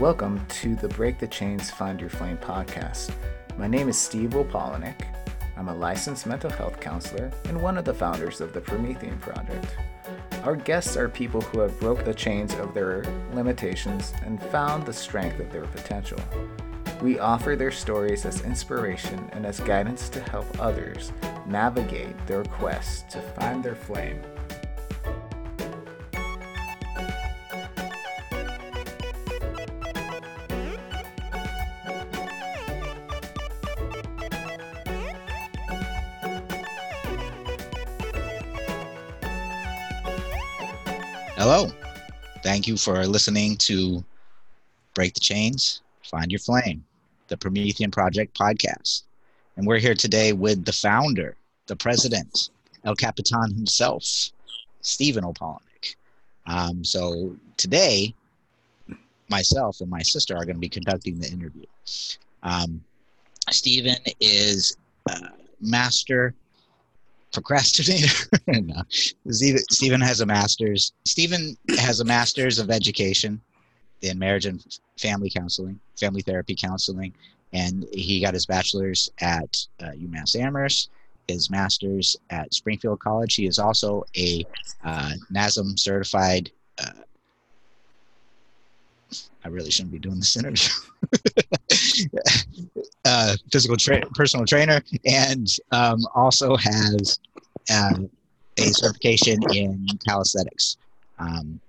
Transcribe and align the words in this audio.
Welcome 0.00 0.44
to 0.46 0.74
the 0.74 0.88
Break 0.88 1.20
the 1.20 1.28
Chains 1.28 1.70
Find 1.70 2.00
Your 2.00 2.10
Flame 2.10 2.36
podcast. 2.36 3.12
My 3.56 3.68
name 3.68 3.88
is 3.88 3.96
Steve 3.96 4.30
Wopolnik. 4.30 5.02
I'm 5.56 5.68
a 5.68 5.74
licensed 5.74 6.26
mental 6.26 6.50
health 6.50 6.80
counselor 6.80 7.30
and 7.44 7.62
one 7.62 7.78
of 7.78 7.84
the 7.84 7.94
founders 7.94 8.40
of 8.40 8.52
the 8.52 8.60
Promethean 8.60 9.16
Project. 9.18 9.76
Our 10.42 10.56
guests 10.56 10.96
are 10.96 11.08
people 11.08 11.42
who 11.42 11.60
have 11.60 11.78
broke 11.78 12.04
the 12.04 12.12
chains 12.12 12.54
of 12.54 12.74
their 12.74 13.04
limitations 13.34 14.12
and 14.24 14.42
found 14.42 14.84
the 14.84 14.92
strength 14.92 15.38
of 15.38 15.52
their 15.52 15.66
potential. 15.66 16.18
We 17.00 17.20
offer 17.20 17.54
their 17.54 17.70
stories 17.70 18.26
as 18.26 18.40
inspiration 18.40 19.30
and 19.32 19.46
as 19.46 19.60
guidance 19.60 20.08
to 20.08 20.20
help 20.20 20.60
others 20.60 21.12
navigate 21.46 22.26
their 22.26 22.42
quest 22.42 23.10
to 23.10 23.20
find 23.20 23.62
their 23.62 23.76
flame. 23.76 24.20
Thank 42.54 42.68
you 42.68 42.76
for 42.76 43.04
listening 43.04 43.56
to 43.56 44.04
Break 44.94 45.14
the 45.14 45.18
Chains, 45.18 45.82
Find 46.04 46.30
Your 46.30 46.38
Flame, 46.38 46.84
the 47.26 47.36
Promethean 47.36 47.90
Project 47.90 48.38
podcast. 48.38 49.02
And 49.56 49.66
we're 49.66 49.80
here 49.80 49.96
today 49.96 50.32
with 50.32 50.64
the 50.64 50.72
founder, 50.72 51.34
the 51.66 51.74
president, 51.74 52.50
El 52.84 52.94
Capitan 52.94 53.52
himself, 53.52 54.04
Stephen 54.82 55.24
Opolnik. 55.24 55.96
Um, 56.46 56.84
so 56.84 57.34
today, 57.56 58.14
myself 59.28 59.80
and 59.80 59.90
my 59.90 60.02
sister 60.02 60.36
are 60.36 60.44
going 60.44 60.54
to 60.54 60.60
be 60.60 60.68
conducting 60.68 61.18
the 61.18 61.28
interview. 61.28 61.66
Um, 62.44 62.84
Stephen 63.50 63.96
is 64.20 64.76
master 65.60 66.36
procrastinator. 67.34 68.28
no. 68.46 68.82
Stephen, 69.28 70.00
has 70.00 70.20
a 70.20 70.26
master's. 70.26 70.92
Stephen 71.04 71.56
has 71.76 72.00
a 72.00 72.04
master's 72.04 72.58
of 72.58 72.70
education 72.70 73.40
in 74.00 74.18
marriage 74.18 74.46
and 74.46 74.64
family 74.98 75.28
counseling, 75.28 75.78
family 75.98 76.22
therapy 76.22 76.54
counseling, 76.54 77.12
and 77.52 77.84
he 77.92 78.20
got 78.20 78.34
his 78.34 78.46
bachelor's 78.46 79.10
at 79.20 79.66
uh, 79.80 79.90
UMass 79.90 80.38
Amherst, 80.40 80.90
his 81.28 81.50
master's 81.50 82.16
at 82.30 82.54
Springfield 82.54 83.00
College. 83.00 83.34
He 83.34 83.46
is 83.46 83.58
also 83.58 84.04
a 84.16 84.46
uh, 84.84 85.12
NASM 85.32 85.78
certified. 85.78 86.50
Uh, 86.78 87.02
I 89.44 89.48
really 89.48 89.70
shouldn't 89.70 89.92
be 89.92 89.98
doing 89.98 90.18
this 90.18 90.36
interview. 90.36 90.70
uh, 93.04 93.36
physical 93.52 93.76
tra- 93.76 94.06
personal 94.14 94.46
trainer, 94.46 94.82
and 95.06 95.48
um, 95.72 95.98
also 96.14 96.56
has 96.56 97.18
uh, 97.70 97.98
a 98.58 98.62
certification 98.62 99.38
in 99.54 99.86
calisthenics. 100.06 100.76
Um, 101.18 101.60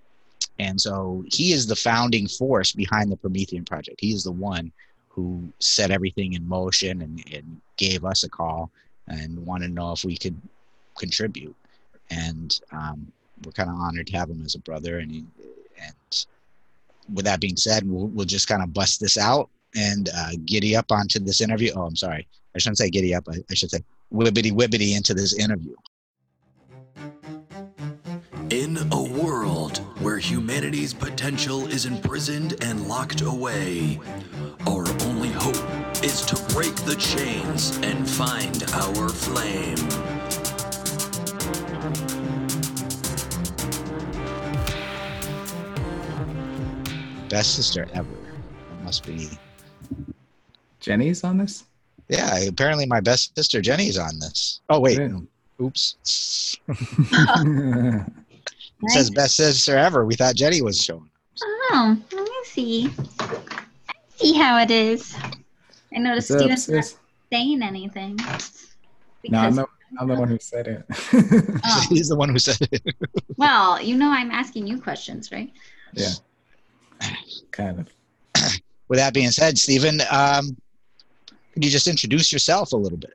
and 0.59 0.79
so 0.79 1.23
he 1.27 1.51
is 1.51 1.67
the 1.67 1.75
founding 1.75 2.27
force 2.27 2.71
behind 2.71 3.11
the 3.11 3.17
Promethean 3.17 3.65
Project. 3.65 3.99
He 3.99 4.11
is 4.11 4.23
the 4.23 4.31
one 4.31 4.71
who 5.09 5.47
set 5.59 5.91
everything 5.91 6.33
in 6.33 6.47
motion 6.47 7.01
and, 7.01 7.23
and 7.33 7.61
gave 7.77 8.05
us 8.05 8.23
a 8.23 8.29
call 8.29 8.69
and 9.07 9.45
wanted 9.45 9.67
to 9.67 9.73
know 9.73 9.91
if 9.91 10.03
we 10.03 10.17
could 10.17 10.39
contribute. 10.97 11.55
And 12.09 12.59
um, 12.71 13.11
we're 13.43 13.51
kind 13.51 13.69
of 13.69 13.75
honored 13.75 14.07
to 14.07 14.17
have 14.17 14.29
him 14.29 14.43
as 14.45 14.55
a 14.55 14.59
brother. 14.59 14.99
And, 14.99 15.11
he, 15.11 15.25
and 15.81 16.25
with 17.13 17.25
that 17.25 17.39
being 17.39 17.57
said, 17.57 17.87
we'll, 17.87 18.07
we'll 18.07 18.25
just 18.25 18.47
kind 18.47 18.63
of 18.63 18.73
bust 18.73 18.99
this 18.99 19.17
out 19.17 19.49
and 19.75 20.09
uh, 20.15 20.31
giddy 20.45 20.75
up 20.75 20.91
onto 20.91 21.19
this 21.19 21.41
interview. 21.41 21.71
Oh, 21.75 21.83
I'm 21.83 21.95
sorry. 21.95 22.27
I 22.55 22.59
shouldn't 22.59 22.77
say 22.77 22.89
giddy 22.89 23.13
up. 23.13 23.25
I, 23.29 23.35
I 23.49 23.53
should 23.53 23.71
say 23.71 23.79
wibbity 24.13 24.51
wibbity 24.51 24.95
into 24.95 25.13
this 25.13 25.37
interview. 25.37 25.75
In 28.51 28.77
a 28.91 29.01
world 29.01 29.79
where 29.99 30.17
humanity's 30.17 30.93
potential 30.93 31.65
is 31.67 31.85
imprisoned 31.85 32.63
and 32.63 32.87
locked 32.87 33.21
away, 33.21 33.99
our 34.67 34.85
only 35.03 35.29
hope 35.29 35.55
is 36.03 36.21
to 36.27 36.35
break 36.53 36.75
the 36.75 36.95
chains 36.95 37.77
and 37.77 38.07
find 38.07 38.63
our 38.73 39.09
flame. 39.09 39.75
Best 47.29 47.55
sister 47.55 47.87
ever. 47.93 48.07
It 48.07 48.83
must 48.83 49.05
be. 49.05 49.29
Jenny's 50.79 51.23
on 51.23 51.37
this? 51.37 51.63
Yeah, 52.09 52.37
apparently 52.41 52.85
my 52.85 53.01
best 53.01 53.35
sister 53.35 53.61
Jenny's 53.61 53.97
on 53.97 54.19
this. 54.19 54.61
Oh, 54.69 54.79
wait. 54.79 54.99
Yeah. 54.99 55.19
Oops. 55.61 56.57
It 56.67 58.05
says 58.89 59.09
best 59.09 59.35
sister 59.35 59.77
ever. 59.77 60.05
We 60.05 60.15
thought 60.15 60.35
Jenny 60.35 60.61
was 60.61 60.79
showing. 60.81 61.09
Oh, 61.41 61.97
let 62.11 62.23
me 62.23 62.31
see. 62.43 62.91
I 63.19 63.93
see 64.17 64.33
how 64.33 64.59
it 64.59 64.71
is. 64.71 65.15
I 65.95 65.99
noticed 65.99 66.29
What's 66.29 66.43
up, 66.43 66.49
not 66.49 66.59
sis? 66.59 66.97
saying 67.31 67.63
anything. 67.63 68.17
No, 69.29 69.39
I'm 69.39 69.55
the, 69.55 69.65
I'm 69.99 70.07
the 70.07 70.15
one 70.15 70.27
who 70.27 70.37
said 70.39 70.67
it. 70.67 70.85
Oh, 71.65 71.85
He's 71.89 72.09
the 72.09 72.15
one 72.15 72.29
who 72.29 72.37
said 72.39 72.67
it. 72.71 72.95
well, 73.37 73.81
you 73.81 73.95
know 73.95 74.09
I'm 74.09 74.31
asking 74.31 74.67
you 74.67 74.79
questions, 74.79 75.31
right? 75.31 75.51
yeah. 75.93 76.09
Kind 77.51 77.79
of. 77.79 77.87
With 78.87 78.99
that 78.99 79.13
being 79.13 79.31
said, 79.31 79.57
Stephen, 79.57 80.01
um, 80.11 80.55
could 81.53 81.63
you 81.63 81.71
just 81.71 81.87
introduce 81.87 82.31
yourself 82.31 82.73
a 82.73 82.77
little 82.77 82.97
bit? 82.97 83.13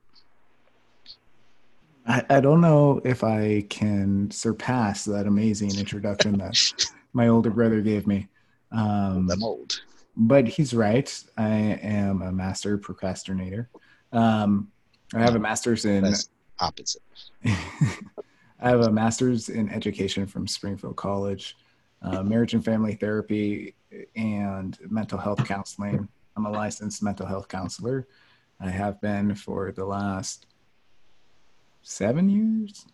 I, 2.07 2.25
I 2.29 2.41
don't 2.41 2.61
know 2.61 3.01
if 3.05 3.23
I 3.23 3.67
can 3.69 4.31
surpass 4.31 5.05
that 5.05 5.27
amazing 5.27 5.79
introduction 5.79 6.39
that 6.39 6.57
my 7.13 7.29
older 7.29 7.51
brother 7.51 7.81
gave 7.81 8.07
me. 8.07 8.27
Um, 8.73 9.29
I'm 9.31 9.43
old. 9.43 9.81
but 10.17 10.49
he's 10.49 10.73
right. 10.75 11.13
I 11.37 11.49
am 11.49 12.23
a 12.23 12.33
master 12.33 12.79
procrastinator. 12.79 13.69
Um, 14.13 14.71
I 15.15 15.21
have 15.21 15.35
a 15.35 15.41
master's 15.41 15.85
in 15.85 16.05
That's 16.05 16.31
opposite. 16.59 17.03
I 17.45 18.69
have 18.69 18.81
a 18.81 18.93
master's 18.93 19.49
in 19.49 19.69
education 19.71 20.27
from 20.27 20.47
Springfield 20.47 20.97
College, 20.97 21.57
uh, 22.03 22.23
marriage 22.23 22.55
and 22.55 22.65
family 22.65 22.95
therapy, 22.95 23.75
and 24.17 24.79
mental 24.89 25.19
health 25.19 25.45
counseling. 25.45 26.09
I'm 26.37 26.47
a 26.47 26.51
licensed 26.51 27.03
mental 27.03 27.27
health 27.27 27.49
counselor. 27.49 28.07
I 28.61 28.71
have 28.71 29.01
been 29.01 29.35
for 29.35 29.73
the 29.73 29.85
last 29.85 30.47
seven 31.83 32.29
years. 32.29 32.87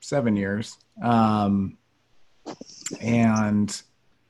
Seven 0.00 0.36
years. 0.36 0.78
Um, 1.02 1.78
and, 3.00 3.80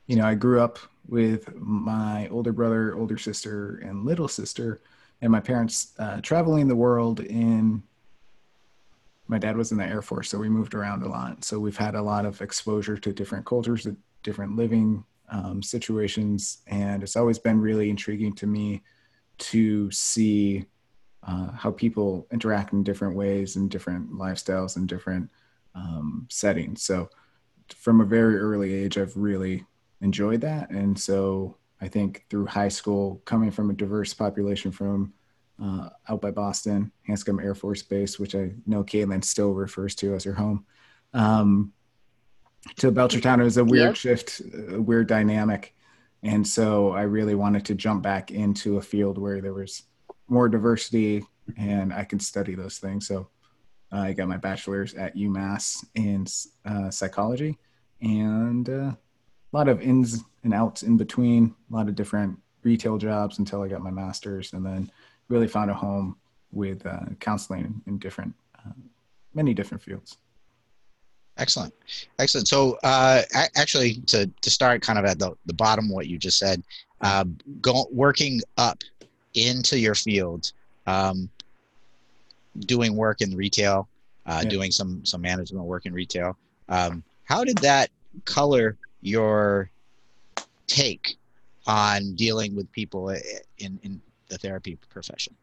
you 0.06 0.16
know, 0.16 0.24
I 0.24 0.34
grew 0.34 0.60
up 0.60 0.78
with 1.08 1.54
my 1.54 2.28
older 2.28 2.52
brother, 2.52 2.94
older 2.94 3.18
sister, 3.18 3.78
and 3.78 4.04
little 4.04 4.28
sister, 4.28 4.80
and 5.20 5.32
my 5.32 5.40
parents 5.40 5.94
uh, 5.98 6.20
traveling 6.20 6.68
the 6.68 6.76
world 6.76 7.20
in 7.20 7.82
my 9.28 9.38
dad 9.38 9.56
was 9.56 9.72
in 9.72 9.78
the 9.78 9.84
Air 9.84 10.02
Force, 10.02 10.30
so 10.30 10.38
we 10.38 10.48
moved 10.48 10.74
around 10.74 11.02
a 11.02 11.08
lot. 11.08 11.44
So 11.44 11.60
we've 11.60 11.76
had 11.76 11.94
a 11.94 12.02
lot 12.02 12.24
of 12.24 12.40
exposure 12.40 12.96
to 12.96 13.12
different 13.12 13.44
cultures, 13.44 13.86
different 14.22 14.56
living 14.56 15.04
um, 15.30 15.62
situations, 15.62 16.58
and 16.66 17.02
it's 17.02 17.16
always 17.16 17.38
been 17.38 17.60
really 17.60 17.90
intriguing 17.90 18.34
to 18.36 18.46
me 18.46 18.82
to 19.38 19.90
see 19.90 20.64
uh, 21.22 21.52
how 21.52 21.70
people 21.70 22.26
interact 22.32 22.72
in 22.72 22.82
different 22.82 23.14
ways 23.14 23.56
and 23.56 23.70
different 23.70 24.10
lifestyles 24.12 24.76
and 24.76 24.88
different 24.88 25.30
um, 25.74 26.26
settings. 26.30 26.82
So 26.82 27.10
from 27.68 28.00
a 28.00 28.06
very 28.06 28.38
early 28.38 28.72
age, 28.72 28.96
I've 28.96 29.16
really 29.16 29.66
enjoyed 30.00 30.40
that, 30.40 30.70
and 30.70 30.98
so 30.98 31.58
I 31.82 31.88
think 31.88 32.24
through 32.30 32.46
high 32.46 32.68
school, 32.68 33.20
coming 33.26 33.50
from 33.50 33.68
a 33.68 33.74
diverse 33.74 34.14
population 34.14 34.72
from 34.72 35.12
uh, 35.62 35.88
out 36.08 36.20
by 36.20 36.30
Boston, 36.30 36.92
Hanscom 37.08 37.42
Air 37.42 37.54
Force 37.54 37.82
Base, 37.82 38.18
which 38.18 38.34
I 38.34 38.52
know 38.66 38.84
Caitlin 38.84 39.24
still 39.24 39.52
refers 39.52 39.94
to 39.96 40.14
as 40.14 40.24
her 40.24 40.34
home. 40.34 40.64
Um, 41.14 41.72
to 42.76 42.92
Belchertown, 42.92 43.40
it 43.40 43.44
was 43.44 43.56
a 43.56 43.64
weird 43.64 43.88
Yep. 43.90 43.96
shift, 43.96 44.42
a 44.70 44.80
weird 44.80 45.06
dynamic. 45.06 45.74
And 46.22 46.46
so 46.46 46.90
I 46.90 47.02
really 47.02 47.34
wanted 47.34 47.64
to 47.66 47.74
jump 47.74 48.02
back 48.02 48.30
into 48.30 48.78
a 48.78 48.82
field 48.82 49.18
where 49.18 49.40
there 49.40 49.54
was 49.54 49.84
more 50.28 50.48
diversity 50.48 51.24
and 51.56 51.92
I 51.92 52.04
could 52.04 52.20
study 52.20 52.54
those 52.54 52.78
things. 52.78 53.06
So 53.06 53.28
I 53.90 54.12
got 54.12 54.28
my 54.28 54.36
bachelor's 54.36 54.94
at 54.94 55.16
UMass 55.16 55.84
in 55.94 56.26
uh, 56.64 56.90
psychology 56.90 57.56
and 58.02 58.68
uh, 58.68 58.72
a 58.72 58.96
lot 59.52 59.68
of 59.68 59.80
ins 59.80 60.22
and 60.44 60.52
outs 60.52 60.82
in 60.82 60.96
between, 60.96 61.54
a 61.70 61.74
lot 61.74 61.88
of 61.88 61.94
different 61.94 62.38
retail 62.64 62.98
jobs 62.98 63.38
until 63.38 63.62
I 63.62 63.68
got 63.68 63.80
my 63.80 63.90
master's 63.90 64.52
and 64.52 64.66
then 64.66 64.90
really 65.28 65.48
found 65.48 65.70
a 65.70 65.74
home 65.74 66.16
with 66.52 66.84
uh, 66.86 67.00
counseling 67.20 67.80
in 67.86 67.98
different, 67.98 68.34
uh, 68.58 68.70
many 69.34 69.54
different 69.54 69.82
fields. 69.82 70.16
Excellent, 71.36 71.72
excellent. 72.18 72.48
So, 72.48 72.76
uh, 72.82 73.22
actually, 73.54 73.94
to 74.06 74.26
to 74.40 74.50
start 74.50 74.82
kind 74.82 74.98
of 74.98 75.04
at 75.04 75.20
the 75.20 75.36
the 75.46 75.52
bottom, 75.54 75.88
what 75.88 76.08
you 76.08 76.18
just 76.18 76.36
said, 76.36 76.64
uh, 77.00 77.24
go, 77.60 77.86
working 77.92 78.40
up 78.56 78.82
into 79.34 79.78
your 79.78 79.94
field, 79.94 80.50
um, 80.88 81.30
doing 82.60 82.96
work 82.96 83.20
in 83.20 83.36
retail, 83.36 83.88
uh, 84.26 84.40
Yeah. 84.42 84.48
doing 84.50 84.72
some 84.72 85.04
some 85.04 85.20
management 85.20 85.64
work 85.64 85.86
in 85.86 85.92
retail. 85.92 86.36
Um, 86.68 87.04
how 87.22 87.44
did 87.44 87.58
that 87.58 87.90
color 88.24 88.76
your 89.02 89.70
take 90.66 91.18
on 91.68 92.14
dealing 92.16 92.56
with 92.56 92.70
people 92.72 93.10
in 93.10 93.78
in 93.84 94.02
the 94.28 94.38
therapy 94.38 94.76
profession? 94.88 95.36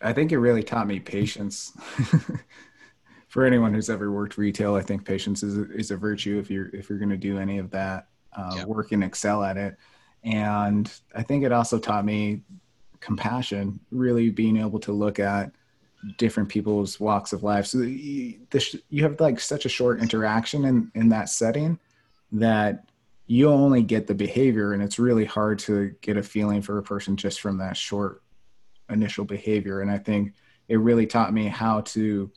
I 0.00 0.12
think 0.12 0.32
it 0.32 0.38
really 0.38 0.62
taught 0.62 0.86
me 0.86 1.00
patience. 1.00 1.72
For 3.28 3.46
anyone 3.46 3.72
who's 3.72 3.88
ever 3.88 4.12
worked 4.12 4.36
retail, 4.36 4.74
I 4.74 4.82
think 4.82 5.06
patience 5.06 5.42
is 5.42 5.56
a, 5.56 5.70
is 5.72 5.90
a 5.90 5.96
virtue 5.96 6.38
if 6.38 6.50
you're 6.50 6.68
if 6.74 6.90
you're 6.90 6.98
going 6.98 7.08
to 7.10 7.16
do 7.16 7.38
any 7.38 7.58
of 7.58 7.70
that 7.70 8.08
uh, 8.36 8.56
Yeah. 8.58 8.64
work 8.66 8.92
and 8.92 9.02
excel 9.02 9.42
at 9.42 9.56
it. 9.56 9.76
And 10.22 10.92
I 11.14 11.22
think 11.22 11.42
it 11.44 11.50
also 11.52 11.78
taught 11.78 12.04
me 12.04 12.42
compassion, 13.00 13.80
really 13.90 14.28
being 14.30 14.56
able 14.58 14.78
to 14.80 14.92
look 14.92 15.18
at 15.18 15.50
different 16.18 16.48
people's 16.48 17.00
walks 17.00 17.32
of 17.32 17.42
life. 17.42 17.64
So 17.66 17.78
you, 17.78 18.40
this, 18.50 18.76
you 18.90 19.02
have 19.04 19.18
like 19.18 19.40
such 19.40 19.64
a 19.64 19.68
short 19.70 20.00
interaction 20.00 20.64
in 20.66 20.90
in 20.94 21.08
that 21.08 21.28
setting 21.30 21.78
that 22.32 22.84
you 23.32 23.48
only 23.48 23.82
get 23.82 24.06
the 24.06 24.14
behavior, 24.14 24.74
and 24.74 24.82
it's 24.82 24.98
really 24.98 25.24
hard 25.24 25.58
to 25.58 25.94
get 26.02 26.18
a 26.18 26.22
feeling 26.22 26.60
for 26.60 26.76
a 26.76 26.82
person 26.82 27.16
just 27.16 27.40
from 27.40 27.56
that 27.56 27.78
short 27.78 28.22
initial 28.90 29.24
behavior. 29.24 29.80
And 29.80 29.90
I 29.90 29.96
think 29.96 30.34
it 30.68 30.76
really 30.76 31.06
taught 31.06 31.32
me 31.32 31.48
how 31.48 31.80
to 31.80 32.30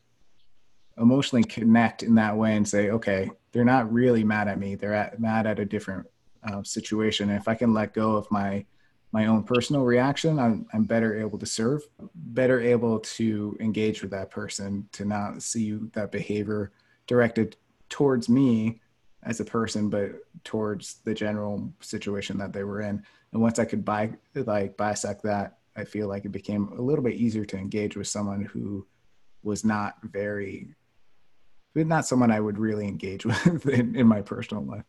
emotionally 0.97 1.43
connect 1.43 2.01
in 2.01 2.15
that 2.15 2.37
way 2.37 2.55
and 2.55 2.65
say, 2.65 2.91
okay, 2.91 3.29
they're 3.51 3.65
not 3.65 3.91
really 3.91 4.23
mad 4.23 4.47
at 4.47 4.57
me. 4.57 4.75
They're 4.75 4.93
at, 4.93 5.19
mad 5.19 5.45
at 5.47 5.59
a 5.59 5.65
different 5.65 6.07
uh, 6.49 6.63
situation. 6.63 7.29
And 7.29 7.37
if 7.37 7.49
I 7.49 7.55
can 7.55 7.73
let 7.73 7.93
go 7.93 8.15
of 8.15 8.31
my 8.31 8.65
my 9.11 9.27
own 9.27 9.43
personal 9.43 9.83
reaction, 9.83 10.39
I'm, 10.39 10.65
I'm 10.73 10.83
better 10.83 11.19
able 11.19 11.37
to 11.39 11.45
serve, 11.45 11.81
better 12.15 12.61
able 12.61 12.99
to 12.99 13.57
engage 13.59 14.01
with 14.01 14.11
that 14.11 14.29
person, 14.29 14.87
to 14.93 15.03
not 15.03 15.41
see 15.41 15.73
that 15.93 16.11
behavior 16.11 16.71
directed 17.07 17.57
towards 17.89 18.27
me 18.27 18.81
as 19.25 19.39
a 19.39 19.45
person, 19.45 19.89
but 19.89 20.11
towards 20.43 20.95
the 21.03 21.13
general 21.13 21.73
situation 21.81 22.37
that 22.37 22.53
they 22.53 22.63
were 22.63 22.81
in. 22.81 23.03
And 23.33 23.41
once 23.41 23.59
I 23.59 23.65
could 23.65 23.83
buy 23.83 24.11
like 24.35 24.77
bisect 24.77 25.23
that, 25.23 25.57
I 25.75 25.83
feel 25.83 26.07
like 26.07 26.25
it 26.25 26.31
became 26.31 26.69
a 26.77 26.81
little 26.81 27.03
bit 27.03 27.15
easier 27.15 27.43
to 27.45 27.57
engage 27.57 27.97
with 27.97 28.07
someone 28.07 28.41
who 28.41 28.85
was 29.43 29.65
not 29.65 29.95
very, 30.03 30.75
not 31.73 32.05
someone 32.05 32.31
I 32.31 32.39
would 32.39 32.57
really 32.57 32.87
engage 32.87 33.25
with 33.25 33.67
in, 33.67 33.95
in 33.95 34.07
my 34.07 34.21
personal 34.21 34.63
life. 34.63 34.85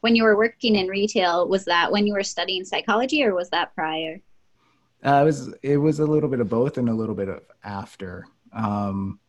When 0.00 0.16
you 0.16 0.22
were 0.22 0.36
working 0.36 0.76
in 0.76 0.88
retail, 0.88 1.48
was 1.48 1.64
that 1.66 1.92
when 1.92 2.06
you 2.06 2.14
were 2.14 2.22
studying 2.22 2.64
psychology 2.64 3.22
or 3.24 3.34
was 3.34 3.50
that 3.50 3.74
prior? 3.74 4.20
Uh, 5.04 5.20
it 5.22 5.24
was 5.24 5.54
it 5.62 5.76
was 5.76 6.00
a 6.00 6.06
little 6.06 6.28
bit 6.28 6.40
of 6.40 6.48
both 6.48 6.76
and 6.76 6.88
a 6.88 6.94
little 6.94 7.14
bit 7.14 7.28
of 7.28 7.42
after. 7.62 8.24
Um, 8.52 9.20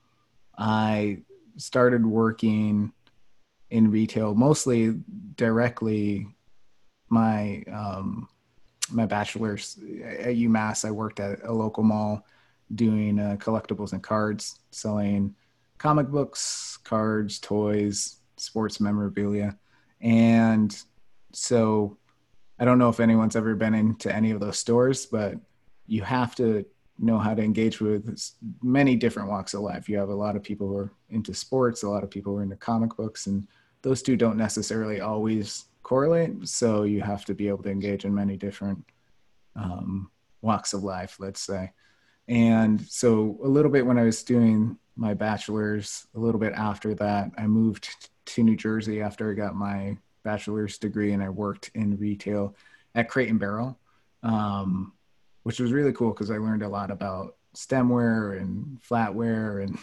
I 0.57 1.19
started 1.57 2.05
working 2.05 2.91
in 3.71 3.91
retail 3.91 4.35
mostly 4.35 4.99
directly. 5.35 6.27
My 7.09 7.63
um, 7.71 8.29
my 8.91 9.05
bachelor's 9.05 9.77
at 10.03 10.35
UMass, 10.35 10.85
I 10.85 10.91
worked 10.91 11.19
at 11.19 11.43
a 11.43 11.51
local 11.51 11.83
mall 11.83 12.25
doing 12.75 13.19
uh, 13.19 13.35
collectibles 13.39 13.93
and 13.93 14.03
cards, 14.03 14.59
selling 14.71 15.35
comic 15.77 16.07
books, 16.07 16.77
cards, 16.83 17.39
toys, 17.39 18.17
sports 18.37 18.79
memorabilia, 18.79 19.57
and 20.01 20.77
so 21.31 21.97
I 22.59 22.65
don't 22.65 22.77
know 22.77 22.89
if 22.89 22.99
anyone's 22.99 23.35
ever 23.35 23.55
been 23.55 23.73
into 23.73 24.13
any 24.13 24.31
of 24.31 24.39
those 24.39 24.57
stores, 24.57 25.05
but 25.05 25.35
you 25.87 26.03
have 26.03 26.35
to 26.35 26.65
know 26.99 27.17
how 27.17 27.33
to 27.33 27.41
engage 27.41 27.79
with 27.79 28.19
many 28.61 28.95
different 28.95 29.29
walks 29.29 29.53
of 29.53 29.61
life. 29.61 29.87
You 29.87 29.97
have 29.97 30.09
a 30.09 30.15
lot 30.15 30.35
of 30.35 30.43
people 30.43 30.67
who 30.67 30.77
are 30.77 30.91
into 31.09 31.33
sports, 31.33 31.83
a 31.83 31.89
lot 31.89 32.03
of 32.03 32.11
people 32.11 32.33
who 32.33 32.39
are 32.39 32.43
into 32.43 32.57
comic 32.57 32.95
books, 32.97 33.27
and 33.27 33.47
those 33.81 34.01
two 34.01 34.15
don't 34.15 34.37
necessarily 34.37 35.01
always 35.01 35.65
correlate. 35.83 36.47
So 36.47 36.83
you 36.83 37.01
have 37.01 37.25
to 37.25 37.33
be 37.33 37.47
able 37.47 37.63
to 37.63 37.71
engage 37.71 38.05
in 38.05 38.13
many 38.13 38.37
different 38.37 38.83
um, 39.55 40.11
walks 40.41 40.73
of 40.73 40.83
life, 40.83 41.17
let's 41.19 41.41
say. 41.41 41.71
And 42.27 42.81
so 42.81 43.39
a 43.43 43.47
little 43.47 43.71
bit 43.71 43.85
when 43.85 43.97
I 43.97 44.03
was 44.03 44.23
doing 44.23 44.77
my 44.95 45.13
bachelor's, 45.13 46.05
a 46.15 46.19
little 46.19 46.39
bit 46.39 46.53
after 46.53 46.93
that, 46.95 47.31
I 47.37 47.47
moved 47.47 48.09
to 48.25 48.43
New 48.43 48.55
Jersey 48.55 49.01
after 49.01 49.31
I 49.31 49.33
got 49.33 49.55
my 49.55 49.97
bachelor's 50.23 50.77
degree 50.77 51.13
and 51.13 51.23
I 51.23 51.29
worked 51.29 51.71
in 51.73 51.97
retail 51.97 52.55
at 52.93 53.09
Crate 53.09 53.29
and 53.29 53.39
Barrel, 53.39 53.79
um, 54.21 54.93
which 55.43 55.59
was 55.59 55.71
really 55.71 55.93
cool 55.93 56.11
because 56.11 56.29
I 56.29 56.37
learned 56.37 56.63
a 56.63 56.69
lot 56.69 56.91
about 56.91 57.35
stemware 57.55 58.39
and 58.39 58.79
flatware 58.87 59.63
and 59.63 59.77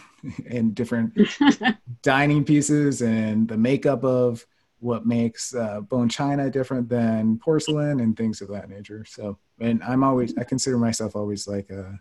and 0.49 0.75
different 0.75 1.17
dining 2.01 2.43
pieces 2.43 3.01
and 3.01 3.47
the 3.47 3.57
makeup 3.57 4.03
of 4.03 4.45
what 4.79 5.05
makes 5.05 5.55
uh, 5.55 5.81
bone 5.81 6.07
china 6.07 6.49
different 6.51 6.87
than 6.87 7.39
porcelain 7.39 7.99
and 7.99 8.15
things 8.15 8.41
of 8.41 8.47
that 8.49 8.69
nature. 8.69 9.03
So, 9.05 9.37
and 9.59 9.81
I'm 9.83 10.03
always 10.03 10.37
I 10.37 10.43
consider 10.43 10.77
myself 10.77 11.15
always 11.15 11.47
like 11.47 11.69
a 11.69 11.99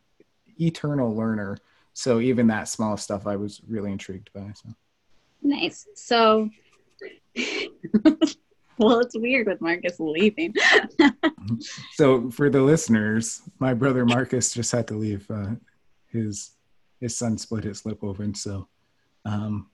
eternal 0.61 1.15
learner. 1.15 1.59
So 1.95 2.21
even 2.21 2.47
that 2.49 2.69
small 2.69 2.97
stuff 2.97 3.27
I 3.27 3.37
was 3.37 3.63
really 3.67 3.93
intrigued 3.93 4.31
by. 4.35 4.53
So. 4.55 4.75
Nice. 5.43 5.87
So, 5.95 6.51
well, 8.79 9.01
it's 9.01 9.17
weird 9.17 9.47
with 9.47 9.61
Marcus 9.61 9.99
leaving. 9.99 10.55
So 11.95 12.31
for 12.31 12.51
the 12.51 12.61
listeners, 12.61 13.43
my 13.59 13.73
brother 13.75 14.05
Marcus 14.05 14.53
just 14.53 14.73
had 14.73 14.89
to 14.89 14.95
leave. 14.95 15.31
Uh, 15.31 15.55
his 16.09 16.53
his 17.01 17.17
son 17.17 17.39
split 17.39 17.65
his 17.65 17.85
lip 17.87 18.03
open, 18.03 18.35
so 18.35 18.69
um, 19.25 19.69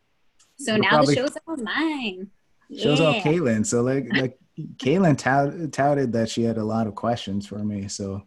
So 0.56 0.76
now 0.76 1.02
the 1.02 1.14
show's 1.14 1.36
all 1.46 1.56
mine. 1.56 2.30
shows 2.76 3.00
yeah. 3.00 3.06
off 3.06 3.16
Caitlin. 3.24 3.64
So 3.64 3.82
like 3.82 4.06
like 4.12 4.38
Caitlin 4.76 5.16
tout, 5.16 5.72
touted 5.72 6.12
that 6.12 6.28
she 6.28 6.42
had 6.42 6.58
a 6.58 6.64
lot 6.64 6.86
of 6.86 6.94
questions 6.94 7.46
for 7.46 7.58
me. 7.58 7.88
So 7.88 8.26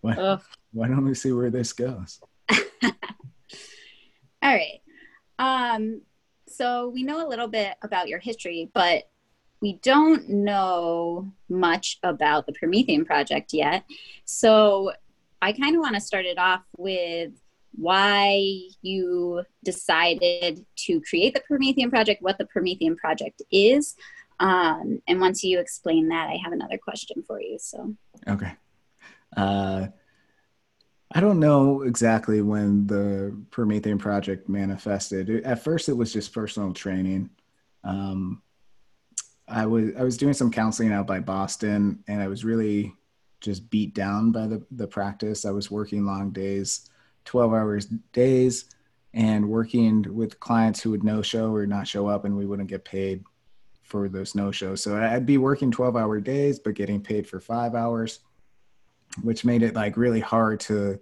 why, 0.00 0.14
Ugh. 0.14 0.42
why 0.72 0.88
don't 0.88 1.04
we 1.04 1.14
see 1.14 1.32
where 1.32 1.50
this 1.50 1.72
goes? 1.72 2.20
All 2.82 2.92
right. 4.42 4.80
Um, 5.38 6.02
so 6.46 6.88
we 6.88 7.02
know 7.02 7.26
a 7.26 7.28
little 7.28 7.48
bit 7.48 7.74
about 7.82 8.08
your 8.08 8.18
history, 8.18 8.70
but 8.72 9.10
we 9.60 9.74
don't 9.74 10.28
know 10.28 11.32
much 11.48 11.98
about 12.02 12.46
the 12.46 12.52
Promethean 12.52 13.04
project 13.04 13.52
yet. 13.52 13.84
So 14.24 14.92
I 15.42 15.52
kind 15.52 15.76
of 15.76 15.80
want 15.80 15.94
to 15.94 16.00
start 16.00 16.26
it 16.26 16.38
off 16.38 16.62
with 16.76 17.32
why 17.72 18.60
you 18.82 19.42
decided 19.64 20.64
to 20.76 21.00
create 21.02 21.34
the 21.34 21.42
Promethean 21.46 21.90
project, 21.90 22.22
what 22.22 22.38
the 22.38 22.46
Promethean 22.46 22.96
project 22.96 23.42
is. 23.50 23.94
Um, 24.40 25.02
and 25.08 25.20
once 25.20 25.42
you 25.42 25.58
explain 25.58 26.08
that, 26.08 26.28
I 26.28 26.38
have 26.42 26.52
another 26.52 26.78
question 26.78 27.22
for 27.26 27.40
you. 27.40 27.58
So, 27.58 27.94
Okay. 28.26 28.52
Uh, 29.36 29.88
I 31.12 31.20
don't 31.20 31.40
know 31.40 31.82
exactly 31.82 32.42
when 32.42 32.86
the 32.86 33.36
Promethean 33.50 33.98
project 33.98 34.48
manifested. 34.48 35.30
At 35.44 35.62
first, 35.62 35.88
it 35.88 35.94
was 35.94 36.12
just 36.12 36.34
personal 36.34 36.72
training. 36.72 37.30
Um, 37.82 38.42
I 39.50 39.66
was 39.66 39.94
I 39.96 40.02
was 40.02 40.16
doing 40.16 40.34
some 40.34 40.50
counseling 40.50 40.92
out 40.92 41.06
by 41.06 41.20
Boston, 41.20 42.02
and 42.08 42.22
I 42.22 42.28
was 42.28 42.44
really 42.44 42.94
just 43.40 43.70
beat 43.70 43.94
down 43.94 44.32
by 44.32 44.46
the 44.46 44.64
the 44.70 44.86
practice. 44.86 45.44
I 45.44 45.50
was 45.50 45.70
working 45.70 46.04
long 46.04 46.30
days, 46.30 46.88
twelve 47.24 47.52
hours 47.52 47.86
days, 48.12 48.66
and 49.14 49.48
working 49.48 50.04
with 50.14 50.40
clients 50.40 50.80
who 50.80 50.90
would 50.90 51.04
no 51.04 51.22
show 51.22 51.54
or 51.54 51.66
not 51.66 51.88
show 51.88 52.06
up, 52.06 52.24
and 52.24 52.36
we 52.36 52.46
wouldn't 52.46 52.68
get 52.68 52.84
paid 52.84 53.24
for 53.82 54.08
those 54.08 54.34
no 54.34 54.50
shows. 54.50 54.82
So 54.82 54.96
I'd 54.96 55.26
be 55.26 55.38
working 55.38 55.70
twelve 55.70 55.96
hour 55.96 56.20
days, 56.20 56.58
but 56.58 56.74
getting 56.74 57.00
paid 57.00 57.26
for 57.26 57.40
five 57.40 57.74
hours 57.74 58.20
which 59.22 59.44
made 59.44 59.62
it 59.62 59.74
like 59.74 59.96
really 59.96 60.20
hard 60.20 60.60
to 60.60 60.98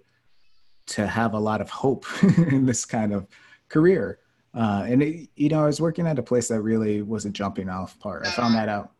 to 0.87 1.05
have 1.05 1.33
a 1.33 1.39
lot 1.39 1.61
of 1.61 1.69
hope 1.69 2.05
in 2.37 2.65
this 2.65 2.85
kind 2.85 3.13
of 3.13 3.27
career. 3.69 4.19
Uh, 4.57 4.85
and 4.87 5.03
it, 5.03 5.29
you 5.35 5.49
know, 5.49 5.63
I 5.63 5.67
was 5.67 5.79
working 5.79 6.07
at 6.07 6.17
a 6.17 6.23
place 6.23 6.47
that 6.47 6.61
really 6.61 7.03
was 7.03 7.25
a 7.25 7.29
jumping 7.29 7.69
off 7.69 7.99
part. 7.99 8.25
I 8.25 8.31
found 8.31 8.55
that 8.55 8.67
out. 8.67 8.91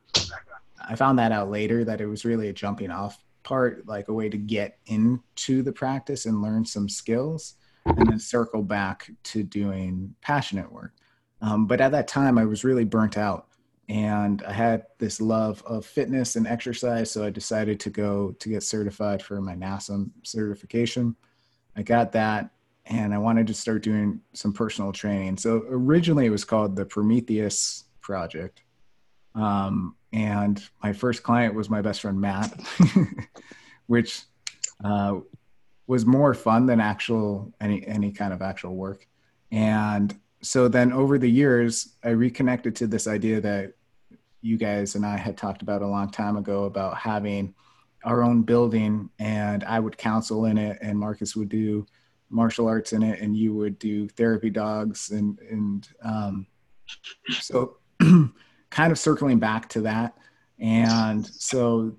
I 0.87 0.95
found 0.95 1.17
that 1.17 1.31
out 1.31 1.49
later 1.49 1.83
that 1.83 1.99
it 1.99 2.05
was 2.05 2.23
really 2.23 2.49
a 2.49 2.53
jumping 2.53 2.91
off 2.91 3.23
part, 3.41 3.87
like 3.87 4.07
a 4.07 4.13
way 4.13 4.29
to 4.29 4.37
get 4.37 4.77
into 4.85 5.63
the 5.63 5.71
practice 5.71 6.27
and 6.27 6.43
learn 6.43 6.63
some 6.63 6.87
skills, 6.87 7.55
and 7.85 8.07
then 8.07 8.19
circle 8.19 8.61
back 8.61 9.09
to 9.23 9.41
doing 9.41 10.13
passionate 10.21 10.71
work. 10.71 10.93
Um, 11.41 11.65
but 11.65 11.81
at 11.81 11.91
that 11.91 12.07
time, 12.07 12.37
I 12.37 12.45
was 12.45 12.63
really 12.63 12.85
burnt 12.85 13.17
out 13.17 13.47
and 13.89 14.43
I 14.43 14.51
had 14.51 14.85
this 14.99 15.21
love 15.21 15.63
of 15.65 15.85
fitness 15.85 16.35
and 16.35 16.45
exercise, 16.45 17.09
so 17.09 17.23
I 17.23 17.29
decided 17.29 17.79
to 17.81 17.89
go 17.89 18.33
to 18.33 18.49
get 18.49 18.63
certified 18.63 19.23
for 19.23 19.39
my 19.41 19.55
NASM 19.55 20.11
certification. 20.23 21.15
I 21.75 21.83
got 21.83 22.11
that, 22.11 22.51
and 22.89 23.13
I 23.13 23.17
wanted 23.17 23.47
to 23.47 23.53
start 23.53 23.83
doing 23.83 24.21
some 24.33 24.53
personal 24.53 24.91
training. 24.91 25.37
So 25.37 25.63
originally, 25.69 26.25
it 26.25 26.31
was 26.31 26.45
called 26.45 26.75
the 26.75 26.85
Prometheus 26.85 27.85
Project, 28.01 28.61
um, 29.35 29.95
and 30.13 30.61
my 30.81 30.93
first 30.93 31.23
client 31.23 31.53
was 31.53 31.69
my 31.69 31.81
best 31.81 32.01
friend 32.01 32.19
Matt, 32.19 32.59
which 33.87 34.21
uh, 34.83 35.15
was 35.87 36.05
more 36.05 36.33
fun 36.33 36.65
than 36.65 36.79
actual 36.79 37.53
any 37.59 37.85
any 37.85 38.11
kind 38.11 38.33
of 38.33 38.41
actual 38.41 38.75
work. 38.75 39.07
And 39.51 40.17
so 40.41 40.67
then 40.67 40.91
over 40.91 41.17
the 41.17 41.29
years, 41.29 41.95
I 42.03 42.09
reconnected 42.09 42.75
to 42.77 42.87
this 42.87 43.07
idea 43.07 43.41
that 43.41 43.73
you 44.41 44.57
guys 44.57 44.95
and 44.95 45.05
I 45.05 45.17
had 45.17 45.37
talked 45.37 45.61
about 45.61 45.81
a 45.81 45.87
long 45.87 46.09
time 46.09 46.37
ago 46.37 46.65
about 46.65 46.97
having 46.97 47.53
our 48.03 48.23
own 48.23 48.43
building, 48.43 49.09
and 49.19 49.63
I 49.63 49.79
would 49.79 49.97
counsel 49.97 50.45
in 50.45 50.57
it, 50.57 50.77
and 50.81 50.97
Marcus 50.97 51.35
would 51.35 51.49
do 51.49 51.85
martial 52.29 52.67
arts 52.67 52.93
in 52.93 53.03
it, 53.03 53.19
and 53.21 53.35
you 53.35 53.53
would 53.53 53.79
do 53.79 54.07
therapy 54.09 54.49
dogs, 54.49 55.11
and 55.11 55.39
and 55.39 55.87
um, 56.03 56.47
so 57.29 57.77
kind 58.69 58.91
of 58.91 58.99
circling 58.99 59.39
back 59.39 59.69
to 59.69 59.81
that. 59.81 60.17
And 60.59 61.25
so 61.25 61.93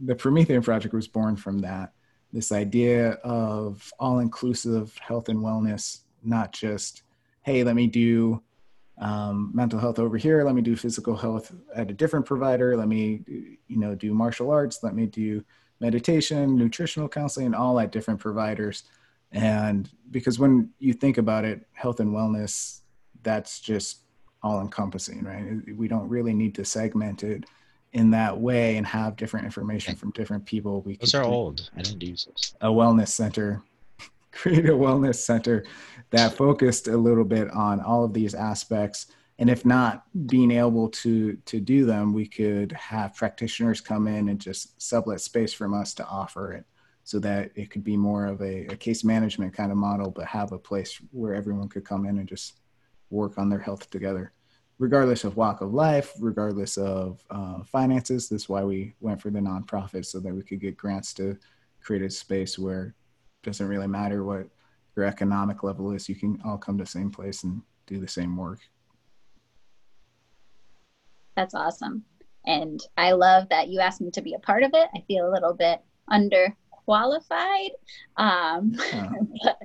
the 0.00 0.14
Promethean 0.14 0.62
Project 0.62 0.94
was 0.94 1.08
born 1.08 1.36
from 1.36 1.60
that 1.60 1.92
this 2.32 2.52
idea 2.52 3.12
of 3.24 3.92
all 3.98 4.18
inclusive 4.18 4.96
health 4.98 5.28
and 5.28 5.38
wellness, 5.38 6.00
not 6.22 6.52
just, 6.52 7.02
hey, 7.42 7.64
let 7.64 7.74
me 7.74 7.86
do 7.86 8.42
um, 8.98 9.50
mental 9.54 9.78
health 9.78 9.98
over 9.98 10.16
here, 10.16 10.44
let 10.44 10.54
me 10.54 10.62
do 10.62 10.76
physical 10.76 11.16
health 11.16 11.52
at 11.74 11.90
a 11.90 11.94
different 11.94 12.26
provider, 12.26 12.76
let 12.76 12.88
me, 12.88 13.22
you 13.26 13.78
know, 13.78 13.94
do 13.94 14.12
martial 14.12 14.50
arts, 14.50 14.80
let 14.82 14.94
me 14.94 15.06
do 15.06 15.42
meditation, 15.80 16.56
nutritional 16.56 17.08
counseling, 17.08 17.54
all 17.54 17.78
at 17.78 17.92
different 17.92 18.20
providers. 18.20 18.84
And 19.32 19.88
because 20.10 20.38
when 20.38 20.70
you 20.78 20.92
think 20.92 21.18
about 21.18 21.44
it, 21.44 21.66
health 21.72 22.00
and 22.00 22.14
wellness, 22.14 22.80
that's 23.22 23.60
just 23.60 24.00
all 24.42 24.60
encompassing, 24.60 25.22
right? 25.24 25.76
We 25.76 25.88
don't 25.88 26.08
really 26.08 26.32
need 26.32 26.54
to 26.56 26.64
segment 26.64 27.24
it 27.24 27.44
in 27.92 28.10
that 28.10 28.38
way 28.38 28.76
and 28.76 28.86
have 28.86 29.16
different 29.16 29.46
information 29.46 29.96
from 29.96 30.10
different 30.12 30.44
people. 30.44 30.82
We 30.82 30.96
those 30.96 31.14
are 31.14 31.24
old. 31.24 31.70
I 31.76 31.82
didn't 31.82 32.02
use 32.02 32.26
those. 32.26 32.54
A 32.60 32.68
wellness 32.68 33.08
center, 33.08 33.62
create 34.32 34.66
a 34.66 34.72
wellness 34.72 35.16
center 35.16 35.64
that 36.10 36.34
focused 36.34 36.88
a 36.88 36.96
little 36.96 37.24
bit 37.24 37.50
on 37.50 37.80
all 37.80 38.04
of 38.04 38.12
these 38.12 38.34
aspects. 38.34 39.06
And 39.38 39.48
if 39.48 39.64
not 39.64 40.04
being 40.26 40.50
able 40.50 40.88
to 40.88 41.36
to 41.46 41.60
do 41.60 41.86
them, 41.86 42.12
we 42.12 42.26
could 42.26 42.72
have 42.72 43.14
practitioners 43.14 43.80
come 43.80 44.08
in 44.08 44.28
and 44.28 44.40
just 44.40 44.80
sublet 44.80 45.20
space 45.20 45.52
from 45.52 45.74
us 45.74 45.94
to 45.94 46.06
offer 46.06 46.52
it, 46.52 46.66
so 47.08 47.18
that 47.18 47.50
it 47.54 47.70
could 47.70 47.82
be 47.82 47.96
more 47.96 48.26
of 48.26 48.42
a, 48.42 48.66
a 48.66 48.76
case 48.76 49.02
management 49.02 49.54
kind 49.54 49.72
of 49.72 49.78
model, 49.78 50.10
but 50.10 50.26
have 50.26 50.52
a 50.52 50.58
place 50.58 51.00
where 51.10 51.32
everyone 51.32 51.66
could 51.66 51.82
come 51.82 52.04
in 52.04 52.18
and 52.18 52.28
just 52.28 52.60
work 53.08 53.38
on 53.38 53.48
their 53.48 53.58
health 53.58 53.88
together 53.88 54.30
regardless 54.78 55.24
of 55.24 55.34
walk 55.34 55.62
of 55.62 55.72
life, 55.72 56.12
regardless 56.20 56.76
of 56.76 57.24
uh, 57.30 57.64
finances. 57.64 58.28
That's 58.28 58.46
why 58.46 58.62
we 58.62 58.94
went 59.00 59.22
for 59.22 59.30
the 59.30 59.38
nonprofit 59.38 60.04
so 60.04 60.20
that 60.20 60.34
we 60.34 60.42
could 60.42 60.60
get 60.60 60.76
grants 60.76 61.14
to 61.14 61.36
create 61.80 62.02
a 62.02 62.10
space 62.10 62.58
where 62.58 62.94
it 63.42 63.46
doesn't 63.46 63.66
really 63.66 63.88
matter 63.88 64.22
what 64.22 64.46
your 64.94 65.06
economic 65.06 65.62
level 65.62 65.90
is. 65.92 66.10
You 66.10 66.14
can 66.14 66.38
all 66.44 66.58
come 66.58 66.76
to 66.76 66.84
the 66.84 66.90
same 66.90 67.10
place 67.10 67.42
and 67.42 67.62
do 67.86 67.98
the 67.98 68.06
same 68.06 68.36
work. 68.36 68.60
That's 71.36 71.54
awesome. 71.54 72.04
And 72.46 72.80
I 72.98 73.12
love 73.12 73.48
that 73.48 73.68
you 73.68 73.80
asked 73.80 74.02
me 74.02 74.10
to 74.10 74.22
be 74.22 74.34
a 74.34 74.38
part 74.38 74.62
of 74.62 74.72
it. 74.74 74.88
I 74.94 75.00
feel 75.08 75.26
a 75.26 75.32
little 75.32 75.54
bit 75.54 75.80
underqualified, 76.88 77.70
um, 78.16 78.76
but, 79.42 79.58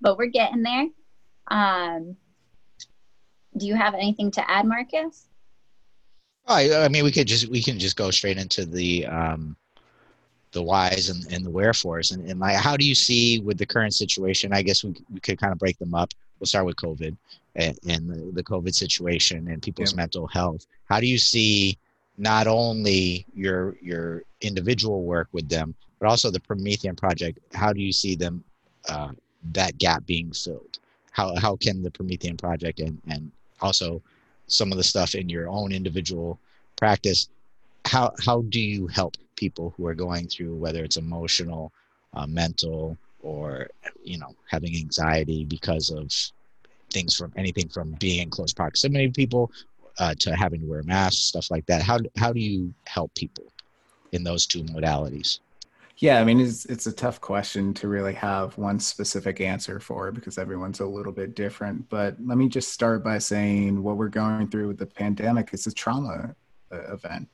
but 0.00 0.18
we're 0.18 0.26
getting 0.26 0.62
there. 0.62 0.86
Um, 1.48 2.16
do 3.56 3.66
you 3.66 3.74
have 3.74 3.94
anything 3.94 4.30
to 4.32 4.50
add, 4.50 4.66
Marcus? 4.66 5.26
I, 6.46 6.84
I 6.84 6.88
mean, 6.88 7.04
we 7.04 7.10
could 7.10 7.26
just 7.26 7.48
we 7.48 7.62
can 7.62 7.78
just 7.78 7.96
go 7.96 8.10
straight 8.10 8.38
into 8.38 8.64
the 8.64 9.06
um, 9.06 9.56
the 10.52 10.62
whys 10.62 11.08
and, 11.08 11.32
and 11.32 11.44
the 11.44 11.50
wherefores, 11.50 12.12
and, 12.12 12.28
and 12.28 12.38
like, 12.38 12.56
how 12.56 12.76
do 12.76 12.86
you 12.86 12.94
see 12.94 13.40
with 13.40 13.58
the 13.58 13.66
current 13.66 13.94
situation? 13.94 14.52
I 14.52 14.62
guess 14.62 14.84
we, 14.84 14.94
we 15.12 15.20
could 15.20 15.40
kind 15.40 15.52
of 15.52 15.58
break 15.58 15.78
them 15.78 15.94
up. 15.94 16.12
We'll 16.38 16.46
start 16.46 16.66
with 16.66 16.76
COVID 16.76 17.16
and, 17.56 17.78
and 17.88 18.08
the, 18.08 18.32
the 18.32 18.44
COVID 18.44 18.74
situation 18.74 19.48
and 19.48 19.62
people's 19.62 19.92
yeah. 19.92 19.96
mental 19.96 20.26
health. 20.26 20.66
How 20.88 21.00
do 21.00 21.06
you 21.06 21.18
see 21.18 21.78
not 22.18 22.46
only 22.46 23.26
your 23.34 23.76
your 23.82 24.22
individual 24.40 25.02
work 25.02 25.28
with 25.32 25.48
them, 25.48 25.74
but 25.98 26.08
also 26.08 26.30
the 26.30 26.40
Promethean 26.40 26.96
project? 26.96 27.38
How 27.54 27.72
do 27.72 27.80
you 27.80 27.92
see 27.92 28.14
them 28.14 28.44
uh, 28.88 29.10
that 29.52 29.78
gap 29.78 30.06
being 30.06 30.32
filled? 30.32 30.78
How 31.12 31.34
how 31.36 31.56
can 31.56 31.82
the 31.82 31.90
Promethean 31.90 32.36
project 32.36 32.80
and 32.80 33.00
and 33.08 33.30
also 33.60 34.02
some 34.48 34.70
of 34.70 34.78
the 34.78 34.84
stuff 34.84 35.14
in 35.14 35.28
your 35.28 35.48
own 35.48 35.72
individual 35.72 36.38
practice 36.76 37.28
how 37.86 38.12
how 38.24 38.42
do 38.42 38.60
you 38.60 38.86
help 38.86 39.16
people 39.36 39.72
who 39.76 39.86
are 39.86 39.94
going 39.94 40.26
through 40.28 40.54
whether 40.54 40.82
it's 40.84 40.96
emotional 40.96 41.72
uh, 42.14 42.26
mental 42.26 42.96
or 43.22 43.68
you 44.02 44.18
know 44.18 44.34
having 44.50 44.76
anxiety 44.76 45.44
because 45.44 45.90
of 45.90 46.12
things 46.90 47.14
from 47.14 47.32
anything 47.36 47.68
from 47.68 47.92
being 47.92 48.22
in 48.22 48.30
close 48.30 48.52
proximity 48.52 49.06
to 49.06 49.12
people 49.12 49.50
uh, 49.98 50.14
to 50.18 50.34
having 50.34 50.60
to 50.60 50.66
wear 50.66 50.82
masks 50.82 51.22
stuff 51.22 51.50
like 51.50 51.66
that 51.66 51.82
how 51.82 51.98
how 52.16 52.32
do 52.32 52.40
you 52.40 52.72
help 52.86 53.14
people 53.14 53.44
in 54.12 54.22
those 54.24 54.46
two 54.46 54.62
modalities 54.64 55.40
yeah, 55.98 56.20
I 56.20 56.24
mean, 56.24 56.40
it's 56.40 56.66
it's 56.66 56.86
a 56.86 56.92
tough 56.92 57.20
question 57.20 57.72
to 57.74 57.88
really 57.88 58.12
have 58.14 58.56
one 58.58 58.78
specific 58.78 59.40
answer 59.40 59.80
for 59.80 60.12
because 60.12 60.36
everyone's 60.36 60.80
a 60.80 60.86
little 60.86 61.12
bit 61.12 61.34
different. 61.34 61.88
But 61.88 62.16
let 62.22 62.36
me 62.36 62.48
just 62.48 62.72
start 62.72 63.02
by 63.02 63.18
saying 63.18 63.82
what 63.82 63.96
we're 63.96 64.08
going 64.08 64.48
through 64.48 64.68
with 64.68 64.78
the 64.78 64.86
pandemic 64.86 65.54
is 65.54 65.66
a 65.66 65.72
trauma 65.72 66.34
uh, 66.70 66.92
event. 66.92 67.28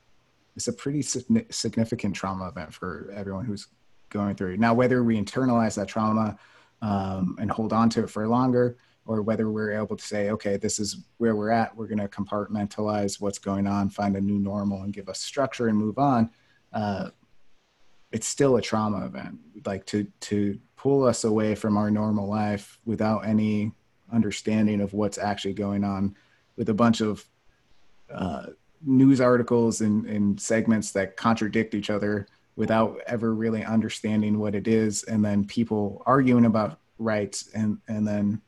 It's 0.55 0.67
a 0.67 0.73
pretty 0.73 1.01
significant 1.01 2.15
trauma 2.15 2.47
event 2.47 2.73
for 2.73 3.11
everyone 3.13 3.45
who's 3.45 3.67
going 4.09 4.35
through. 4.35 4.57
Now, 4.57 4.73
whether 4.73 5.03
we 5.03 5.19
internalize 5.19 5.75
that 5.75 5.87
trauma 5.87 6.37
um, 6.81 7.35
and 7.41 7.51
hold 7.51 7.73
on 7.73 7.89
to 7.91 8.03
it 8.03 8.09
for 8.09 8.27
longer, 8.27 8.77
or 9.05 9.21
whether 9.21 9.49
we're 9.49 9.73
able 9.73 9.97
to 9.97 10.05
say, 10.05 10.29
okay, 10.29 10.55
this 10.55 10.79
is 10.79 11.03
where 11.17 11.35
we're 11.35 11.49
at, 11.49 11.75
we're 11.75 11.87
going 11.87 11.97
to 11.97 12.07
compartmentalize 12.07 13.19
what's 13.19 13.39
going 13.39 13.67
on, 13.67 13.89
find 13.89 14.15
a 14.15 14.21
new 14.21 14.39
normal, 14.39 14.83
and 14.83 14.93
give 14.93 15.09
us 15.09 15.19
structure 15.19 15.67
and 15.67 15.77
move 15.77 15.97
on. 15.97 16.29
Uh, 16.71 17.09
it's 18.13 18.27
still 18.27 18.55
a 18.55 18.61
trauma 18.61 19.05
event. 19.05 19.39
Like 19.65 19.85
to 19.87 20.07
to 20.21 20.57
pull 20.77 21.03
us 21.03 21.25
away 21.25 21.55
from 21.55 21.75
our 21.75 21.91
normal 21.91 22.29
life 22.29 22.79
without 22.85 23.25
any 23.25 23.71
understanding 24.11 24.79
of 24.79 24.93
what's 24.93 25.17
actually 25.17 25.53
going 25.53 25.83
on 25.83 26.15
with 26.55 26.69
a 26.69 26.73
bunch 26.73 27.01
of 27.01 27.25
uh, 28.13 28.47
news 28.85 29.19
articles 29.19 29.81
and, 29.81 30.05
and 30.05 30.39
segments 30.39 30.91
that 30.91 31.17
contradict 31.17 31.73
each 31.73 31.89
other 31.89 32.27
without 32.55 32.99
ever 33.07 33.33
really 33.33 33.63
understanding 33.63 34.37
what 34.37 34.53
it 34.53 34.67
is 34.67 35.03
and 35.03 35.25
then 35.25 35.43
people 35.43 36.03
arguing 36.05 36.45
about 36.45 36.79
rights 36.99 37.49
and 37.55 37.79
and 37.87 38.07
then 38.07 38.39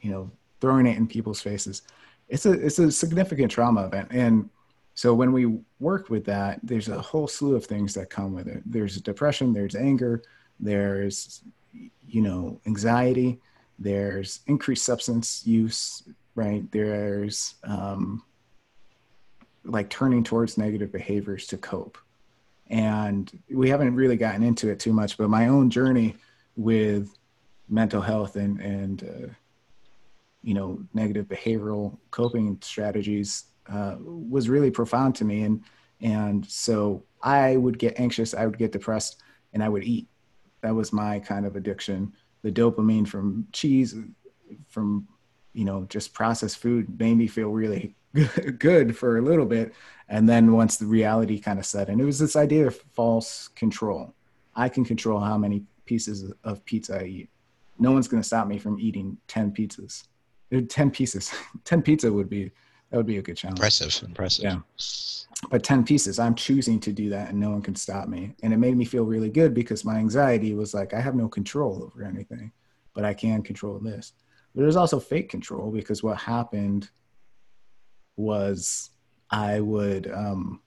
you 0.00 0.10
know 0.10 0.30
throwing 0.60 0.86
it 0.86 0.96
in 0.96 1.06
people's 1.06 1.42
faces. 1.42 1.82
It's 2.28 2.46
a 2.46 2.52
it's 2.52 2.78
a 2.78 2.90
significant 2.90 3.50
trauma 3.50 3.84
event. 3.84 4.08
And 4.10 4.48
so 4.94 5.14
when 5.14 5.32
we 5.32 5.58
work 5.80 6.10
with 6.10 6.24
that, 6.26 6.60
there's 6.62 6.88
a 6.88 7.00
whole 7.00 7.26
slew 7.26 7.56
of 7.56 7.64
things 7.64 7.94
that 7.94 8.10
come 8.10 8.34
with 8.34 8.46
it. 8.46 8.62
There's 8.66 9.00
depression, 9.00 9.52
there's 9.52 9.74
anger, 9.74 10.22
there's 10.60 11.42
you 12.06 12.20
know 12.20 12.60
anxiety, 12.66 13.40
there's 13.78 14.40
increased 14.46 14.84
substance 14.84 15.46
use, 15.46 16.02
right? 16.34 16.70
There's 16.70 17.54
um, 17.64 18.22
like 19.64 19.88
turning 19.88 20.24
towards 20.24 20.58
negative 20.58 20.92
behaviors 20.92 21.46
to 21.48 21.56
cope. 21.56 21.98
And 22.68 23.30
we 23.50 23.68
haven't 23.68 23.94
really 23.94 24.16
gotten 24.16 24.42
into 24.42 24.70
it 24.70 24.80
too 24.80 24.92
much, 24.92 25.16
but 25.18 25.28
my 25.28 25.48
own 25.48 25.68
journey 25.70 26.16
with 26.56 27.16
mental 27.68 28.02
health 28.02 28.36
and 28.36 28.60
and 28.60 29.02
uh, 29.04 29.32
you 30.42 30.52
know 30.52 30.78
negative 30.92 31.26
behavioral 31.26 31.96
coping 32.10 32.58
strategies 32.60 33.44
uh, 33.68 33.96
was 34.00 34.48
really 34.48 34.70
profound 34.70 35.14
to 35.16 35.24
me. 35.24 35.42
And 35.42 35.62
and 36.00 36.44
so 36.46 37.04
I 37.22 37.56
would 37.56 37.78
get 37.78 37.98
anxious, 37.98 38.34
I 38.34 38.46
would 38.46 38.58
get 38.58 38.72
depressed, 38.72 39.22
and 39.52 39.62
I 39.62 39.68
would 39.68 39.84
eat. 39.84 40.08
That 40.62 40.74
was 40.74 40.92
my 40.92 41.20
kind 41.20 41.46
of 41.46 41.56
addiction. 41.56 42.12
The 42.42 42.50
dopamine 42.50 43.06
from 43.06 43.46
cheese, 43.52 43.94
from 44.68 45.06
you 45.52 45.64
know 45.64 45.86
just 45.88 46.12
processed 46.12 46.58
food, 46.58 46.98
made 46.98 47.16
me 47.16 47.26
feel 47.26 47.50
really 47.50 47.94
good 48.58 48.96
for 48.96 49.18
a 49.18 49.22
little 49.22 49.46
bit. 49.46 49.74
And 50.08 50.28
then 50.28 50.52
once 50.52 50.76
the 50.76 50.86
reality 50.86 51.38
kind 51.38 51.58
of 51.58 51.66
set 51.66 51.88
in, 51.88 52.00
it 52.00 52.04
was 52.04 52.18
this 52.18 52.36
idea 52.36 52.66
of 52.66 52.76
false 52.92 53.48
control. 53.48 54.14
I 54.54 54.68
can 54.68 54.84
control 54.84 55.20
how 55.20 55.38
many 55.38 55.64
pieces 55.86 56.32
of 56.44 56.64
pizza 56.64 57.00
I 57.00 57.04
eat. 57.04 57.30
No 57.78 57.92
one's 57.92 58.08
going 58.08 58.22
to 58.22 58.26
stop 58.26 58.46
me 58.46 58.58
from 58.58 58.78
eating 58.78 59.16
10 59.28 59.52
pizzas. 59.52 60.04
10 60.68 60.90
pieces. 60.90 61.32
10 61.64 61.82
pizza 61.82 62.12
would 62.12 62.28
be 62.28 62.50
that 62.92 62.98
would 62.98 63.06
be 63.06 63.16
a 63.16 63.22
good 63.22 63.38
challenge. 63.38 63.58
Impressive, 63.58 64.06
impressive. 64.06 64.44
Yeah. 64.44 64.58
But 65.50 65.64
10 65.64 65.82
pieces, 65.82 66.18
I'm 66.18 66.34
choosing 66.34 66.78
to 66.80 66.92
do 66.92 67.08
that 67.08 67.30
and 67.30 67.40
no 67.40 67.50
one 67.50 67.62
can 67.62 67.74
stop 67.74 68.06
me. 68.06 68.34
And 68.42 68.52
it 68.52 68.58
made 68.58 68.76
me 68.76 68.84
feel 68.84 69.04
really 69.04 69.30
good 69.30 69.54
because 69.54 69.82
my 69.82 69.96
anxiety 69.96 70.52
was 70.52 70.74
like, 70.74 70.92
I 70.92 71.00
have 71.00 71.14
no 71.14 71.26
control 71.26 71.82
over 71.82 72.04
anything, 72.04 72.52
but 72.94 73.06
I 73.06 73.14
can 73.14 73.42
control 73.42 73.78
this. 73.78 74.12
But 74.54 74.60
there's 74.60 74.76
also 74.76 75.00
fake 75.00 75.30
control 75.30 75.72
because 75.72 76.02
what 76.02 76.18
happened 76.18 76.90
was 78.16 78.90
I 79.30 79.60
would 79.60 80.12
um, 80.12 80.60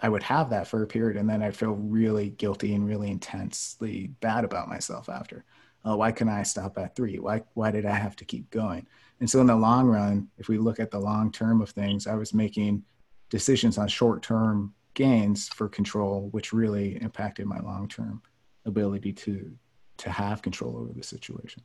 I 0.00 0.08
would 0.08 0.22
have 0.22 0.50
that 0.50 0.68
for 0.68 0.84
a 0.84 0.86
period 0.86 1.16
and 1.16 1.28
then 1.28 1.42
I'd 1.42 1.56
feel 1.56 1.72
really 1.72 2.30
guilty 2.30 2.74
and 2.74 2.86
really 2.86 3.10
intensely 3.10 4.12
bad 4.20 4.44
about 4.44 4.68
myself 4.68 5.08
after. 5.08 5.44
Uh, 5.84 5.96
why 5.96 6.12
couldn't 6.12 6.32
I 6.32 6.44
stop 6.44 6.78
at 6.78 6.94
three? 6.94 7.18
Why, 7.18 7.42
why 7.54 7.72
did 7.72 7.86
I 7.86 7.94
have 7.94 8.14
to 8.16 8.24
keep 8.24 8.50
going? 8.50 8.86
And 9.20 9.28
so 9.28 9.40
in 9.40 9.46
the 9.46 9.56
long 9.56 9.86
run, 9.86 10.28
if 10.38 10.48
we 10.48 10.58
look 10.58 10.78
at 10.78 10.90
the 10.90 10.98
long 10.98 11.32
term 11.32 11.62
of 11.62 11.70
things, 11.70 12.06
I 12.06 12.14
was 12.14 12.34
making 12.34 12.84
decisions 13.30 13.78
on 13.78 13.88
short 13.88 14.22
term 14.22 14.74
gains 14.94 15.48
for 15.48 15.68
control, 15.68 16.28
which 16.32 16.52
really 16.52 17.00
impacted 17.02 17.46
my 17.46 17.60
long 17.60 17.88
term 17.88 18.22
ability 18.64 19.12
to 19.12 19.56
to 19.98 20.10
have 20.10 20.42
control 20.42 20.76
over 20.76 20.92
the 20.92 21.02
situation. 21.02 21.62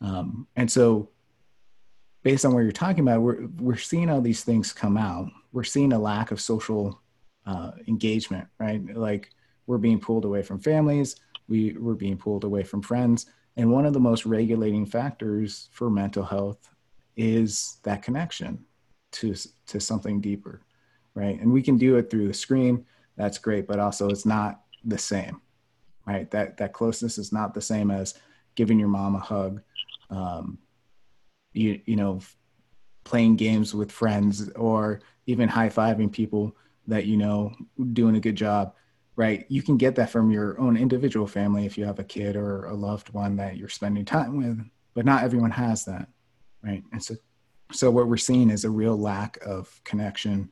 Um, 0.00 0.46
and 0.56 0.70
so 0.70 1.10
based 2.22 2.44
on 2.44 2.54
what 2.54 2.60
you're 2.60 2.72
talking 2.72 3.00
about, 3.00 3.20
we're, 3.20 3.46
we're 3.58 3.76
seeing 3.76 4.10
all 4.10 4.20
these 4.20 4.44
things 4.44 4.72
come 4.72 4.96
out. 4.96 5.28
We're 5.52 5.64
seeing 5.64 5.92
a 5.92 5.98
lack 5.98 6.30
of 6.30 6.40
social 6.40 7.00
uh, 7.46 7.72
engagement, 7.86 8.48
right? 8.58 8.82
Like 8.96 9.30
we're 9.66 9.78
being 9.78 10.00
pulled 10.00 10.24
away 10.24 10.42
from 10.42 10.60
families, 10.60 11.16
we, 11.48 11.72
we're 11.78 11.94
being 11.94 12.16
pulled 12.16 12.44
away 12.44 12.62
from 12.62 12.82
friends. 12.82 13.26
And 13.56 13.72
one 13.72 13.86
of 13.86 13.92
the 13.92 14.00
most 14.00 14.24
regulating 14.24 14.86
factors 14.86 15.68
for 15.72 15.90
mental 15.90 16.24
health 16.24 16.68
is 17.18 17.78
that 17.82 18.02
connection 18.02 18.64
to, 19.10 19.34
to 19.66 19.80
something 19.80 20.20
deeper, 20.20 20.62
right? 21.14 21.38
And 21.38 21.52
we 21.52 21.62
can 21.62 21.76
do 21.76 21.96
it 21.96 22.10
through 22.10 22.28
the 22.28 22.34
screen. 22.34 22.86
That's 23.16 23.38
great, 23.38 23.66
but 23.66 23.80
also 23.80 24.08
it's 24.08 24.24
not 24.24 24.62
the 24.84 24.96
same, 24.96 25.42
right? 26.06 26.30
That, 26.30 26.56
that 26.58 26.72
closeness 26.72 27.18
is 27.18 27.32
not 27.32 27.52
the 27.52 27.60
same 27.60 27.90
as 27.90 28.14
giving 28.54 28.78
your 28.78 28.88
mom 28.88 29.16
a 29.16 29.18
hug, 29.18 29.60
um, 30.10 30.58
you, 31.52 31.80
you 31.84 31.96
know, 31.96 32.20
playing 33.04 33.36
games 33.36 33.74
with 33.74 33.90
friends 33.90 34.48
or 34.50 35.00
even 35.26 35.48
high 35.48 35.68
fiving 35.68 36.12
people 36.12 36.54
that 36.86 37.06
you 37.06 37.16
know 37.16 37.52
doing 37.92 38.16
a 38.16 38.20
good 38.20 38.34
job 38.36 38.74
right 39.16 39.46
you 39.48 39.62
can 39.62 39.76
get 39.78 39.94
that 39.94 40.10
from 40.10 40.30
your 40.30 40.58
own 40.60 40.76
individual 40.76 41.26
family 41.26 41.64
if 41.64 41.78
you 41.78 41.84
have 41.84 41.98
a 41.98 42.04
kid 42.04 42.36
or 42.36 42.66
a 42.66 42.74
loved 42.74 43.10
one 43.14 43.36
that 43.36 43.56
you're 43.56 43.68
spending 43.68 44.04
time 44.04 44.36
with 44.36 44.58
but 44.94 45.06
not 45.06 45.22
everyone 45.22 45.50
has 45.50 45.86
that 45.86 46.08
right? 46.62 46.82
And 46.92 47.02
so 47.02 47.16
so 47.70 47.90
what 47.90 48.08
we're 48.08 48.16
seeing 48.16 48.50
is 48.50 48.64
a 48.64 48.70
real 48.70 48.96
lack 48.96 49.38
of 49.44 49.80
connection 49.84 50.50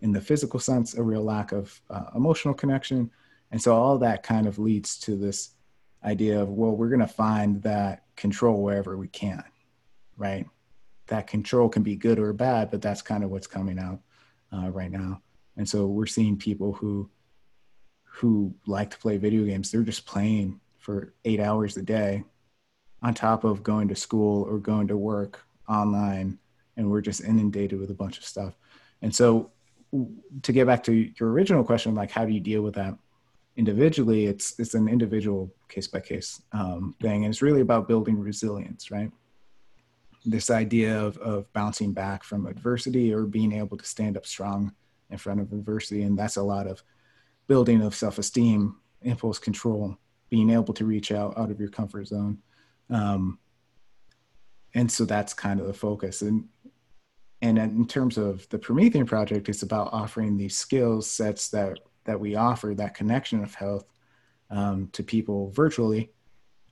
in 0.00 0.12
the 0.12 0.20
physical 0.20 0.60
sense 0.60 0.94
a 0.94 1.02
real 1.02 1.22
lack 1.24 1.52
of 1.52 1.80
uh, 1.90 2.04
emotional 2.14 2.54
connection. 2.54 3.10
And 3.50 3.60
so 3.60 3.74
all 3.74 3.98
that 3.98 4.22
kind 4.22 4.46
of 4.46 4.58
leads 4.58 4.98
to 5.00 5.16
this 5.16 5.54
idea 6.04 6.40
of 6.40 6.48
well 6.50 6.72
we're 6.72 6.88
going 6.88 7.00
to 7.00 7.06
find 7.06 7.62
that 7.62 8.04
control 8.16 8.62
wherever 8.62 8.96
we 8.96 9.08
can 9.08 9.42
right? 10.16 10.46
That 11.06 11.26
control 11.26 11.68
can 11.68 11.82
be 11.82 11.96
good 11.96 12.18
or 12.18 12.32
bad 12.32 12.70
but 12.70 12.82
that's 12.82 13.02
kind 13.02 13.24
of 13.24 13.30
what's 13.30 13.46
coming 13.46 13.78
out 13.78 14.00
uh, 14.52 14.70
right 14.70 14.90
now. 14.90 15.22
And 15.56 15.68
so 15.68 15.86
we're 15.86 16.06
seeing 16.06 16.36
people 16.36 16.72
who 16.72 17.10
who 18.04 18.52
like 18.66 18.90
to 18.90 18.98
play 18.98 19.16
video 19.16 19.44
games. 19.44 19.70
They're 19.70 19.82
just 19.82 20.06
playing 20.06 20.60
for 20.78 21.14
eight 21.24 21.40
hours 21.40 21.76
a 21.76 21.82
day 21.82 22.24
on 23.02 23.14
top 23.14 23.44
of 23.44 23.62
going 23.62 23.88
to 23.88 23.94
school 23.94 24.42
or 24.42 24.58
going 24.58 24.88
to 24.88 24.96
work 24.96 25.46
online 25.68 26.38
and 26.76 26.90
we're 26.90 27.00
just 27.00 27.22
inundated 27.22 27.78
with 27.78 27.90
a 27.90 27.94
bunch 27.94 28.18
of 28.18 28.24
stuff 28.24 28.54
and 29.02 29.14
so 29.14 29.50
to 30.42 30.52
get 30.52 30.66
back 30.66 30.82
to 30.82 30.92
your 30.92 31.30
original 31.30 31.64
question 31.64 31.94
like 31.94 32.10
how 32.10 32.24
do 32.24 32.32
you 32.32 32.40
deal 32.40 32.62
with 32.62 32.74
that 32.74 32.94
individually 33.56 34.26
it's 34.26 34.58
it's 34.58 34.74
an 34.74 34.88
individual 34.88 35.52
case 35.68 35.86
by 35.86 36.00
case 36.00 36.42
um, 36.52 36.94
thing 37.00 37.24
and 37.24 37.32
it's 37.32 37.42
really 37.42 37.60
about 37.60 37.88
building 37.88 38.18
resilience 38.18 38.90
right 38.90 39.10
this 40.24 40.50
idea 40.50 41.00
of, 41.00 41.16
of 41.18 41.50
bouncing 41.52 41.92
back 41.92 42.24
from 42.24 42.46
adversity 42.46 43.12
or 43.12 43.22
being 43.22 43.52
able 43.52 43.76
to 43.76 43.84
stand 43.84 44.16
up 44.16 44.26
strong 44.26 44.72
in 45.10 45.18
front 45.18 45.40
of 45.40 45.52
adversity. 45.52 46.02
And 46.02 46.18
that's 46.18 46.36
a 46.36 46.42
lot 46.42 46.66
of 46.66 46.82
building 47.46 47.82
of 47.82 47.94
self 47.94 48.18
esteem, 48.18 48.76
impulse 49.02 49.38
control, 49.38 49.96
being 50.28 50.50
able 50.50 50.74
to 50.74 50.84
reach 50.84 51.12
out 51.12 51.38
out 51.38 51.50
of 51.50 51.60
your 51.60 51.70
comfort 51.70 52.08
zone. 52.08 52.38
Um, 52.90 53.38
and 54.74 54.90
so 54.90 55.04
that's 55.04 55.34
kind 55.34 55.60
of 55.60 55.66
the 55.66 55.74
focus. 55.74 56.22
And 56.22 56.48
and 57.40 57.58
in 57.58 57.86
terms 57.86 58.18
of 58.18 58.48
the 58.48 58.58
Promethean 58.58 59.06
project, 59.06 59.48
it's 59.48 59.62
about 59.62 59.92
offering 59.92 60.36
these 60.36 60.56
skill 60.56 61.02
sets 61.02 61.48
that 61.50 61.78
that 62.04 62.18
we 62.18 62.34
offer 62.34 62.74
that 62.74 62.94
connection 62.94 63.42
of 63.42 63.54
health 63.54 63.84
um, 64.50 64.88
to 64.92 65.02
people 65.02 65.50
virtually, 65.50 66.10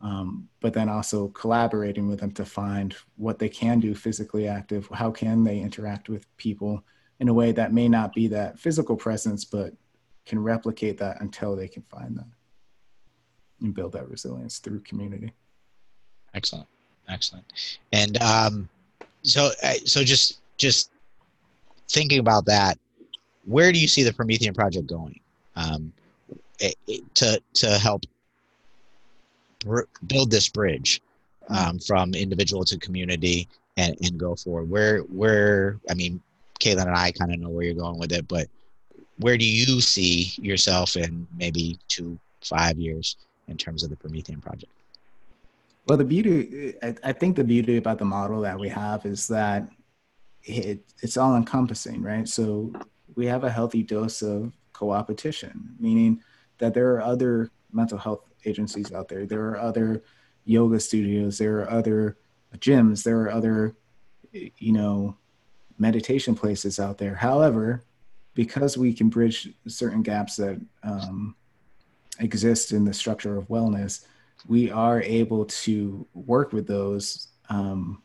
um, 0.00 0.48
but 0.61 0.72
then 0.72 0.88
also 0.88 1.28
collaborating 1.28 2.09
with 2.09 2.20
them 2.20 2.32
to 2.32 2.44
find 2.44 2.96
what 3.16 3.38
they 3.38 3.48
can 3.48 3.78
do 3.80 3.94
physically 3.94 4.48
active. 4.48 4.88
How 4.92 5.11
can 5.11 5.44
they 5.44 5.61
interact 5.61 6.09
with 6.09 6.24
people 6.37 6.82
in 7.20 7.28
a 7.28 7.35
way 7.35 7.52
that 7.52 7.72
may 7.72 7.88
not 7.88 8.14
be 8.14 8.28
that 8.28 8.59
physical 8.59 8.96
presence, 8.96 9.44
but 9.44 9.72
can 10.24 10.38
replicate 10.38 10.98
that 10.98 11.20
until 11.20 11.56
they 11.56 11.68
can 11.68 11.82
find 11.82 12.16
that 12.16 12.26
and 13.61 13.74
build 13.74 13.92
that 13.92 14.09
resilience 14.09 14.59
through 14.59 14.80
community. 14.80 15.32
Excellent, 16.35 16.68
excellent. 17.09 17.45
And 17.92 18.21
um, 18.23 18.69
so, 19.23 19.51
uh, 19.62 19.75
so 19.85 20.05
just 20.05 20.40
just 20.57 20.90
thinking 21.88 22.19
about 22.19 22.47
that, 22.47 22.79
where 23.45 23.73
do 23.73 23.79
you 23.79 23.88
see 23.88 24.03
the 24.03 24.12
Promethean 24.12 24.55
project 24.55 24.87
going 24.87 25.21
um, 25.55 25.92
it, 26.59 26.77
it, 26.87 27.14
to 27.16 27.40
to 27.55 27.79
help 27.79 28.05
br- 29.64 29.83
build 30.07 30.31
this 30.31 30.49
bridge 30.49 31.01
um, 31.49 31.79
from 31.79 32.14
individual 32.14 32.64
to 32.64 32.79
community 32.79 33.49
and, 33.77 33.97
and 34.03 34.19
go 34.19 34.35
forward? 34.35 34.71
Where 34.71 35.01
where 35.01 35.79
I 35.90 35.95
mean, 35.95 36.21
Caitlin 36.61 36.87
and 36.87 36.97
I 36.97 37.12
kind 37.12 37.33
of 37.33 37.40
know 37.40 37.51
where 37.51 37.64
you're 37.64 37.75
going 37.75 37.99
with 37.99 38.12
it, 38.12 38.27
but 38.29 38.49
where 39.19 39.38
do 39.38 39.47
you 39.47 39.81
see 39.81 40.33
yourself 40.37 40.97
in 40.97 41.27
maybe 41.37 41.79
two, 41.88 42.19
five 42.42 42.79
years 42.79 43.16
in 43.49 43.57
terms 43.57 43.83
of 43.83 43.90
the 43.90 43.97
Promethean 43.97 44.40
project? 44.40 44.71
Well, 45.87 45.99
the 45.99 46.05
beauty, 46.05 46.75
I, 46.83 47.12
think 47.12 47.37
the 47.37 47.44
beauty 47.44 47.77
about 47.77 47.99
the 47.99 48.05
model 48.05 48.40
that 48.40 48.59
we 48.59 48.68
have 48.68 49.07
is 49.07 49.29
that 49.29 49.68
it, 50.42 50.81
it's 51.01 51.16
all 51.16 51.37
encompassing, 51.37 52.03
right? 52.03 52.29
So 52.29 52.72
we 53.14 53.27
have 53.27 53.44
a 53.44 53.51
healthy 53.51 53.85
dose 53.85 54.20
of 54.20 54.53
co-opetition, 54.72 55.77
meaning 55.79 56.22
that 56.59 56.75
there 56.75 56.92
are 56.94 57.03
other 57.03 57.53
mental 57.72 57.99
health 57.99 58.29
agencies 58.44 58.92
out 58.92 59.07
there. 59.07 59.27
There 59.27 59.49
are 59.51 59.59
other 59.59 60.03
yoga 60.44 60.81
studios. 60.81 61.38
There 61.38 61.61
are 61.61 61.70
other 61.70 62.16
gyms. 62.59 63.05
There 63.05 63.20
are 63.20 63.31
other, 63.31 63.77
you 64.33 64.72
know, 64.72 65.16
meditation 65.79 66.35
places 66.35 66.81
out 66.81 66.99
there. 66.99 67.14
However, 67.14 67.85
because 68.35 68.77
we 68.77 68.92
can 68.92 69.09
bridge 69.09 69.51
certain 69.68 70.03
gaps 70.03 70.37
that 70.37 70.61
um, 70.83 71.37
exist 72.18 72.72
in 72.72 72.85
the 72.85 72.92
structure 72.92 73.37
of 73.37 73.49
wellness, 73.49 74.05
we 74.48 74.70
are 74.70 75.02
able 75.02 75.44
to 75.44 76.06
work 76.14 76.52
with 76.52 76.66
those 76.66 77.28
um, 77.48 78.02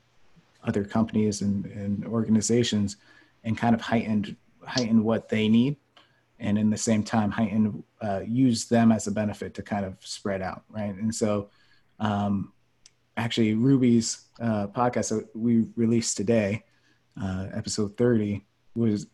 other 0.63 0.84
companies 0.84 1.41
and, 1.41 1.65
and, 1.65 2.06
organizations 2.06 2.97
and 3.43 3.58
kind 3.58 3.73
of 3.73 3.82
heighten 3.82 4.38
heighten 4.63 5.04
what 5.04 5.27
they 5.27 5.47
need, 5.47 5.75
and 6.39 6.58
in 6.58 6.69
the 6.69 6.77
same 6.77 7.04
time 7.04 7.32
heighten 7.32 7.84
uh, 8.01 8.21
use 8.27 8.65
them 8.65 8.91
as 8.91 9.08
a 9.08 9.12
benefit 9.12 9.54
to 9.56 9.63
kind 9.63 9.86
of 9.86 9.95
spread 10.01 10.41
out, 10.41 10.63
right? 10.69 10.93
And 10.93 11.13
so, 11.13 11.49
um, 11.99 12.54
actually, 13.17 13.56
Ruby's 13.56 14.25
uh, 14.39 14.67
podcast 14.67 15.10
that 15.10 15.27
we 15.36 15.65
released 15.75 16.17
today 16.17 16.63
uh, 17.19 17.47
episode 17.54 17.97
30 17.97 18.43
was 18.75 19.08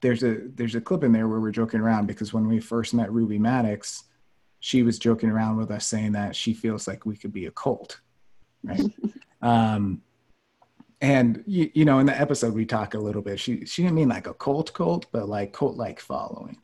there's 0.00 0.22
a 0.22 0.38
there's 0.54 0.74
a 0.74 0.80
clip 0.80 1.02
in 1.04 1.12
there 1.12 1.28
where 1.28 1.40
we're 1.40 1.50
joking 1.50 1.80
around 1.80 2.06
because 2.06 2.32
when 2.32 2.46
we 2.48 2.60
first 2.60 2.94
met 2.94 3.12
Ruby 3.12 3.38
Maddox, 3.38 4.04
she 4.60 4.82
was 4.82 4.98
joking 4.98 5.30
around 5.30 5.56
with 5.56 5.70
us 5.70 5.86
saying 5.86 6.12
that 6.12 6.34
she 6.34 6.52
feels 6.54 6.88
like 6.88 7.06
we 7.06 7.16
could 7.16 7.32
be 7.32 7.46
a 7.46 7.50
cult, 7.50 8.00
right? 8.64 8.80
um, 9.42 10.02
and 11.00 11.44
you, 11.46 11.70
you 11.74 11.84
know, 11.84 12.00
in 12.00 12.06
the 12.06 12.20
episode 12.20 12.54
we 12.54 12.66
talk 12.66 12.94
a 12.94 12.98
little 12.98 13.22
bit. 13.22 13.38
She 13.38 13.64
she 13.64 13.82
didn't 13.82 13.94
mean 13.94 14.08
like 14.08 14.26
a 14.26 14.34
cult 14.34 14.72
cult, 14.72 15.06
but 15.12 15.28
like 15.28 15.52
cult 15.52 15.76
like 15.76 16.00
following. 16.00 16.58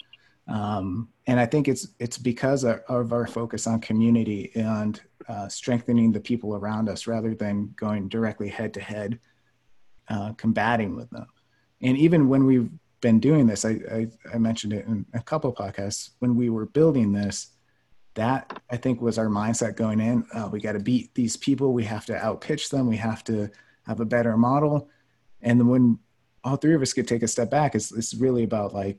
Um, 0.49 1.09
and 1.27 1.41
I 1.41 1.47
think 1.47 1.69
it's 1.69 1.89
it's 1.99 2.19
because 2.19 2.65
of, 2.65 2.81
of 2.89 3.13
our 3.13 3.27
focus 3.27 3.67
on 3.67 3.81
community 3.81 4.51
and 4.55 5.01
uh, 5.29 5.49
strengthening 5.49 6.13
the 6.13 6.21
people 6.21 6.55
around 6.55 6.89
us 6.89 7.07
rather 7.07 7.35
than 7.35 7.73
going 7.77 8.09
directly 8.09 8.49
head 8.49 8.75
to 8.75 8.81
head 8.81 9.21
uh, 10.09 10.33
combating 10.33 10.97
with 10.97 11.09
them. 11.11 11.27
And 11.81 11.97
even 11.97 12.29
when 12.29 12.45
we've 12.45 12.71
been 13.01 13.21
doing 13.21 13.47
this, 13.47 13.65
I, 13.65 13.81
I, 13.91 14.07
I 14.35 14.39
mentioned 14.39 14.73
it 14.73 14.87
in 14.87 15.07
a 15.15 15.23
couple 15.23 15.55
podcasts, 15.55 16.11
when 16.19 16.37
we 16.37 16.51
were 16.51 16.67
building 16.67 17.13
this, 17.13 17.54
that 18.15 18.63
I 18.71 18.77
think 18.77 19.01
was 19.01 19.19
our 19.19 19.27
mindset 19.27 19.77
going 19.77 20.01
in. 20.01 20.25
Uh, 20.33 20.49
we 20.51 20.61
got 20.61 20.73
to 20.73 20.81
beat 20.81 21.15
these 21.15 21.37
people. 21.37 21.73
We 21.73 21.85
have 21.85 22.07
to 22.07 22.17
outpitch 22.17 22.71
them. 22.71 22.87
We 22.87 22.97
have 22.97 23.25
to 23.25 23.51
have 23.87 24.01
a 24.01 24.05
better 24.05 24.37
model. 24.37 24.89
And 25.43 25.61
then 25.61 25.69
when 25.69 25.99
all 26.43 26.57
three 26.57 26.75
of 26.75 26.83
us 26.83 26.93
could 26.93 27.09
take 27.09 27.23
a 27.23 27.29
step 27.29 27.51
back, 27.51 27.75
it's, 27.75 27.93
it's 27.93 28.15
really 28.15 28.45
about 28.45 28.73
like 28.73 28.99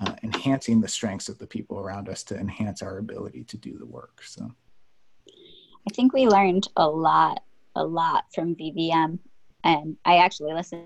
uh, 0.00 0.14
enhancing 0.22 0.80
the 0.80 0.88
strengths 0.88 1.28
of 1.28 1.38
the 1.38 1.46
people 1.46 1.78
around 1.78 2.08
us 2.08 2.22
to 2.24 2.36
enhance 2.36 2.82
our 2.82 2.98
ability 2.98 3.44
to 3.44 3.56
do 3.56 3.78
the 3.78 3.86
work. 3.86 4.22
So 4.24 4.50
I 5.28 5.94
think 5.94 6.12
we 6.12 6.26
learned 6.26 6.68
a 6.76 6.88
lot, 6.88 7.42
a 7.74 7.84
lot 7.84 8.24
from 8.34 8.54
VVM 8.56 9.18
and 9.66 9.96
I 10.04 10.18
actually 10.18 10.52
listened 10.52 10.84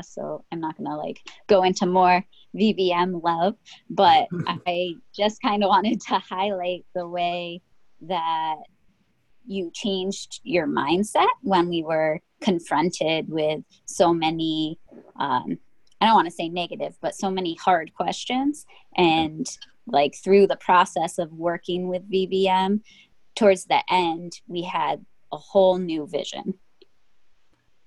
so 0.00 0.44
I'm 0.50 0.60
not 0.60 0.76
gonna 0.76 0.96
like 0.96 1.20
go 1.48 1.62
into 1.62 1.86
more 1.86 2.24
VVM 2.56 3.22
love, 3.22 3.56
but 3.90 4.28
I 4.66 4.94
just 5.14 5.40
kind 5.42 5.62
of 5.62 5.68
wanted 5.68 6.00
to 6.08 6.18
highlight 6.18 6.84
the 6.94 7.06
way 7.06 7.60
that 8.02 8.56
you 9.46 9.70
changed 9.74 10.40
your 10.44 10.66
mindset 10.66 11.28
when 11.42 11.68
we 11.68 11.82
were 11.82 12.20
confronted 12.40 13.28
with 13.28 13.60
so 13.86 14.12
many 14.12 14.78
um, 15.16 15.58
i 16.00 16.06
don't 16.06 16.14
want 16.14 16.26
to 16.26 16.34
say 16.34 16.48
negative 16.48 16.96
but 17.00 17.14
so 17.14 17.30
many 17.30 17.54
hard 17.56 17.92
questions. 17.94 18.66
And 18.96 19.46
like 19.86 20.14
through 20.22 20.46
the 20.46 20.56
process 20.56 21.18
of 21.18 21.32
working 21.32 21.88
with 21.88 22.10
vvm 22.10 22.80
towards 23.34 23.64
the 23.64 23.82
end 23.90 24.40
we 24.46 24.62
had 24.62 25.04
a 25.32 25.36
whole 25.36 25.78
new 25.78 26.06
vision. 26.06 26.54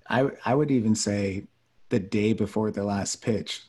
I 0.08 0.30
I 0.44 0.54
would 0.54 0.70
even 0.70 0.94
say 0.94 1.44
the 1.88 1.98
day 1.98 2.32
before 2.32 2.70
the 2.70 2.84
last 2.84 3.22
pitch, 3.22 3.62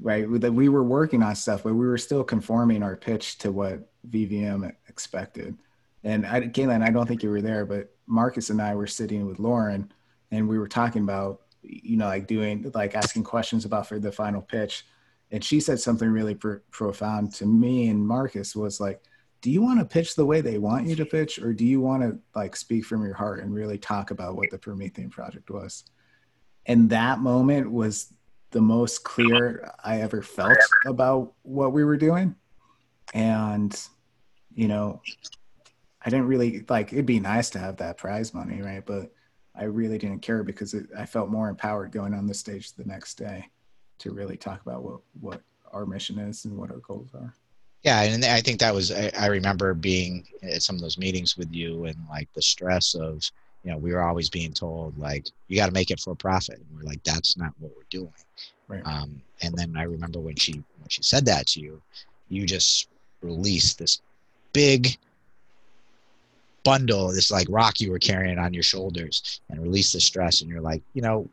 right? 0.00 0.26
That 0.40 0.52
we 0.52 0.68
were 0.68 0.82
working 0.82 1.22
on 1.22 1.36
stuff, 1.36 1.62
but 1.62 1.74
we 1.74 1.86
were 1.86 1.98
still 1.98 2.24
conforming 2.24 2.82
our 2.82 2.96
pitch 2.96 3.38
to 3.38 3.52
what 3.52 3.90
VVM 4.08 4.72
expected. 4.88 5.56
And 6.04 6.26
I, 6.26 6.42
Caitlin, 6.42 6.82
I 6.82 6.90
don't 6.90 7.06
think 7.06 7.22
you 7.22 7.30
were 7.30 7.42
there, 7.42 7.64
but 7.64 7.94
Marcus 8.06 8.50
and 8.50 8.60
I 8.60 8.74
were 8.74 8.86
sitting 8.86 9.26
with 9.26 9.38
Lauren, 9.38 9.90
and 10.30 10.48
we 10.48 10.58
were 10.58 10.68
talking 10.68 11.02
about, 11.02 11.42
you 11.62 11.96
know, 11.96 12.06
like 12.06 12.26
doing, 12.26 12.70
like 12.74 12.94
asking 12.94 13.24
questions 13.24 13.64
about 13.64 13.88
for 13.88 13.98
the 13.98 14.12
final 14.12 14.42
pitch. 14.42 14.84
And 15.30 15.42
she 15.42 15.58
said 15.58 15.80
something 15.80 16.08
really 16.08 16.34
pr- 16.34 16.56
profound 16.70 17.34
to 17.34 17.46
me 17.46 17.88
and 17.88 18.06
Marcus 18.06 18.54
was 18.54 18.80
like, 18.80 19.02
do 19.40 19.50
you 19.50 19.60
want 19.60 19.78
to 19.78 19.84
pitch 19.84 20.14
the 20.14 20.24
way 20.24 20.40
they 20.40 20.58
want 20.58 20.86
you 20.86 20.96
to 20.96 21.04
pitch 21.04 21.38
or 21.38 21.52
do 21.52 21.64
you 21.64 21.80
want 21.80 22.02
to 22.02 22.18
like 22.34 22.56
speak 22.56 22.84
from 22.84 23.04
your 23.04 23.14
heart 23.14 23.40
and 23.40 23.54
really 23.54 23.78
talk 23.78 24.10
about 24.10 24.36
what 24.36 24.50
the 24.50 24.58
promethean 24.58 25.10
project 25.10 25.50
was 25.50 25.84
and 26.66 26.90
that 26.90 27.20
moment 27.20 27.70
was 27.70 28.12
the 28.50 28.60
most 28.60 29.04
clear 29.04 29.70
i 29.82 30.00
ever 30.00 30.22
felt 30.22 30.58
about 30.86 31.32
what 31.42 31.72
we 31.72 31.84
were 31.84 31.96
doing. 31.96 32.34
And 33.14 33.78
you 34.54 34.68
know 34.68 35.00
i 36.02 36.10
didn't 36.10 36.26
really 36.26 36.64
like 36.68 36.92
it'd 36.92 37.06
be 37.06 37.20
nice 37.20 37.50
to 37.50 37.58
have 37.58 37.76
that 37.76 37.98
prize 37.98 38.34
money 38.34 38.60
right? 38.62 38.84
But 38.84 39.12
i 39.54 39.64
really 39.64 39.98
didn't 39.98 40.22
care 40.22 40.42
because 40.42 40.74
it, 40.74 40.86
i 40.96 41.06
felt 41.06 41.28
more 41.28 41.48
empowered 41.48 41.92
going 41.92 42.14
on 42.14 42.26
the 42.26 42.34
stage 42.34 42.72
the 42.72 42.84
next 42.84 43.14
day 43.14 43.46
to 43.98 44.12
really 44.12 44.36
talk 44.36 44.60
about 44.62 44.82
what 44.82 45.00
what 45.20 45.40
our 45.72 45.86
mission 45.86 46.18
is 46.18 46.44
and 46.44 46.56
what 46.56 46.70
our 46.70 46.78
goals 46.78 47.10
are. 47.14 47.34
Yeah 47.82 48.02
and 48.02 48.24
i 48.24 48.40
think 48.40 48.58
that 48.60 48.74
was 48.74 48.90
I, 48.90 49.10
I, 49.18 49.26
remember 49.26 49.74
being 49.74 50.26
at 50.42 50.62
some 50.62 50.76
of 50.76 50.82
those 50.82 50.98
meetings 50.98 51.36
with 51.36 51.52
you 51.52 51.84
and 51.84 51.96
like 52.08 52.32
the 52.32 52.42
stress 52.42 52.94
of 52.94 53.22
you 53.64 53.70
know 53.70 53.78
we 53.78 53.92
were 53.92 54.02
always 54.02 54.30
being 54.30 54.52
told 54.52 54.96
like 54.98 55.26
you 55.48 55.56
got 55.56 55.66
to 55.66 55.72
make 55.72 55.90
it 55.90 56.00
for 56.00 56.12
a 56.12 56.16
profit. 56.16 56.58
And 56.58 56.66
we're 56.74 56.88
like 56.88 57.02
that's 57.04 57.36
not 57.36 57.52
what 57.58 57.72
we're 57.76 57.84
doing. 57.90 58.12
Right. 58.68 58.82
um, 58.84 59.22
and 59.42 59.54
then 59.54 59.76
i 59.76 59.84
remember 59.84 60.18
when 60.18 60.34
she 60.34 60.54
when 60.54 60.88
she 60.88 61.00
said 61.00 61.24
that 61.26 61.46
to 61.48 61.60
you 61.60 61.80
you 62.28 62.46
just 62.46 62.88
released 63.22 63.78
this 63.78 64.00
big 64.52 64.96
bundle 66.64 67.12
this 67.12 67.30
like 67.30 67.46
rock 67.48 67.80
you 67.80 67.92
were 67.92 67.98
carrying 67.98 68.38
on 68.40 68.52
your 68.52 68.64
shoulders 68.64 69.40
and 69.48 69.62
release 69.62 69.92
the 69.92 70.00
stress. 70.00 70.40
And 70.40 70.50
you're 70.50 70.60
like 70.60 70.82
you 70.94 71.02
know 71.02 71.28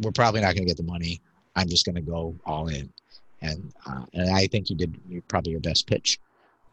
we're 0.00 0.10
probably 0.10 0.40
not 0.40 0.54
going 0.54 0.66
to 0.66 0.70
get 0.70 0.76
the 0.76 0.82
money. 0.82 1.20
I'm 1.54 1.68
just 1.68 1.84
going 1.84 1.94
to 1.94 2.00
go 2.00 2.34
all 2.44 2.66
in. 2.66 2.92
And 3.40 3.72
uh, 3.86 4.04
and 4.14 4.34
I 4.34 4.48
think 4.48 4.70
you 4.70 4.76
did 4.76 4.98
probably 5.28 5.52
your 5.52 5.60
best 5.60 5.86
pitch 5.86 6.18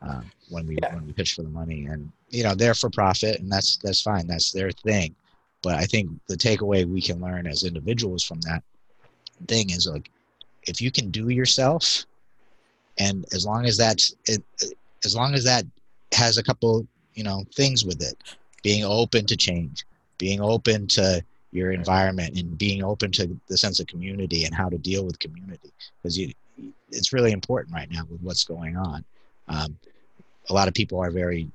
uh, 0.02 0.22
when 0.50 0.66
we 0.68 0.78
yeah. 0.82 0.94
when 0.96 1.06
we 1.06 1.14
pitched 1.14 1.36
for 1.36 1.44
the 1.44 1.50
money, 1.50 1.86
and 1.86 2.12
you 2.30 2.44
know 2.44 2.56
they're 2.56 2.74
for 2.74 2.90
profit, 2.90 3.40
and 3.40 3.52
that's 3.52 3.78
that's 3.78 4.02
fine, 4.02 4.28
that's 4.28 4.52
their 4.52 4.72
thing. 4.72 5.16
But 5.62 5.76
I 5.76 5.86
think 5.86 6.10
the 6.28 6.36
takeaway 6.36 6.86
we 6.86 7.02
can 7.02 7.22
learn 7.22 7.46
as 7.46 7.64
individuals 7.64 8.24
from 8.24 8.42
that 8.42 8.64
thing 9.48 9.70
is 9.70 9.88
like, 9.88 10.10
if 10.64 10.82
you 10.82 10.92
can 10.92 11.12
do 11.12 11.30
yourself, 11.30 12.06
and 12.98 13.26
as 13.34 13.46
long 13.46 13.66
as 13.66 13.78
that's 13.78 14.16
it, 14.26 14.44
as 15.06 15.16
long 15.16 15.34
as 15.34 15.44
that 15.44 15.66
has 16.14 16.38
a 16.38 16.44
couple 16.44 16.86
you 17.14 17.24
know 17.24 17.44
things 17.54 17.86
with 17.86 18.02
it, 18.02 18.18
being 18.64 18.84
open 18.84 19.26
to 19.28 19.38
change, 19.38 19.86
being 20.18 20.42
open 20.42 20.88
to 20.88 21.24
your 21.52 21.72
environment 21.74 22.38
and 22.38 22.58
being 22.58 22.84
open 22.84 23.12
to 23.12 23.38
the 23.48 23.58
sense 23.58 23.80
of 23.80 23.88
community 23.88 24.46
and 24.46 24.56
how 24.56 24.70
to 24.70 24.78
deal 24.78 25.06
with 25.06 25.20
community 25.20 25.70
because 26.02 26.18
you 26.18 26.32
it's 26.92 27.14
really 27.14 27.32
important 27.32 27.74
right 27.74 27.90
now 27.90 28.04
with 28.10 28.22
what's 28.22 28.44
going 28.44 28.78
on. 28.78 29.04
Um, 29.48 29.78
a 30.50 30.54
lot 30.54 30.68
of 30.68 30.74
people 30.74 31.00
are 31.00 31.12
very 31.12 31.50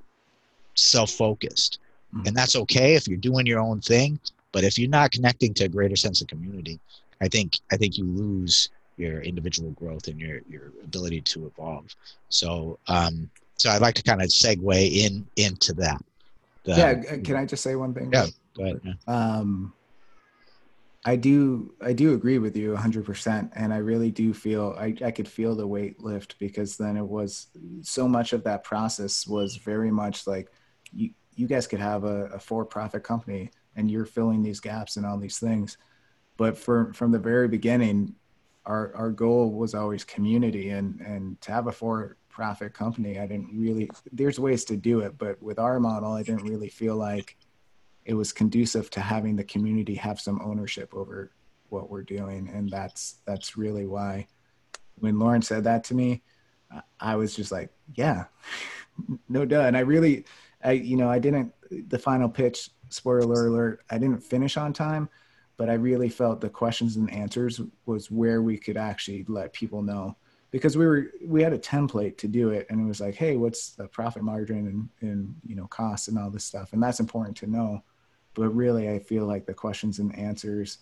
self-focused, 0.75 1.79
mm-hmm. 2.15 2.27
and 2.27 2.37
that's 2.37 2.57
okay 2.57 2.95
if 2.95 3.09
you're 3.09 3.17
doing 3.19 3.47
your 3.47 3.61
own 3.61 3.81
thing. 3.81 4.19
But 4.53 4.65
if 4.65 4.79
you're 4.79 4.91
not 4.91 5.11
connecting 5.11 5.53
to 5.55 5.65
a 5.65 5.69
greater 5.69 5.97
sense 5.97 6.23
of 6.23 6.29
community, 6.29 6.81
I 7.21 7.29
think 7.29 7.59
I 7.71 7.77
think 7.77 7.99
you 7.99 8.05
lose 8.05 8.71
your 8.97 9.21
individual 9.21 9.71
growth 9.73 10.09
and 10.09 10.19
your 10.19 10.41
your 10.49 10.73
ability 10.85 11.21
to 11.23 11.47
evolve. 11.47 11.95
So 12.29 12.79
um, 12.89 13.31
so 13.57 13.71
I'd 13.71 13.83
like 13.83 13.95
to 13.97 14.03
kind 14.03 14.23
of 14.23 14.29
segue 14.29 14.93
in 14.93 15.27
into 15.37 15.73
that. 15.75 16.03
The, 16.65 16.73
yeah, 16.73 17.17
can 17.19 17.37
I 17.37 17.45
just 17.45 17.63
say 17.63 17.77
one 17.77 17.95
thing? 17.95 18.11
Yeah, 18.13 18.27
go 18.57 18.65
ahead. 18.65 18.81
Yeah. 18.85 18.95
Um, 19.07 19.73
I 21.07 21.15
do 21.15 21.73
I 21.81 21.93
do 21.93 22.15
agree 22.15 22.39
with 22.39 22.57
you 22.57 22.75
100% 22.75 23.51
and 23.55 23.73
I 23.73 23.77
really 23.77 24.11
do 24.11 24.35
feel 24.35 24.75
I, 24.77 24.93
I 25.05 25.13
could 25.13 25.29
feel 25.29 25.55
the 25.55 25.67
weight 25.67 26.03
lift 26.03 26.37
because 26.41 26.77
then 26.77 26.97
it 26.97 27.07
was 27.07 27.47
so 27.83 28.09
much 28.09 28.33
of 28.33 28.43
that 28.43 28.65
process 28.65 29.25
was 29.25 29.55
very 29.55 29.93
much 29.93 30.27
like 30.27 30.51
you 30.93 31.11
you 31.37 31.47
guys 31.47 31.69
could 31.69 31.79
have 31.79 32.03
a, 32.03 32.27
a 32.27 32.41
for-profit 32.41 33.05
company 33.05 33.51
and 33.77 33.89
you're 33.89 34.05
filling 34.05 34.43
these 34.43 34.59
gaps 34.59 34.97
and 34.97 35.07
all 35.07 35.19
these 35.19 35.39
things. 35.39 35.79
But 36.39 36.59
for 36.59 36.93
from 36.93 37.13
the 37.13 37.21
very 37.21 37.47
beginning 37.47 38.17
our 38.65 38.93
our 38.97 39.11
goal 39.11 39.53
was 39.53 39.77
always 39.77 40.03
community 40.03 40.71
and 40.71 41.01
and 41.01 41.41
to 41.43 41.53
have 41.53 41.69
a 41.69 41.73
for-profit 41.73 42.75
company 42.75 43.21
I 43.21 43.29
didn't 43.29 43.51
really 43.55 43.89
there's 44.13 44.41
ways 44.41 44.65
to 44.65 44.77
do 44.77 45.01
it 45.01 45.17
but 45.19 45.41
with 45.41 45.61
our 45.61 45.79
model 45.79 46.15
I 46.15 46.25
didn't 46.25 46.51
really 46.51 46.69
feel 46.69 46.97
like 46.97 47.37
it 48.07 48.15
was 48.15 48.33
conducive 48.33 48.89
to 48.91 49.01
having 49.01 49.37
the 49.37 49.45
community 49.45 49.95
have 49.95 50.21
some 50.21 50.41
ownership 50.43 50.95
over 50.95 51.33
what 51.69 51.91
we're 51.91 52.03
doing. 52.03 52.49
And 52.49 52.71
that's 52.71 53.17
that's 53.27 53.57
really 53.57 53.87
why 53.87 54.27
when 54.99 55.19
lauren 55.19 55.43
said 55.43 55.65
that 55.65 55.85
to 55.85 55.95
me 55.95 56.23
i 57.01 57.15
was 57.15 57.35
just 57.37 57.53
like 57.53 57.71
yeah 57.95 58.25
no 59.29 59.45
duh. 59.45 59.63
And 59.63 59.77
i 59.77 59.81
really 59.81 60.25
i 60.65 60.73
you 60.73 60.97
know 60.97 61.11
i 61.11 61.19
didn't 61.19 61.53
the 61.89 61.99
final 61.99 62.29
pitch 62.29 62.71
spoiler 62.89 63.49
alert 63.49 63.85
i 63.91 63.99
didn't 63.99 64.23
finish 64.23 64.57
on 64.57 64.73
time 64.73 65.09
but 65.57 65.69
i 65.69 65.75
really 65.75 66.09
felt 66.09 66.41
the 66.41 66.49
questions 66.49 66.97
and 66.97 67.13
answers 67.13 67.61
was 67.85 68.11
where 68.11 68.43
we 68.43 68.57
could 68.57 68.77
actually 68.77 69.25
let 69.29 69.53
people 69.53 69.83
know 69.83 70.17
because 70.51 70.77
we 70.77 70.87
were 70.87 71.11
we 71.25 71.43
had 71.43 71.53
a 71.53 71.59
template 71.59 72.17
to 72.19 72.29
do 72.29 72.51
it. 72.51 72.67
And 72.71 72.81
it 72.81 72.85
was 72.85 73.01
like 73.01 73.15
hey 73.15 73.37
what's 73.37 73.71
the 73.71 73.89
profit 73.89 74.23
margin 74.23 74.91
and 75.03 75.11
and 75.11 75.35
you 75.45 75.57
know 75.57 75.67
costs 75.67 76.09
and 76.09 76.19
all 76.19 76.31
this 76.31 76.45
stuff. 76.45 76.73
And 76.73 76.83
that's 76.83 77.01
important 77.01 77.37
to 77.39 77.47
know 77.47 77.83
but 78.37 78.49
really 78.51 78.89
i 78.89 78.99
feel 79.01 79.27
like 79.27 79.47
the 79.47 79.55
questions 79.55 79.99
and 79.99 80.17
answers 80.17 80.79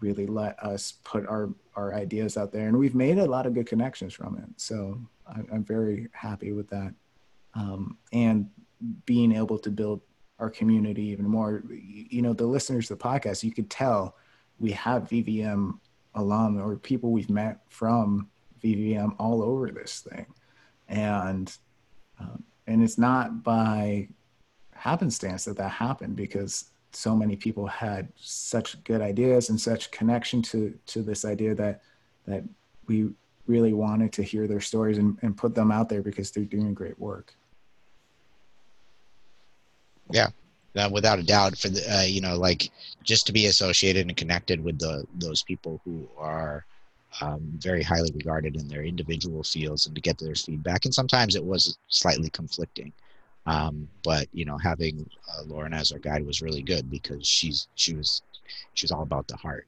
really 0.00 0.26
let 0.26 0.58
us 0.62 0.94
put 1.04 1.26
our 1.26 1.50
our 1.78 1.94
ideas 1.94 2.36
out 2.36 2.52
there. 2.52 2.66
And 2.66 2.76
we've 2.76 2.94
made 2.94 3.18
a 3.18 3.24
lot 3.24 3.46
of 3.46 3.54
good 3.54 3.66
connections 3.66 4.12
from 4.12 4.36
it. 4.36 4.60
So 4.60 5.00
I, 5.26 5.54
am 5.54 5.64
very 5.64 6.08
happy 6.12 6.52
with 6.52 6.68
that. 6.70 6.92
Um, 7.54 7.96
and 8.12 8.50
being 9.06 9.32
able 9.32 9.58
to 9.60 9.70
build 9.70 10.00
our 10.38 10.50
community 10.50 11.04
even 11.04 11.26
more. 11.26 11.62
You 11.70 12.22
know 12.22 12.32
the 12.32 12.46
listeners 12.46 12.90
of 12.90 12.98
the 12.98 13.04
podcast 13.04 13.42
you 13.42 13.52
could 13.52 13.70
tell 13.70 14.16
we 14.60 14.72
have 14.72 15.08
vvm 15.08 15.78
alum 16.14 16.60
or 16.60 16.76
people 16.76 17.10
we've 17.10 17.30
met 17.30 17.60
from 17.68 18.28
vvm 18.62 19.14
all 19.18 19.42
over 19.42 19.70
this 19.70 20.00
thing. 20.00 20.26
And 20.88 21.52
um, 22.20 22.42
and 22.66 22.82
it's 22.82 22.98
not 22.98 23.42
by 23.42 24.08
happenstance 24.72 25.44
that 25.46 25.56
that 25.56 25.70
happened 25.70 26.16
because 26.16 26.70
so 26.92 27.14
many 27.14 27.36
people 27.36 27.66
had 27.66 28.08
such 28.16 28.82
good 28.84 29.00
ideas 29.00 29.50
and 29.50 29.60
such 29.60 29.90
connection 29.90 30.42
to 30.42 30.78
to 30.86 31.02
this 31.02 31.24
idea 31.24 31.54
that 31.54 31.82
that 32.26 32.44
we 32.86 33.10
really 33.46 33.72
wanted 33.72 34.12
to 34.12 34.22
hear 34.22 34.46
their 34.46 34.60
stories 34.60 34.98
and, 34.98 35.18
and 35.22 35.36
put 35.36 35.54
them 35.54 35.70
out 35.70 35.88
there 35.88 36.02
because 36.02 36.30
they're 36.30 36.44
doing 36.44 36.74
great 36.74 36.98
work. 36.98 37.34
Yeah 40.10 40.28
uh, 40.78 40.88
without 40.90 41.18
a 41.18 41.22
doubt 41.22 41.56
for 41.56 41.68
the 41.68 41.98
uh, 41.98 42.02
you 42.02 42.20
know 42.20 42.36
like 42.36 42.70
just 43.02 43.26
to 43.26 43.32
be 43.32 43.46
associated 43.46 44.06
and 44.06 44.16
connected 44.16 44.62
with 44.62 44.78
the 44.78 45.04
those 45.14 45.42
people 45.42 45.80
who 45.84 46.08
are 46.18 46.64
um, 47.20 47.40
very 47.58 47.82
highly 47.82 48.12
regarded 48.14 48.54
in 48.56 48.68
their 48.68 48.84
individual 48.84 49.42
fields 49.42 49.86
and 49.86 49.94
to 49.94 50.00
get 50.00 50.18
their 50.18 50.34
feedback. 50.34 50.84
And 50.84 50.94
sometimes 50.94 51.34
it 51.34 51.44
was 51.44 51.78
slightly 51.88 52.28
conflicting 52.28 52.92
um, 53.48 53.88
but 54.04 54.28
you 54.32 54.44
know, 54.44 54.58
having 54.58 55.08
uh, 55.32 55.42
Lauren 55.44 55.72
as 55.72 55.90
our 55.90 55.98
guide 55.98 56.24
was 56.26 56.42
really 56.42 56.62
good 56.62 56.90
because 56.90 57.26
she's 57.26 57.68
she 57.76 57.94
was 57.94 58.22
she 58.74 58.84
was 58.84 58.92
all 58.92 59.02
about 59.02 59.26
the 59.26 59.36
heart, 59.36 59.66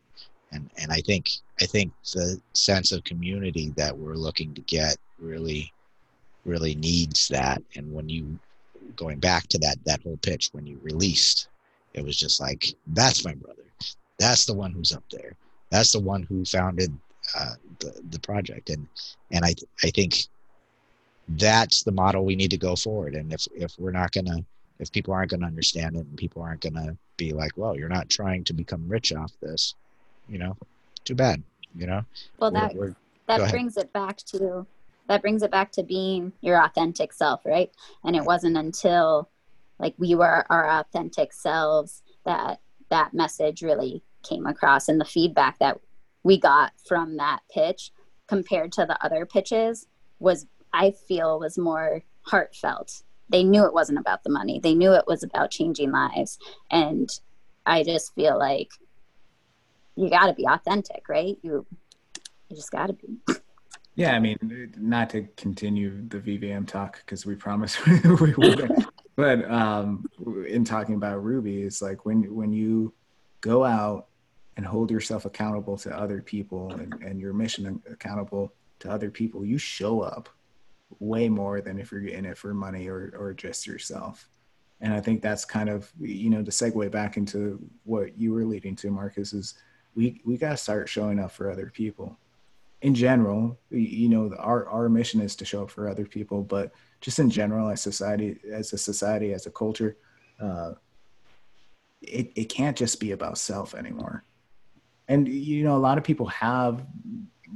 and 0.52 0.70
and 0.76 0.92
I 0.92 1.00
think 1.00 1.30
I 1.62 1.64
think 1.64 1.90
the 2.12 2.38
sense 2.52 2.92
of 2.92 3.02
community 3.04 3.72
that 3.76 3.96
we're 3.96 4.16
looking 4.16 4.52
to 4.54 4.60
get 4.62 4.98
really 5.18 5.72
really 6.44 6.74
needs 6.74 7.26
that. 7.28 7.62
And 7.74 7.90
when 7.94 8.10
you 8.10 8.38
going 8.96 9.18
back 9.18 9.46
to 9.48 9.58
that 9.60 9.78
that 9.86 10.02
whole 10.02 10.18
pitch 10.18 10.50
when 10.52 10.66
you 10.66 10.78
released, 10.82 11.48
it 11.94 12.04
was 12.04 12.18
just 12.18 12.38
like 12.38 12.66
that's 12.88 13.24
my 13.24 13.34
brother, 13.34 13.64
that's 14.18 14.44
the 14.44 14.54
one 14.54 14.72
who's 14.72 14.92
up 14.92 15.04
there, 15.10 15.32
that's 15.70 15.92
the 15.92 16.00
one 16.00 16.22
who 16.22 16.44
founded 16.44 16.92
uh, 17.34 17.54
the 17.78 17.98
the 18.10 18.20
project, 18.20 18.68
and 18.68 18.86
and 19.30 19.42
I 19.42 19.54
I 19.82 19.88
think 19.88 20.26
that's 21.36 21.82
the 21.82 21.92
model 21.92 22.24
we 22.24 22.36
need 22.36 22.50
to 22.50 22.58
go 22.58 22.76
forward. 22.76 23.14
And 23.14 23.32
if 23.32 23.46
if 23.54 23.72
we're 23.78 23.90
not 23.92 24.12
gonna 24.12 24.44
if 24.78 24.90
people 24.90 25.12
aren't 25.14 25.30
gonna 25.30 25.46
understand 25.46 25.96
it 25.96 26.00
and 26.06 26.16
people 26.16 26.42
aren't 26.42 26.60
gonna 26.62 26.96
be 27.16 27.32
like, 27.32 27.52
well, 27.56 27.76
you're 27.76 27.88
not 27.88 28.08
trying 28.08 28.44
to 28.44 28.52
become 28.52 28.88
rich 28.88 29.12
off 29.12 29.32
this, 29.40 29.74
you 30.28 30.38
know, 30.38 30.56
too 31.04 31.14
bad, 31.14 31.42
you 31.76 31.86
know. 31.86 32.02
Well, 32.38 32.50
that 32.52 32.74
We're- 32.74 32.80
we're- 32.80 32.94
that 33.26 33.36
Go 33.36 33.42
ahead. 33.44 33.52
brings 33.52 33.76
it 33.76 33.92
back 33.92 34.16
to 34.18 34.66
that 35.06 35.22
brings 35.22 35.42
it 35.42 35.50
back 35.50 35.70
to 35.72 35.82
being 35.82 36.32
your 36.40 36.64
authentic 36.64 37.12
self 37.12 37.44
right 37.44 37.70
and 38.04 38.16
it 38.16 38.24
wasn't 38.24 38.56
until 38.56 39.28
like 39.78 39.94
we 39.98 40.14
were 40.16 40.44
our 40.50 40.68
authentic 40.80 41.32
selves 41.32 42.02
that 42.24 42.60
that 42.88 43.14
message 43.14 43.62
really 43.62 44.02
came 44.24 44.46
across 44.46 44.88
and 44.88 45.00
the 45.00 45.04
feedback 45.04 45.58
that 45.60 45.78
we 46.24 46.38
got 46.40 46.72
from 46.84 47.16
that 47.18 47.40
pitch 47.52 47.92
compared 48.26 48.72
to 48.72 48.84
the 48.84 49.00
other 49.04 49.24
pitches 49.24 49.86
was 50.18 50.46
i 50.72 50.90
feel 50.90 51.38
was 51.38 51.58
more 51.58 52.02
heartfelt. 52.22 53.02
They 53.28 53.44
knew 53.44 53.64
it 53.64 53.74
wasn't 53.74 53.98
about 53.98 54.24
the 54.24 54.30
money. 54.30 54.60
They 54.60 54.74
knew 54.74 54.92
it 54.92 55.04
was 55.06 55.22
about 55.22 55.50
changing 55.50 55.90
lives. 55.90 56.38
And 56.70 57.08
i 57.66 57.82
just 57.82 58.14
feel 58.14 58.38
like 58.38 58.70
you 59.96 60.08
got 60.08 60.26
to 60.26 60.32
be 60.32 60.46
authentic 60.46 61.08
right? 61.08 61.36
You 61.42 61.66
you 62.48 62.56
just 62.56 62.70
got 62.70 62.86
to 62.86 62.92
be. 62.94 63.18
Yeah, 63.94 64.12
I 64.12 64.18
mean, 64.18 64.38
not 64.78 65.10
to 65.10 65.22
continue 65.36 66.06
the 66.08 66.18
VVM 66.18 66.66
talk 66.66 67.02
because 67.04 67.26
we 67.26 67.34
promised 67.34 67.84
we 68.20 68.32
wouldn't. 68.34 68.86
But 69.14 69.48
um, 69.50 70.06
in 70.48 70.64
talking 70.64 70.94
about 70.94 71.22
Ruby, 71.22 71.62
it's 71.62 71.82
like 71.82 72.06
when 72.06 72.34
when 72.34 72.52
you 72.52 72.94
go 73.40 73.64
out 73.64 74.06
and 74.56 74.64
hold 74.64 74.90
yourself 74.90 75.24
accountable 75.24 75.76
to 75.78 75.96
other 75.96 76.22
people 76.22 76.72
and, 76.72 76.94
and 77.02 77.20
your 77.20 77.32
mission 77.32 77.82
accountable 77.90 78.52
to 78.80 78.90
other 78.90 79.10
people, 79.10 79.44
you 79.44 79.58
show 79.58 80.00
up 80.00 80.28
way 81.00 81.28
more 81.28 81.60
than 81.60 81.78
if 81.78 81.90
you're 81.90 82.06
in 82.06 82.24
it 82.24 82.38
for 82.38 82.54
money 82.54 82.88
or 82.88 83.12
or 83.18 83.34
just 83.34 83.66
yourself. 83.66 84.28
And 84.80 84.94
I 84.94 85.00
think 85.00 85.20
that's 85.20 85.44
kind 85.44 85.68
of 85.68 85.92
you 85.98 86.30
know 86.30 86.42
to 86.44 86.50
segue 86.50 86.90
back 86.90 87.16
into 87.16 87.60
what 87.84 88.16
you 88.16 88.32
were 88.32 88.44
leading 88.44 88.76
to, 88.76 88.90
Marcus, 88.90 89.32
is 89.32 89.54
we 89.94 90.20
we 90.24 90.36
got 90.36 90.50
to 90.50 90.56
start 90.56 90.88
showing 90.88 91.18
up 91.18 91.32
for 91.32 91.50
other 91.50 91.70
people 91.74 92.16
in 92.82 92.94
general, 92.94 93.58
you 93.70 94.08
know, 94.08 94.34
our, 94.38 94.66
our 94.68 94.88
mission 94.88 95.20
is 95.20 95.36
to 95.36 95.44
show 95.44 95.62
up 95.62 95.70
for 95.70 95.88
other 95.88 96.06
people, 96.06 96.42
but 96.42 96.72
just 97.00 97.18
in 97.18 97.28
general, 97.28 97.68
as 97.68 97.82
society, 97.82 98.38
as 98.50 98.72
a 98.72 98.78
society, 98.78 99.34
as 99.34 99.46
a 99.46 99.50
culture, 99.50 99.96
uh, 100.40 100.72
it, 102.00 102.32
it 102.34 102.44
can't 102.44 102.76
just 102.76 102.98
be 102.98 103.12
about 103.12 103.36
self 103.36 103.74
anymore. 103.74 104.24
And, 105.08 105.28
you 105.28 105.62
know, 105.64 105.76
a 105.76 105.78
lot 105.78 105.98
of 105.98 106.04
people 106.04 106.26
have 106.26 106.86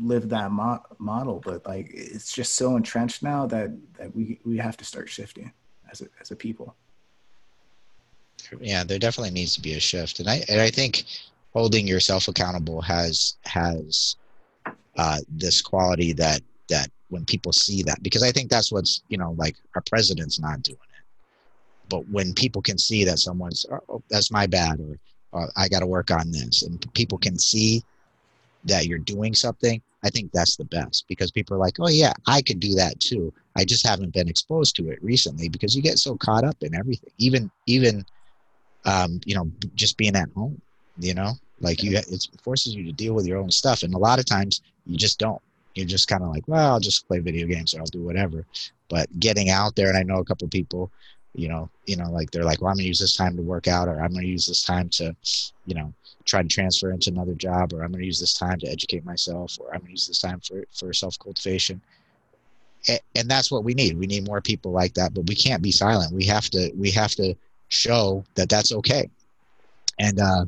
lived 0.01 0.31
that 0.31 0.51
mo- 0.51 0.83
model, 0.99 1.41
but 1.45 1.67
like, 1.67 1.91
it's 1.93 2.33
just 2.33 2.55
so 2.55 2.77
entrenched 2.77 3.23
now 3.23 3.47
that, 3.47 3.71
that 3.99 4.15
we, 4.15 4.41
we 4.45 4.57
have 4.59 4.77
to 4.79 4.85
start 4.85 5.09
shifting 5.09 5.53
as 5.91 6.01
a, 6.01 6.07
as 6.21 6.31
a 6.31 6.37
people. 6.37 6.77
yeah 8.61 8.85
there 8.85 8.99
definitely 8.99 9.31
needs 9.31 9.55
to 9.55 9.61
be 9.63 9.75
a 9.75 9.81
shift 9.81 10.21
and 10.21 10.29
i 10.29 10.43
and 10.49 10.61
i 10.61 10.71
think 10.71 11.05
holding 11.53 11.87
yourself 11.87 12.29
accountable 12.29 12.81
has 12.81 13.37
has 13.45 14.17
uh 14.97 15.19
this 15.29 15.63
quality 15.63 16.13
that 16.13 16.41
that 16.69 16.89
when 17.09 17.25
people 17.25 17.53
see 17.53 17.83
that 17.83 18.03
because 18.03 18.23
i 18.23 18.31
think 18.31 18.51
that's 18.51 18.73
what's 18.73 19.03
you 19.09 19.19
know 19.19 19.35
like 19.39 19.57
our 19.77 19.83
president's 19.89 20.41
not 20.41 20.63
doing 20.63 20.79
it 20.99 21.05
but 21.89 22.09
when 22.09 22.35
people 22.35 22.63
can 22.63 22.79
see 22.79 23.05
that 23.05 23.19
someone's 23.19 23.67
oh, 23.71 23.79
oh, 23.89 24.03
that's 24.11 24.31
my 24.31 24.47
bad 24.47 24.81
or 24.81 24.99
uh, 25.33 25.47
i 25.57 25.69
got 25.69 25.81
to 25.81 25.87
work 25.87 26.11
on 26.11 26.31
this 26.31 26.63
and 26.63 26.93
people 26.95 27.19
can 27.19 27.39
see 27.39 27.83
that 28.65 28.87
you're 28.87 28.99
doing 28.99 29.35
something 29.35 29.81
i 30.05 30.11
think 30.11 30.31
that's 30.33 30.57
the 30.57 30.65
best 30.65 31.05
because 31.09 31.31
people 31.31 31.55
are 31.57 31.61
like 31.61 31.77
oh 31.81 31.89
yeah 31.89 32.13
i 32.27 32.41
could 32.43 32.61
do 32.61 32.75
that 32.75 32.99
too 33.01 33.33
i 33.57 33.65
just 33.65 33.87
haven't 33.87 34.13
been 34.13 34.29
exposed 34.29 34.75
to 34.77 34.89
it 34.89 35.03
recently 35.03 35.49
because 35.49 35.75
you 35.77 35.83
get 35.83 35.99
so 35.99 36.17
caught 36.17 36.45
up 36.45 36.57
in 36.63 36.75
everything 36.75 37.11
even 37.19 37.51
even 37.67 38.05
um, 38.85 39.21
you 39.25 39.35
know, 39.35 39.51
just 39.75 39.97
being 39.97 40.17
at 40.17 40.31
home, 40.35 40.61
you 40.99 41.15
know, 41.15 41.33
like 41.61 41.83
you, 41.83 41.97
it 41.97 42.27
forces 42.43 42.75
you 42.75 42.85
to 42.85 42.93
deal 42.93 43.15
with 43.15 43.27
your 43.27 43.39
own 43.39 43.51
stuff. 43.51 43.83
And 43.83 43.95
a 43.95 43.99
lot 43.99 44.19
of 44.19 44.27
times 44.27 44.63
you 44.87 44.97
just 44.97 45.19
don't, 45.19 45.41
you're 45.75 45.87
just 45.87 46.09
kind 46.09 46.23
of 46.23 46.29
like, 46.29 46.47
well, 46.47 46.73
I'll 46.73 46.81
just 46.81 47.09
play 47.09 47.19
video 47.19 47.47
games 47.47 47.75
or 47.75 47.81
I'll 47.81 47.87
do 47.87 48.03
whatever. 48.03 48.45
But 48.89 49.09
getting 49.19 49.51
out 49.51 49.75
there, 49.75 49.89
and 49.89 49.97
I 49.97 50.03
know 50.03 50.19
a 50.19 50.25
couple 50.25 50.47
people, 50.49 50.91
you 51.35 51.49
know, 51.49 51.69
you 51.87 51.97
know, 51.97 52.11
like 52.11 52.31
they're 52.31 52.45
like, 52.45 52.61
well, 52.61 52.71
I'm 52.71 52.77
gonna 52.77 52.87
use 52.87 53.01
this 53.01 53.17
time 53.17 53.37
to 53.37 53.43
work 53.43 53.67
out, 53.67 53.89
or 53.89 54.01
I'm 54.01 54.13
gonna 54.13 54.27
use 54.27 54.47
this 54.47 54.63
time 54.63 54.89
to, 54.91 55.15
you 55.67 55.75
know, 55.75 55.93
try 56.25 56.43
to 56.43 56.49
transfer 56.49 56.91
into 56.91 57.11
another 57.11 57.35
job, 57.35 57.73
or 57.73 57.83
I'm 57.83 57.93
gonna 57.93 58.05
use 58.05 58.21
this 58.21 58.35
time 58.35 58.59
to 58.61 58.69
educate 58.69 59.05
myself, 59.05 59.59
or 59.61 59.75
I'm 59.75 59.81
gonna 59.81 59.93
use 59.93 60.07
this 60.07 60.21
time 60.21 60.41
for 60.41 60.65
for 60.73 60.93
self 60.93 61.19
cultivation. 61.19 61.81
And, 63.17 63.31
that's 63.31 63.51
what 63.51 63.65
we 63.65 63.73
need. 63.73 63.97
We 63.97 64.07
need 64.07 64.27
more 64.27 64.43
people 64.43 64.71
like 64.71 64.93
that, 64.95 65.15
but 65.15 65.27
we 65.27 65.35
can't 65.35 65.63
be 65.63 65.73
silent. 65.73 66.13
We 66.13 66.27
have 66.27 66.51
to. 66.51 66.71
We 66.77 66.91
have 66.91 67.13
to 67.13 67.35
show 67.69 68.25
that 68.35 68.51
that's 68.51 68.73
okay. 68.73 69.09
And 69.99 70.21
uh, 70.21 70.45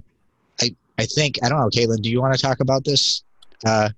I 0.61 0.75
I 0.99 1.07
think 1.07 1.39
I 1.43 1.49
don't 1.49 1.59
know, 1.59 1.71
Caitlin, 1.71 2.03
do 2.03 2.11
you 2.11 2.21
want 2.21 2.35
to 2.35 2.41
talk 2.41 2.61
about 2.61 2.85
this 2.85 3.25
uh, 3.65 3.89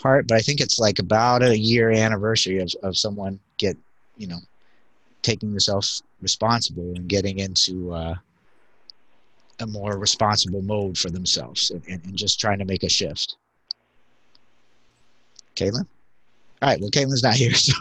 part? 0.00 0.28
But 0.28 0.36
I 0.36 0.40
think 0.40 0.60
it's 0.60 0.78
like 0.78 1.00
about 1.00 1.42
a 1.42 1.58
year 1.58 1.90
anniversary 1.90 2.58
of 2.58 2.72
of 2.82 2.96
someone 2.96 3.40
get 3.58 3.76
you 4.16 4.28
know 4.28 4.38
taking 5.22 5.50
themselves 5.50 6.02
responsible 6.22 6.92
and 6.94 7.08
getting 7.08 7.38
into 7.40 7.92
uh, 7.92 8.14
a 9.60 9.66
more 9.66 9.98
responsible 9.98 10.62
mode 10.62 10.96
for 10.96 11.10
themselves 11.10 11.70
and, 11.70 11.82
and, 11.88 12.04
and 12.04 12.16
just 12.16 12.40
trying 12.40 12.58
to 12.58 12.64
make 12.64 12.82
a 12.82 12.88
shift. 12.88 13.36
Caitlin. 15.56 15.86
All 16.62 16.68
right. 16.68 16.80
Well, 16.80 16.90
Caitlin's 16.90 17.22
not 17.22 17.34
here, 17.34 17.52
so 17.54 17.74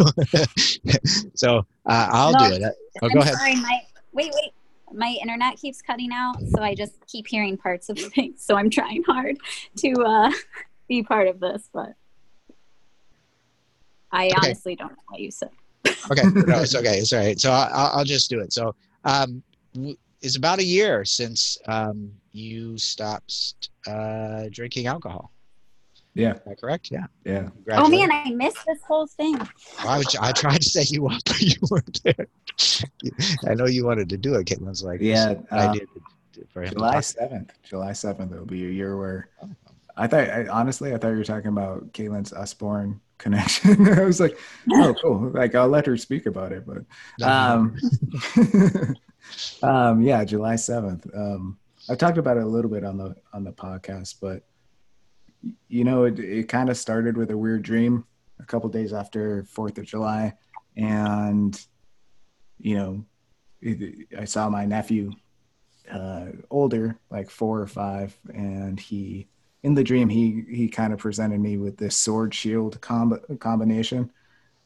so 1.36 1.58
uh, 1.86 2.08
I'll 2.12 2.34
No, 2.34 2.39
do 2.49 2.54
it. 2.56 2.63
Oh, 3.01 3.08
I'm 3.08 3.13
go 3.13 3.19
ahead. 3.21 3.36
Sorry, 3.36 3.56
my 3.56 3.82
wait, 4.12 4.32
wait. 4.34 4.51
My 4.93 5.15
internet 5.21 5.56
keeps 5.56 5.82
cutting 5.82 6.12
out, 6.12 6.36
so 6.47 6.62
I 6.62 6.75
just 6.75 6.93
keep 7.08 7.27
hearing 7.27 7.58
parts 7.58 7.89
of 7.89 7.97
things. 8.13 8.43
So 8.43 8.58
I'm 8.58 8.69
trying 8.69 9.04
hard 9.04 9.38
to 9.77 9.91
uh, 10.04 10.32
be 10.89 11.04
part 11.04 11.27
of 11.27 11.39
this, 11.39 11.69
but 11.73 11.93
I 14.12 14.27
Okay. 14.27 14.38
honestly 14.38 14.75
don't 14.75 14.91
know 14.91 15.04
what 15.08 15.21
you 15.21 15.32
said. 15.32 15.49
Okay. 16.12 16.24
No 16.48 16.60
it's 16.62 16.76
okay. 16.76 16.98
It's 17.00 17.13
all 17.13 17.20
right. 17.20 17.39
So 17.39 17.52
I- 17.52 17.70
i'll, 17.74 18.00
I'll 18.00 18.06
just 18.06 18.30
do 18.30 18.39
it. 18.39 18.54
So 18.54 18.76
um 19.04 19.44
it's 20.22 20.36
about 20.38 20.60
a 20.60 20.63
year 20.63 21.04
since 21.06 21.58
um 21.67 22.12
you 22.32 22.78
stopped 22.78 23.70
uh 23.88 24.46
drinking 24.52 24.88
alcohol. 24.88 25.32
Yeah. 26.13 26.34
is 26.34 26.41
that 26.46 26.60
correct? 26.60 26.89
Yeah. 26.91 27.06
Yeah. 27.24 27.50
Oh 27.72 27.89
man, 27.89 28.12
I 28.12 28.32
missed 28.32 28.65
this 28.67 28.82
whole 28.86 29.08
thing. 29.08 29.39
I, 29.80 29.98
was, 29.98 30.13
I 30.17 30.34
tried 30.34 30.62
to 30.62 30.70
set 30.70 30.91
you 30.91 31.08
up 31.08 31.22
but 31.26 31.41
you 31.41 31.56
weren't 31.70 32.02
there. 32.04 32.28
I 33.48 33.54
know 33.54 33.65
you 33.65 33.86
wanted 33.86 34.10
to 34.10 34.17
do 34.17 34.36
it 34.36 34.46
Caitlin's 34.48 34.84
like 34.84 35.00
Yeah, 35.02 35.34
"This 35.34 35.38
is 35.38 35.52
what 35.52 35.60
uh, 35.60 35.70
I 35.70 35.74
did 35.74 35.88
for 36.50 36.63
him 36.63 36.72
July 36.72 37.00
seventh. 37.02 37.52
July 37.63 37.94
seventh. 37.94 38.32
It'll 38.34 38.46
be 38.46 38.65
a 38.65 38.70
year 38.70 38.98
where 38.98 39.30
I 39.95 40.08
thought. 40.08 40.30
I, 40.30 40.47
honestly, 40.47 40.93
I 40.93 40.97
thought 40.97 41.10
you 41.10 41.17
were 41.17 41.23
talking 41.23 41.49
about 41.49 41.91
Caitlin's 41.93 42.34
Usborne 42.34 43.01
connection. 43.17 43.88
I 43.99 44.04
was 44.04 44.19
like, 44.19 44.38
oh, 44.73 44.93
cool. 45.01 45.32
Like 45.34 45.56
I'll 45.56 45.69
let 45.69 45.86
her 45.86 45.97
speak 45.97 46.25
about 46.25 46.51
it, 46.51 46.65
but 46.65 46.84
um, 47.25 47.77
um, 49.63 50.01
yeah, 50.01 50.23
July 50.25 50.56
seventh. 50.56 51.08
Um, 51.15 51.58
I've 51.89 51.97
talked 51.97 52.17
about 52.17 52.38
it 52.38 52.43
a 52.43 52.47
little 52.47 52.69
bit 52.69 52.84
on 52.84 52.97
the 52.97 53.15
on 53.34 53.43
the 53.43 53.54
podcast, 53.54 54.15
but 54.21 54.43
you 55.67 55.84
know, 55.84 56.04
it, 56.04 56.19
it 56.19 56.49
kind 56.49 56.69
of 56.69 56.77
started 56.77 57.17
with 57.17 57.32
a 57.32 57.38
weird 57.38 57.63
dream 57.63 58.06
a 58.39 58.45
couple 58.45 58.69
days 58.69 58.93
after 58.93 59.43
Fourth 59.45 59.77
of 59.77 59.86
July, 59.86 60.34
and 60.75 61.60
you 62.60 62.75
know, 62.75 63.06
it, 63.62 64.08
I 64.17 64.25
saw 64.25 64.49
my 64.49 64.65
nephew 64.65 65.12
uh, 65.91 66.27
older, 66.49 66.97
like 67.10 67.30
four 67.30 67.60
or 67.60 67.67
five, 67.67 68.17
and 68.34 68.80
he 68.80 69.27
in 69.63 69.74
the 69.74 69.84
dream 69.84 70.10
he 70.10 70.43
he 70.50 70.67
kind 70.67 70.93
of 70.93 71.00
presented 71.00 71.39
me 71.39 71.58
with 71.58 71.78
this 71.78 71.95
sword 71.95 72.34
shield 72.34 72.80
comb- 72.82 73.21
combination, 73.39 74.12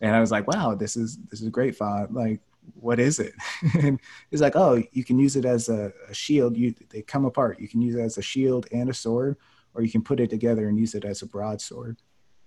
and 0.02 0.16
I 0.16 0.20
was 0.20 0.32
like, 0.32 0.48
wow, 0.48 0.76
this 0.76 0.96
is 0.96 1.18
this 1.30 1.42
is 1.42 1.50
great, 1.50 1.76
Fa. 1.76 2.08
Like, 2.10 2.42
what 2.74 3.00
is 3.00 3.20
it? 3.20 3.34
and 3.82 4.00
he's 4.32 4.42
like, 4.42 4.56
oh, 4.56 4.82
you 4.92 5.04
can 5.04 5.20
use 5.20 5.36
it 5.36 5.46
as 5.46 5.70
a, 5.70 5.92
a 6.10 6.14
shield. 6.14 6.58
You 6.58 6.74
they 6.90 7.02
come 7.02 7.26
apart. 7.26 7.60
You 7.60 7.68
can 7.68 7.82
use 7.82 7.96
it 7.96 8.02
as 8.02 8.18
a 8.18 8.22
shield 8.22 8.68
and 8.72 8.90
a 8.90 8.94
sword, 8.94 9.38
or 9.74 9.82
you 9.82 9.92
can 9.92 10.02
put 10.02 10.20
it 10.20 10.30
together 10.30 10.68
and 10.68 10.80
use 10.80 10.96
it 10.96 11.06
as 11.06 11.22
a 11.22 11.28
broadsword 11.28 11.98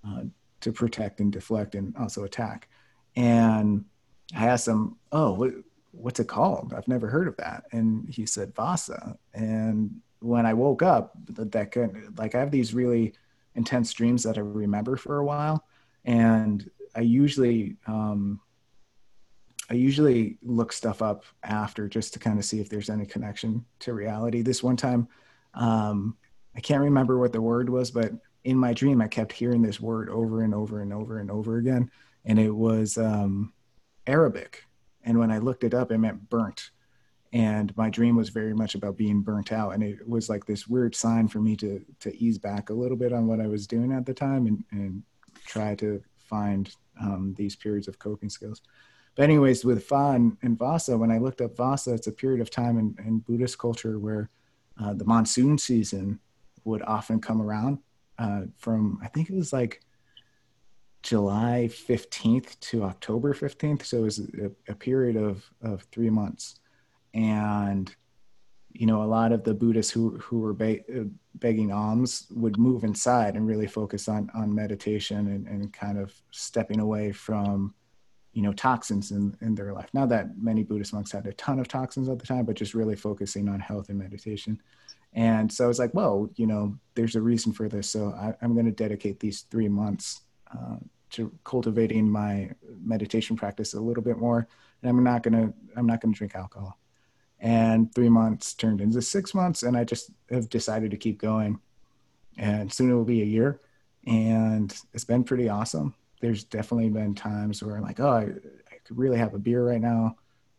uh, 0.07 0.23
to 0.61 0.73
protect 0.73 1.21
and 1.21 1.33
deflect 1.33 1.75
and 1.75 1.95
also 1.97 2.25
attack. 2.25 2.69
And 3.17 3.85
I 4.37 4.47
asked 4.47 4.69
him, 4.69 4.97
oh, 5.13 5.33
what, 5.33 5.53
what's 5.93 6.21
it 6.21 6.29
called? 6.29 6.75
I've 6.77 6.89
never 6.89 7.09
heard 7.09 7.29
of 7.29 7.37
that. 7.37 7.65
And 7.73 8.09
he 8.09 8.27
said 8.27 8.55
Vasa. 8.55 9.19
And 9.35 10.01
when 10.21 10.47
I 10.47 10.55
woke 10.55 10.83
up, 10.83 11.13
that, 11.27 11.73
could, 11.73 12.19
like 12.19 12.35
I 12.35 12.41
have 12.41 12.51
these 12.51 12.75
really 12.75 13.15
intense 13.55 13.93
dreams 13.93 14.23
that 14.23 14.39
I 14.39 14.41
remember 14.41 14.97
for 14.97 15.19
a 15.19 15.25
while, 15.25 15.65
and 16.05 16.69
I 16.95 17.01
usually 17.01 17.77
um, 17.87 18.41
I 19.71 19.75
usually 19.75 20.39
look 20.43 20.73
stuff 20.73 21.03
up 21.03 21.25
after 21.43 21.89
just 21.89 22.15
to 22.15 22.19
kind 22.19 22.39
of 22.39 22.45
see 22.45 22.61
if 22.61 22.71
there's 22.71 22.89
any 22.89 23.05
connection 23.05 23.65
to 23.81 23.93
reality. 23.93 24.41
This 24.41 24.63
one 24.63 24.77
time, 24.77 25.09
um, 25.55 26.17
I 26.57 26.61
can't 26.61 26.83
remember 26.83 27.19
what 27.19 27.33
the 27.33 27.43
word 27.43 27.69
was, 27.69 27.91
but 27.91 28.13
in 28.45 28.57
my 28.57 28.73
dream, 28.73 29.03
I 29.03 29.09
kept 29.09 29.33
hearing 29.33 29.61
this 29.61 29.79
word 29.79 30.09
over 30.09 30.43
and 30.43 30.55
over 30.55 30.81
and 30.81 30.93
over 30.93 31.19
and 31.19 31.31
over 31.31 31.59
again. 31.59 31.91
And 32.25 32.39
it 32.39 32.51
was 32.51 32.97
um, 32.97 33.53
Arabic. 34.07 34.65
And 35.05 35.19
when 35.19 35.31
I 35.31 35.39
looked 35.39 35.65
it 35.65 35.75
up, 35.75 35.93
it 35.93 35.99
meant 35.99 36.31
burnt. 36.31 36.71
And 37.33 37.77
my 37.77 37.91
dream 37.91 38.17
was 38.17 38.31
very 38.31 38.55
much 38.55 38.75
about 38.75 38.97
being 38.97 39.21
burnt 39.21 39.53
out. 39.53 39.71
And 39.75 39.83
it 39.83 40.09
was 40.09 40.29
like 40.29 40.47
this 40.47 40.67
weird 40.67 40.95
sign 40.95 41.29
for 41.29 41.41
me 41.41 41.57
to, 41.57 41.85
to 42.01 42.17
ease 42.17 42.39
back 42.39 42.71
a 42.71 42.75
little 42.75 42.97
bit 42.97 43.13
on 43.13 43.27
what 43.27 43.41
I 43.41 43.47
was 43.47 43.67
doing 43.67 43.93
at 43.93 44.07
the 44.07 44.15
time 44.15 44.47
and, 44.47 44.65
and 44.71 45.03
try 45.47 45.75
to 45.77 46.03
find 46.19 46.71
um, 47.01 47.35
these 47.37 47.55
periods 47.55 47.89
of 47.89 47.99
coping 47.99 48.31
skills. 48.31 48.63
But 49.15 49.25
anyways, 49.25 49.65
with 49.65 49.85
Fa 49.85 50.13
and, 50.15 50.37
and, 50.43 50.57
Vasa, 50.57 50.97
when 50.97 51.11
I 51.11 51.19
looked 51.19 51.41
up 51.41 51.57
Vasa, 51.57 51.93
it's 51.93 52.07
a 52.07 52.13
period 52.13 52.41
of 52.41 52.51
time 52.51 52.79
in, 52.79 52.97
in 53.05 53.19
Buddhist 53.19 53.59
culture 53.59 53.99
where 53.99 54.31
uh, 54.81 54.95
the 54.95 55.05
monsoon 55.05 55.59
season 55.59 56.21
would 56.65 56.83
often 56.83 57.21
come 57.21 57.43
around 57.43 57.79
uh, 58.19 58.43
from, 58.59 58.99
I 59.03 59.09
think 59.09 59.29
it 59.29 59.35
was 59.35 59.53
like 59.53 59.81
July 61.03 61.69
15th 61.71 62.59
to 62.61 62.85
October 62.85 63.35
15th. 63.35 63.85
So 63.85 63.99
it 63.99 64.03
was 64.03 64.19
a, 64.19 64.51
a 64.71 64.75
period 64.75 65.17
of, 65.17 65.45
of 65.63 65.83
three 65.91 66.11
months. 66.11 66.61
And, 67.15 67.95
you 68.73 68.87
know, 68.87 69.03
a 69.03 69.05
lot 69.05 69.33
of 69.33 69.45
the 69.45 69.55
Buddhists 69.55 69.93
who, 69.93 70.19
who 70.19 70.41
were 70.41 70.53
be- 70.53 70.83
uh, 70.95 71.05
begging 71.35 71.73
alms 71.73 72.27
would 72.31 72.59
move 72.59 72.85
inside 72.85 73.37
and 73.37 73.47
really 73.47 73.67
focus 73.67 74.09
on, 74.09 74.31
on 74.35 74.55
meditation 74.55 75.29
and, 75.29 75.47
and 75.47 75.73
kind 75.73 75.99
of 75.99 76.13
stepping 76.31 76.81
away 76.81 77.13
from 77.13 77.75
you 78.33 78.43
know 78.43 78.53
toxins 78.53 79.11
in, 79.11 79.37
in 79.41 79.55
their 79.55 79.73
life. 79.73 79.89
Not 79.93 80.11
that 80.11 80.39
many 80.39 80.63
buddhist 80.63 80.93
monks 80.93 81.11
had 81.11 81.27
a 81.27 81.33
ton 81.33 81.59
of 81.59 81.67
toxins 81.67 82.09
at 82.09 82.21
the 82.21 82.27
time 82.27 82.45
but 82.45 82.55
just 82.55 82.73
really 82.73 82.95
focusing 82.95 83.49
on 83.49 83.59
health 83.59 83.89
and 83.89 83.99
meditation. 83.99 84.61
And 85.15 85.51
so 85.53 85.65
i 85.65 85.67
was 85.67 85.81
like 85.81 85.93
well 85.95 86.31
you 86.37 86.47
know 86.47 86.77
there's 86.95 87.17
a 87.17 87.21
reason 87.21 87.53
for 87.53 87.69
this. 87.69 87.91
So 87.91 88.13
I, 88.13 88.45
am 88.45 88.55
going 88.55 88.67
to 88.67 88.73
dedicate 88.73 89.19
these 89.19 89.43
three 89.51 89.69
months 89.69 90.21
uh, 90.53 90.77
to 91.11 91.33
cultivating 91.45 92.09
my 92.09 92.51
meditation 92.81 93.35
practice 93.35 93.75
a 93.75 93.81
little 93.81 94.03
bit 94.03 94.19
more. 94.19 94.47
And 94.83 94.91
i'm 94.91 95.03
not 95.03 95.25
going 95.25 95.35
to 95.35 95.53
i'm 95.77 95.87
not 95.87 96.01
going 96.01 96.13
to 96.13 96.19
drink 96.19 96.37
alcohol 96.37 96.79
and 97.41 97.95
three 97.95 98.09
months 98.09 98.55
turned 98.55 98.81
into 98.81 99.01
six 99.01 99.35
months 99.35 99.63
and 99.63 99.77
i 99.77 99.85
just 99.85 100.11
have 100.31 100.49
decided 100.49 100.91
to 100.91 100.97
keep 100.97 101.21
going 101.21 101.59
and 102.37 102.73
soon 102.73 102.91
it 102.91 102.95
will 102.95 103.05
be 103.05 103.23
a 103.23 103.27
year 103.27 103.61
and 104.07 104.77
it's 104.93 105.05
been 105.05 105.25
pretty 105.25 105.49
awesome 105.49 105.95
there's 106.21 106.45
definitely 106.45 106.89
been 106.91 107.15
times 107.15 107.63
where 107.63 107.77
I'm 107.77 107.83
like, 107.83 108.01
oh, 108.01 108.09
I, 108.09 108.23
I 108.23 108.79
could 108.85 108.99
really 108.99 109.19
have 109.19 109.35
a 109.35 109.39
beer 109.39 109.65
right 109.65 109.81
now. 109.81 110.17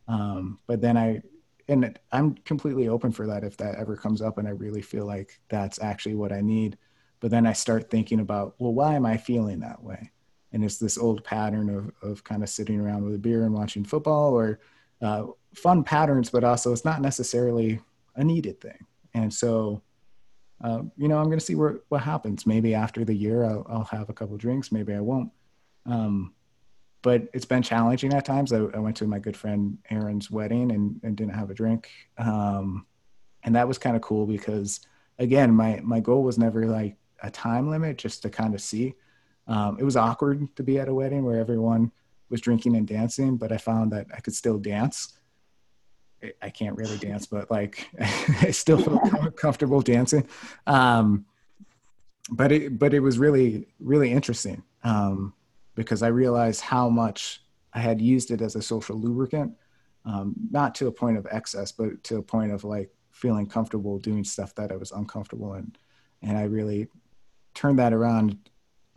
Um, 0.08 0.60
but 0.68 0.82
then 0.82 0.98
I, 0.98 1.22
and 1.68 1.98
I'm 2.12 2.36
completely 2.36 2.88
open 2.88 3.12
for 3.12 3.28
that 3.28 3.44
if 3.44 3.58
that 3.58 3.76
ever 3.76 3.96
comes 3.96 4.22
up 4.22 4.38
and 4.38 4.48
I 4.48 4.52
really 4.52 4.82
feel 4.82 5.06
like 5.06 5.40
that's 5.50 5.82
actually 5.82 6.16
what 6.16 6.32
I 6.32 6.42
need. 6.42 6.78
But 7.20 7.32
then 7.32 7.46
I 7.46 7.54
start 7.54 7.90
thinking 7.90 8.22
about, 8.22 8.56
well, 8.60 8.74
why 8.74 8.96
am 8.96 9.06
I 9.06 9.18
feeling 9.18 9.60
that 9.60 9.84
way? 9.84 10.12
And 10.52 10.64
it's 10.64 10.78
this 10.78 10.98
old 10.98 11.24
pattern 11.24 11.70
of, 11.70 12.10
of 12.10 12.24
kind 12.24 12.42
of 12.42 12.50
sitting 12.50 12.80
around 12.80 13.04
with 13.04 13.14
a 13.14 13.20
beer 13.20 13.44
and 13.44 13.54
watching 13.54 13.84
football 13.84 14.34
or 14.34 14.62
uh, 15.02 15.26
fun 15.56 15.84
patterns, 15.84 16.30
but 16.30 16.44
also 16.44 16.72
it's 16.72 16.86
not 16.86 17.02
necessarily 17.02 17.80
a 18.16 18.24
needed 18.24 18.62
thing. 18.62 18.86
And 19.14 19.34
so 19.34 19.82
uh, 20.62 20.82
you 20.98 21.08
know, 21.08 21.18
I'm 21.18 21.26
going 21.26 21.40
to 21.40 21.46
see 21.46 21.56
where, 21.56 21.80
what 21.90 22.02
happens. 22.02 22.46
Maybe 22.46 22.76
after 22.76 23.06
the 23.06 23.14
year, 23.14 23.46
I'll, 23.46 23.66
I'll 23.70 23.84
have 23.86 24.10
a 24.10 24.14
couple 24.14 24.38
drinks. 24.38 24.72
Maybe 24.72 24.94
I 24.94 25.00
won't. 25.00 25.32
Um, 25.86 26.34
but 27.02 27.30
it's 27.34 27.46
been 27.46 27.64
challenging 27.64 28.14
at 28.14 28.26
times. 28.26 28.52
I, 28.52 28.58
I, 28.58 28.80
went 28.80 28.98
to 28.98 29.08
my 29.08 29.20
good 29.20 29.38
friend 29.38 29.78
Aaron's 29.90 30.30
wedding 30.30 30.72
and, 30.72 31.00
and 31.02 31.16
didn't 31.16 31.34
have 31.34 31.50
a 31.50 31.54
drink. 31.54 31.90
Um, 32.18 32.86
and 33.44 33.56
that 33.56 33.68
was 33.68 33.78
kind 33.78 33.96
of 33.96 34.02
cool 34.02 34.26
because 34.26 34.82
again, 35.18 35.54
my, 35.54 35.80
my 35.82 36.02
goal 36.02 36.24
was 36.24 36.38
never 36.38 36.66
like 36.66 36.98
a 37.24 37.32
time 37.32 37.70
limit, 37.70 37.98
just 37.98 38.22
to 38.24 38.30
kind 38.30 38.54
of 38.54 38.60
see. 38.60 38.96
Um, 39.48 39.78
it 39.80 39.84
was 39.84 39.96
awkward 39.96 40.54
to 40.58 40.64
be 40.64 40.78
at 40.78 40.90
a 40.90 40.94
wedding 40.94 41.24
where 41.24 41.40
everyone 41.40 41.92
was 42.30 42.42
drinking 42.42 42.76
and 42.76 42.88
dancing, 42.88 43.38
but 43.38 43.52
I 43.54 43.58
found 43.58 43.94
that 43.94 44.08
I 44.14 44.20
could 44.20 44.36
still 44.36 44.58
dance. 44.58 45.19
I 46.42 46.50
can't 46.50 46.76
really 46.76 46.98
dance, 46.98 47.26
but 47.26 47.50
like 47.50 47.90
I 48.42 48.52
still 48.52 48.78
felt 48.78 49.36
comfortable 49.36 49.82
dancing. 49.82 50.28
Um, 50.68 51.26
but 52.32 52.52
it, 52.52 52.78
but 52.78 52.94
it 52.94 53.00
was 53.00 53.18
really, 53.18 53.68
really 53.80 54.12
interesting. 54.12 54.64
Um, 54.84 55.34
because 55.76 56.04
I 56.04 56.08
realized 56.08 56.60
how 56.60 56.90
much 56.90 57.42
I 57.74 57.80
had 57.80 58.02
used 58.02 58.32
it 58.32 58.42
as 58.42 58.56
a 58.56 58.62
social 58.62 58.98
lubricant, 58.98 59.54
um, 60.04 60.36
not 60.52 60.76
to 60.76 60.88
a 60.88 60.92
point 60.92 61.18
of 61.18 61.26
excess, 61.32 61.72
but 61.72 62.04
to 62.04 62.18
a 62.18 62.22
point 62.22 62.52
of 62.52 62.66
like 62.66 62.90
feeling 63.12 63.46
comfortable 63.46 63.98
doing 63.98 64.26
stuff 64.26 64.54
that 64.56 64.74
I 64.74 64.76
was 64.76 64.92
uncomfortable 64.92 65.54
in. 65.54 65.74
And 66.22 66.38
I 66.38 66.44
really 66.44 66.88
turned 67.54 67.80
that 67.80 67.94
around 67.94 68.38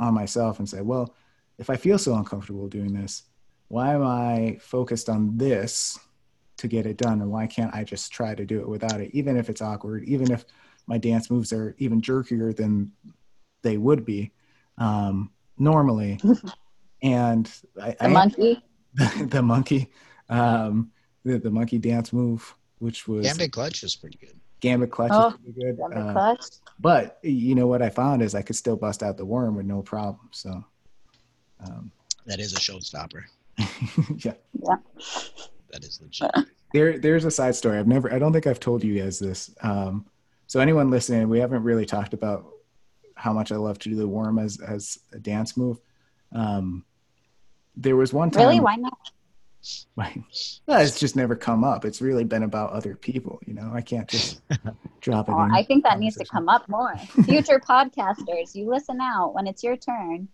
on 0.00 0.14
myself 0.14 0.58
and 0.58 0.68
said, 0.68 0.84
well, 0.84 1.14
if 1.58 1.70
I 1.70 1.76
feel 1.76 1.98
so 1.98 2.16
uncomfortable 2.16 2.68
doing 2.68 2.92
this, 2.92 3.22
why 3.68 3.94
am 3.94 4.02
I 4.02 4.58
focused 4.60 5.08
on 5.08 5.36
this 5.36 5.98
to 6.58 6.68
get 6.68 6.86
it 6.86 6.96
done? 6.96 7.20
And 7.20 7.30
why 7.30 7.46
can't 7.46 7.74
I 7.74 7.84
just 7.84 8.12
try 8.12 8.34
to 8.34 8.44
do 8.44 8.60
it 8.60 8.68
without 8.68 9.00
it, 9.00 9.10
even 9.12 9.36
if 9.36 9.48
it's 9.48 9.62
awkward, 9.62 10.04
even 10.04 10.30
if 10.30 10.44
my 10.86 10.98
dance 10.98 11.30
moves 11.30 11.52
are 11.52 11.74
even 11.78 12.00
jerkier 12.00 12.54
than 12.54 12.92
they 13.62 13.76
would 13.76 14.04
be 14.04 14.32
um, 14.78 15.30
normally? 15.58 16.20
and 17.02 17.50
I, 17.80 17.90
the 17.90 18.04
I, 18.04 18.08
monkey, 18.08 18.62
the, 18.94 19.26
the 19.30 19.42
monkey, 19.42 19.90
um, 20.28 20.90
the, 21.24 21.38
the 21.38 21.50
monkey 21.50 21.78
dance 21.78 22.12
move, 22.12 22.54
which 22.78 23.06
was 23.06 23.26
Gambit 23.26 23.52
Clutch 23.52 23.82
is 23.82 23.96
pretty 23.96 24.18
good. 24.18 24.38
Gambit 24.60 24.90
Clutch 24.92 25.10
oh, 25.12 25.26
was 25.26 25.36
pretty 25.36 25.60
good. 25.60 25.78
Gambit 25.78 25.98
uh, 25.98 26.12
Clutch. 26.12 26.44
But 26.78 27.18
you 27.22 27.54
know 27.54 27.66
what 27.66 27.82
I 27.82 27.90
found 27.90 28.22
is 28.22 28.34
I 28.34 28.42
could 28.42 28.56
still 28.56 28.76
bust 28.76 29.02
out 29.02 29.16
the 29.16 29.24
worm 29.24 29.56
with 29.56 29.66
no 29.66 29.82
problem. 29.82 30.28
So 30.32 30.64
um, 31.64 31.92
that 32.26 32.40
is 32.40 32.52
a 32.52 32.56
showstopper. 32.56 33.24
yeah. 34.24 34.34
Yeah. 34.52 34.76
That 35.72 35.84
is 35.84 36.00
legit. 36.00 36.30
There, 36.72 36.98
there's 36.98 37.24
a 37.24 37.30
side 37.30 37.54
story. 37.54 37.78
I've 37.78 37.86
never, 37.86 38.12
I 38.12 38.18
don't 38.18 38.32
think 38.32 38.46
I've 38.46 38.60
told 38.60 38.84
you 38.84 39.00
guys 39.00 39.18
this. 39.18 39.54
Um, 39.62 40.06
so 40.46 40.60
anyone 40.60 40.90
listening, 40.90 41.28
we 41.28 41.38
haven't 41.38 41.62
really 41.62 41.86
talked 41.86 42.14
about 42.14 42.46
how 43.14 43.32
much 43.32 43.52
I 43.52 43.56
love 43.56 43.78
to 43.80 43.88
do 43.88 43.94
the 43.94 44.08
worm 44.08 44.38
as 44.38 44.60
as 44.60 44.98
a 45.12 45.18
dance 45.18 45.56
move. 45.56 45.80
Um, 46.32 46.84
there 47.76 47.96
was 47.96 48.12
one 48.12 48.30
time. 48.30 48.42
Really? 48.42 48.60
Why 48.60 48.76
not? 48.76 48.98
Right. 49.96 50.20
Well, 50.66 50.80
it's 50.80 50.98
just 50.98 51.14
never 51.14 51.36
come 51.36 51.62
up. 51.62 51.84
It's 51.84 52.02
really 52.02 52.24
been 52.24 52.42
about 52.42 52.72
other 52.72 52.96
people. 52.96 53.38
You 53.46 53.54
know, 53.54 53.70
I 53.72 53.80
can't 53.80 54.08
just 54.08 54.40
drop 55.00 55.28
it. 55.28 55.32
Oh, 55.32 55.48
I 55.52 55.62
think 55.62 55.84
that 55.84 56.00
needs 56.00 56.16
to 56.16 56.24
come 56.24 56.48
up 56.48 56.68
more. 56.68 56.96
Future 57.24 57.60
podcasters, 57.68 58.54
you 58.54 58.68
listen 58.68 59.00
out 59.00 59.34
when 59.34 59.46
it's 59.46 59.62
your 59.62 59.76
turn. 59.76 60.26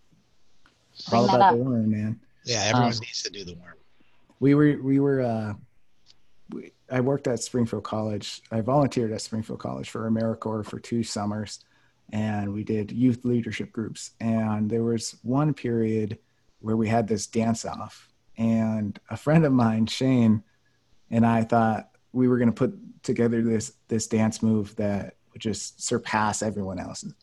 All 1.13 1.25
about 1.25 1.41
up. 1.41 1.55
the 1.55 1.63
worm, 1.63 1.91
man. 1.91 2.19
Yeah, 2.43 2.63
everyone 2.65 2.93
um, 2.93 2.99
needs 2.99 3.21
to 3.23 3.29
do 3.29 3.45
the 3.45 3.53
worm. 3.53 3.75
We 4.39 4.55
were, 4.55 4.77
we 4.81 4.99
were. 4.99 5.21
uh 5.21 5.53
we, 6.51 6.71
I 6.91 7.01
worked 7.01 7.27
at 7.27 7.39
Springfield 7.39 7.83
College. 7.83 8.41
I 8.51 8.61
volunteered 8.61 9.11
at 9.11 9.21
Springfield 9.21 9.59
College 9.59 9.89
for 9.89 10.09
AmeriCorps 10.09 10.65
for 10.65 10.79
two 10.79 11.03
summers, 11.03 11.59
and 12.11 12.51
we 12.51 12.63
did 12.63 12.91
youth 12.91 13.23
leadership 13.25 13.71
groups. 13.71 14.11
And 14.19 14.69
there 14.69 14.83
was 14.83 15.17
one 15.21 15.53
period 15.53 16.17
where 16.59 16.75
we 16.75 16.87
had 16.87 17.07
this 17.07 17.27
dance 17.27 17.65
off. 17.65 18.09
And 18.37 18.99
a 19.09 19.17
friend 19.17 19.45
of 19.45 19.51
mine, 19.51 19.85
Shane, 19.85 20.43
and 21.11 21.25
I 21.25 21.43
thought 21.43 21.91
we 22.13 22.27
were 22.27 22.37
going 22.37 22.49
to 22.49 22.53
put 22.53 23.03
together 23.03 23.41
this 23.41 23.73
this 23.87 24.07
dance 24.07 24.41
move 24.41 24.75
that 24.77 25.15
would 25.31 25.41
just 25.41 25.81
surpass 25.83 26.41
everyone 26.41 26.79
else's. 26.79 27.13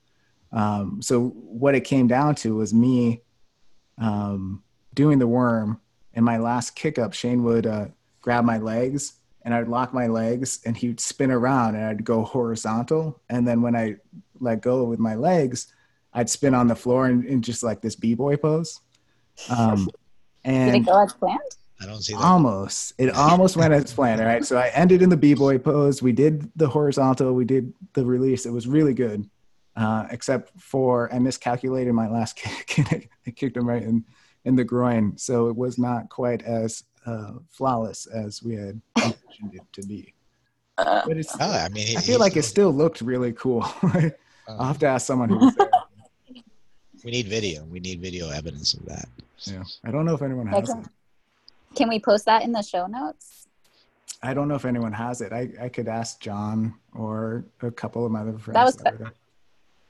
Um, 0.53 1.03
so 1.03 1.29
what 1.29 1.75
it 1.75 1.81
came 1.85 2.07
down 2.07 2.35
to 2.37 2.55
was 2.55 2.73
me 2.73 3.23
um, 3.99 4.63
doing 4.95 5.19
the 5.19 5.27
worm, 5.27 5.81
and 6.17 6.25
my 6.25 6.39
last 6.39 6.75
kick 6.75 6.99
up, 6.99 7.13
Shane 7.13 7.45
would 7.45 7.67
uh, 7.67 7.87
grab 8.23 8.45
my 8.45 8.59
legs 8.59 9.13
and 9.43 9.55
I'd 9.55 9.69
lock 9.69 9.95
my 9.95 10.09
legs 10.09 10.61
and 10.67 10.77
he'd 10.77 10.99
spin 10.99 11.31
around 11.31 11.77
and 11.77 11.85
I'd 11.85 12.05
go 12.05 12.25
horizontal. 12.25 13.21
And 13.29 13.47
then 13.47 13.63
when 13.63 13.77
I 13.77 13.97
let 14.41 14.63
go 14.63 14.85
with 14.85 14.99
my 14.99 15.15
legs, 15.15 15.73
I'd 16.15 16.31
spin 16.31 16.55
on 16.55 16.67
the 16.67 16.75
floor 16.75 17.09
in, 17.09 17.25
in 17.27 17.43
just 17.43 17.63
like 17.63 17.83
this 17.83 17.95
b-boy 17.95 18.39
pose. 18.39 18.81
Um, 19.51 19.89
and 20.43 20.73
Did 20.73 20.81
it 20.81 20.87
go 20.87 21.05
as 21.05 21.13
planned? 21.13 21.39
I 21.81 21.85
don't 21.85 22.01
see 22.01 22.15
that. 22.15 22.23
Almost. 22.23 22.95
It 22.97 23.15
almost 23.15 23.57
went 23.59 23.75
as 23.75 23.93
planned. 23.93 24.23
All 24.23 24.27
right. 24.27 24.45
So 24.45 24.57
I 24.57 24.69
ended 24.69 25.03
in 25.03 25.11
the 25.11 25.17
b-boy 25.17 25.59
pose. 25.59 26.03
We 26.03 26.13
did 26.13 26.51
the 26.57 26.69
horizontal. 26.69 27.35
We 27.35 27.45
did 27.45 27.75
the 27.93 28.07
release. 28.07 28.47
It 28.47 28.53
was 28.53 28.67
really 28.67 28.95
good. 28.95 29.29
Uh, 29.77 30.07
except 30.11 30.59
for 30.59 31.13
I 31.13 31.19
miscalculated 31.19 31.93
my 31.93 32.09
last 32.09 32.37
kick. 32.37 32.79
and 32.79 33.07
I 33.27 33.31
kicked 33.31 33.59
him 33.59 33.69
right 33.69 33.83
in, 33.83 34.07
in 34.47 34.57
the 34.57 34.65
groin. 34.65 35.13
So 35.19 35.49
it 35.49 35.57
was 35.57 35.77
not 35.77 36.09
quite 36.09 36.43
as 36.43 36.85
uh, 37.05 37.33
flawless 37.51 38.07
as 38.07 38.43
we 38.43 38.55
had 38.55 38.81
envisioned 38.97 39.55
it 39.55 39.63
to 39.73 39.83
be. 39.83 40.15
Uh, 40.79 41.03
but 41.07 41.17
it's, 41.17 41.35
oh, 41.39 41.51
I 41.51 41.69
mean, 41.69 41.97
I 41.97 42.01
feel 42.01 42.21
like 42.21 42.37
it 42.37 42.45
still 42.45 42.71
looked 42.71 43.01
really 43.01 43.33
cool. 43.33 43.67
I'll 44.49 44.67
have 44.67 44.79
to 44.79 44.87
ask 44.87 45.07
someone 45.07 45.29
who 45.29 45.39
was 45.39 45.55
there. 45.57 45.71
We 47.05 47.11
need 47.11 47.27
video. 47.27 47.65
We 47.65 47.81
need 47.81 48.01
video 48.01 48.31
evidence 48.31 48.75
of 48.75 48.85
that. 48.87 49.09
Yeah, 49.45 49.65
I 49.85 49.91
don't 49.91 50.05
know 50.05 50.15
if 50.15 50.23
anyone 50.23 50.47
has 50.47 50.71
it. 50.71 50.77
Can 51.75 51.89
we 51.89 52.01
post 52.01 52.25
that 52.25 52.43
in 52.43 52.53
the 52.53 52.63
show 52.63 52.87
notes? 52.87 53.47
I 54.23 54.35
don't 54.35 54.49
know 54.49 54.55
if 54.55 54.65
anyone 54.65 54.93
has 54.93 55.21
it. 55.21 55.33
I, 55.33 55.51
I 55.61 55.69
could 55.69 55.89
ask 55.89 56.21
John 56.21 56.75
or 56.95 57.45
a 57.63 57.71
couple 57.71 58.05
of 58.05 58.13
my 58.13 58.23
other 58.23 58.39
friends. 58.39 58.55
That 58.55 58.99
was 58.99 59.13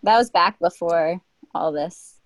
that 0.02 0.18
was 0.18 0.30
back 0.30 0.58
before 0.58 1.20
all 1.54 1.72
this 1.72 2.20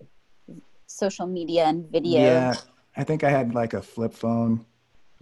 social 0.91 1.27
media 1.27 1.65
and 1.65 1.89
video. 1.89 2.19
Yeah, 2.19 2.53
I 2.95 3.03
think 3.03 3.23
I 3.23 3.29
had 3.29 3.55
like 3.55 3.73
a 3.73 3.81
flip 3.81 4.13
phone, 4.13 4.65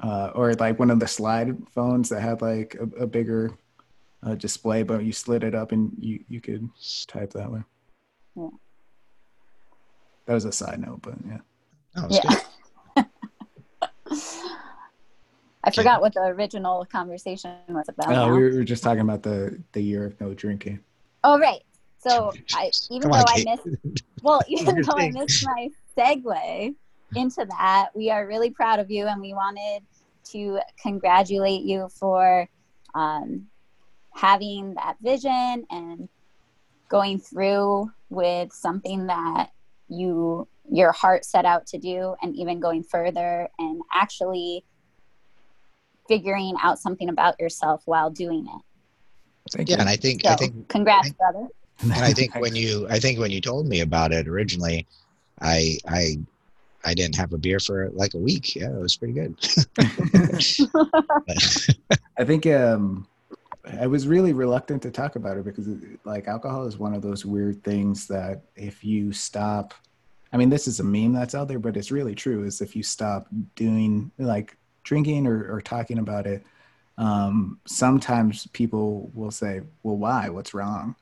uh, 0.01 0.32
or 0.36 0.53
like 0.55 0.80
one 0.80 0.89
of 0.89 0.99
the 0.99 1.07
slide 1.07 1.55
phones 1.70 2.09
that 2.09 2.22
had 2.22 2.41
like 2.41 2.76
a, 2.76 3.03
a 3.03 3.07
bigger 3.07 3.51
uh, 4.24 4.36
display, 4.36 4.84
but 4.84 5.03
you 5.03 5.11
slid 5.11 5.43
it 5.43 5.55
up 5.55 5.72
and 5.72 5.91
you 5.99 6.24
you 6.28 6.41
could 6.41 6.70
type 7.07 7.32
that 7.34 7.51
way. 7.51 7.63
Yeah. 8.36 8.49
That 10.26 10.34
was 10.34 10.45
a 10.45 10.51
side 10.51 10.80
note, 10.80 11.01
but 11.01 11.15
yeah. 11.28 11.39
Oh, 11.95 12.07
Yeah. 12.09 13.03
I 15.61 15.72
forgot 15.72 16.01
what 16.01 16.13
the 16.13 16.22
original 16.22 16.86
conversation 16.86 17.51
was 17.67 17.89
about. 17.89 18.07
Uh, 18.07 18.28
we 18.32 18.39
were 18.39 18.49
we 18.49 18.57
were 18.57 18.63
just 18.63 18.82
talking 18.84 19.01
about 19.01 19.24
the 19.24 19.61
the 19.74 19.82
year 19.82 20.05
of 20.05 20.20
no 20.22 20.34
drinking. 20.34 20.80
Oh 21.24 21.38
right. 21.38 21.61
So 21.99 22.33
I 22.53 22.71
even 22.89 23.09
Come 23.09 23.11
on, 23.13 23.19
though 23.19 23.25
I 23.27 23.43
missed 23.43 23.67
well, 24.21 24.41
even 24.47 24.75
your 24.75 24.83
though 24.85 24.97
I 24.97 25.11
missed 25.11 25.43
my 25.43 25.69
segue 25.97 26.75
into 27.15 27.45
that, 27.45 27.89
we 27.95 28.09
are 28.09 28.27
really 28.27 28.51
proud 28.51 28.79
of 28.79 28.89
you 28.91 29.05
and 29.07 29.21
we 29.21 29.33
wanted 29.33 29.81
to 30.31 30.59
congratulate 30.81 31.61
you 31.63 31.89
for 31.99 32.47
um, 32.93 33.47
having 34.13 34.75
that 34.75 34.97
vision 35.01 35.65
and 35.69 36.09
going 36.89 37.19
through 37.19 37.89
with 38.09 38.51
something 38.53 39.07
that 39.07 39.49
you 39.87 40.47
your 40.71 40.91
heart 40.91 41.25
set 41.25 41.45
out 41.45 41.65
to 41.65 41.79
do 41.79 42.15
and 42.21 42.35
even 42.35 42.59
going 42.59 42.83
further 42.83 43.49
and 43.57 43.81
actually 43.91 44.63
figuring 46.07 46.55
out 46.61 46.77
something 46.79 47.09
about 47.09 47.39
yourself 47.39 47.81
while 47.85 48.09
doing 48.11 48.45
it. 48.47 48.61
Thank 49.51 49.69
Yeah, 49.69 49.75
you. 49.77 49.81
and 49.81 49.89
I 49.89 49.95
think 49.95 50.21
So 50.23 50.31
I 50.31 50.35
think 50.35 50.67
congrats, 50.69 51.09
I- 51.09 51.13
brother. 51.17 51.47
And 51.82 51.93
I 51.93 52.13
think 52.13 52.36
when 52.36 52.55
you 52.55 52.88
I 52.89 52.99
think 52.99 53.19
when 53.19 53.32
you 53.32 53.41
told 53.41 53.67
me 53.67 53.82
about 53.82 54.11
it 54.11 54.27
originally, 54.27 54.88
I 55.41 55.77
I 55.88 56.17
I 56.84 56.93
didn't 56.93 57.15
have 57.15 57.34
a 57.34 57.38
beer 57.38 57.59
for 57.59 57.89
like 57.91 58.13
a 58.13 58.17
week. 58.17 58.55
Yeah, 58.55 58.69
it 58.69 58.80
was 58.80 58.97
pretty 58.97 59.13
good. 59.13 59.36
I 62.17 62.23
think 62.23 62.45
um, 62.47 63.07
I 63.80 63.88
was 63.88 64.07
really 64.07 64.34
reluctant 64.34 64.82
to 64.84 64.91
talk 64.91 65.15
about 65.15 65.38
it 65.38 65.45
because, 65.45 65.67
like, 66.05 66.27
alcohol 66.27 66.65
is 66.65 66.77
one 66.77 66.93
of 66.93 67.01
those 67.01 67.25
weird 67.25 67.63
things 67.63 68.07
that 68.07 68.43
if 68.55 68.84
you 68.84 69.11
stop, 69.11 69.73
I 70.32 70.38
mean, 70.38 70.49
this 70.49 70.67
is 70.67 70.80
a 70.80 70.84
meme 70.84 71.13
that's 71.13 71.36
out 71.36 71.47
there, 71.47 71.59
but 71.59 71.75
it's 71.75 71.91
really 71.91 72.15
true. 72.15 72.43
Is 72.43 72.61
if 72.61 72.75
you 72.75 72.84
stop 72.84 73.27
doing 73.55 74.11
like 74.17 74.57
drinking 74.84 75.27
or, 75.27 75.53
or 75.53 75.61
talking 75.61 75.99
about 75.99 76.27
it, 76.27 76.45
um, 76.97 77.59
sometimes 77.65 78.47
people 78.47 79.11
will 79.13 79.32
say, 79.32 79.61
"Well, 79.84 79.97
why? 79.97 80.30
What's 80.30 80.53
wrong?" 80.53 80.95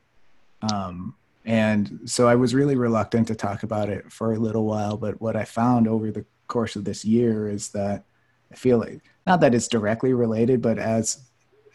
Um, 0.62 1.14
and 1.44 2.00
so 2.04 2.28
I 2.28 2.34
was 2.34 2.54
really 2.54 2.76
reluctant 2.76 3.28
to 3.28 3.34
talk 3.34 3.62
about 3.62 3.88
it 3.88 4.12
for 4.12 4.34
a 4.34 4.38
little 4.38 4.66
while. 4.66 4.96
But 4.96 5.20
what 5.20 5.36
I 5.36 5.44
found 5.44 5.88
over 5.88 6.10
the 6.10 6.24
course 6.46 6.76
of 6.76 6.84
this 6.84 7.04
year 7.04 7.48
is 7.48 7.68
that 7.70 8.04
I 8.52 8.54
feel 8.54 8.78
like 8.78 9.02
not 9.26 9.40
that 9.40 9.54
it's 9.54 9.68
directly 9.68 10.12
related, 10.12 10.60
but 10.60 10.78
as 10.78 11.24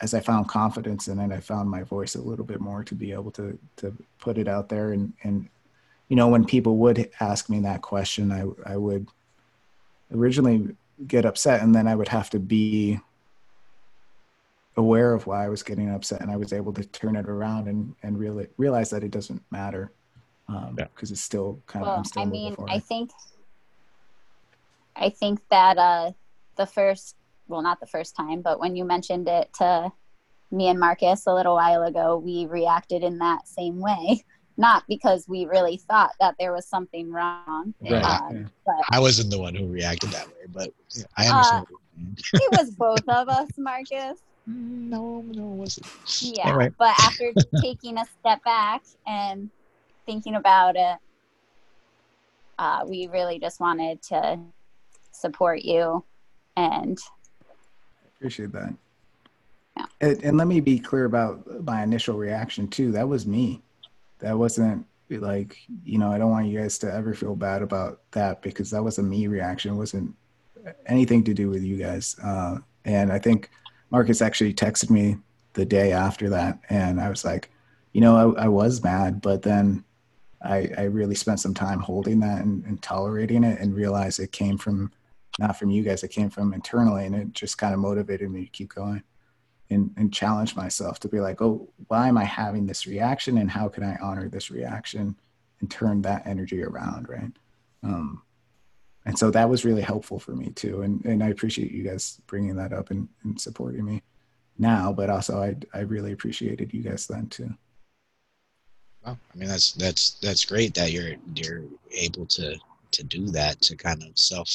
as 0.01 0.13
I 0.13 0.19
found 0.19 0.47
confidence 0.47 1.07
in 1.07 1.19
it, 1.19 1.31
I 1.31 1.39
found 1.39 1.69
my 1.69 1.83
voice 1.83 2.15
a 2.15 2.21
little 2.21 2.43
bit 2.43 2.59
more 2.59 2.83
to 2.83 2.95
be 2.95 3.11
able 3.13 3.31
to 3.31 3.57
to 3.77 3.95
put 4.19 4.37
it 4.37 4.47
out 4.47 4.69
there. 4.69 4.91
And 4.91 5.13
and 5.23 5.49
you 6.09 6.15
know, 6.15 6.27
when 6.27 6.45
people 6.45 6.77
would 6.77 7.09
ask 7.19 7.49
me 7.49 7.59
that 7.61 7.81
question, 7.81 8.31
I 8.31 8.73
I 8.73 8.77
would 8.77 9.07
originally 10.13 10.75
get 11.07 11.25
upset, 11.25 11.61
and 11.61 11.73
then 11.73 11.87
I 11.87 11.95
would 11.95 12.09
have 12.09 12.29
to 12.31 12.39
be 12.39 12.99
aware 14.77 15.13
of 15.13 15.27
why 15.27 15.45
I 15.45 15.49
was 15.49 15.61
getting 15.63 15.89
upset, 15.89 16.21
and 16.21 16.31
I 16.31 16.37
was 16.37 16.51
able 16.53 16.73
to 16.73 16.83
turn 16.83 17.15
it 17.15 17.27
around 17.29 17.67
and 17.67 17.95
and 18.03 18.17
really 18.19 18.47
realize 18.57 18.89
that 18.91 19.03
it 19.03 19.11
doesn't 19.11 19.41
matter 19.51 19.91
because 20.47 21.09
Yeah. 21.09 21.13
it's 21.13 21.21
still 21.21 21.59
kind 21.67 21.83
of 21.83 21.87
Well, 21.87 21.97
I'm 21.97 22.03
still 22.05 22.21
I 22.23 22.25
mean, 22.25 22.55
forward. 22.55 22.71
I 22.71 22.79
think, 22.79 23.11
I 24.95 25.09
think 25.09 25.39
that 25.49 25.77
uh, 25.77 26.11
the 26.55 26.65
first, 26.65 27.15
well, 27.47 27.61
not 27.61 27.79
the 27.79 27.87
first 27.87 28.15
time, 28.15 28.41
but 28.41 28.59
when 28.59 28.75
you 28.75 28.83
mentioned 28.85 29.27
it 29.27 29.51
to 29.59 29.91
me 30.51 30.67
and 30.67 30.79
Marcus 30.79 31.25
a 31.25 31.33
little 31.33 31.55
while 31.55 31.83
ago, 31.83 32.17
we 32.17 32.45
reacted 32.45 33.03
in 33.03 33.17
that 33.19 33.47
same 33.47 33.79
way. 33.79 34.23
Not 34.55 34.83
because 34.87 35.25
we 35.27 35.45
really 35.47 35.77
thought 35.77 36.11
that 36.19 36.35
there 36.39 36.53
was 36.53 36.67
something 36.67 37.11
wrong. 37.11 37.73
Right. 37.81 38.03
Um, 38.03 38.35
yeah. 38.35 38.43
But 38.67 38.75
I 38.91 38.99
wasn't 38.99 39.31
the 39.31 39.39
one 39.39 39.55
who 39.55 39.65
reacted 39.67 40.11
that 40.11 40.27
way, 40.27 40.45
but 40.49 40.69
I 41.17 41.25
Uh, 41.27 41.31
understand. 41.33 41.65
what 42.33 42.43
it 42.43 42.59
was 42.59 42.69
both 42.77 43.09
of 43.09 43.29
us, 43.29 43.47
Marcus. 43.57 44.19
No, 44.45 45.23
no, 45.27 45.53
it 45.53 45.55
wasn't. 45.55 45.87
Yeah. 46.19 46.49
All 46.49 46.57
right. 46.57 46.73
But 46.77 46.95
after 46.99 47.31
taking 47.61 47.97
a 47.97 48.05
step 48.19 48.43
back 48.43 48.83
and 49.07 49.49
thinking 50.05 50.35
about 50.35 50.75
it, 50.75 50.97
uh, 52.59 52.85
we 52.87 53.07
really 53.07 53.39
just 53.39 53.59
wanted 53.59 54.01
to 54.03 54.39
support 55.11 55.61
you 55.61 56.03
and 56.55 56.99
Appreciate 58.17 58.53
that. 58.53 58.73
Yeah. 59.75 59.85
And, 59.99 60.23
and 60.23 60.37
let 60.37 60.47
me 60.47 60.61
be 60.61 60.79
clear 60.79 61.03
about 61.03 61.65
my 61.65 61.83
initial 61.83 62.17
reaction 62.17 62.69
too. 62.69 62.93
That 62.93 63.09
was 63.09 63.25
me. 63.25 63.61
That 64.19 64.37
wasn't 64.37 64.85
like, 65.09 65.57
you 65.83 65.97
know, 65.97 66.09
I 66.09 66.17
don't 66.17 66.31
want 66.31 66.47
you 66.47 66.57
guys 66.57 66.77
to 66.79 66.93
ever 66.93 67.13
feel 67.13 67.35
bad 67.35 67.61
about 67.61 67.99
that 68.11 68.41
because 68.41 68.69
that 68.71 68.81
was 68.81 68.97
a 68.97 69.03
me 69.03 69.27
reaction. 69.27 69.73
It 69.73 69.77
wasn't 69.77 70.15
anything 70.85 71.23
to 71.25 71.33
do 71.33 71.49
with 71.49 71.63
you 71.63 71.75
guys. 71.75 72.15
Uh, 72.23 72.59
and 72.85 73.11
I 73.11 73.19
think 73.19 73.49
Marcus 73.93 74.23
actually 74.23 74.55
texted 74.55 74.89
me 74.89 75.17
the 75.53 75.65
day 75.65 75.91
after 75.91 76.27
that. 76.29 76.59
And 76.69 76.99
I 76.99 77.09
was 77.09 77.23
like, 77.23 77.51
you 77.93 78.01
know, 78.01 78.35
I, 78.35 78.45
I 78.45 78.47
was 78.47 78.83
mad, 78.83 79.21
but 79.21 79.43
then 79.43 79.85
I, 80.41 80.71
I 80.75 80.83
really 80.85 81.13
spent 81.13 81.39
some 81.39 81.53
time 81.53 81.79
holding 81.79 82.19
that 82.21 82.41
and, 82.41 82.65
and 82.65 82.81
tolerating 82.81 83.43
it 83.43 83.59
and 83.59 83.75
realized 83.75 84.19
it 84.19 84.31
came 84.31 84.57
from 84.57 84.91
not 85.39 85.57
from 85.57 85.69
you 85.69 85.83
guys, 85.83 86.03
it 86.03 86.09
came 86.09 86.31
from 86.31 86.53
internally. 86.53 87.05
And 87.05 87.15
it 87.15 87.33
just 87.33 87.59
kind 87.59 87.73
of 87.73 87.79
motivated 87.79 88.31
me 88.31 88.45
to 88.45 88.49
keep 88.49 88.73
going 88.73 89.03
and, 89.69 89.91
and 89.95 90.11
challenge 90.11 90.55
myself 90.55 90.99
to 91.01 91.07
be 91.07 91.19
like, 91.19 91.39
oh, 91.41 91.69
why 91.87 92.07
am 92.07 92.17
I 92.17 92.23
having 92.23 92.65
this 92.65 92.87
reaction? 92.87 93.37
And 93.37 93.49
how 93.49 93.67
can 93.67 93.83
I 93.83 93.95
honor 94.01 94.27
this 94.27 94.49
reaction 94.49 95.15
and 95.59 95.69
turn 95.69 96.01
that 96.01 96.25
energy 96.25 96.63
around? 96.63 97.09
Right. 97.09 97.31
Um, 97.83 98.23
and 99.05 99.17
so 99.17 99.29
that 99.31 99.49
was 99.49 99.65
really 99.65 99.81
helpful 99.81 100.19
for 100.19 100.31
me 100.31 100.49
too. 100.51 100.81
And, 100.81 101.03
and 101.05 101.23
I 101.23 101.29
appreciate 101.29 101.71
you 101.71 101.83
guys 101.83 102.21
bringing 102.27 102.55
that 102.55 102.71
up 102.73 102.89
and, 102.91 103.09
and 103.23 103.39
supporting 103.39 103.83
me 103.85 104.01
now, 104.57 104.93
but 104.93 105.09
also 105.09 105.41
I, 105.41 105.55
I 105.73 105.81
really 105.81 106.13
appreciated 106.13 106.73
you 106.73 106.81
guys 106.83 107.07
then 107.07 107.27
too. 107.27 107.53
Well, 109.05 109.17
I 109.33 109.37
mean 109.37 109.49
that's 109.49 109.73
that's 109.73 110.11
that's 110.21 110.45
great 110.45 110.73
that 110.75 110.91
you're 110.93 111.15
you're 111.35 111.63
able 111.91 112.25
to 112.27 112.57
to 112.91 113.03
do 113.03 113.27
that 113.31 113.61
to 113.63 113.75
kind 113.75 114.01
of 114.01 114.17
self 114.17 114.49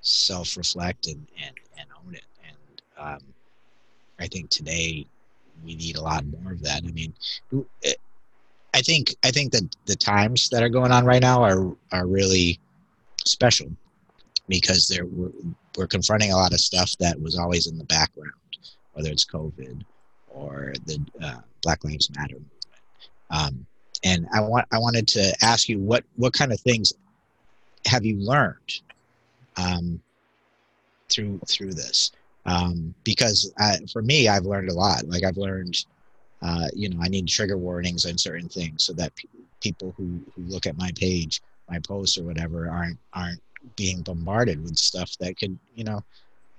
self 0.00 0.56
reflect 0.56 1.08
and, 1.08 1.26
and 1.44 1.56
and 1.78 1.88
own 2.06 2.14
it. 2.14 2.24
And 2.46 2.82
um, 2.96 3.20
I 4.20 4.28
think 4.28 4.50
today 4.50 5.06
we 5.64 5.74
need 5.74 5.96
a 5.96 6.02
lot 6.02 6.24
more 6.26 6.52
of 6.52 6.62
that. 6.62 6.82
I 6.86 6.92
mean, 6.92 7.12
it- 7.82 7.98
I 8.74 8.82
think 8.82 9.16
I 9.24 9.30
think 9.30 9.52
that 9.52 9.74
the 9.86 9.96
times 9.96 10.50
that 10.50 10.62
are 10.62 10.68
going 10.68 10.92
on 10.92 11.06
right 11.06 11.22
now 11.22 11.42
are 11.42 11.74
are 11.92 12.06
really 12.06 12.60
special 13.26 13.68
because 14.48 14.88
there 14.88 15.06
we're, 15.06 15.32
we're 15.76 15.86
confronting 15.86 16.32
a 16.32 16.36
lot 16.36 16.52
of 16.52 16.60
stuff 16.60 16.92
that 16.98 17.20
was 17.20 17.38
always 17.38 17.66
in 17.66 17.78
the 17.78 17.84
background, 17.84 18.32
whether 18.92 19.10
it's 19.10 19.26
COVID 19.26 19.82
or 20.28 20.74
the 20.86 21.04
uh, 21.22 21.40
Black 21.62 21.84
Lives 21.84 22.10
Matter 22.16 22.34
movement. 22.34 22.52
Um, 23.30 23.66
and 24.04 24.26
I 24.32 24.40
want 24.40 24.66
I 24.72 24.78
wanted 24.78 25.08
to 25.08 25.34
ask 25.42 25.68
you 25.68 25.78
what 25.78 26.04
what 26.16 26.32
kind 26.32 26.52
of 26.52 26.60
things 26.60 26.92
have 27.86 28.04
you 28.04 28.16
learned 28.16 28.80
um, 29.56 30.00
through 31.08 31.40
through 31.48 31.74
this? 31.74 32.12
Um, 32.44 32.94
because 33.02 33.52
I, 33.58 33.78
for 33.92 34.02
me, 34.02 34.28
I've 34.28 34.44
learned 34.44 34.68
a 34.68 34.74
lot. 34.74 35.08
Like 35.08 35.24
I've 35.24 35.36
learned, 35.36 35.76
uh, 36.42 36.68
you 36.74 36.88
know, 36.88 36.98
I 37.02 37.08
need 37.08 37.26
trigger 37.26 37.58
warnings 37.58 38.06
on 38.06 38.16
certain 38.18 38.48
things 38.48 38.84
so 38.84 38.92
that 38.94 39.14
pe- 39.16 39.28
people 39.60 39.94
who 39.96 40.20
who 40.34 40.42
look 40.42 40.66
at 40.66 40.78
my 40.78 40.92
page, 40.94 41.42
my 41.68 41.78
posts 41.80 42.18
or 42.18 42.24
whatever 42.24 42.68
aren't 42.68 42.98
aren't 43.12 43.40
being 43.76 44.02
bombarded 44.02 44.62
with 44.62 44.76
stuff 44.78 45.10
that 45.18 45.38
could 45.38 45.58
you 45.74 45.84
know 45.84 46.02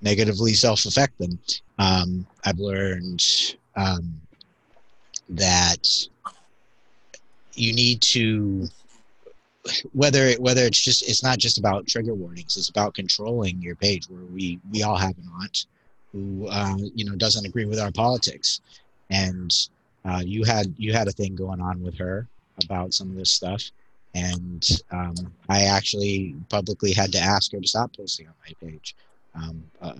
negatively 0.01 0.53
self 0.53 0.85
affect 0.85 1.17
them. 1.17 1.39
Um, 1.79 2.27
I've 2.45 2.59
learned 2.59 3.23
um, 3.75 4.19
that 5.29 5.87
you 7.53 7.73
need 7.73 8.01
to 8.01 8.67
whether 9.91 10.33
whether 10.35 10.63
it's 10.63 10.81
just 10.81 11.07
it's 11.09 11.23
not 11.23 11.37
just 11.37 11.57
about 11.57 11.87
trigger 11.87 12.13
warnings 12.13 12.55
it's 12.55 12.69
about 12.69 12.93
controlling 12.93 13.61
your 13.61 13.75
page 13.75 14.07
where 14.09 14.23
we 14.33 14.59
we 14.71 14.83
all 14.83 14.95
have 14.95 15.17
an 15.17 15.29
aunt 15.41 15.65
who 16.13 16.47
uh, 16.47 16.77
you 16.95 17.03
know 17.03 17.15
doesn't 17.15 17.45
agree 17.45 17.65
with 17.65 17.79
our 17.79 17.91
politics 17.91 18.61
and 19.09 19.67
uh, 20.05 20.21
you 20.23 20.45
had 20.45 20.73
you 20.77 20.93
had 20.93 21.07
a 21.07 21.11
thing 21.11 21.35
going 21.35 21.59
on 21.59 21.81
with 21.81 21.97
her 21.97 22.27
about 22.63 22.93
some 22.93 23.09
of 23.09 23.15
this 23.15 23.31
stuff 23.31 23.71
and 24.15 24.81
um, 24.91 25.15
i 25.49 25.63
actually 25.63 26.35
publicly 26.49 26.93
had 26.93 27.11
to 27.11 27.19
ask 27.19 27.51
her 27.51 27.59
to 27.59 27.67
stop 27.67 27.95
posting 27.95 28.27
on 28.27 28.33
my 28.45 28.67
page 28.67 28.95
um, 29.35 29.63
a, 29.81 29.93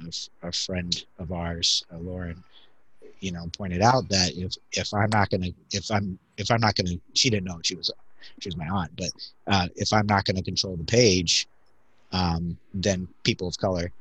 a 0.44 0.52
friend 0.52 1.06
of 1.20 1.32
ours 1.32 1.84
uh, 1.94 1.98
lauren 1.98 2.44
you 3.20 3.32
know 3.32 3.46
pointed 3.58 3.82
out 3.82 4.08
that 4.10 4.32
if 4.36 4.56
if 4.74 4.94
i'm 4.94 5.10
not 5.10 5.30
to 5.30 5.54
if 5.72 5.92
i'm 5.92 6.18
if 6.38 6.52
I'm 6.52 6.62
not 6.62 6.76
to, 6.78 7.00
she 7.14 7.30
didn't 7.30 7.46
know 7.46 7.60
she 7.64 7.76
was 7.76 7.92
she 8.40 8.48
was 8.48 8.58
my 8.58 8.68
aunt, 8.68 8.92
but 8.96 9.10
uh, 9.48 9.68
if 9.76 9.92
I'm 9.94 10.06
not 10.08 10.26
to 10.26 10.42
control 10.42 10.76
the 10.76 10.84
page, 10.84 11.48
um, 12.12 12.58
then 12.74 13.08
people 13.24 13.48
of 13.48 13.58
color 13.58 13.92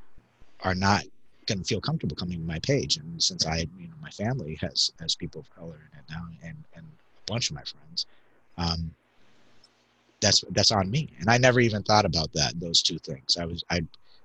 are 0.62 0.74
not 0.74 1.04
going 1.46 1.59
to 1.59 1.64
feel 1.64 1.80
comfortable 1.80 2.16
coming 2.16 2.38
to 2.38 2.46
my 2.46 2.59
page. 2.61 2.96
And 2.96 3.22
since 3.22 3.46
I, 3.46 3.59
you 3.78 3.88
know, 3.88 3.94
my 4.02 4.11
family 4.11 4.59
has 4.61 4.92
has 5.00 5.14
people 5.14 5.40
of 5.40 5.54
color 5.54 5.76
in 5.92 5.98
it 5.98 6.04
now, 6.11 6.26
and 6.42 6.57
and 6.74 6.84
a 6.84 7.32
bunch 7.32 7.50
of 7.50 7.57
my 7.57 7.62
friends, 7.62 8.07
um, 8.59 8.90
that's 10.26 10.44
that's 10.50 10.72
on 10.72 10.90
me. 10.90 11.08
And 11.20 11.30
I 11.30 11.38
never 11.38 11.60
even 11.60 11.82
thought 11.82 12.04
about 12.04 12.32
that. 12.34 12.58
Those 12.60 12.82
two 12.82 12.98
things. 12.98 13.36
I 13.36 13.46
was 13.46 13.64
I 13.70 13.80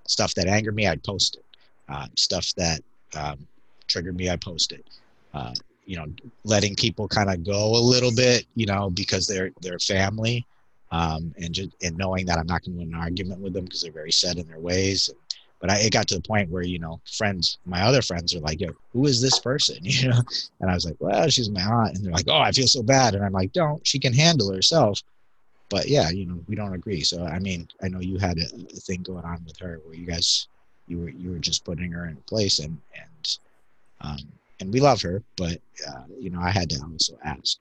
stuff 0.07 0.33
that 0.35 0.47
angered 0.47 0.75
me, 0.75 0.87
I'd 0.87 1.03
post 1.03 1.37
it. 1.37 1.45
Uh, 1.87 2.07
stuff 2.15 2.53
that 2.55 2.81
um, 3.15 3.47
triggered 3.87 4.15
me, 4.15 4.29
I 4.29 4.35
post 4.35 4.71
it. 4.71 4.85
Uh, 5.33 5.53
you 5.85 5.97
know, 5.97 6.05
letting 6.43 6.75
people 6.75 7.07
kind 7.07 7.29
of 7.29 7.43
go 7.43 7.75
a 7.75 7.83
little 7.93 8.13
bit, 8.13 8.45
you 8.55 8.65
know, 8.65 8.89
because 8.89 9.27
they're 9.27 9.51
they're 9.61 9.79
family, 9.79 10.45
um, 10.91 11.33
and 11.37 11.53
just 11.53 11.69
and 11.83 11.97
knowing 11.97 12.25
that 12.25 12.39
I'm 12.39 12.47
not 12.47 12.63
going 12.63 12.77
to 12.77 12.79
win 12.79 12.93
an 12.93 12.99
argument 12.99 13.41
with 13.41 13.53
them 13.53 13.65
because 13.65 13.81
they're 13.81 13.91
very 13.91 14.11
set 14.11 14.37
in 14.37 14.47
their 14.47 14.59
ways. 14.59 15.09
But 15.59 15.69
I, 15.69 15.77
it 15.77 15.93
got 15.93 16.07
to 16.07 16.15
the 16.15 16.21
point 16.21 16.49
where 16.49 16.63
you 16.63 16.79
know, 16.79 16.99
friends, 17.11 17.59
my 17.65 17.81
other 17.81 18.01
friends 18.01 18.33
are 18.35 18.39
like, 18.39 18.59
"Yo, 18.59 18.69
who 18.93 19.05
is 19.05 19.21
this 19.21 19.39
person?" 19.39 19.77
You 19.81 20.09
know, 20.09 20.21
and 20.59 20.71
I 20.71 20.73
was 20.73 20.85
like, 20.85 20.97
"Well, 20.99 21.29
she's 21.29 21.49
my 21.49 21.61
aunt," 21.61 21.95
and 21.95 22.05
they're 22.05 22.13
like, 22.13 22.27
"Oh, 22.27 22.39
I 22.39 22.51
feel 22.51 22.67
so 22.67 22.83
bad," 22.83 23.13
and 23.13 23.23
I'm 23.23 23.33
like, 23.33 23.53
"Don't, 23.53 23.85
she 23.85 23.99
can 23.99 24.13
handle 24.13 24.51
herself." 24.53 25.01
But 25.71 25.87
yeah, 25.87 26.09
you 26.09 26.25
know, 26.25 26.37
we 26.47 26.55
don't 26.55 26.73
agree. 26.73 27.01
So 27.01 27.23
I 27.25 27.39
mean, 27.39 27.67
I 27.81 27.87
know 27.87 28.01
you 28.01 28.17
had 28.17 28.37
a, 28.37 28.47
thing 28.81 29.01
going 29.03 29.23
on 29.23 29.41
with 29.45 29.57
her 29.59 29.79
where 29.85 29.95
you 29.95 30.05
guys, 30.05 30.47
you 30.87 30.99
were 30.99 31.09
you 31.09 31.31
were 31.31 31.39
just 31.39 31.63
putting 31.63 31.91
her 31.93 32.07
in 32.07 32.17
place, 32.27 32.59
and 32.59 32.77
and 32.93 33.37
um, 34.01 34.19
and 34.59 34.73
we 34.73 34.81
love 34.81 35.01
her, 35.01 35.23
but 35.37 35.59
uh, 35.87 36.03
you 36.19 36.29
know, 36.29 36.41
I 36.41 36.51
had 36.51 36.69
to 36.71 36.81
also 36.91 37.17
ask 37.23 37.57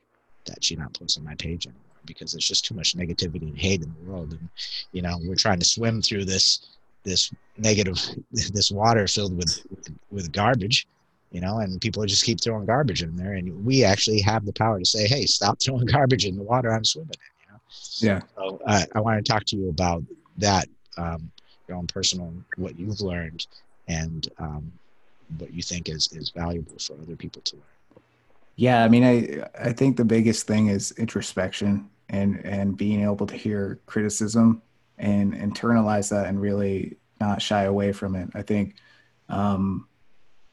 that 0.46 0.62
she 0.64 0.74
not 0.74 0.92
post 0.92 1.18
on 1.18 1.24
my 1.24 1.36
page 1.36 1.66
anymore 1.66 1.82
because 2.04 2.32
there's 2.32 2.48
just 2.48 2.64
too 2.64 2.74
much 2.74 2.96
negativity 2.96 3.42
and 3.42 3.56
hate 3.56 3.82
in 3.82 3.94
the 3.94 4.10
world, 4.10 4.32
and 4.32 4.48
you 4.90 5.02
know, 5.02 5.16
we're 5.22 5.36
trying 5.36 5.60
to 5.60 5.64
swim 5.64 6.02
through 6.02 6.24
this 6.24 6.76
this 7.04 7.32
negative 7.58 7.98
this 8.32 8.72
water 8.72 9.06
filled 9.06 9.36
with 9.36 9.62
with 10.10 10.32
garbage 10.32 10.86
you 11.30 11.40
know 11.40 11.58
and 11.58 11.80
people 11.80 12.04
just 12.04 12.24
keep 12.24 12.40
throwing 12.40 12.66
garbage 12.66 13.02
in 13.02 13.16
there. 13.16 13.34
And 13.34 13.64
we 13.64 13.84
actually 13.84 14.20
have 14.20 14.44
the 14.44 14.52
power 14.52 14.80
to 14.80 14.84
say 14.84 15.06
hey 15.06 15.26
stop 15.26 15.58
throwing 15.62 15.86
garbage 15.96 16.26
in 16.26 16.36
the 16.36 16.42
water. 16.42 16.72
I'm 16.72 16.84
swimming. 16.84 17.10
in 17.12 17.39
Yeah. 18.00 18.20
so 18.36 18.60
uh, 18.66 18.84
i 18.94 19.00
want 19.00 19.24
to 19.24 19.32
talk 19.32 19.44
to 19.46 19.56
you 19.56 19.68
about 19.68 20.02
that 20.38 20.66
um, 20.96 21.30
your 21.68 21.76
own 21.76 21.86
personal 21.86 22.32
what 22.56 22.78
you've 22.78 23.00
learned 23.00 23.46
and 23.88 24.28
um, 24.38 24.72
what 25.38 25.52
you 25.52 25.62
think 25.62 25.88
is 25.88 26.08
is 26.12 26.30
valuable 26.30 26.76
for 26.78 26.94
other 27.00 27.16
people 27.16 27.42
to 27.42 27.56
learn 27.56 27.64
Yeah, 28.56 28.84
I 28.84 28.88
mean, 28.88 29.04
I 29.04 29.48
I 29.68 29.72
think 29.72 29.96
the 29.96 30.04
biggest 30.04 30.46
thing 30.46 30.68
is 30.68 30.92
introspection 30.92 31.90
and 32.08 32.44
and 32.44 32.76
being 32.76 33.02
able 33.02 33.26
to 33.26 33.36
hear 33.36 33.80
criticism 33.86 34.62
and 34.98 35.32
internalize 35.34 36.10
that 36.10 36.26
and 36.26 36.40
really 36.40 36.98
not 37.20 37.40
shy 37.42 37.64
away 37.64 37.92
from 37.92 38.16
it. 38.16 38.28
I 38.34 38.42
think 38.42 38.76
um, 39.28 39.88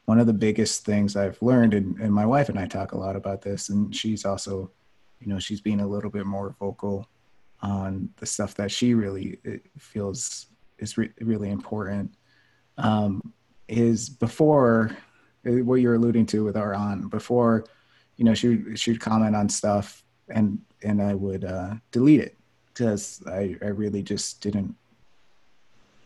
one 0.06 0.20
of 0.20 0.26
the 0.26 0.32
biggest 0.32 0.84
things 0.84 1.16
I've 1.16 1.40
learned, 1.42 1.74
and, 1.74 1.98
and 2.00 2.12
my 2.14 2.26
wife 2.26 2.48
and 2.48 2.58
I 2.58 2.66
talk 2.66 2.92
a 2.92 2.98
lot 2.98 3.16
about 3.16 3.42
this, 3.42 3.68
and 3.68 3.94
she's 3.94 4.24
also, 4.24 4.70
you 5.20 5.28
know, 5.28 5.38
she's 5.38 5.60
being 5.60 5.80
a 5.80 5.86
little 5.86 6.10
bit 6.10 6.26
more 6.26 6.54
vocal 6.58 7.08
on 7.60 8.08
the 8.16 8.26
stuff 8.26 8.54
that 8.54 8.70
she 8.70 8.94
really 8.94 9.38
feels 9.78 10.46
is 10.78 10.96
re- 10.96 11.12
really 11.20 11.50
important. 11.50 12.14
Um, 12.76 13.32
is 13.68 14.08
before 14.08 14.96
uh, 15.46 15.64
what 15.64 15.76
you're 15.76 15.94
alluding 15.94 16.26
to 16.26 16.44
with 16.44 16.56
our 16.56 16.74
aunt 16.74 17.10
before 17.10 17.64
you 18.16 18.24
know 18.24 18.34
she 18.34 18.48
would, 18.48 18.78
she 18.78 18.92
would 18.92 19.00
comment 19.00 19.36
on 19.36 19.48
stuff 19.48 20.02
and 20.28 20.58
and 20.82 21.02
I 21.02 21.14
would 21.14 21.44
uh, 21.44 21.74
delete 21.90 22.20
it 22.20 22.36
because 22.68 23.22
I, 23.26 23.56
I 23.62 23.66
really 23.66 24.02
just 24.02 24.40
didn't 24.40 24.74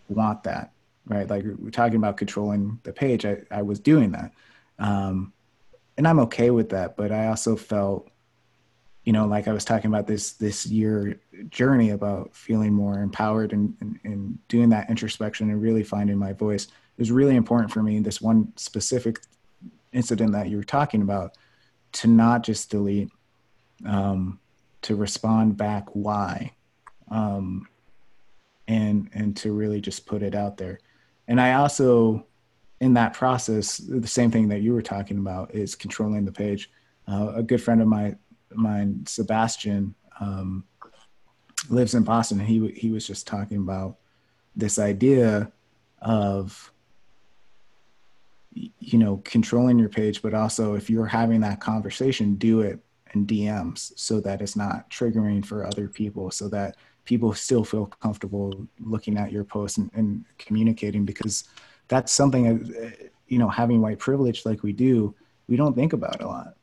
want 0.09 0.43
that 0.45 0.73
right? 1.07 1.29
Like 1.29 1.45
we're 1.59 1.71
talking 1.71 1.97
about 1.97 2.17
controlling 2.17 2.79
the 2.85 2.93
page. 2.93 3.27
I, 3.27 3.39
I 3.51 3.63
was 3.63 3.81
doing 3.81 4.13
that. 4.13 4.33
Um, 4.79 5.33
and 5.99 6.07
I'm 6.07 6.21
okay 6.21 6.51
with 6.51 6.69
that 6.71 6.97
but 6.97 7.13
I 7.13 7.27
also 7.29 7.57
felt 7.57 8.09
you 9.05 9.13
know 9.13 9.27
like 9.27 9.49
I 9.49 9.53
was 9.53 9.65
talking 9.65 9.89
about 9.89 10.07
this 10.07 10.33
this 10.35 10.67
year 10.67 11.21
journey 11.49 11.91
about 11.91 12.35
feeling 12.35 12.73
more 12.73 12.99
empowered 13.01 13.53
and, 13.53 13.75
and, 13.81 13.99
and 14.05 14.49
doing 14.49 14.69
that 14.71 14.89
introspection 14.89 15.51
and 15.51 15.61
really 15.61 15.83
finding 15.83 16.17
my 16.19 16.33
voice 16.33 16.69
was 16.99 17.11
really 17.11 17.37
important 17.37 17.73
for 17.73 17.83
me. 17.83 17.99
This 17.99 18.21
one 18.21 18.53
specific 18.57 19.21
incident 19.93 20.33
that 20.33 20.49
you 20.49 20.57
were 20.57 20.65
talking 20.65 21.03
about 21.03 21.37
to 21.93 22.07
not 22.07 22.43
just 22.43 22.71
delete 22.71 23.11
um, 23.85 24.39
to 24.83 24.95
respond 24.95 25.57
back 25.57 25.89
why 25.93 26.53
um, 27.11 27.67
and 28.69 29.11
and 29.13 29.37
to 29.39 29.53
really 29.53 29.81
just 29.81 30.07
put 30.07 30.23
it 30.23 30.35
out 30.35 30.57
there. 30.57 30.79
And 31.29 31.41
i 31.41 31.55
also 31.55 32.27
in 32.81 32.95
that 32.95 33.15
process 33.15 33.77
the 33.77 34.07
same 34.07 34.31
thing 34.31 34.49
that 34.49 34.61
you 34.61 34.75
were 34.75 34.83
talking 34.83 35.19
about 35.19 35.55
is 35.55 35.75
controlling 35.75 36.25
the 36.25 36.33
page. 36.33 36.71
Uh, 37.09 37.33
a 37.37 37.43
good 37.43 37.63
friend 37.63 37.81
of 37.83 37.89
my 37.89 38.15
mine 38.57 39.05
sebastian 39.07 39.95
um, 40.21 40.65
lives 41.69 41.95
in 41.95 42.03
boston 42.03 42.41
and 42.41 42.49
he 42.49 42.69
he 42.71 42.91
was 42.91 43.07
just 43.07 43.27
talking 43.27 43.59
about 43.59 43.97
this 44.57 44.79
idea 44.79 45.51
of 46.01 46.73
you 48.53 48.99
know 48.99 49.19
controlling 49.25 49.79
your 49.79 49.89
page 49.89 50.21
but 50.23 50.35
also 50.35 50.75
if 50.75 50.91
you're 50.91 51.07
having 51.07 51.41
that 51.41 51.61
conversation 51.61 52.35
do 52.35 52.61
it 52.61 52.79
in 53.15 53.27
dms 53.27 53.93
so 53.97 54.21
that 54.21 54.43
it's 54.43 54.57
not 54.57 54.89
triggering 54.91 55.45
for 55.45 55.67
other 55.67 55.89
people 55.89 56.31
so 56.31 56.49
that 56.49 56.77
people 57.05 57.33
still 57.33 57.65
feel 57.65 57.87
comfortable 57.87 58.67
looking 58.81 59.19
at 59.19 59.33
your 59.33 59.45
post 59.45 59.79
and, 59.79 59.91
and 59.95 60.25
communicating 60.39 61.05
because 61.05 61.45
that's 61.89 62.13
something 62.13 62.47
uh, 62.49 62.91
you 63.29 63.39
know 63.39 63.49
having 63.49 63.81
white 63.81 63.99
privilege 63.99 64.45
like 64.45 64.63
we 64.63 64.73
do 64.73 65.15
we 65.49 65.57
don't 65.57 65.75
think 65.75 65.93
about 65.93 66.23
a 66.23 66.27
lot. 66.27 66.55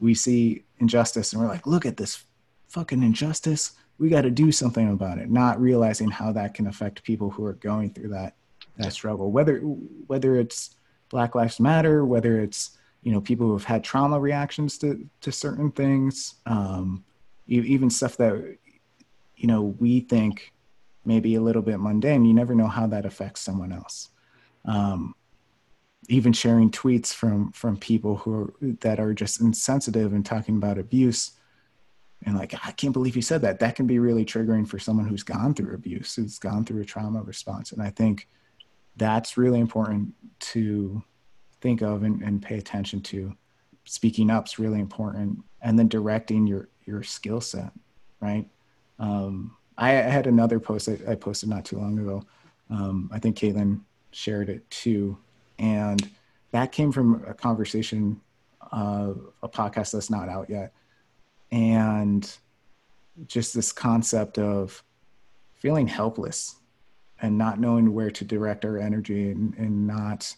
We 0.00 0.14
see 0.14 0.64
injustice 0.80 1.32
and 1.32 1.42
we're 1.42 1.48
like 1.48 1.66
look 1.66 1.86
at 1.86 1.96
this 1.96 2.24
fucking 2.68 3.02
injustice. 3.02 3.72
We 3.98 4.08
got 4.08 4.22
to 4.22 4.30
do 4.30 4.52
something 4.52 4.90
about 4.90 5.18
it. 5.18 5.30
Not 5.30 5.60
realizing 5.60 6.10
how 6.10 6.30
that 6.32 6.54
can 6.54 6.68
affect 6.68 7.02
people 7.02 7.30
who 7.30 7.44
are 7.44 7.54
going 7.54 7.92
through 7.92 8.10
that 8.10 8.34
that 8.76 8.92
struggle. 8.92 9.32
Whether 9.32 9.58
whether 9.58 10.36
it's 10.36 10.76
black 11.08 11.34
lives 11.34 11.60
matter 11.60 12.04
whether 12.04 12.40
it's 12.40 12.76
you 13.02 13.12
know 13.12 13.20
people 13.20 13.46
who 13.46 13.52
have 13.52 13.64
had 13.64 13.84
trauma 13.84 14.18
reactions 14.18 14.78
to 14.78 15.08
to 15.20 15.32
certain 15.32 15.70
things 15.70 16.34
um, 16.46 17.04
even 17.46 17.88
stuff 17.90 18.16
that 18.16 18.58
you 19.36 19.46
know 19.46 19.74
we 19.78 20.00
think 20.00 20.52
maybe 21.04 21.36
a 21.36 21.40
little 21.40 21.62
bit 21.62 21.80
mundane 21.80 22.24
you 22.24 22.34
never 22.34 22.54
know 22.54 22.66
how 22.66 22.86
that 22.86 23.06
affects 23.06 23.40
someone 23.40 23.72
else. 23.72 24.10
Um, 24.64 25.14
even 26.08 26.32
sharing 26.32 26.70
tweets 26.70 27.12
from 27.12 27.52
from 27.52 27.76
people 27.76 28.16
who 28.16 28.32
are 28.32 28.54
that 28.80 29.00
are 29.00 29.14
just 29.14 29.40
insensitive 29.40 30.12
and 30.12 30.24
talking 30.24 30.56
about 30.56 30.78
abuse. 30.78 31.32
And 32.24 32.36
like 32.36 32.52
i 32.66 32.72
can't 32.72 32.92
believe 32.92 33.16
you 33.16 33.22
said 33.22 33.42
that. 33.42 33.60
That 33.60 33.76
can 33.76 33.86
be 33.86 33.98
really 33.98 34.24
triggering 34.24 34.66
for 34.66 34.78
someone 34.78 35.06
who's 35.06 35.22
gone 35.22 35.54
through 35.54 35.74
abuse 35.74 36.16
who's 36.16 36.38
gone 36.38 36.64
through 36.64 36.82
a 36.82 36.84
trauma 36.84 37.22
response. 37.22 37.72
And 37.72 37.82
i 37.82 37.90
think 37.90 38.28
that's 38.96 39.36
really 39.36 39.60
important 39.60 40.12
to 40.40 41.02
think 41.60 41.82
of 41.82 42.02
and, 42.02 42.22
and 42.22 42.42
pay 42.42 42.58
attention 42.58 43.00
to. 43.02 43.36
Speaking 43.84 44.30
up 44.30 44.46
is 44.46 44.58
really 44.58 44.80
important 44.80 45.44
and 45.62 45.78
then 45.78 45.88
directing 45.88 46.46
your 46.46 46.68
your 46.84 47.02
skill 47.02 47.40
set 47.40 47.72
right? 48.20 48.46
Um, 48.98 49.56
I, 49.76 49.90
I, 49.90 50.02
had 50.02 50.26
another 50.26 50.58
post 50.58 50.88
I, 50.88 50.98
I, 51.08 51.14
posted 51.14 51.48
not 51.48 51.64
too 51.64 51.78
long 51.78 51.98
ago. 51.98 52.24
Um, 52.70 53.08
I 53.12 53.18
think 53.18 53.36
Caitlin 53.36 53.80
shared 54.10 54.48
it 54.48 54.68
too, 54.70 55.16
and 55.58 56.08
that 56.52 56.72
came 56.72 56.92
from 56.92 57.24
a 57.26 57.34
conversation, 57.34 58.20
uh, 58.72 59.12
a 59.42 59.48
podcast 59.48 59.92
that's 59.92 60.10
not 60.10 60.28
out 60.28 60.48
yet, 60.48 60.72
and 61.50 62.36
just 63.26 63.54
this 63.54 63.72
concept 63.72 64.38
of 64.38 64.82
feeling 65.54 65.88
helpless 65.88 66.56
and 67.20 67.36
not 67.36 67.58
knowing 67.58 67.92
where 67.92 68.10
to 68.10 68.24
direct 68.24 68.64
our 68.64 68.78
energy 68.78 69.30
and, 69.30 69.54
and 69.54 69.86
not 69.86 70.34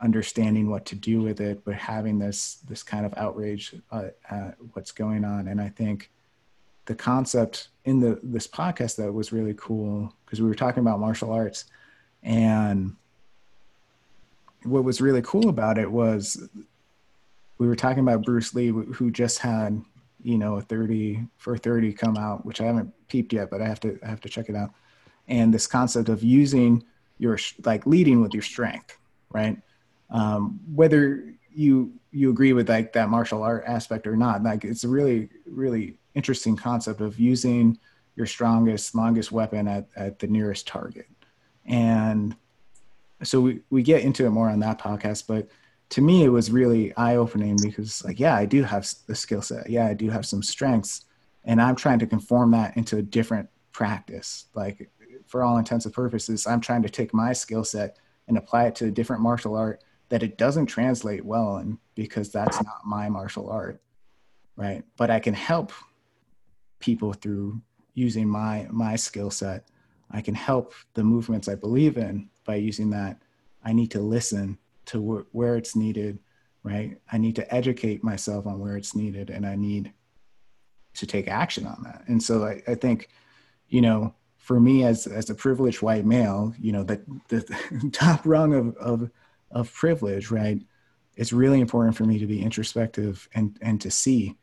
understanding 0.00 0.68
what 0.68 0.84
to 0.86 0.96
do 0.96 1.20
with 1.20 1.40
it, 1.40 1.64
but 1.64 1.74
having 1.74 2.18
this 2.18 2.56
this 2.68 2.82
kind 2.82 3.06
of 3.06 3.14
outrage 3.16 3.74
uh, 3.90 4.08
at 4.30 4.56
what's 4.72 4.90
going 4.90 5.24
on. 5.24 5.48
And 5.48 5.60
I 5.60 5.68
think 5.68 6.10
the 6.86 6.94
concept 6.94 7.68
in 7.84 8.00
the 8.00 8.18
this 8.22 8.46
podcast 8.46 8.96
that 8.96 9.12
was 9.12 9.32
really 9.32 9.54
cool 9.56 10.12
because 10.24 10.40
we 10.40 10.48
were 10.48 10.54
talking 10.54 10.80
about 10.80 10.98
martial 11.00 11.32
arts 11.32 11.66
and 12.22 12.96
what 14.64 14.84
was 14.84 15.00
really 15.00 15.22
cool 15.22 15.48
about 15.48 15.78
it 15.78 15.90
was 15.90 16.48
we 17.58 17.66
were 17.66 17.76
talking 17.76 18.00
about 18.02 18.24
Bruce 18.24 18.54
Lee 18.54 18.68
who 18.68 19.10
just 19.10 19.38
had 19.38 19.82
you 20.22 20.38
know 20.38 20.56
a 20.56 20.62
30 20.62 21.26
for 21.36 21.56
30 21.56 21.92
come 21.92 22.16
out 22.16 22.44
which 22.46 22.60
I 22.60 22.64
haven't 22.64 22.92
peeped 23.08 23.32
yet 23.32 23.50
but 23.50 23.60
I 23.60 23.66
have 23.66 23.80
to 23.80 23.98
I 24.04 24.08
have 24.08 24.20
to 24.22 24.28
check 24.28 24.48
it 24.48 24.56
out 24.56 24.70
and 25.28 25.52
this 25.52 25.66
concept 25.66 26.08
of 26.08 26.22
using 26.22 26.84
your 27.18 27.38
like 27.64 27.86
leading 27.86 28.22
with 28.22 28.34
your 28.34 28.42
strength 28.42 28.96
right 29.30 29.56
um, 30.10 30.60
whether 30.74 31.34
you 31.50 31.92
you 32.10 32.30
agree 32.30 32.52
with 32.52 32.68
like 32.68 32.92
that 32.92 33.08
martial 33.08 33.42
art 33.42 33.64
aspect 33.66 34.06
or 34.06 34.16
not 34.16 34.42
like 34.42 34.64
it's 34.64 34.84
a 34.84 34.88
really 34.88 35.28
really 35.46 35.96
interesting 36.14 36.56
concept 36.56 37.00
of 37.00 37.18
using 37.18 37.78
your 38.16 38.26
strongest, 38.26 38.94
longest 38.94 39.32
weapon 39.32 39.66
at, 39.68 39.88
at 39.96 40.18
the 40.18 40.26
nearest 40.26 40.66
target. 40.66 41.06
And 41.64 42.36
so 43.22 43.40
we, 43.40 43.60
we 43.70 43.82
get 43.82 44.02
into 44.02 44.26
it 44.26 44.30
more 44.30 44.48
on 44.48 44.60
that 44.60 44.80
podcast, 44.80 45.26
but 45.26 45.48
to 45.90 46.00
me, 46.00 46.24
it 46.24 46.28
was 46.28 46.50
really 46.50 46.96
eye 46.96 47.16
opening 47.16 47.56
because 47.62 48.02
like, 48.04 48.18
yeah, 48.18 48.34
I 48.34 48.46
do 48.46 48.62
have 48.62 48.88
the 49.06 49.14
skill 49.14 49.42
set. 49.42 49.68
Yeah, 49.68 49.86
I 49.86 49.94
do 49.94 50.08
have 50.08 50.24
some 50.24 50.42
strengths 50.42 51.04
and 51.44 51.60
I'm 51.60 51.76
trying 51.76 51.98
to 51.98 52.06
conform 52.06 52.52
that 52.52 52.76
into 52.76 52.96
a 52.96 53.02
different 53.02 53.48
practice. 53.72 54.46
Like 54.54 54.90
for 55.26 55.42
all 55.42 55.58
intents 55.58 55.84
and 55.84 55.94
purposes, 55.94 56.46
I'm 56.46 56.60
trying 56.60 56.82
to 56.82 56.88
take 56.88 57.12
my 57.12 57.32
skill 57.32 57.64
set 57.64 57.98
and 58.28 58.38
apply 58.38 58.66
it 58.66 58.74
to 58.76 58.86
a 58.86 58.90
different 58.90 59.22
martial 59.22 59.56
art 59.56 59.82
that 60.08 60.22
it 60.22 60.38
doesn't 60.38 60.66
translate 60.66 61.24
well 61.24 61.58
in 61.58 61.78
because 61.94 62.30
that's 62.30 62.62
not 62.62 62.86
my 62.86 63.08
martial 63.08 63.50
art. 63.50 63.82
Right. 64.56 64.84
But 64.96 65.10
I 65.10 65.20
can 65.20 65.34
help 65.34 65.72
people 66.78 67.12
through 67.12 67.60
using 67.94 68.28
my 68.28 68.66
my 68.70 68.96
skill 68.96 69.30
set. 69.30 69.68
I 70.10 70.20
can 70.20 70.34
help 70.34 70.74
the 70.94 71.04
movements 71.04 71.48
I 71.48 71.54
believe 71.54 71.96
in 71.96 72.28
by 72.44 72.56
using 72.56 72.90
that. 72.90 73.22
I 73.64 73.72
need 73.72 73.90
to 73.92 74.00
listen 74.00 74.58
to 74.86 75.00
wh- 75.00 75.34
where 75.34 75.56
it's 75.56 75.76
needed, 75.76 76.18
right? 76.62 76.98
I 77.10 77.18
need 77.18 77.36
to 77.36 77.54
educate 77.54 78.04
myself 78.04 78.46
on 78.46 78.58
where 78.58 78.76
it's 78.76 78.94
needed, 78.94 79.30
and 79.30 79.46
I 79.46 79.56
need 79.56 79.92
to 80.94 81.06
take 81.06 81.28
action 81.28 81.66
on 81.66 81.82
that. 81.84 82.04
And 82.06 82.22
so 82.22 82.44
I, 82.44 82.62
I 82.68 82.74
think, 82.74 83.08
you 83.68 83.80
know, 83.80 84.14
for 84.36 84.58
me 84.58 84.84
as 84.84 85.06
as 85.06 85.30
a 85.30 85.34
privileged 85.34 85.82
white 85.82 86.04
male, 86.04 86.54
you 86.58 86.72
know, 86.72 86.82
the 86.82 87.00
the 87.28 87.90
top 87.92 88.22
rung 88.24 88.54
of 88.54 88.76
of 88.76 89.10
of 89.50 89.72
privilege, 89.72 90.30
right? 90.30 90.60
It's 91.16 91.32
really 91.32 91.60
important 91.60 91.96
for 91.96 92.04
me 92.04 92.18
to 92.18 92.26
be 92.26 92.42
introspective 92.42 93.28
and 93.34 93.56
and 93.62 93.80
to 93.80 93.90
see 93.90 94.36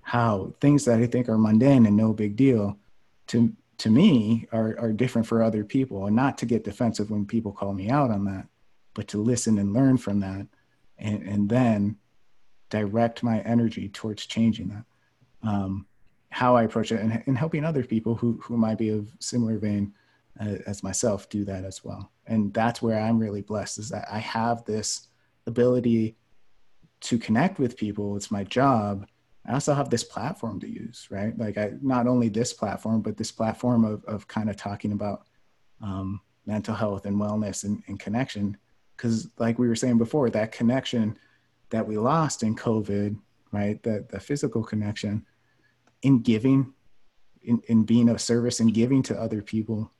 how 0.00 0.54
things 0.60 0.84
that 0.84 0.98
I 1.00 1.06
think 1.06 1.28
are 1.28 1.38
mundane 1.38 1.86
and 1.86 1.96
no 1.96 2.12
big 2.12 2.36
deal 2.36 2.78
to 3.28 3.52
to 3.82 3.90
me 3.90 4.46
are 4.52 4.78
are 4.78 4.92
different 4.92 5.26
for 5.26 5.42
other 5.42 5.64
people 5.64 6.06
and 6.06 6.14
not 6.14 6.38
to 6.38 6.46
get 6.46 6.62
defensive 6.62 7.10
when 7.10 7.26
people 7.26 7.50
call 7.50 7.72
me 7.72 7.90
out 7.90 8.12
on 8.12 8.24
that, 8.24 8.46
but 8.94 9.08
to 9.08 9.18
listen 9.18 9.58
and 9.58 9.72
learn 9.72 9.96
from 9.96 10.20
that 10.20 10.46
and, 10.98 11.22
and 11.24 11.48
then 11.48 11.96
direct 12.70 13.24
my 13.24 13.40
energy 13.40 13.88
towards 13.88 14.24
changing 14.24 14.68
that. 14.68 14.84
Um, 15.42 15.84
how 16.30 16.54
I 16.54 16.62
approach 16.62 16.92
it 16.92 17.00
and, 17.00 17.24
and 17.26 17.36
helping 17.36 17.64
other 17.64 17.82
people 17.82 18.14
who, 18.14 18.40
who 18.44 18.56
might 18.56 18.78
be 18.78 18.90
of 18.90 19.08
similar 19.18 19.58
vein 19.58 19.92
uh, 20.40 20.58
as 20.64 20.84
myself 20.84 21.28
do 21.28 21.44
that 21.46 21.64
as 21.64 21.82
well. 21.82 22.12
And 22.28 22.54
that's 22.54 22.82
where 22.82 23.00
I'm 23.00 23.18
really 23.18 23.42
blessed 23.42 23.80
is 23.80 23.88
that 23.88 24.06
I 24.08 24.20
have 24.20 24.64
this 24.64 25.08
ability 25.48 26.14
to 27.00 27.18
connect 27.18 27.58
with 27.58 27.76
people. 27.76 28.16
It's 28.16 28.30
my 28.30 28.44
job. 28.44 29.08
I 29.46 29.54
also 29.54 29.74
have 29.74 29.90
this 29.90 30.04
platform 30.04 30.60
to 30.60 30.68
use, 30.68 31.08
right? 31.10 31.36
Like 31.36 31.58
I, 31.58 31.72
not 31.82 32.06
only 32.06 32.28
this 32.28 32.52
platform, 32.52 33.02
but 33.02 33.16
this 33.16 33.32
platform 33.32 33.84
of, 33.84 34.04
of 34.04 34.28
kind 34.28 34.48
of 34.48 34.56
talking 34.56 34.92
about 34.92 35.26
um, 35.82 36.20
mental 36.46 36.74
health 36.74 37.06
and 37.06 37.16
wellness 37.16 37.64
and, 37.64 37.82
and 37.88 37.98
connection. 37.98 38.56
Cause 38.96 39.28
like 39.38 39.58
we 39.58 39.66
were 39.66 39.74
saying 39.74 39.98
before, 39.98 40.30
that 40.30 40.52
connection 40.52 41.18
that 41.70 41.86
we 41.86 41.98
lost 41.98 42.44
in 42.44 42.54
COVID, 42.54 43.16
right? 43.50 43.82
That 43.82 44.08
the 44.08 44.20
physical 44.20 44.62
connection, 44.62 45.26
in 46.02 46.20
giving, 46.20 46.72
in, 47.42 47.60
in 47.66 47.82
being 47.82 48.08
of 48.08 48.20
service 48.20 48.60
and 48.60 48.72
giving 48.72 49.02
to 49.04 49.20
other 49.20 49.42
people, 49.42 49.90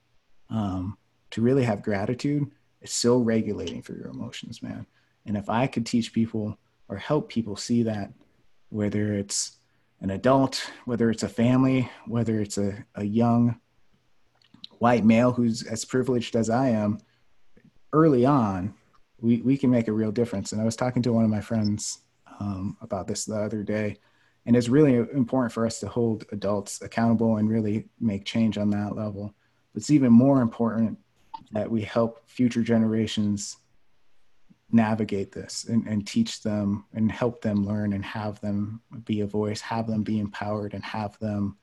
um, 0.51 0.99
to 1.31 1.41
really 1.41 1.65
have 1.65 1.83
gratitude, 1.83 2.51
it's 2.81 2.95
so 2.95 3.19
regulating 3.19 3.83
for 3.83 3.95
your 3.95 4.09
emotions, 4.09 4.63
man. 4.63 4.87
And 5.27 5.37
if 5.37 5.49
I 5.49 5.67
could 5.67 5.87
teach 5.87 6.13
people 6.13 6.59
or 6.89 6.97
help 6.97 7.29
people 7.29 7.57
see 7.57 7.83
that, 7.85 8.13
whether 8.73 9.15
it's 9.15 9.59
an 10.01 10.11
adult, 10.11 10.71
whether 10.85 11.11
it's 11.11 11.23
a 11.23 11.29
family, 11.29 11.91
whether 12.07 12.41
it's 12.41 12.59
a, 12.59 12.85
a 12.97 13.05
young 13.05 13.61
white 14.79 15.05
male 15.05 15.33
who's 15.33 15.63
as 15.63 15.85
privileged 15.85 16.35
as 16.35 16.51
I 16.51 16.71
am, 16.71 16.99
early 17.93 18.25
on, 18.25 18.75
we, 19.21 19.43
we 19.43 19.57
can 19.57 19.71
make 19.71 19.89
a 19.89 19.93
real 19.93 20.11
difference. 20.11 20.53
And 20.53 20.61
I 20.61 20.65
was 20.65 20.75
talking 20.75 21.03
to 21.03 21.13
one 21.13 21.25
of 21.25 21.31
my 21.31 21.41
friends 21.41 21.99
um, 22.41 22.77
about 22.81 23.07
this 23.07 23.25
the 23.25 23.37
other 23.37 23.63
day 23.63 23.99
and 24.47 24.57
it's 24.57 24.69
really 24.69 24.97
important 24.97 25.53
for 25.53 25.67
us 25.67 25.79
to 25.81 25.89
hold 25.89 26.25
adults 26.33 26.83
accountable 26.83 27.37
and 27.37 27.49
really 27.49 27.89
make 28.01 28.25
change 28.25 28.59
on 28.59 28.71
that 28.71 28.97
level 28.97 29.35
it's 29.75 29.91
even 29.91 30.13
more 30.13 30.43
important 30.43 30.99
that 31.53 31.71
we 31.71 31.83
help 31.83 32.29
future 32.29 32.63
generations 32.63 33.59
navigate 34.73 35.33
this 35.33 35.65
and, 35.65 35.87
and 35.87 36.07
teach 36.07 36.43
them 36.43 36.85
and 36.95 37.11
help 37.11 37.43
them 37.43 37.67
learn 37.67 37.93
and 37.93 38.05
have 38.05 38.41
them 38.41 38.81
be 39.05 39.21
a 39.21 39.27
voice 39.27 39.61
have 39.61 39.87
them 39.87 40.03
be 40.03 40.19
empowered 40.19 40.75
and 40.75 40.85
have 40.85 41.19
them 41.19 41.57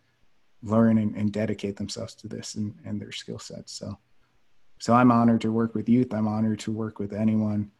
learn 0.62 0.97
and, 0.97 1.16
and 1.16 1.32
dedicate 1.32 1.76
themselves 1.76 2.14
to 2.14 2.28
this 2.28 2.55
and, 2.55 2.76
and 2.86 3.01
their 3.01 3.12
skill 3.12 3.39
sets 3.39 3.72
so 3.72 3.97
so 4.80 4.93
i'm 4.93 5.12
honored 5.12 5.41
to 5.41 5.51
work 5.51 5.74
with 5.74 5.89
youth 5.89 6.14
i'm 6.14 6.28
honored 6.28 6.60
to 6.60 6.72
work 6.72 6.99
with 6.99 7.14
anyone 7.14 7.72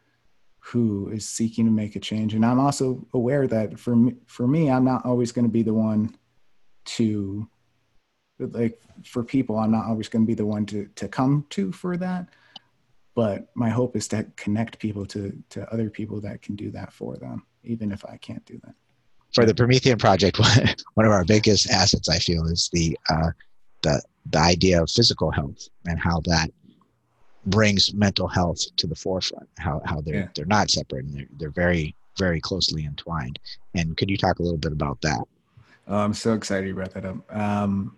who 0.59 1.09
is 1.09 1.27
seeking 1.27 1.65
to 1.65 1.71
make 1.71 1.95
a 1.95 1.99
change. 1.99 2.34
And 2.34 2.45
I'm 2.45 2.59
also 2.59 3.05
aware 3.13 3.47
that 3.47 3.80
for 3.80 3.95
me, 3.95 4.15
for 4.27 4.47
me, 4.47 4.69
I'm 4.69 4.86
not 4.86 5.05
always 5.05 5.32
going 5.32 5.45
to 5.45 5.51
be 5.51 5.63
the 5.63 5.73
one 5.73 6.15
to 6.86 7.47
like 8.39 8.82
for 9.03 9.23
people, 9.23 9.57
I'm 9.57 9.71
not 9.71 9.86
always 9.86 10.07
going 10.07 10.23
to 10.23 10.27
be 10.27 10.36
the 10.36 10.45
one 10.45 10.65
to, 10.67 10.88
to 10.95 11.07
come 11.07 11.45
to 11.51 11.71
for 11.71 11.97
that. 11.97 12.30
But 13.16 13.47
my 13.55 13.70
hope 13.70 13.95
is 13.95 14.07
to 14.10 14.26
connect 14.36 14.80
people 14.80 15.05
to, 15.07 15.34
to 15.49 15.72
other 15.74 15.89
people 15.89 16.22
that 16.22 16.41
can 16.41 16.55
do 16.55 16.72
that 16.72 16.93
for 16.93 17.18
them, 17.18 17.45
even 17.64 17.91
if 17.91 18.05
I 18.05 18.18
can't 18.18 18.45
do 18.45 18.60
that. 18.64 18.76
For 19.34 19.45
the 19.45 19.53
Promethean 19.53 19.97
project, 19.97 20.39
one 20.93 21.05
of 21.05 21.12
our 21.12 21.26
biggest 21.26 21.70
assets, 21.70 22.10
I 22.10 22.20
feel, 22.20 22.45
is 22.45 22.70
the, 22.72 22.97
uh, 23.10 23.32
the, 23.82 24.01
the 24.30 24.39
idea 24.39 24.82
of 24.82 24.89
physical 24.89 25.32
health 25.32 25.68
and 25.86 25.99
how 25.99 26.22
that 26.26 26.51
brings 27.45 27.93
mental 27.93 28.28
health 28.28 28.60
to 28.78 28.88
the 28.88 28.95
forefront. 28.95 29.47
How 29.57 29.82
how 29.86 30.01
they're 30.01 30.16
yeah. 30.16 30.28
they're 30.36 30.45
not 30.45 30.70
separate 30.70 31.05
and 31.05 31.14
they're 31.14 31.28
they're 31.38 31.51
very 31.51 31.95
very 32.18 32.41
closely 32.41 32.86
entwined. 32.86 33.39
And 33.76 33.95
could 33.97 34.10
you 34.10 34.18
talk 34.18 34.39
a 34.39 34.43
little 34.43 34.57
bit 34.57 34.72
about 34.74 34.99
that? 35.01 35.24
Oh, 35.88 35.97
I'm 35.97 36.14
so 36.14 36.34
excited 36.34 36.68
you 36.68 36.76
brought 36.76 36.93
that 36.93 37.05
up. 37.05 37.36
Um, 37.36 37.97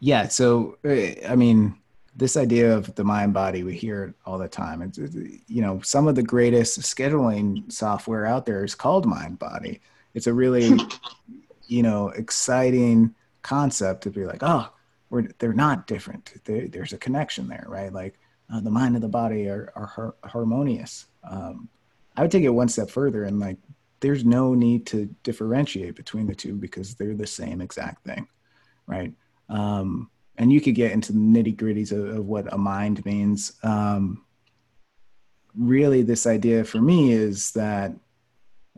yeah, 0.00 0.28
so 0.28 0.78
uh, 0.84 1.26
I 1.28 1.34
mean, 1.34 1.76
this 2.16 2.36
idea 2.36 2.74
of 2.76 2.94
the 2.94 3.04
Mindbody, 3.04 3.64
we 3.64 3.76
hear 3.76 4.04
it 4.04 4.14
all 4.26 4.38
the 4.38 4.48
time. 4.48 4.82
It's, 4.82 4.98
you 4.98 5.62
know, 5.62 5.80
some 5.82 6.08
of 6.08 6.14
the 6.14 6.22
greatest 6.22 6.80
scheduling 6.80 7.70
software 7.70 8.26
out 8.26 8.46
there 8.46 8.64
is 8.64 8.74
called 8.74 9.06
mind 9.06 9.38
body. 9.38 9.80
It's 10.14 10.26
a 10.26 10.34
really, 10.34 10.76
you 11.66 11.82
know, 11.82 12.08
exciting 12.08 13.14
concept 13.42 14.02
to 14.02 14.10
be 14.10 14.24
like, 14.24 14.42
oh, 14.42 14.68
we're, 15.08 15.28
they're 15.38 15.52
not 15.52 15.86
different. 15.86 16.32
They, 16.44 16.66
there's 16.66 16.92
a 16.92 16.98
connection 16.98 17.48
there, 17.48 17.64
right? 17.68 17.92
Like 17.92 18.18
uh, 18.52 18.60
the 18.60 18.70
mind 18.70 18.96
and 18.96 19.04
the 19.04 19.08
body 19.08 19.48
are, 19.48 19.72
are 19.76 19.86
har- 19.86 20.16
harmonious. 20.24 21.06
Um, 21.28 21.68
I 22.16 22.22
would 22.22 22.30
take 22.30 22.44
it 22.44 22.48
one 22.50 22.68
step 22.68 22.90
further 22.90 23.24
and 23.24 23.38
like, 23.38 23.56
there's 24.00 24.24
no 24.24 24.54
need 24.54 24.86
to 24.86 25.14
differentiate 25.22 25.94
between 25.94 26.26
the 26.26 26.34
two 26.34 26.54
because 26.54 26.94
they're 26.94 27.14
the 27.14 27.26
same 27.26 27.60
exact 27.60 28.04
thing, 28.04 28.26
right? 28.86 29.12
Um, 29.48 30.10
and 30.40 30.50
you 30.50 30.60
could 30.60 30.74
get 30.74 30.92
into 30.92 31.12
the 31.12 31.18
nitty 31.18 31.54
gritties 31.54 31.92
of, 31.92 32.16
of, 32.16 32.26
what 32.26 32.50
a 32.50 32.56
mind 32.56 33.04
means. 33.04 33.52
Um, 33.62 34.24
really, 35.54 36.00
this 36.00 36.26
idea 36.26 36.64
for 36.64 36.80
me 36.80 37.12
is 37.12 37.50
that 37.52 37.92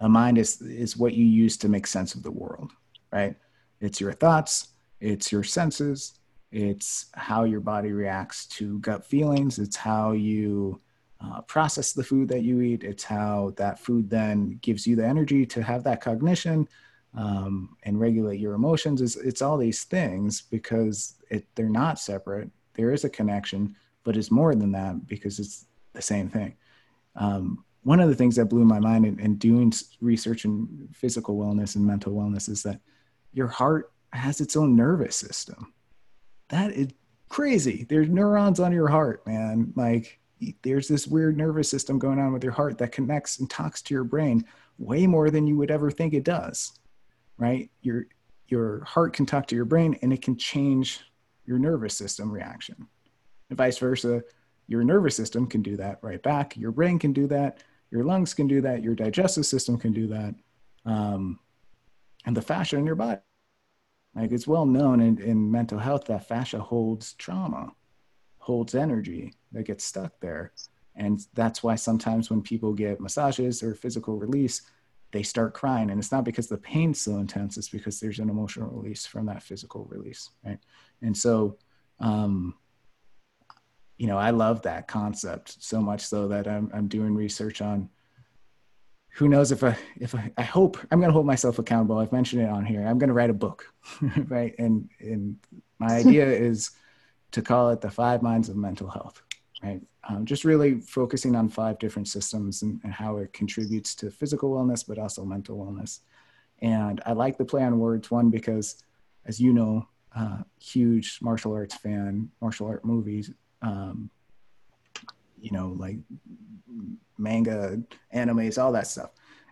a 0.01 0.09
mind 0.09 0.39
is 0.39 0.61
is 0.61 0.97
what 0.97 1.15
you 1.15 1.25
use 1.25 1.57
to 1.59 1.69
make 1.69 1.87
sense 1.87 2.17
of 2.17 2.25
the 2.25 2.33
world, 2.33 2.73
right? 3.13 3.37
It's 3.81 4.01
your 4.01 4.13
thoughts, 4.13 4.73
it's 5.01 5.31
your 5.31 5.45
senses, 5.45 6.19
it's 6.51 7.07
how 7.15 7.45
your 7.45 7.61
body 7.61 7.93
reacts 7.93 8.47
to 8.59 8.81
gut 8.81 9.07
feelings. 9.07 9.61
It's 9.61 9.77
how 9.77 10.13
you 10.13 10.81
uh, 11.21 11.43
process 11.43 11.93
the 11.93 12.03
food 12.03 12.29
that 12.31 12.43
you 12.43 12.61
eat. 12.61 12.83
It's 12.83 13.05
how 13.05 13.55
that 13.57 13.79
food 13.79 14.11
then 14.11 14.59
gives 14.63 14.85
you 14.85 14.97
the 14.97 15.07
energy 15.07 15.47
to 15.47 15.63
have 15.63 15.85
that 15.85 16.01
cognition 16.01 16.67
um, 17.15 17.77
and 17.85 18.01
regulate 18.01 18.41
your 18.41 18.55
emotions. 18.55 19.01
is 19.01 19.17
it's 19.17 19.43
all 19.43 19.59
these 19.59 19.85
things 19.85 20.43
because 20.51 21.15
it, 21.31 21.47
they're 21.55 21.69
not 21.69 21.99
separate. 21.99 22.51
There 22.75 22.93
is 22.93 23.05
a 23.05 23.11
connection, 23.11 23.77
but 24.05 24.17
it's 24.17 24.31
more 24.31 24.55
than 24.55 24.73
that 24.73 25.07
because 25.07 25.39
it's 25.39 25.67
the 25.93 26.03
same 26.03 26.29
thing. 26.29 26.57
Um, 27.17 27.65
one 27.83 28.01
of 28.01 28.09
the 28.09 28.15
things 28.15 28.37
that 28.37 28.47
blew 28.47 28.65
my 28.65 28.79
mind 28.79 29.05
in, 29.05 29.19
in 29.19 29.37
doing 29.37 29.73
research 30.01 30.45
in 30.45 30.89
physical 30.93 31.37
wellness 31.37 31.77
and 31.77 31.85
mental 31.85 32.13
wellness 32.13 32.49
is 32.49 32.63
that 32.63 32.81
your 33.33 33.49
heart 33.49 33.93
has 34.13 34.41
its 34.41 34.57
own 34.57 34.77
nervous 34.77 35.17
system 35.17 35.73
that 36.53 36.73
is 36.73 36.89
crazy. 37.31 37.87
There's 37.89 38.09
neurons 38.09 38.61
on 38.61 38.73
your 38.73 38.87
heart, 38.87 39.27
man. 39.27 39.73
Like 39.75 40.21
there's 40.63 40.87
this 40.87 41.07
weird 41.07 41.37
nervous 41.37 41.69
system 41.69 41.99
going 41.99 42.19
on 42.19 42.33
with 42.33 42.45
your 42.45 42.53
heart 42.53 42.79
that 42.79 42.93
connects 42.93 43.41
and 43.41 43.49
talks 43.51 43.81
to 43.83 43.95
your 43.95 44.05
brain 44.05 44.45
way 44.79 45.07
more 45.07 45.31
than 45.31 45.47
you 45.47 45.57
would 45.57 45.71
ever 45.71 45.91
think 45.91 46.13
it 46.13 46.25
does. 46.25 46.79
Right? 47.39 47.71
Your 47.81 48.07
your 48.49 48.85
heart 48.85 49.15
can 49.15 49.27
talk 49.27 49.47
to 49.49 49.57
your 49.57 49.65
brain 49.65 49.99
and 50.03 50.13
it 50.13 50.23
can 50.23 50.37
change 50.37 51.01
your 51.47 51.59
nervous 51.59 51.97
system 51.97 52.31
reaction. 52.31 52.87
And 53.49 53.57
vice 53.57 53.79
versa, 53.79 54.23
your 54.67 54.85
nervous 54.85 55.17
system 55.17 55.47
can 55.47 55.63
do 55.63 55.77
that 55.79 55.99
right 56.03 56.23
back. 56.23 56.57
Your 56.57 56.71
brain 56.71 56.99
can 56.99 57.13
do 57.13 57.27
that. 57.29 57.63
Your 57.91 58.05
lungs 58.05 58.35
can 58.35 58.47
do 58.47 58.61
that. 58.61 58.83
Your 58.83 58.95
digestive 58.95 59.47
system 59.47 59.79
can 59.79 59.93
do 59.93 60.07
that. 60.09 60.35
Um, 60.85 61.39
and 62.25 62.37
the 62.37 62.43
fascia 62.43 62.77
in 62.77 62.87
your 62.87 62.95
body. 62.95 63.21
Like 64.15 64.33
it's 64.33 64.47
well 64.47 64.67
known 64.67 65.01
in, 65.01 65.21
in 65.21 65.51
mental 65.51 65.79
health 65.79 66.05
that 66.07 66.29
fascia 66.29 66.61
holds 66.61 67.15
trauma, 67.15 67.73
holds 68.39 68.75
energy 68.75 69.35
that 69.53 69.65
gets 69.65 69.85
stuck 69.85 70.13
there. 70.21 70.53
And 70.95 71.27
that's 71.33 71.63
why 71.63 71.75
sometimes 71.77 72.31
when 72.31 72.43
people 72.43 72.75
get 72.75 73.01
massages 73.01 73.63
or 73.63 73.75
physical 73.75 74.19
release, 74.19 74.63
they 75.13 75.23
start 75.23 75.55
crying. 75.55 75.91
And 75.91 75.99
it's 75.99 76.13
not 76.13 76.25
because 76.25 76.49
the 76.49 76.59
pain's 76.59 77.01
so 77.01 77.17
intense, 77.17 77.57
it's 77.57 77.69
because 77.69 78.01
there's 78.01 78.19
an 78.19 78.31
emotional 78.31 78.71
release 78.71 79.07
from 79.07 79.27
that 79.27 79.43
physical 79.43 79.85
release. 79.91 80.31
Right. 80.45 80.59
And 81.03 81.17
so, 81.17 81.59
um, 82.01 82.55
you 83.99 84.07
know, 84.07 84.19
I 84.19 84.31
love 84.31 84.63
that 84.63 84.89
concept 84.89 85.63
so 85.63 85.81
much 85.81 86.01
so 86.01 86.29
that 86.29 86.49
I'm, 86.49 86.71
I'm 86.75 86.89
doing 86.89 87.15
research 87.15 87.61
on 87.61 87.89
who 89.15 89.29
knows 89.29 89.53
if 89.53 89.63
I, 89.63 89.77
if 90.01 90.15
I, 90.15 90.33
I 90.39 90.43
hope 90.43 90.79
I'm 90.91 90.99
going 90.99 91.11
to 91.11 91.15
hold 91.15 91.27
myself 91.27 91.59
accountable. 91.59 91.99
I've 91.99 92.13
mentioned 92.13 92.43
it 92.43 92.49
on 92.49 92.65
here. 92.65 92.87
I'm 92.87 92.99
going 92.99 93.09
to 93.09 93.15
write 93.15 93.31
a 93.31 93.35
book. 93.35 93.67
right. 94.27 94.55
And, 94.59 94.89
and 94.99 95.37
my 95.79 95.97
idea 95.97 96.27
is 96.31 96.71
to 97.33 97.43
call 97.43 97.71
it 97.71 97.83
the 97.83 97.91
five 97.91 98.23
minds 98.23 98.49
of 98.49 98.57
mental 98.57 98.89
health 98.89 99.23
right? 99.63 99.81
Um, 100.09 100.27
just 100.27 100.45
really 100.45 100.81
focusing 100.81 101.37
on 101.37 101.49
five 101.49 101.79
different 101.79 102.09
systems 102.09 102.63
and, 102.63 102.81
and, 102.83 102.93
how 102.93 103.19
it 103.19 103.33
contributes 103.33 103.95
to 103.95 104.11
physical 104.11 104.51
wellness, 104.51 104.85
but 104.87 104.99
also 104.99 105.25
mental 105.25 105.57
wellness. 105.57 106.01
And 106.61 107.01
I 107.07 107.13
like 107.13 107.39
the 107.39 107.45
play 107.45 107.63
on 107.63 107.79
words, 107.79 108.11
one, 108.11 108.29
because 108.29 108.83
as 109.27 109.41
you 109.41 109.53
know, 109.53 109.87
uh, 110.17 110.39
huge 110.61 111.19
martial 111.23 111.53
arts 111.53 111.77
fan, 111.77 112.31
martial 112.41 112.67
art 112.67 112.85
movies, 112.85 113.31
um, 113.63 114.11
you 115.41 115.51
know, 115.53 115.75
like 115.79 115.99
manga, 117.19 117.81
animes, 118.15 118.63
all 118.63 118.73
that 118.73 118.87
stuff. 118.87 119.11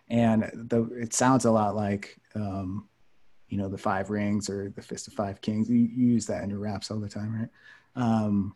And 0.09 0.43
the, 0.53 0.83
it 0.95 1.13
sounds 1.13 1.45
a 1.45 1.51
lot 1.51 1.75
like, 1.75 2.17
um, 2.35 2.87
you 3.47 3.57
know, 3.57 3.69
the 3.69 3.77
five 3.77 4.09
rings 4.09 4.49
or 4.49 4.69
the 4.75 4.81
fist 4.81 5.07
of 5.07 5.13
five 5.13 5.41
kings. 5.41 5.69
You, 5.69 5.77
you 5.77 6.07
use 6.07 6.25
that 6.27 6.43
in 6.43 6.49
your 6.49 6.59
raps 6.59 6.91
all 6.91 6.99
the 6.99 7.09
time, 7.09 7.35
right? 7.35 7.49
Um, 7.95 8.55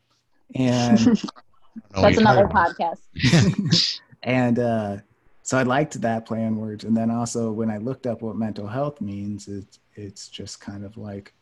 and 0.54 1.00
that's 1.92 2.18
another 2.18 2.48
podcast. 2.48 4.00
and 4.24 4.60
uh, 4.60 4.98
so 5.44 5.58
I 5.58 5.64
liked 5.64 6.00
that 6.02 6.26
play 6.26 6.44
on 6.44 6.58
words. 6.58 6.84
And 6.84 6.96
then 6.96 7.12
also 7.12 7.52
when 7.52 7.70
I 7.70 7.78
looked 7.78 8.08
up 8.08 8.22
what 8.22 8.36
mental 8.36 8.68
health 8.68 9.02
means, 9.02 9.48
it's 9.48 9.80
it's 9.96 10.28
just 10.28 10.60
kind 10.60 10.84
of 10.84 10.98
like 10.98 11.34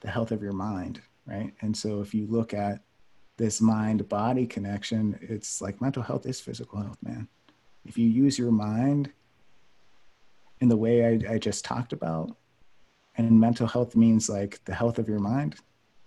the 0.00 0.08
health 0.08 0.30
of 0.32 0.42
your 0.42 0.52
mind, 0.52 1.02
right? 1.26 1.52
And 1.60 1.76
so 1.76 2.00
if 2.00 2.14
you 2.14 2.26
look 2.26 2.54
at 2.54 2.80
this 3.36 3.60
mind 3.60 4.08
body 4.08 4.46
connection, 4.46 5.18
it's 5.20 5.60
like 5.60 5.80
mental 5.80 6.02
health 6.02 6.26
is 6.26 6.40
physical 6.40 6.80
health, 6.80 6.98
man. 7.02 7.28
If 7.84 7.98
you 7.98 8.08
use 8.08 8.38
your 8.38 8.52
mind 8.52 9.10
in 10.60 10.68
the 10.68 10.76
way 10.76 11.04
I, 11.04 11.34
I 11.34 11.38
just 11.38 11.64
talked 11.64 11.92
about, 11.92 12.36
and 13.16 13.40
mental 13.40 13.66
health 13.66 13.96
means 13.96 14.28
like 14.28 14.64
the 14.64 14.74
health 14.74 14.98
of 14.98 15.08
your 15.08 15.18
mind, 15.18 15.56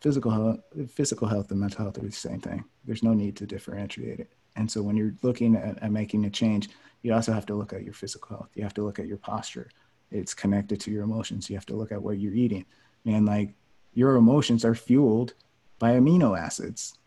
physical 0.01 0.31
health, 0.31 0.59
physical 0.89 1.27
health 1.27 1.51
and 1.51 1.59
mental 1.59 1.83
health 1.83 1.97
are 1.97 2.01
the 2.01 2.11
same 2.11 2.41
thing. 2.41 2.65
There's 2.85 3.03
no 3.03 3.13
need 3.13 3.35
to 3.37 3.45
differentiate 3.45 4.19
it. 4.19 4.33
And 4.55 4.69
so 4.69 4.81
when 4.81 4.97
you're 4.97 5.13
looking 5.21 5.55
at, 5.55 5.81
at, 5.81 5.91
making 5.91 6.25
a 6.25 6.29
change, 6.29 6.69
you 7.03 7.13
also 7.13 7.31
have 7.31 7.45
to 7.45 7.55
look 7.55 7.71
at 7.71 7.83
your 7.83 7.93
physical 7.93 8.35
health. 8.35 8.49
You 8.55 8.63
have 8.63 8.73
to 8.73 8.83
look 8.83 8.99
at 8.99 9.07
your 9.07 9.17
posture. 9.17 9.69
It's 10.09 10.33
connected 10.33 10.81
to 10.81 10.91
your 10.91 11.03
emotions. 11.03 11.49
You 11.49 11.55
have 11.55 11.65
to 11.67 11.75
look 11.75 11.91
at 11.91 12.01
what 12.01 12.19
you're 12.19 12.33
eating. 12.33 12.65
And 13.05 13.25
like 13.25 13.53
your 13.93 14.15
emotions 14.15 14.65
are 14.65 14.75
fueled 14.75 15.33
by 15.79 15.91
amino 15.93 16.37
acids, 16.37 16.97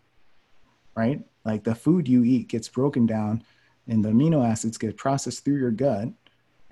right? 0.96 1.20
Like 1.44 1.64
the 1.64 1.74
food 1.74 2.08
you 2.08 2.24
eat 2.24 2.48
gets 2.48 2.68
broken 2.68 3.06
down 3.06 3.44
and 3.86 4.04
the 4.04 4.10
amino 4.10 4.48
acids 4.48 4.78
get 4.78 4.96
processed 4.96 5.44
through 5.44 5.58
your 5.58 5.70
gut 5.70 6.08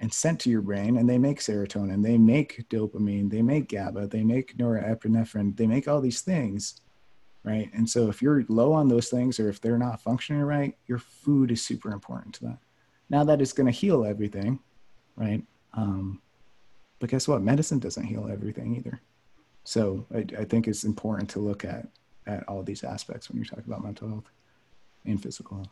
and 0.02 0.12
sent 0.12 0.38
to 0.40 0.50
your 0.50 0.60
brain 0.60 0.98
and 0.98 1.08
they 1.08 1.16
make 1.16 1.38
serotonin 1.38 2.02
they 2.02 2.18
make 2.18 2.68
dopamine 2.68 3.30
they 3.30 3.40
make 3.40 3.68
gaba 3.68 4.06
they 4.06 4.22
make 4.22 4.56
norepinephrine 4.58 5.56
they 5.56 5.66
make 5.66 5.88
all 5.88 6.00
these 6.00 6.20
things 6.20 6.80
right? 7.44 7.70
And 7.74 7.90
so 7.90 8.08
if 8.08 8.22
you're 8.22 8.44
low 8.48 8.72
on 8.72 8.86
those 8.86 9.08
things 9.08 9.40
or 9.40 9.48
if 9.48 9.60
they're 9.60 9.78
not 9.78 10.00
functioning 10.00 10.42
right 10.42 10.76
your 10.86 10.98
food 10.98 11.50
is 11.50 11.64
super 11.64 11.90
important 11.90 12.34
to 12.34 12.44
that 12.44 12.58
now 13.08 13.24
that 13.24 13.40
it's 13.40 13.52
going 13.54 13.66
to 13.66 13.72
heal 13.72 14.04
everything 14.04 14.58
right? 15.16 15.42
Um, 15.74 16.20
but 16.98 17.10
guess 17.10 17.26
what? 17.26 17.42
Medicine 17.42 17.78
doesn't 17.80 18.04
heal 18.04 18.28
everything 18.30 18.76
either. 18.76 19.00
So 19.64 20.06
I, 20.14 20.24
I 20.38 20.44
think 20.44 20.68
it's 20.68 20.84
important 20.84 21.28
to 21.30 21.40
look 21.40 21.64
at 21.64 21.88
at 22.26 22.48
all 22.48 22.62
these 22.62 22.84
aspects 22.84 23.28
when 23.28 23.36
you're 23.36 23.44
talking 23.44 23.64
about 23.66 23.82
mental 23.82 24.08
health 24.08 24.30
and 25.04 25.20
physical 25.20 25.56
health 25.56 25.68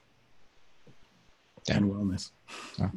yeah. 1.69 1.77
and 1.77 1.91
wellness. 1.91 2.31
Yeah. 2.79 2.91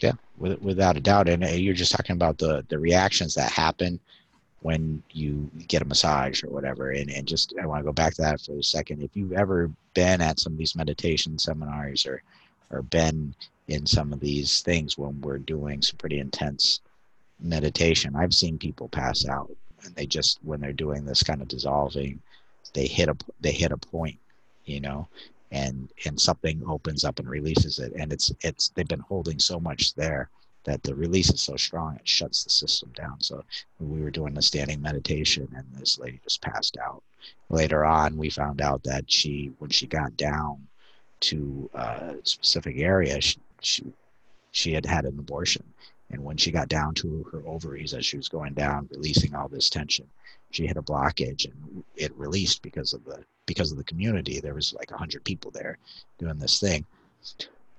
Yeah, 0.00 0.12
with, 0.36 0.60
without 0.60 0.96
a 0.96 1.00
doubt. 1.00 1.28
And 1.28 1.44
uh, 1.44 1.48
you're 1.48 1.74
just 1.74 1.92
talking 1.92 2.14
about 2.14 2.38
the 2.38 2.64
the 2.68 2.78
reactions 2.78 3.34
that 3.34 3.50
happen 3.50 3.98
when 4.60 5.02
you 5.12 5.50
get 5.68 5.82
a 5.82 5.86
massage 5.86 6.42
or 6.42 6.50
whatever. 6.50 6.90
And 6.90 7.10
and 7.10 7.26
just 7.26 7.54
I 7.60 7.66
want 7.66 7.80
to 7.80 7.84
go 7.84 7.92
back 7.92 8.14
to 8.14 8.22
that 8.22 8.40
for 8.40 8.58
a 8.58 8.62
second. 8.62 9.02
If 9.02 9.16
you've 9.16 9.32
ever 9.32 9.70
been 9.94 10.20
at 10.20 10.40
some 10.40 10.52
of 10.52 10.58
these 10.58 10.76
meditation 10.76 11.38
seminars 11.38 12.06
or 12.06 12.22
or 12.70 12.82
been 12.82 13.34
in 13.68 13.86
some 13.86 14.12
of 14.12 14.20
these 14.20 14.60
things 14.62 14.98
when 14.98 15.20
we're 15.20 15.38
doing 15.38 15.82
some 15.82 15.96
pretty 15.96 16.18
intense 16.18 16.80
meditation, 17.40 18.16
I've 18.16 18.34
seen 18.34 18.58
people 18.58 18.88
pass 18.88 19.26
out 19.26 19.50
and 19.86 19.94
they 19.94 20.06
just 20.06 20.38
when 20.42 20.60
they're 20.60 20.72
doing 20.72 21.04
this 21.04 21.22
kind 21.22 21.40
of 21.40 21.48
dissolving, 21.48 22.20
they 22.74 22.86
hit 22.86 23.08
a 23.08 23.16
they 23.40 23.52
hit 23.52 23.72
a 23.72 23.76
point, 23.76 24.18
you 24.64 24.80
know, 24.80 25.08
and 25.50 25.88
and 26.04 26.20
something 26.20 26.62
opens 26.66 27.04
up 27.04 27.18
and 27.18 27.28
releases 27.28 27.78
it. 27.78 27.92
And 27.98 28.12
it's 28.12 28.32
it's 28.42 28.68
they've 28.70 28.88
been 28.88 29.00
holding 29.00 29.38
so 29.38 29.60
much 29.60 29.94
there 29.94 30.30
that 30.64 30.82
the 30.82 30.94
release 30.94 31.32
is 31.32 31.40
so 31.40 31.56
strong 31.56 31.96
it 31.96 32.08
shuts 32.08 32.44
the 32.44 32.50
system 32.50 32.90
down. 32.94 33.20
So 33.20 33.44
we 33.78 34.02
were 34.02 34.10
doing 34.10 34.34
the 34.34 34.42
standing 34.42 34.82
meditation 34.82 35.48
and 35.56 35.64
this 35.74 35.98
lady 35.98 36.20
just 36.24 36.42
passed 36.42 36.76
out 36.84 37.02
later 37.48 37.84
on 37.84 38.16
we 38.16 38.30
found 38.30 38.60
out 38.60 38.82
that 38.84 39.10
she 39.10 39.52
when 39.58 39.70
she 39.70 39.86
got 39.86 40.16
down 40.16 40.66
to 41.18 41.70
a 41.74 42.14
specific 42.24 42.76
area 42.78 43.20
she, 43.20 43.38
she 43.60 43.84
she 44.50 44.72
had 44.72 44.86
had 44.86 45.04
an 45.04 45.18
abortion. 45.18 45.64
And 46.10 46.24
when 46.24 46.36
she 46.36 46.52
got 46.52 46.68
down 46.68 46.94
to 46.94 47.26
her 47.32 47.42
ovaries 47.46 47.92
as 47.92 48.06
she 48.06 48.16
was 48.16 48.28
going 48.28 48.54
down 48.54 48.88
releasing 48.90 49.34
all 49.34 49.48
this 49.48 49.70
tension 49.70 50.06
she 50.50 50.66
hit 50.66 50.76
a 50.76 50.82
blockage 50.82 51.44
and 51.44 51.84
it 51.96 52.12
released 52.16 52.62
because 52.62 52.92
of 52.92 53.04
the 53.04 53.24
because 53.46 53.70
of 53.70 53.78
the 53.78 53.84
community. 53.84 54.40
There 54.40 54.54
was 54.54 54.74
like 54.74 54.90
a 54.90 54.98
hundred 54.98 55.24
people 55.24 55.50
there 55.50 55.78
doing 56.18 56.38
this 56.38 56.60
thing, 56.60 56.84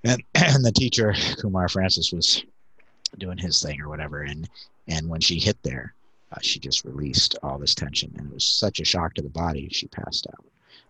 and 0.03 0.24
and 0.36 0.65
the 0.65 0.72
teacher 0.72 1.13
Kumar 1.39 1.68
Frantzis 1.68 2.13
was 2.13 2.43
doing 3.18 3.38
his 3.38 3.61
thing 3.61 3.82
or 3.82 3.89
whatever, 3.89 4.24
and 4.24 4.49
and 4.88 5.07
when 5.07 5.22
she 5.22 5.38
hit 5.38 5.61
there, 5.63 5.93
uh, 6.32 6.39
she 6.41 6.59
just 6.59 6.86
released 6.86 7.38
all 7.43 7.57
this 7.57 7.76
tension, 7.76 8.11
and 8.18 8.28
it 8.28 8.34
was 8.34 8.45
such 8.45 8.80
a 8.80 8.86
shock 8.86 9.13
to 9.15 9.22
the 9.22 9.30
body. 9.30 9.70
She 9.72 9.88
passed 9.88 10.28
out, 10.28 10.45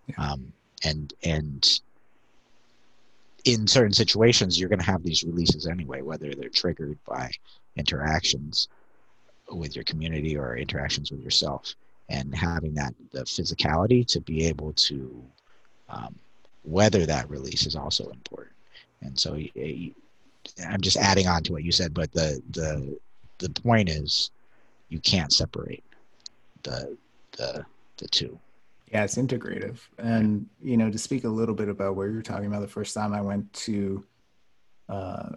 yeah. 0.07 0.32
um, 0.32 0.53
and 0.84 1.13
and 1.23 1.80
in 3.45 3.65
certain 3.65 3.93
situations, 3.93 4.59
you're 4.59 4.69
going 4.69 4.80
to 4.80 4.86
have 4.86 5.03
these 5.03 5.23
releases 5.23 5.67
anyway, 5.67 6.01
whether 6.01 6.34
they're 6.34 6.49
triggered 6.49 6.97
by 7.07 7.32
interactions 7.78 8.67
with 9.49 9.75
your 9.75 9.86
community 9.86 10.38
or 10.38 10.57
interactions 10.57 11.11
with 11.11 11.21
yourself 11.21 11.73
and 12.10 12.34
having 12.36 12.74
that 12.76 12.93
the 13.12 13.22
physicality 13.22 14.05
to 14.05 14.22
be 14.22 14.45
able 14.45 14.74
to 14.74 15.24
um, 15.89 16.16
weather 16.64 17.05
that 17.05 17.30
release 17.30 17.66
is 17.66 17.76
also 17.76 18.10
important. 18.10 18.55
And 19.01 19.18
so 19.18 19.38
i'm 20.70 20.80
just 20.80 20.97
adding 20.97 21.28
on 21.28 21.43
to 21.43 21.51
what 21.51 21.64
you 21.64 21.74
said 21.74 21.93
but 21.93 22.10
the 22.14 22.41
the 22.51 22.97
the 23.39 23.49
point 23.62 23.89
is 23.89 24.32
you 24.89 24.99
can't 24.99 25.34
separate 25.34 25.84
the 26.64 26.97
the 27.34 27.66
the 27.97 28.08
two. 28.08 28.39
Yeah 28.91 29.03
it's 29.03 29.16
integrative. 29.16 29.80
And 29.97 30.47
you 30.62 30.78
know 30.78 30.89
to 30.89 30.97
speak 30.97 31.24
a 31.26 31.30
little 31.30 31.55
bit 31.55 31.70
about 31.70 31.95
where 31.95 32.10
you're 32.10 32.22
talking 32.22 32.47
about 32.47 32.62
the 32.62 32.68
first 32.68 32.93
time 32.93 33.14
i 33.14 33.22
went 33.22 33.51
to 33.53 34.03
uh, 34.89 35.30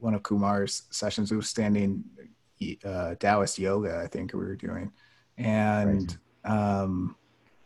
one 0.00 0.14
of 0.14 0.22
kumar's 0.22 0.82
sessions 0.90 1.30
it 1.30 1.36
was 1.36 1.48
standing 1.48 2.04
uh, 2.84 3.14
Taoist 3.16 3.58
yoga, 3.58 4.00
I 4.02 4.06
think 4.06 4.32
we 4.32 4.40
were 4.40 4.56
doing. 4.56 4.90
And 5.38 6.16
um, 6.44 7.16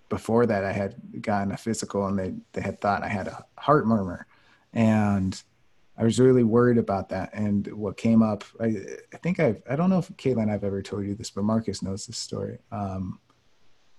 before 0.08 0.46
that, 0.46 0.64
I 0.64 0.72
had 0.72 1.22
gotten 1.22 1.52
a 1.52 1.56
physical 1.56 2.06
and 2.06 2.18
they, 2.18 2.34
they 2.52 2.60
had 2.60 2.80
thought 2.80 3.02
I 3.02 3.08
had 3.08 3.28
a 3.28 3.44
heart 3.56 3.86
murmur. 3.86 4.26
And 4.72 5.40
I 5.96 6.04
was 6.04 6.18
really 6.18 6.44
worried 6.44 6.78
about 6.78 7.10
that. 7.10 7.30
And 7.34 7.66
what 7.68 7.96
came 7.96 8.22
up, 8.22 8.44
I, 8.60 8.76
I 9.12 9.16
think 9.18 9.38
I've, 9.38 9.62
I 9.68 9.76
don't 9.76 9.90
know 9.90 9.98
if 9.98 10.08
Caitlin, 10.16 10.50
I've 10.50 10.64
ever 10.64 10.82
told 10.82 11.04
you 11.04 11.14
this, 11.14 11.30
but 11.30 11.44
Marcus 11.44 11.82
knows 11.82 12.06
this 12.06 12.18
story. 12.18 12.58
Um, 12.72 13.20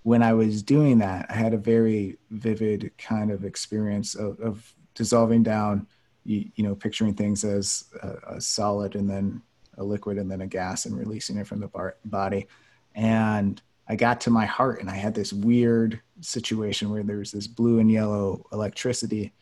when 0.02 0.22
I 0.22 0.32
was 0.32 0.62
doing 0.62 0.98
that, 0.98 1.26
I 1.30 1.34
had 1.34 1.54
a 1.54 1.58
very 1.58 2.18
vivid 2.30 2.90
kind 2.98 3.30
of 3.30 3.44
experience 3.44 4.14
of, 4.14 4.40
of 4.40 4.74
dissolving 4.94 5.42
down, 5.42 5.86
you, 6.24 6.50
you, 6.56 6.64
know, 6.64 6.74
picturing 6.74 7.14
things 7.14 7.44
as 7.44 7.84
a, 8.02 8.34
a 8.34 8.40
solid 8.40 8.96
and 8.96 9.08
then 9.08 9.40
a 9.78 9.84
liquid 9.84 10.18
and 10.18 10.30
then 10.30 10.40
a 10.40 10.46
gas 10.46 10.86
and 10.86 10.98
releasing 10.98 11.36
it 11.36 11.46
from 11.46 11.60
the 11.60 11.68
bar- 11.68 11.96
body. 12.04 12.48
And 12.94 13.60
I 13.88 13.96
got 13.96 14.22
to 14.22 14.30
my 14.30 14.46
heart 14.46 14.80
and 14.80 14.88
I 14.88 14.94
had 14.94 15.14
this 15.14 15.32
weird 15.32 16.00
situation 16.20 16.90
where 16.90 17.02
there 17.02 17.18
was 17.18 17.32
this 17.32 17.46
blue 17.46 17.78
and 17.78 17.90
yellow 17.90 18.46
electricity. 18.52 19.32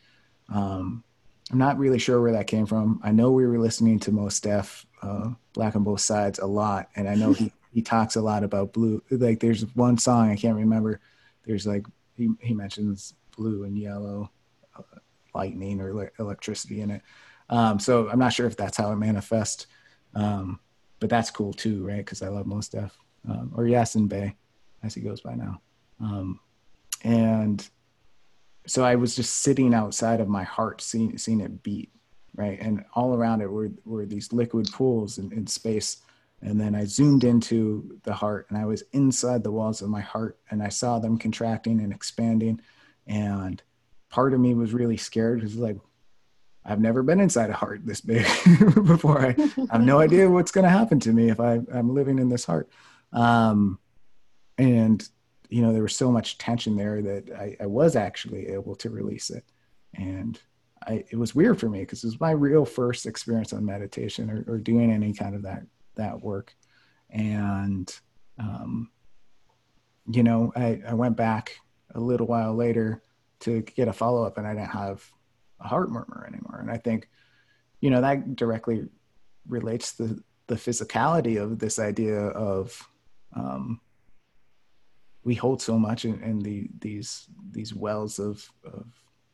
Um, 0.49 1.03
I'm 1.51 1.57
not 1.57 1.77
really 1.77 1.99
sure 1.99 2.21
where 2.21 2.31
that 2.33 2.47
came 2.47 2.65
from. 2.65 2.99
I 3.03 3.11
know 3.11 3.31
we 3.31 3.45
were 3.45 3.59
listening 3.59 3.99
to 4.01 4.11
Mos 4.11 4.39
Def, 4.39 4.85
uh, 5.01 5.29
Black 5.53 5.75
on 5.75 5.83
Both 5.83 6.01
Sides, 6.01 6.39
a 6.39 6.45
lot, 6.45 6.89
and 6.95 7.09
I 7.09 7.15
know 7.15 7.33
he 7.33 7.51
he 7.73 7.81
talks 7.81 8.17
a 8.17 8.21
lot 8.21 8.43
about 8.43 8.73
blue. 8.73 9.01
Like 9.09 9.39
there's 9.39 9.63
one 9.75 9.97
song 9.97 10.29
I 10.29 10.35
can't 10.35 10.57
remember. 10.57 10.99
There's 11.45 11.67
like 11.67 11.85
he 12.15 12.29
he 12.39 12.53
mentions 12.53 13.13
blue 13.35 13.63
and 13.63 13.77
yellow, 13.77 14.31
uh, 14.77 14.99
lightning 15.33 15.81
or 15.81 15.93
le- 15.93 16.09
electricity 16.19 16.81
in 16.81 16.91
it. 16.91 17.01
Um, 17.49 17.79
so 17.79 18.09
I'm 18.09 18.19
not 18.19 18.33
sure 18.33 18.47
if 18.47 18.55
that's 18.55 18.77
how 18.77 18.91
it 18.91 18.97
manifests, 18.97 19.67
um, 20.15 20.59
but 20.99 21.09
that's 21.09 21.31
cool 21.31 21.53
too, 21.53 21.85
right? 21.85 21.97
Because 21.97 22.21
I 22.21 22.29
love 22.29 22.45
Mos 22.45 22.69
Def 22.69 22.97
um, 23.27 23.51
or 23.55 23.63
Yasin 23.65 24.07
Bey, 24.07 24.35
as 24.83 24.93
he 24.93 25.01
goes 25.01 25.21
by 25.21 25.35
now. 25.35 25.61
Um, 25.99 26.39
and 27.03 27.67
so 28.67 28.83
I 28.83 28.95
was 28.95 29.15
just 29.15 29.41
sitting 29.41 29.73
outside 29.73 30.19
of 30.19 30.27
my 30.27 30.43
heart, 30.43 30.81
seeing 30.81 31.17
seeing 31.17 31.41
it 31.41 31.63
beat, 31.63 31.91
right? 32.35 32.59
And 32.61 32.83
all 32.93 33.15
around 33.15 33.41
it 33.41 33.51
were 33.51 33.71
were 33.85 34.05
these 34.05 34.31
liquid 34.31 34.71
pools 34.71 35.17
in, 35.17 35.31
in 35.31 35.47
space. 35.47 35.97
And 36.43 36.59
then 36.59 36.73
I 36.73 36.85
zoomed 36.85 37.23
into 37.23 37.99
the 38.03 38.13
heart, 38.13 38.47
and 38.49 38.57
I 38.57 38.65
was 38.65 38.83
inside 38.93 39.43
the 39.43 39.51
walls 39.51 39.83
of 39.83 39.89
my 39.89 40.01
heart, 40.01 40.39
and 40.49 40.63
I 40.63 40.69
saw 40.69 40.97
them 40.97 41.19
contracting 41.19 41.79
and 41.79 41.93
expanding. 41.93 42.59
And 43.05 43.61
part 44.09 44.33
of 44.33 44.39
me 44.39 44.55
was 44.55 44.73
really 44.73 44.97
scared 44.97 45.41
because, 45.41 45.55
like, 45.55 45.77
I've 46.65 46.79
never 46.79 47.03
been 47.03 47.19
inside 47.19 47.51
a 47.51 47.53
heart 47.53 47.85
this 47.85 48.01
big 48.01 48.23
before. 48.85 49.21
I, 49.21 49.35
I, 49.69 49.73
have 49.73 49.81
no 49.81 49.99
idea 50.05 50.29
what's 50.29 50.51
going 50.51 50.63
to 50.63 50.69
happen 50.69 50.99
to 51.01 51.11
me 51.11 51.29
if 51.29 51.39
I, 51.39 51.59
I'm 51.73 51.93
living 51.93 52.17
in 52.17 52.29
this 52.29 52.45
heart. 52.45 52.69
Um, 53.13 53.79
and 54.57 55.07
you 55.49 55.61
know 55.61 55.73
there 55.73 55.83
was 55.83 55.95
so 55.95 56.11
much 56.11 56.37
tension 56.37 56.77
there 56.77 57.01
that 57.01 57.31
I, 57.31 57.57
I 57.61 57.65
was 57.65 57.95
actually 57.95 58.47
able 58.47 58.75
to 58.75 58.89
release 58.89 59.29
it. 59.29 59.43
And 59.93 60.39
I, 60.87 61.03
it 61.11 61.17
was 61.17 61.35
weird 61.35 61.59
for 61.59 61.69
me 61.69 61.81
because 61.81 62.03
it 62.03 62.07
was 62.07 62.19
my 62.19 62.31
real 62.31 62.65
first 62.65 63.05
experience 63.05 63.53
on 63.53 63.65
meditation 63.65 64.29
or, 64.29 64.45
or 64.47 64.57
doing 64.57 64.91
any 64.91 65.13
kind 65.13 65.35
of 65.35 65.43
that 65.43 65.63
that 65.95 66.21
work. 66.21 66.55
And 67.09 67.93
um, 68.39 68.89
you 70.09 70.23
know 70.23 70.51
I, 70.55 70.81
I 70.87 70.93
went 70.93 71.17
back 71.17 71.57
a 71.93 71.99
little 71.99 72.27
while 72.27 72.55
later 72.55 73.03
to 73.41 73.61
get 73.61 73.87
a 73.87 73.93
follow-up 73.93 74.37
and 74.37 74.45
i 74.45 74.53
didn't 74.53 74.69
have 74.69 75.03
a 75.59 75.67
heart 75.67 75.89
murmur 75.89 76.25
anymore. 76.27 76.59
And 76.61 76.71
i 76.71 76.77
think 76.77 77.09
you 77.81 77.89
know 77.89 78.01
that 78.01 78.35
directly 78.35 78.87
relates 79.47 79.95
to 79.97 80.23
the 80.47 80.55
physicality 80.55 81.41
of 81.41 81.59
this 81.59 81.79
idea 81.79 82.19
of 82.19 82.87
um, 83.33 83.79
we 85.23 85.35
hold 85.35 85.61
so 85.61 85.77
much 85.77 86.05
in, 86.05 86.21
in 86.23 86.39
the 86.39 86.69
these 86.79 87.27
these 87.51 87.73
wells 87.73 88.19
of, 88.19 88.49
of 88.63 88.85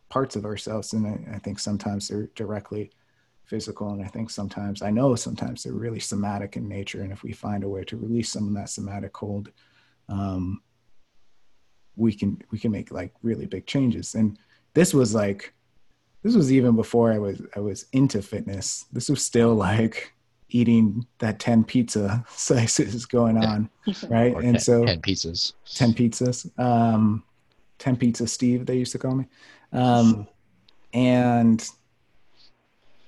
parts 0.09 0.35
of 0.35 0.45
ourselves 0.45 0.93
and 0.93 1.07
I, 1.07 1.35
I, 1.35 1.39
think 1.39 1.59
sometimes 1.59 2.07
they're 2.07 2.29
directly 2.35 2.91
physical 3.43 3.89
and 3.91 4.03
i 4.03 4.07
think 4.07 4.29
sometimes 4.29 4.81
i 4.81 4.89
know 4.89 5.15
sometimes 5.15 5.63
they're 5.63 5.73
really 5.73 5.99
somatic 5.99 6.57
in 6.57 6.67
nature 6.67 7.01
and 7.01 7.11
if 7.11 7.23
we 7.23 7.31
find 7.31 7.63
a 7.63 7.69
way 7.69 7.83
to 7.85 7.97
release 7.97 8.29
some 8.29 8.47
of 8.47 8.53
that 8.55 8.69
somatic 8.69 9.15
hold 9.15 9.51
um, 10.09 10.61
we 11.97 12.13
can 12.13 12.41
we 12.51 12.59
can 12.59 12.71
make 12.71 12.91
like 12.91 13.11
really 13.23 13.45
big 13.45 13.65
changes. 13.65 14.15
And 14.15 14.37
this 14.73 14.93
was 14.93 15.13
like 15.13 15.53
this 16.23 16.35
was 16.35 16.51
even 16.51 16.75
before 16.75 17.11
i 17.11 17.19
was 17.19 17.41
i 17.55 17.59
was 17.59 17.85
into 17.91 18.21
fitness. 18.21 18.85
This 18.93 19.09
was 19.09 19.25
still 19.25 19.55
like 19.69 20.13
eating 20.49 21.05
that 21.19 21.39
10 21.39 21.63
pizza 21.63 22.23
slices 22.29 23.05
going 23.05 23.37
on 23.37 23.69
right? 24.09 24.33
Or 24.33 24.41
and 24.41 24.53
10, 24.53 24.59
so 24.59 24.85
10 24.85 25.01
pizzas. 25.01 25.53
10 25.73 25.93
pizzas 25.93 26.59
um 26.59 27.23
10 27.79 27.95
pizza 27.97 28.27
steve 28.27 28.65
they 28.65 28.77
used 28.77 28.91
to 28.91 28.99
call 28.99 29.15
me. 29.15 29.25
Um 29.71 30.27
and 30.93 31.67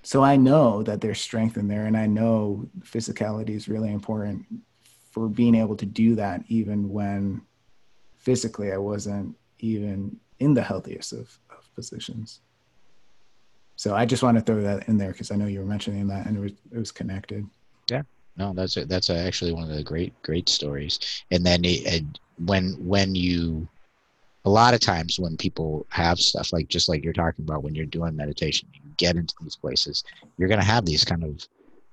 so 0.03 0.23
i 0.23 0.35
know 0.35 0.83
that 0.83 1.01
there's 1.01 1.21
strength 1.21 1.57
in 1.57 1.67
there 1.67 1.85
and 1.85 1.95
i 1.95 2.05
know 2.05 2.67
physicality 2.81 3.51
is 3.51 3.67
really 3.67 3.91
important 3.91 4.45
for 5.11 5.27
being 5.27 5.55
able 5.55 5.75
to 5.75 5.85
do 5.85 6.15
that 6.15 6.43
even 6.47 6.89
when 6.89 7.41
physically 8.17 8.71
i 8.71 8.77
wasn't 8.77 9.35
even 9.59 10.19
in 10.39 10.53
the 10.53 10.61
healthiest 10.61 11.13
of, 11.13 11.37
of 11.49 11.73
positions 11.75 12.41
so 13.79 13.95
i 13.95 14.05
just 14.05 14.23
want 14.23 14.37
to 14.37 14.43
throw 14.43 14.61
that 14.61 14.87
in 14.89 14.97
there 14.97 15.11
because 15.13 15.31
i 15.31 15.35
know 15.35 15.45
you 15.47 15.59
were 15.59 15.65
mentioning 15.65 16.05
that 16.07 16.25
and 16.25 16.37
it 16.37 16.41
was 16.41 16.51
it 16.71 16.77
was 16.77 16.91
connected. 16.91 17.45
Yeah. 17.89 18.03
no 18.37 18.53
that's 18.53 18.75
a, 18.77 18.85
that's 18.85 19.09
a, 19.09 19.17
actually 19.17 19.53
one 19.53 19.63
of 19.63 19.75
the 19.75 19.83
great 19.83 20.13
great 20.21 20.49
stories. 20.49 20.99
And 21.31 21.45
then 21.45 21.63
it, 21.63 21.81
it, 21.95 22.03
when 22.45 22.75
when 22.93 23.15
you 23.15 23.67
a 24.45 24.49
lot 24.49 24.73
of 24.73 24.79
times 24.79 25.19
when 25.19 25.37
people 25.37 25.85
have 25.89 26.19
stuff 26.19 26.51
like 26.51 26.67
just 26.67 26.89
like 26.89 27.03
you're 27.03 27.21
talking 27.23 27.45
about 27.45 27.63
when 27.63 27.73
you're 27.73 27.85
doing 27.97 28.15
meditation 28.15 28.67
you 28.73 28.81
get 28.97 29.15
into 29.15 29.33
these 29.41 29.55
places 29.55 30.03
you're 30.37 30.49
going 30.49 30.59
to 30.59 30.73
have 30.75 30.85
these 30.85 31.05
kind 31.05 31.23
of 31.23 31.47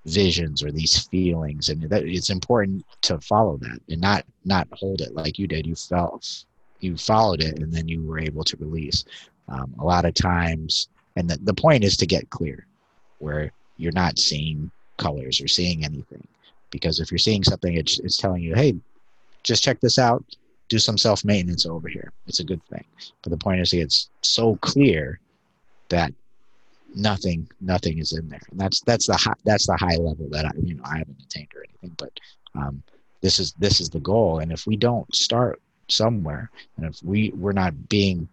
visions 0.07 0.62
or 0.62 0.72
these 0.72 1.07
feelings. 1.09 1.68
And 1.68 1.82
that 1.91 2.05
it's 2.05 2.30
important 2.30 2.87
to 3.03 3.20
follow 3.20 3.59
that 3.59 3.80
and 3.89 4.01
not 4.01 4.24
not 4.45 4.68
hold 4.72 5.01
it 5.03 5.14
like 5.14 5.39
you 5.39 5.47
did. 5.47 5.66
You 5.66 5.74
felt 5.74 6.45
you 6.80 6.97
followed 6.97 7.43
it 7.43 7.59
and 7.59 7.72
then 7.72 7.89
you 7.89 8.03
were 8.03 8.18
able 8.18 8.45
to 8.45 8.57
release. 8.57 9.05
Um, 9.49 9.74
a 9.78 9.84
lot 9.84 10.05
of 10.05 10.14
times 10.14 10.89
and 11.17 11.29
the, 11.29 11.39
the 11.39 11.55
point 11.55 11.85
is 11.85 11.97
to 11.97 12.07
get 12.07 12.31
clear 12.31 12.67
where 13.19 13.53
you're 13.77 13.93
not 13.93 14.19
seeing 14.19 14.71
colors 14.99 15.41
or 15.41 15.49
seeing 15.49 15.85
anything. 15.85 16.27
Because 16.71 17.01
if 17.01 17.11
you're 17.11 17.19
seeing 17.19 17.43
something 17.43 17.75
it's, 17.75 17.99
it's 18.01 18.17
telling 18.17 18.43
you 18.43 18.55
hey 18.55 18.75
just 19.43 19.62
check 19.62 19.81
this 19.81 19.99
out. 19.99 20.25
Do 20.69 20.79
some 20.79 20.99
self 20.99 21.25
maintenance 21.25 21.64
over 21.64 21.89
here. 21.89 22.12
It's 22.27 22.41
a 22.41 22.45
good 22.45 22.62
thing. 22.67 22.85
But 23.23 23.31
the 23.31 23.39
point 23.39 23.61
is 23.61 23.73
it's 23.73 24.11
so 24.23 24.57
clear 24.57 25.21
that 25.89 26.12
nothing 26.95 27.49
nothing 27.61 27.99
is 27.99 28.12
in 28.12 28.29
there. 28.29 28.43
And 28.51 28.61
that's 28.61 28.81
that's 28.81 29.07
the 29.07 29.17
high, 29.17 29.35
that's 29.45 29.67
the 29.67 29.77
high 29.77 29.97
level 29.97 30.29
that 30.31 30.45
i 30.45 30.51
you 30.61 30.75
know 30.75 30.83
i 30.85 30.99
haven't 30.99 31.23
attained 31.23 31.49
or 31.55 31.64
anything. 31.64 31.97
But 31.97 32.12
um, 32.57 32.83
this 33.21 33.39
is 33.39 33.53
this 33.59 33.81
is 33.81 33.89
the 33.89 34.01
goal. 34.01 34.41
And 34.41 34.51
if 34.51 34.67
we 34.67 34.77
don't 34.77 35.14
start 35.14 35.61
somewhere 35.89 36.51
and 36.77 36.87
if 36.87 37.01
we 37.05 37.31
we're 37.37 37.53
not 37.53 37.89
being 37.89 38.29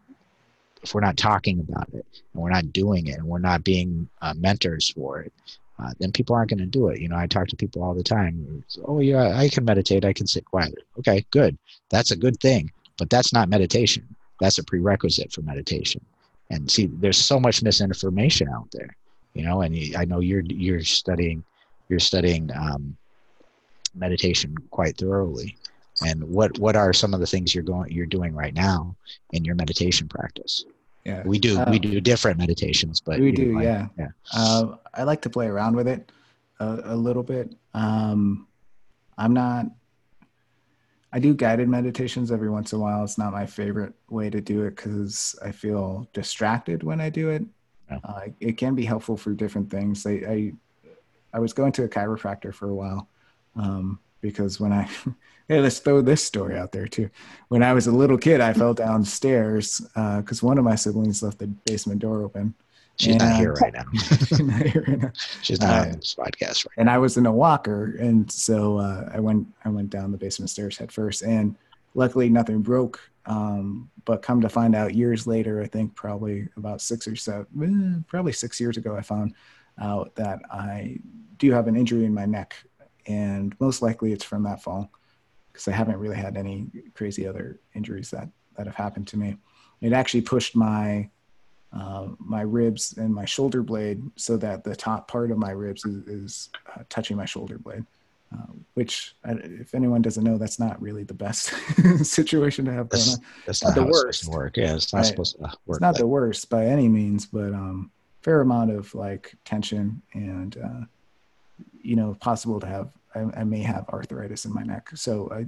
if 0.84 0.94
we're 0.94 1.02
not 1.02 1.18
talking 1.18 1.60
about 1.60 1.88
it 1.94 2.06
and 2.34 2.44
we're 2.44 2.50
not 2.50 2.72
doing 2.74 3.08
it 3.08 3.18
and 3.18 3.26
we're 3.26 3.40
not 3.40 3.64
being 3.64 4.08
uh, 4.22 4.34
mentors 4.38 4.90
for 4.90 5.22
it 5.22 5.34
uh, 5.80 5.92
then 6.00 6.12
people 6.12 6.36
aren't 6.36 6.52
going 6.52 6.60
to 6.60 6.66
do 6.68 6.90
it. 6.90 7.02
You 7.02 7.10
know 7.10 7.18
i 7.18 7.26
talk 7.26 7.48
to 7.48 7.56
people 7.56 7.84
all 7.84 7.96
the 7.96 8.04
time. 8.04 8.64
Oh 8.86 9.00
yeah 9.00 9.38
i 9.38 9.50
can 9.50 9.66
meditate. 9.66 10.06
I 10.06 10.14
can 10.14 10.28
sit 10.28 10.46
quietly. 10.46 10.84
Okay 11.00 11.26
good. 11.32 11.58
That's 11.90 12.12
a 12.12 12.16
good 12.16 12.40
thing 12.40 12.72
but 12.98 13.10
that's 13.10 13.34
not 13.34 13.50
meditation. 13.50 14.16
That's 14.40 14.60
a 14.60 14.64
prerequisite 14.64 15.32
for 15.32 15.42
meditation. 15.42 16.06
And 16.52 16.70
see 16.70 16.86
there's 16.86 17.18
so 17.18 17.40
much 17.40 17.64
misinformation 17.64 18.48
out 18.50 18.70
there 18.72 18.96
you 19.34 19.44
know 19.44 19.62
and 19.62 19.76
i 19.98 20.06
know 20.06 20.20
you're 20.20 20.44
you're 20.48 20.84
studying 20.84 21.44
you're 21.90 22.00
studying 22.00 22.50
um, 22.56 22.96
meditation 23.96 24.56
quite 24.72 24.98
thoroughly 24.98 25.58
and 26.02 26.24
what 26.24 26.58
what 26.60 26.76
are 26.76 26.92
some 26.94 27.14
of 27.14 27.20
the 27.20 27.26
things 27.28 27.54
you're 27.54 27.64
going 27.64 27.92
you're 27.92 28.06
doing 28.06 28.34
right 28.34 28.54
now 28.56 28.96
in 29.32 29.46
your 29.46 29.56
meditation 29.56 30.08
practice 30.08 30.66
yeah 31.06 31.22
we 31.26 31.38
do 31.38 31.60
Uh, 31.60 31.66
we 31.70 31.78
do 31.80 32.02
different 32.02 32.38
meditations 32.40 33.00
but 33.00 33.20
we 33.20 33.32
do 33.32 33.54
know, 33.54 33.60
I- 33.60 33.64
yeah 33.64 33.88
yeah 33.98 34.08
Uh, 34.34 34.76
I 34.94 35.04
like 35.04 35.22
to 35.22 35.30
play 35.30 35.48
around 35.48 35.76
with 35.76 35.88
it 35.88 36.12
a, 36.60 36.82
a 36.86 36.96
little 36.96 37.24
bit. 37.24 37.56
Um, 37.74 38.48
I'm 39.18 39.34
not. 39.34 39.66
I 41.12 41.20
do 41.20 41.34
guided 41.36 41.68
meditations 41.70 42.32
every 42.32 42.50
once 42.50 42.74
in 42.74 42.80
a 42.80 42.82
while. 42.82 43.04
It's 43.04 43.18
not 43.20 43.32
my 43.34 43.46
favorite 43.46 43.94
way 44.10 44.30
to 44.32 44.42
do 44.42 44.64
it 44.64 44.76
because 44.76 45.36
I 45.44 45.52
feel 45.52 46.08
distracted 46.14 46.82
when 46.84 47.00
I 47.02 47.10
do 47.10 47.30
it. 47.30 47.44
Yeah. 47.92 48.00
Uh, 48.04 48.22
it 48.40 48.58
can 48.58 48.74
be 48.76 48.86
helpful 48.86 49.18
for 49.18 49.34
different 49.34 49.70
things. 49.70 50.06
I, 50.08 50.12
I 50.12 50.54
I 51.34 51.40
was 51.40 51.54
going 51.54 51.72
to 51.74 51.84
a 51.84 51.90
chiropractor 51.90 52.54
for 52.54 52.70
a 52.70 52.76
while 52.76 53.10
um, 53.56 54.00
because 54.22 54.60
when 54.60 54.72
I 54.72 54.88
hey, 55.48 55.60
let's 55.60 55.80
throw 55.80 56.02
this 56.02 56.24
story 56.24 56.58
out 56.58 56.72
there 56.72 56.88
too. 56.88 57.10
When 57.50 57.64
I 57.64 57.74
was 57.74 57.88
a 57.88 57.92
little 57.92 58.18
kid, 58.18 58.42
I 58.42 58.54
fell 58.54 58.74
downstairs 58.74 59.82
because 59.96 60.42
one 60.44 60.58
of 60.58 60.64
my 60.64 60.76
siblings 60.76 61.22
left 61.24 61.40
the 61.40 61.48
basement 61.48 62.00
door 62.00 62.24
open. 62.24 62.54
she's 63.00 63.16
not 63.16 63.38
here 63.38 63.54
right 63.54 63.74
now 63.74 63.86
She's 64.28 64.40
not 64.40 64.62
here 64.62 64.86
right 64.88 65.02
now. 65.02 65.12
she's 65.42 65.60
not 65.60 65.88
Uh, 65.88 65.90
on 65.90 65.92
this 65.94 66.16
podcast 66.16 66.66
right 66.68 66.78
and 66.78 66.90
I 66.90 66.98
was 67.00 67.18
in 67.18 67.26
a 67.26 67.32
walker, 67.32 67.96
and 68.00 68.32
so 68.32 68.78
uh, 68.78 69.10
I 69.14 69.20
went 69.20 69.48
I 69.66 69.70
went 69.70 69.90
down 69.90 70.12
the 70.12 70.18
basement 70.18 70.50
stairs 70.52 70.78
head 70.78 70.92
first, 70.92 71.24
and 71.24 71.56
luckily 71.96 72.30
nothing 72.30 72.62
broke. 72.62 73.00
Um, 73.26 73.90
but 74.06 74.22
come 74.22 74.42
to 74.42 74.50
find 74.50 74.76
out, 74.76 74.94
years 74.94 75.26
later, 75.26 75.62
I 75.62 75.68
think 75.68 75.96
probably 75.96 76.50
about 76.58 76.82
six 76.82 77.08
or 77.08 77.16
so, 77.16 77.46
eh, 77.64 78.00
probably 78.08 78.34
six 78.34 78.60
years 78.60 78.76
ago, 78.78 78.96
I 78.98 79.02
found 79.02 79.34
out 79.80 80.14
that 80.16 80.40
I 80.52 81.00
do 81.38 81.52
have 81.52 81.68
an 81.68 81.76
injury 81.78 82.04
in 82.06 82.14
my 82.14 82.26
neck, 82.26 82.54
and 83.08 83.56
most 83.60 83.82
likely 83.82 84.12
it's 84.12 84.26
from 84.26 84.44
that 84.44 84.62
fall, 84.62 84.92
because 85.54 85.68
I 85.68 85.72
haven't 85.72 85.98
really 85.98 86.16
had 86.18 86.36
any 86.36 86.68
crazy 86.96 87.28
other 87.28 87.60
injuries 87.76 88.10
that 88.10 88.28
that 88.58 88.66
have 88.66 88.76
happened 88.76 89.08
to 89.10 89.18
me. 89.18 89.38
It 89.82 89.94
actually 89.94 90.22
pushed 90.22 90.56
my 90.56 91.10
uh, 91.72 92.10
my 92.20 92.42
ribs 92.42 92.96
and 92.98 93.14
my 93.14 93.26
shoulder 93.26 93.64
blade 93.64 94.04
so 94.16 94.38
that 94.38 94.64
the 94.64 94.76
top 94.76 95.08
part 95.08 95.32
of 95.32 95.38
my 95.40 95.50
ribs 95.52 95.86
is, 95.86 96.08
is 96.08 96.50
uh, 96.76 96.84
touching 96.88 97.18
my 97.18 97.26
shoulder 97.26 97.58
blade, 97.58 97.84
uh, 98.32 98.46
which, 98.76 99.16
uh, 99.28 99.34
if 99.42 99.74
anyone 99.74 100.00
doesn't 100.04 100.24
know, 100.24 100.38
that's 100.38 100.60
not 100.60 100.80
really 100.80 101.04
the 101.04 101.16
best 101.16 101.48
situation 102.06 102.64
to 102.66 102.72
have 102.72 102.90
That's, 102.90 103.18
that's 103.48 103.64
not 103.64 103.76
not, 103.76 103.86
the 103.88 103.92
worst. 103.92 104.28
work 104.28 104.56
yeah 104.58 104.76
it's 104.76 104.94
not 104.94 105.00
Right. 105.00 105.08
supposed 105.08 105.36
to 105.38 105.42
work 105.42 105.78
It's 105.78 105.82
not 105.82 105.94
like- 105.94 105.98
the 105.98 106.08
worst 106.08 106.48
by 106.50 106.66
any 106.68 106.88
means, 106.88 107.26
but 107.26 107.54
um, 107.54 107.90
fair 108.22 108.42
amount 108.42 108.70
of 108.70 108.94
like 108.94 109.34
tension 109.44 110.00
and 110.14 110.56
uh, 110.58 110.82
you 111.84 111.96
know 111.96 112.16
possible 112.20 112.60
to 112.60 112.68
have 112.68 112.90
I, 113.14 113.42
I, 113.42 113.44
may 113.44 113.60
have 113.60 113.88
arthritis 113.90 114.46
in 114.46 114.54
my 114.54 114.64
neck. 114.64 114.90
So 114.96 115.30
i 115.32 115.46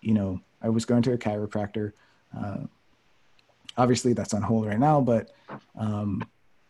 you 0.00 0.12
know 0.12 0.40
i 0.60 0.68
was 0.68 0.84
going 0.84 1.02
to 1.02 1.12
a 1.12 1.18
chiropractor. 1.18 1.92
Uh, 2.36 2.64
obviously 3.76 4.12
that's 4.12 4.34
on 4.34 4.42
hold 4.42 4.66
right 4.66 4.78
now 4.78 5.00
but 5.00 5.30
um, 5.78 6.22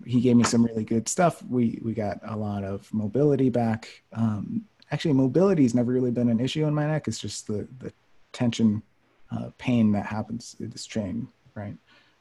he 0.05 0.21
gave 0.21 0.37
me 0.37 0.45
some 0.45 0.65
really 0.65 0.85
good 0.85 1.09
stuff. 1.09 1.43
We 1.43 1.81
we 1.83 1.93
got 1.93 2.21
a 2.25 2.37
lot 2.37 2.65
of 2.65 2.93
mobility 2.95 3.51
back. 3.51 4.03
Um, 4.13 4.65
actually 4.91 5.15
mobility 5.15 5.65
has 5.65 5.75
never 5.75 5.93
really 5.93 6.11
been 6.11 6.31
an 6.31 6.41
issue 6.41 6.67
in 6.67 6.75
my 6.75 6.87
neck. 6.87 7.09
It's 7.09 7.19
just 7.19 7.47
the 7.47 7.67
the 7.79 7.93
tension 8.33 8.83
uh, 9.31 9.51
pain 9.59 9.93
that 9.93 10.07
happens 10.07 10.57
in 10.61 10.71
this 10.71 10.87
chain 10.87 11.29
right? 11.55 11.77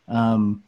Um, 0.08 0.64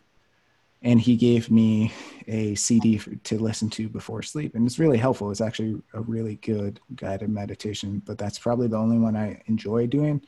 and 0.83 0.99
he 0.99 1.15
gave 1.15 1.51
me 1.51 1.93
a 2.27 2.55
CD 2.55 2.97
for, 2.97 3.13
to 3.15 3.37
listen 3.37 3.69
to 3.71 3.87
before 3.87 4.23
sleep, 4.23 4.55
and 4.55 4.65
it's 4.65 4.79
really 4.79 4.97
helpful. 4.97 5.29
It's 5.29 5.41
actually 5.41 5.81
a 5.93 6.01
really 6.01 6.35
good 6.37 6.79
guided 6.95 7.29
meditation, 7.29 8.01
but 8.05 8.17
that's 8.17 8.39
probably 8.39 8.67
the 8.67 8.77
only 8.77 8.97
one 8.97 9.15
I 9.15 9.41
enjoy 9.45 9.87
doing 9.87 10.21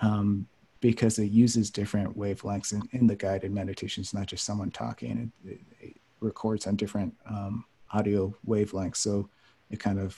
um, 0.00 0.46
because 0.80 1.18
it 1.18 1.30
uses 1.30 1.70
different 1.70 2.16
wavelengths 2.18 2.72
in, 2.72 2.82
in 2.92 3.06
the 3.06 3.16
guided 3.16 3.52
meditation. 3.52 4.00
It's 4.00 4.14
not 4.14 4.26
just 4.26 4.44
someone 4.44 4.70
talking; 4.70 5.32
it, 5.44 5.50
it, 5.50 5.60
it 5.80 5.96
records 6.20 6.66
on 6.66 6.76
different 6.76 7.14
um, 7.28 7.64
audio 7.92 8.34
wavelengths, 8.46 8.96
so 8.96 9.28
it 9.70 9.80
kind 9.80 10.00
of 10.00 10.16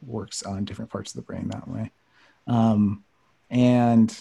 works 0.00 0.42
on 0.42 0.64
different 0.64 0.90
parts 0.90 1.10
of 1.12 1.16
the 1.16 1.22
brain 1.22 1.48
that 1.48 1.68
way. 1.68 1.90
Um, 2.46 3.04
and 3.50 4.18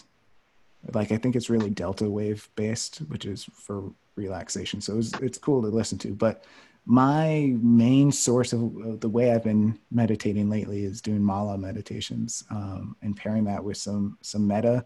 like 0.94 1.12
I 1.12 1.18
think 1.18 1.36
it's 1.36 1.50
really 1.50 1.70
delta 1.70 2.10
wave 2.10 2.50
based, 2.56 3.00
which 3.10 3.26
is 3.26 3.44
for 3.44 3.92
relaxation. 4.16 4.82
So 4.82 4.98
it's, 4.98 5.14
it's 5.20 5.38
cool 5.38 5.62
to 5.62 5.68
listen 5.68 5.98
to. 6.00 6.14
But 6.14 6.44
my 6.86 7.54
main 7.62 8.12
source 8.12 8.54
of, 8.54 8.62
of, 8.78 9.00
the 9.00 9.10
way 9.10 9.32
I've 9.32 9.44
been 9.44 9.80
meditating 9.92 10.50
lately 10.50 10.84
is 10.84 11.02
doing 11.02 11.24
mala 11.24 11.58
meditations 11.58 12.44
um, 12.50 12.96
and 13.04 13.16
pairing 13.16 13.44
that 13.46 13.64
with 13.64 13.78
some 13.78 14.18
some 14.22 14.48
metta 14.48 14.86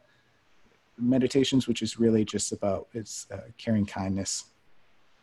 meditations, 0.98 1.68
which 1.68 1.82
is 1.82 2.00
really 2.00 2.26
just 2.26 2.52
about 2.52 2.88
it's 2.93 3.28
uh, 3.32 3.48
caring 3.58 3.86
kindness, 3.86 4.46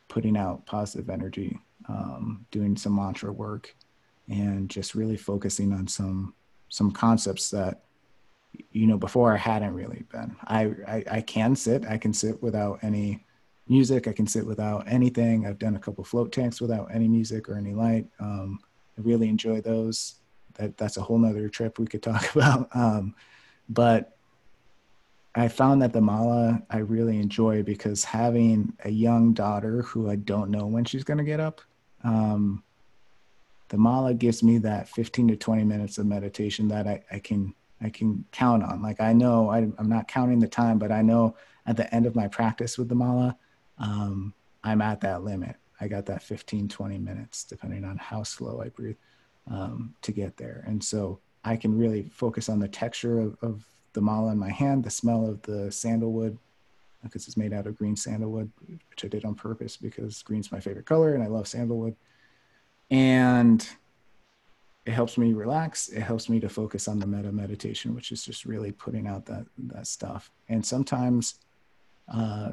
putting 0.08 0.36
out 0.36 0.64
positive 0.64 1.10
energy, 1.10 1.58
um, 1.88 2.46
doing 2.50 2.76
some 2.76 2.96
mantra 2.96 3.32
work, 3.32 3.74
and 4.28 4.70
just 4.70 4.94
really 4.94 5.16
focusing 5.16 5.72
on 5.72 5.86
some 5.86 6.34
some 6.68 6.90
concepts 6.90 7.50
that 7.50 7.82
you 8.72 8.86
know 8.86 8.98
before 8.98 9.32
I 9.32 9.36
hadn't 9.36 9.74
really 9.74 10.04
been. 10.10 10.36
I, 10.44 10.72
I, 10.86 11.04
I 11.10 11.20
can 11.20 11.54
sit. 11.56 11.86
I 11.86 11.98
can 11.98 12.12
sit 12.12 12.42
without 12.42 12.78
any 12.82 13.24
music. 13.68 14.08
I 14.08 14.12
can 14.12 14.26
sit 14.26 14.46
without 14.46 14.84
anything. 14.86 15.46
I've 15.46 15.58
done 15.58 15.76
a 15.76 15.78
couple 15.78 16.04
float 16.04 16.32
tanks 16.32 16.60
without 16.60 16.88
any 16.92 17.08
music 17.08 17.48
or 17.48 17.56
any 17.56 17.74
light. 17.74 18.06
Um, 18.20 18.58
I 18.98 19.02
really 19.02 19.28
enjoy 19.28 19.60
those. 19.60 20.16
That 20.54 20.76
that's 20.76 20.96
a 20.96 21.02
whole 21.02 21.18
nother 21.18 21.48
trip 21.48 21.78
we 21.78 21.86
could 21.86 22.02
talk 22.10 22.34
about. 22.34 22.68
Um, 22.74 23.14
but 23.68 24.16
I 25.34 25.48
found 25.48 25.80
that 25.80 25.94
the 25.94 26.00
mala 26.00 26.62
I 26.68 26.78
really 26.78 27.18
enjoy 27.18 27.62
because 27.62 28.04
having 28.04 28.74
a 28.84 28.90
young 28.90 29.32
daughter 29.32 29.82
who 29.82 30.10
I 30.10 30.16
don't 30.16 30.50
know 30.50 30.66
when 30.66 30.84
she's 30.84 31.04
going 31.04 31.18
to 31.18 31.24
get 31.24 31.40
up, 31.40 31.62
um, 32.04 32.62
the 33.70 33.78
mala 33.78 34.12
gives 34.12 34.42
me 34.42 34.58
that 34.58 34.88
15 34.90 35.28
to 35.28 35.36
20 35.36 35.64
minutes 35.64 35.96
of 35.96 36.04
meditation 36.04 36.68
that 36.68 36.86
I, 36.86 37.02
I 37.10 37.18
can 37.18 37.54
I 37.82 37.90
can 37.90 38.24
count 38.32 38.62
on. 38.62 38.82
Like 38.82 39.00
I 39.00 39.12
know 39.12 39.50
I, 39.50 39.58
I'm 39.78 39.88
not 39.88 40.08
counting 40.08 40.38
the 40.38 40.48
time, 40.48 40.78
but 40.78 40.92
I 40.92 41.02
know 41.02 41.36
at 41.66 41.76
the 41.76 41.92
end 41.94 42.06
of 42.06 42.16
my 42.16 42.28
practice 42.28 42.78
with 42.78 42.88
the 42.88 42.94
mala, 42.94 43.36
um, 43.78 44.34
I'm 44.64 44.80
at 44.80 45.00
that 45.00 45.24
limit. 45.24 45.56
I 45.80 45.88
got 45.88 46.06
that 46.06 46.22
15, 46.22 46.68
20 46.68 46.98
minutes, 46.98 47.44
depending 47.44 47.84
on 47.84 47.96
how 47.96 48.22
slow 48.22 48.62
I 48.62 48.68
breathe, 48.68 48.96
um, 49.50 49.94
to 50.02 50.12
get 50.12 50.36
there. 50.36 50.62
And 50.66 50.82
so 50.82 51.20
I 51.44 51.56
can 51.56 51.76
really 51.76 52.04
focus 52.04 52.48
on 52.48 52.60
the 52.60 52.68
texture 52.68 53.18
of, 53.18 53.36
of 53.42 53.64
the 53.92 54.00
mala 54.00 54.32
in 54.32 54.38
my 54.38 54.50
hand, 54.50 54.84
the 54.84 54.90
smell 54.90 55.28
of 55.28 55.42
the 55.42 55.70
sandalwood, 55.72 56.38
because 57.02 57.26
it's 57.26 57.36
made 57.36 57.52
out 57.52 57.66
of 57.66 57.76
green 57.76 57.96
sandalwood, 57.96 58.50
which 58.90 59.04
I 59.04 59.08
did 59.08 59.24
on 59.24 59.34
purpose 59.34 59.76
because 59.76 60.22
green's 60.22 60.52
my 60.52 60.60
favorite 60.60 60.86
color 60.86 61.14
and 61.14 61.22
I 61.22 61.26
love 61.26 61.48
sandalwood. 61.48 61.96
And 62.90 63.66
it 64.84 64.92
helps 64.92 65.16
me 65.16 65.32
relax. 65.32 65.88
It 65.88 66.00
helps 66.00 66.28
me 66.28 66.40
to 66.40 66.48
focus 66.48 66.88
on 66.88 66.98
the 66.98 67.06
metta 67.06 67.30
meditation, 67.30 67.94
which 67.94 68.10
is 68.10 68.24
just 68.24 68.44
really 68.44 68.72
putting 68.72 69.06
out 69.06 69.24
that 69.26 69.46
that 69.58 69.86
stuff. 69.86 70.30
And 70.48 70.64
sometimes, 70.64 71.36
uh, 72.12 72.52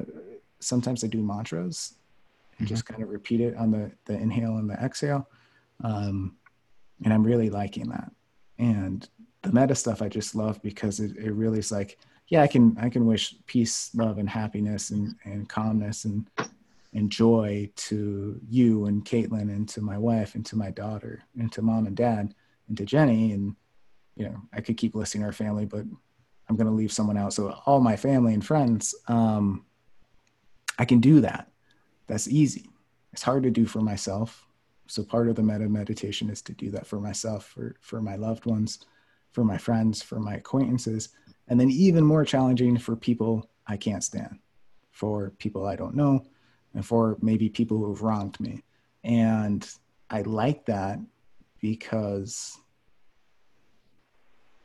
sometimes 0.60 1.02
I 1.02 1.08
do 1.08 1.22
mantras 1.22 1.94
and 2.58 2.66
mm-hmm. 2.66 2.74
just 2.74 2.86
kind 2.86 3.02
of 3.02 3.08
repeat 3.08 3.40
it 3.40 3.56
on 3.56 3.70
the 3.70 3.90
the 4.04 4.14
inhale 4.14 4.58
and 4.58 4.70
the 4.70 4.74
exhale. 4.74 5.28
Um, 5.82 6.36
and 7.04 7.12
I'm 7.12 7.24
really 7.24 7.50
liking 7.50 7.88
that. 7.88 8.12
And 8.58 9.08
the 9.42 9.52
metta 9.52 9.74
stuff 9.74 10.02
I 10.02 10.08
just 10.08 10.34
love 10.34 10.60
because 10.62 11.00
it, 11.00 11.16
it 11.16 11.32
really 11.32 11.58
is 11.58 11.72
like, 11.72 11.98
yeah, 12.28 12.42
I 12.42 12.46
can 12.46 12.76
I 12.80 12.90
can 12.90 13.06
wish 13.06 13.34
peace, 13.46 13.90
love, 13.94 14.18
and 14.18 14.28
happiness 14.28 14.90
and, 14.90 15.16
and 15.24 15.48
calmness 15.48 16.04
and 16.04 16.26
and 16.92 17.10
joy 17.10 17.70
to 17.76 18.40
you 18.48 18.86
and 18.86 19.04
Caitlin 19.04 19.42
and 19.42 19.68
to 19.70 19.80
my 19.80 19.96
wife 19.96 20.34
and 20.34 20.44
to 20.46 20.56
my 20.56 20.70
daughter 20.70 21.22
and 21.38 21.50
to 21.52 21.62
mom 21.62 21.86
and 21.86 21.96
dad 21.96 22.34
and 22.68 22.76
to 22.76 22.84
Jenny. 22.84 23.32
And, 23.32 23.54
you 24.16 24.24
know, 24.24 24.36
I 24.52 24.60
could 24.60 24.76
keep 24.76 24.94
listing 24.94 25.22
our 25.22 25.32
family, 25.32 25.66
but 25.66 25.84
I'm 26.48 26.56
going 26.56 26.66
to 26.66 26.72
leave 26.72 26.92
someone 26.92 27.16
out. 27.16 27.32
So 27.32 27.56
all 27.66 27.80
my 27.80 27.96
family 27.96 28.34
and 28.34 28.44
friends, 28.44 28.94
um, 29.06 29.64
I 30.78 30.84
can 30.84 31.00
do 31.00 31.20
that. 31.20 31.48
That's 32.08 32.26
easy. 32.26 32.70
It's 33.12 33.22
hard 33.22 33.44
to 33.44 33.50
do 33.50 33.66
for 33.66 33.80
myself. 33.80 34.46
So 34.88 35.04
part 35.04 35.28
of 35.28 35.36
the 35.36 35.42
metta 35.42 35.68
meditation 35.68 36.28
is 36.28 36.42
to 36.42 36.52
do 36.52 36.70
that 36.70 36.86
for 36.86 37.00
myself, 37.00 37.46
for, 37.46 37.76
for 37.80 38.02
my 38.02 38.16
loved 38.16 38.46
ones, 38.46 38.80
for 39.30 39.44
my 39.44 39.58
friends, 39.58 40.02
for 40.02 40.18
my 40.18 40.34
acquaintances, 40.34 41.10
and 41.46 41.60
then 41.60 41.70
even 41.70 42.04
more 42.04 42.24
challenging 42.24 42.76
for 42.76 42.96
people 42.96 43.48
I 43.68 43.76
can't 43.76 44.02
stand, 44.02 44.40
for 44.90 45.30
people 45.38 45.66
I 45.66 45.76
don't 45.76 45.94
know, 45.94 46.24
and 46.74 46.84
for 46.84 47.16
maybe 47.20 47.48
people 47.48 47.78
who 47.78 47.92
have 47.92 48.02
wronged 48.02 48.38
me. 48.40 48.62
And 49.04 49.68
I 50.08 50.22
like 50.22 50.66
that 50.66 50.98
because 51.60 52.58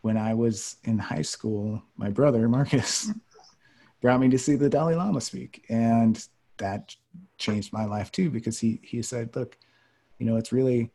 when 0.01 0.18
I 0.18 0.34
was 0.34 0.78
in 0.84 0.99
high 0.99 1.22
school, 1.22 1.82
my 1.97 2.10
brother, 2.10 2.47
Marcus, 2.49 3.12
brought 4.01 4.20
me 4.20 4.30
to 4.30 4.38
see 4.38 4.56
the 4.56 4.70
Dalai 4.70 4.95
Lama 4.95 5.22
speak. 5.22 5.66
And 5.70 6.24
that 6.58 6.95
changed 7.38 7.74
my 7.74 7.86
life 7.86 8.12
too, 8.12 8.30
because 8.30 8.60
he, 8.60 8.80
he 8.84 9.01
said, 9.01 9.36
look, 9.36 9.58
you 10.20 10.26
know, 10.26 10.38
it's 10.38 10.53
really 10.53 10.91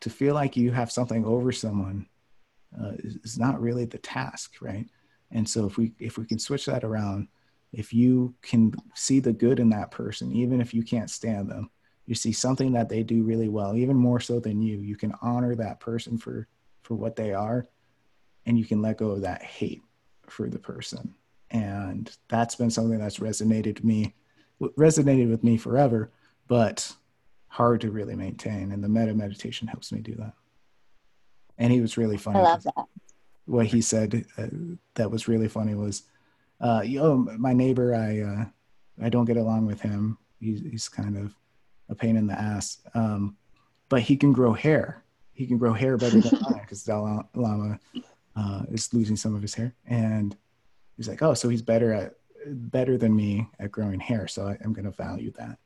to 0.00 0.10
feel 0.10 0.34
like 0.34 0.56
you 0.56 0.70
have 0.70 0.92
something 0.92 1.24
over 1.24 1.52
someone 1.52 2.06
uh, 2.80 2.92
is, 2.98 3.16
is 3.24 3.38
not 3.38 3.60
really 3.60 3.84
the 3.84 3.98
task, 3.98 4.54
right? 4.60 4.86
And 5.30 5.48
so 5.48 5.66
if 5.66 5.76
we 5.76 5.92
if 5.98 6.16
we 6.16 6.24
can 6.24 6.38
switch 6.38 6.66
that 6.66 6.84
around 6.84 7.28
if 7.72 7.92
you 7.92 8.34
can 8.42 8.72
see 8.94 9.20
the 9.20 9.32
good 9.32 9.60
in 9.60 9.70
that 9.70 9.90
person, 9.90 10.32
even 10.32 10.60
if 10.60 10.72
you 10.72 10.82
can't 10.82 11.10
stand 11.10 11.50
them, 11.50 11.70
you 12.06 12.14
see 12.14 12.32
something 12.32 12.72
that 12.72 12.88
they 12.88 13.02
do 13.02 13.22
really 13.22 13.48
well, 13.48 13.76
even 13.76 13.96
more 13.96 14.20
so 14.20 14.40
than 14.40 14.62
you, 14.62 14.78
you 14.78 14.96
can 14.96 15.12
honor 15.20 15.54
that 15.54 15.80
person 15.80 16.16
for 16.16 16.48
for 16.82 16.94
what 16.94 17.16
they 17.16 17.34
are 17.34 17.66
and 18.46 18.58
you 18.58 18.64
can 18.64 18.80
let 18.80 18.96
go 18.96 19.10
of 19.10 19.20
that 19.20 19.42
hate 19.42 19.82
for 20.26 20.48
the 20.48 20.58
person. 20.58 21.14
And 21.50 22.10
that's 22.28 22.54
been 22.54 22.70
something 22.70 22.98
that's 22.98 23.18
resonated 23.18 23.84
me 23.84 24.14
resonated 24.60 25.30
with 25.30 25.44
me 25.44 25.56
forever, 25.56 26.10
but 26.48 26.90
hard 27.48 27.80
to 27.82 27.90
really 27.90 28.16
maintain 28.16 28.72
and 28.72 28.82
the 28.82 28.88
metta 28.88 29.14
meditation 29.14 29.68
helps 29.68 29.92
me 29.92 30.00
do 30.00 30.14
that. 30.16 30.32
And 31.58 31.72
he 31.72 31.80
was 31.80 31.98
really 31.98 32.16
funny. 32.16 32.40
I 32.40 32.42
love 32.42 32.62
that. 32.64 32.86
What 33.44 33.66
he 33.66 33.82
said 33.82 34.24
uh, 34.38 34.46
that 34.94 35.10
was 35.10 35.28
really 35.28 35.48
funny 35.48 35.74
was 35.74 36.04
uh, 36.60 36.82
oh, 37.00 37.16
my 37.38 37.52
neighbor, 37.52 37.94
I 37.94 38.20
uh, 38.20 38.44
I 39.04 39.08
don't 39.08 39.24
get 39.24 39.36
along 39.36 39.66
with 39.66 39.80
him. 39.80 40.18
He's 40.40 40.60
he's 40.60 40.88
kind 40.88 41.16
of 41.16 41.34
a 41.88 41.94
pain 41.94 42.16
in 42.16 42.26
the 42.26 42.38
ass. 42.38 42.78
Um, 42.94 43.36
but 43.88 44.02
he 44.02 44.16
can 44.16 44.32
grow 44.32 44.52
hair. 44.52 45.04
He 45.32 45.46
can 45.46 45.56
grow 45.56 45.72
hair 45.72 45.96
better 45.96 46.20
than 46.20 46.38
I 46.44 46.60
because 46.60 46.82
Dalai 46.84 47.22
Lama 47.34 47.78
uh, 48.36 48.62
is 48.70 48.92
losing 48.92 49.16
some 49.16 49.34
of 49.34 49.42
his 49.42 49.54
hair, 49.54 49.74
and 49.86 50.36
he's 50.96 51.08
like, 51.08 51.22
oh, 51.22 51.34
so 51.34 51.48
he's 51.48 51.62
better 51.62 51.92
at 51.92 52.14
better 52.46 52.96
than 52.96 53.14
me 53.14 53.48
at 53.58 53.70
growing 53.70 54.00
hair. 54.00 54.26
So 54.26 54.46
I, 54.46 54.58
am 54.64 54.72
going 54.72 54.84
to 54.84 54.90
value 54.90 55.32
that. 55.38 55.58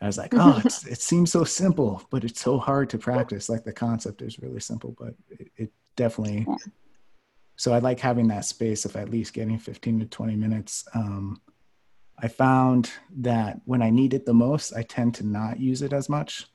I 0.00 0.06
was 0.06 0.18
like, 0.18 0.34
oh, 0.34 0.60
it 0.64 1.00
seems 1.00 1.30
so 1.30 1.44
simple, 1.44 2.02
but 2.10 2.24
it's 2.24 2.40
so 2.40 2.58
hard 2.58 2.90
to 2.90 2.98
practice. 2.98 3.48
Like 3.48 3.62
the 3.62 3.72
concept 3.72 4.20
is 4.20 4.38
really 4.40 4.60
simple, 4.60 4.96
but 4.98 5.14
it, 5.30 5.48
it 5.56 5.72
definitely 5.96 6.46
so 7.62 7.72
I 7.72 7.78
like 7.78 8.00
having 8.00 8.26
that 8.26 8.44
space 8.44 8.84
of 8.84 8.96
at 8.96 9.08
least 9.08 9.34
getting 9.34 9.56
15 9.56 10.00
to 10.00 10.06
20 10.06 10.34
minutes. 10.34 10.84
Um, 10.96 11.40
I 12.18 12.26
found 12.26 12.90
that 13.18 13.60
when 13.66 13.82
I 13.82 13.88
need 13.88 14.14
it 14.14 14.26
the 14.26 14.34
most, 14.34 14.74
I 14.74 14.82
tend 14.82 15.14
to 15.14 15.24
not 15.24 15.60
use 15.60 15.80
it 15.80 15.92
as 15.92 16.08
much 16.08 16.48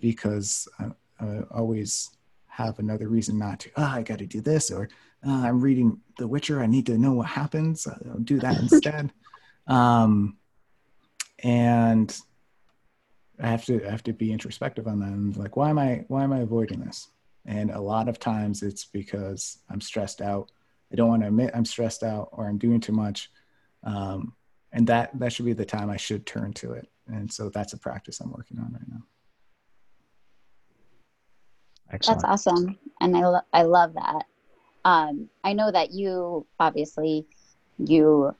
because 0.00 0.66
I, 0.78 0.86
I 1.20 1.40
always 1.50 2.16
have 2.46 2.78
another 2.78 3.08
reason 3.08 3.38
not 3.38 3.60
to. 3.60 3.70
Ah, 3.76 3.92
oh, 3.92 3.98
I 3.98 4.02
got 4.02 4.20
to 4.20 4.26
do 4.26 4.40
this, 4.40 4.70
or 4.70 4.88
oh, 5.22 5.44
I'm 5.44 5.60
reading 5.60 6.00
The 6.16 6.26
Witcher. 6.26 6.62
I 6.62 6.66
need 6.66 6.86
to 6.86 6.96
know 6.96 7.12
what 7.12 7.26
happens. 7.26 7.86
I'll 7.86 8.18
do 8.20 8.38
that 8.38 8.58
instead. 8.62 9.12
Um, 9.66 10.38
and 11.44 12.18
I 13.38 13.48
have 13.48 13.66
to 13.66 13.86
I 13.86 13.90
have 13.90 14.04
to 14.04 14.14
be 14.14 14.32
introspective 14.32 14.86
on 14.86 15.00
that. 15.00 15.10
And 15.10 15.36
like, 15.36 15.58
why 15.58 15.68
am 15.68 15.78
I 15.78 16.06
why 16.08 16.24
am 16.24 16.32
I 16.32 16.38
avoiding 16.38 16.80
this? 16.80 17.08
And 17.48 17.70
a 17.70 17.80
lot 17.80 18.08
of 18.08 18.20
times 18.20 18.62
it's 18.62 18.84
because 18.84 19.58
I'm 19.70 19.80
stressed 19.80 20.20
out. 20.20 20.50
I 20.92 20.96
don't 20.96 21.08
want 21.08 21.22
to 21.22 21.28
admit 21.28 21.50
I'm 21.54 21.64
stressed 21.64 22.02
out 22.02 22.28
or 22.32 22.46
I'm 22.46 22.58
doing 22.58 22.78
too 22.78 22.92
much. 22.92 23.30
Um, 23.84 24.34
and 24.72 24.86
that 24.86 25.18
that 25.18 25.32
should 25.32 25.46
be 25.46 25.54
the 25.54 25.64
time 25.64 25.88
I 25.88 25.96
should 25.96 26.26
turn 26.26 26.52
to 26.54 26.72
it. 26.72 26.88
And 27.06 27.32
so 27.32 27.48
that's 27.48 27.72
a 27.72 27.78
practice 27.78 28.20
I'm 28.20 28.30
working 28.30 28.58
on 28.58 28.70
right 28.70 28.88
now. 28.88 29.02
Excellent. 31.90 32.20
That's 32.20 32.46
awesome, 32.46 32.78
and 33.00 33.16
I 33.16 33.26
lo- 33.26 33.40
I 33.54 33.62
love 33.62 33.94
that. 33.94 34.24
Um, 34.84 35.30
I 35.42 35.54
know 35.54 35.72
that 35.72 35.90
you 35.92 36.46
obviously 36.60 37.26
you 37.78 38.36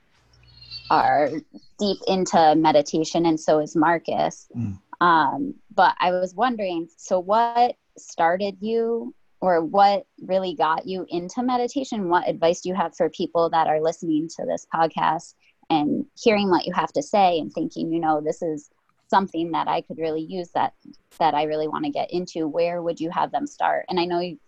are 0.91 1.31
deep 1.79 1.99
into 2.07 2.55
meditation, 2.57 3.25
and 3.25 3.41
so 3.41 3.61
is 3.61 3.75
Marcus. 3.75 4.49
Mm. 4.55 4.79
Um, 5.01 5.55
but 5.75 5.95
I 5.99 6.11
was 6.11 6.35
wondering, 6.35 6.89
so 6.97 7.21
what 7.21 7.77
started 8.01 8.57
you, 8.61 9.15
or 9.41 9.65
what 9.65 10.07
really 10.23 10.55
got 10.55 10.87
you 10.87 11.07
into 11.09 11.43
meditation? 11.43 12.09
What 12.09 12.29
advice 12.29 12.63
do 12.63 12.71
you 12.71 12.75
have 12.75 12.97
for 12.97 13.09
people 13.11 13.51
that 13.51 13.67
are 13.67 13.81
listening 13.81 14.29
to 14.37 14.45
this 14.47 14.67
podcast 14.75 15.35
and 15.71 16.07
hearing 16.19 16.51
what 16.51 16.67
you 16.67 16.73
have 16.73 16.93
to 16.95 17.03
say 17.03 17.39
and 17.39 17.53
thinking, 17.53 17.93
you 17.93 18.01
know, 18.01 18.21
this 18.21 18.43
is 18.43 18.71
something 19.09 19.53
that 19.53 19.69
I 19.69 19.81
could 19.83 19.99
really 19.99 20.23
use 20.23 20.51
that 20.51 20.75
that 21.19 21.35
I 21.35 21.45
really 21.45 21.69
want 21.69 21.85
to 21.85 21.91
get 21.91 22.11
into, 22.11 22.47
where 22.47 22.83
would 22.83 23.01
you 23.01 23.11
have 23.11 23.31
them 23.33 23.47
start? 23.47 23.87
And 23.89 23.99
I 23.99 24.05
know 24.05 24.21
you, 24.21 24.39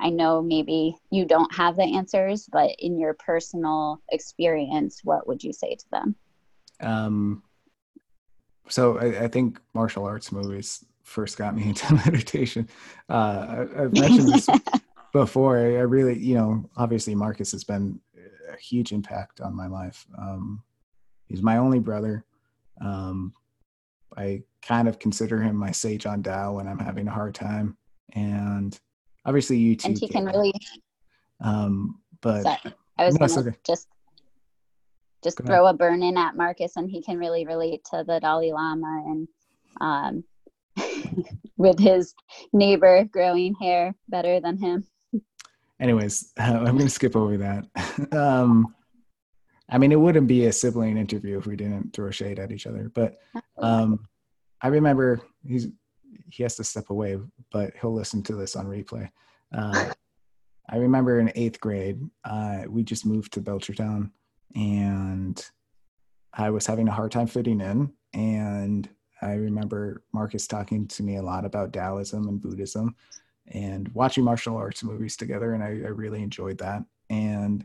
I 0.00 0.10
know 0.10 0.42
maybe 0.42 0.96
you 1.10 1.24
don't 1.24 1.54
have 1.54 1.76
the 1.76 1.96
answers, 1.96 2.48
but 2.50 2.70
in 2.78 2.98
your 2.98 3.14
personal 3.14 4.00
experience, 4.10 5.00
what 5.04 5.26
would 5.26 5.42
you 5.42 5.52
say 5.52 5.74
to 5.74 5.90
them? 5.90 6.14
Um, 6.80 7.42
so 8.68 8.98
I, 8.98 9.24
I 9.24 9.28
think 9.28 9.60
martial 9.74 10.04
arts 10.04 10.30
movies 10.32 10.84
first 11.08 11.38
got 11.38 11.56
me 11.56 11.62
into 11.68 11.94
meditation. 11.94 12.68
Uh, 13.08 13.66
I, 13.76 13.82
have 13.82 13.92
mentioned 13.92 14.28
this 14.28 14.48
before. 15.12 15.58
I, 15.58 15.80
really, 15.80 16.18
you 16.18 16.34
know, 16.34 16.68
obviously 16.76 17.14
Marcus 17.14 17.52
has 17.52 17.64
been 17.64 18.00
a 18.52 18.56
huge 18.56 18.92
impact 18.92 19.40
on 19.40 19.56
my 19.56 19.66
life. 19.66 20.06
Um, 20.16 20.62
he's 21.26 21.42
my 21.42 21.56
only 21.56 21.78
brother. 21.78 22.24
Um, 22.80 23.32
I 24.16 24.42
kind 24.62 24.88
of 24.88 24.98
consider 24.98 25.40
him 25.40 25.56
my 25.56 25.70
sage 25.70 26.06
on 26.06 26.22
Tao 26.22 26.54
when 26.54 26.66
I'm 26.66 26.78
having 26.78 27.08
a 27.08 27.12
hard 27.12 27.34
time. 27.34 27.76
And 28.14 28.78
obviously 29.24 29.58
you 29.58 29.76
too. 29.76 29.88
And 29.88 29.98
he 29.98 30.08
can 30.08 30.24
really 30.24 30.52
um 31.40 32.00
but 32.20 32.42
Sorry. 32.42 32.74
I 32.96 33.04
was 33.04 33.14
No, 33.14 33.26
gonna 33.26 33.48
okay. 33.48 33.56
just 33.64 33.86
just 35.22 35.38
Go 35.38 35.44
throw 35.44 35.66
a 35.66 35.74
burn 35.74 36.02
in 36.02 36.16
at 36.16 36.36
Marcus 36.36 36.76
and 36.76 36.90
he 36.90 37.02
can 37.02 37.18
really 37.18 37.46
relate 37.46 37.84
to 37.90 38.04
the 38.06 38.18
Dalai 38.20 38.52
Lama 38.52 39.04
and 39.06 39.28
um 39.80 40.24
with 41.56 41.78
his 41.78 42.14
neighbor 42.52 43.04
growing 43.04 43.54
hair 43.54 43.94
better 44.08 44.40
than 44.40 44.58
him. 44.58 44.84
anyways, 45.80 46.32
I'm 46.38 46.64
going 46.64 46.78
to 46.78 46.88
skip 46.88 47.16
over 47.16 47.36
that. 47.38 47.66
um, 48.12 48.74
I 49.70 49.78
mean, 49.78 49.92
it 49.92 50.00
wouldn't 50.00 50.28
be 50.28 50.46
a 50.46 50.52
sibling 50.52 50.96
interview 50.96 51.38
if 51.38 51.46
we 51.46 51.56
didn't 51.56 51.92
throw 51.92 52.10
shade 52.10 52.38
at 52.38 52.52
each 52.52 52.66
other. 52.66 52.90
But 52.94 53.16
um, 53.58 54.06
I 54.62 54.68
remember 54.68 55.20
he's 55.46 55.68
he 56.30 56.42
has 56.42 56.56
to 56.56 56.64
step 56.64 56.90
away, 56.90 57.18
but 57.52 57.72
he'll 57.80 57.94
listen 57.94 58.22
to 58.24 58.34
this 58.34 58.56
on 58.56 58.66
replay. 58.66 59.10
Uh, 59.54 59.92
I 60.70 60.76
remember 60.76 61.18
in 61.18 61.32
eighth 61.34 61.60
grade, 61.60 62.00
uh, 62.24 62.64
we 62.68 62.82
just 62.82 63.06
moved 63.06 63.32
to 63.34 63.40
Belchertown, 63.40 64.10
and 64.54 65.42
I 66.32 66.50
was 66.50 66.66
having 66.66 66.88
a 66.88 66.92
hard 66.92 67.12
time 67.12 67.26
fitting 67.26 67.60
in. 67.60 67.92
And 68.14 68.88
I 69.20 69.34
remember 69.34 70.02
Marcus 70.12 70.46
talking 70.46 70.86
to 70.88 71.02
me 71.02 71.16
a 71.16 71.22
lot 71.22 71.44
about 71.44 71.72
Taoism 71.72 72.28
and 72.28 72.40
Buddhism, 72.40 72.94
and 73.48 73.88
watching 73.94 74.24
martial 74.24 74.56
arts 74.56 74.84
movies 74.84 75.16
together, 75.16 75.54
and 75.54 75.62
I, 75.62 75.68
I 75.68 75.90
really 75.90 76.22
enjoyed 76.22 76.58
that. 76.58 76.84
And 77.10 77.64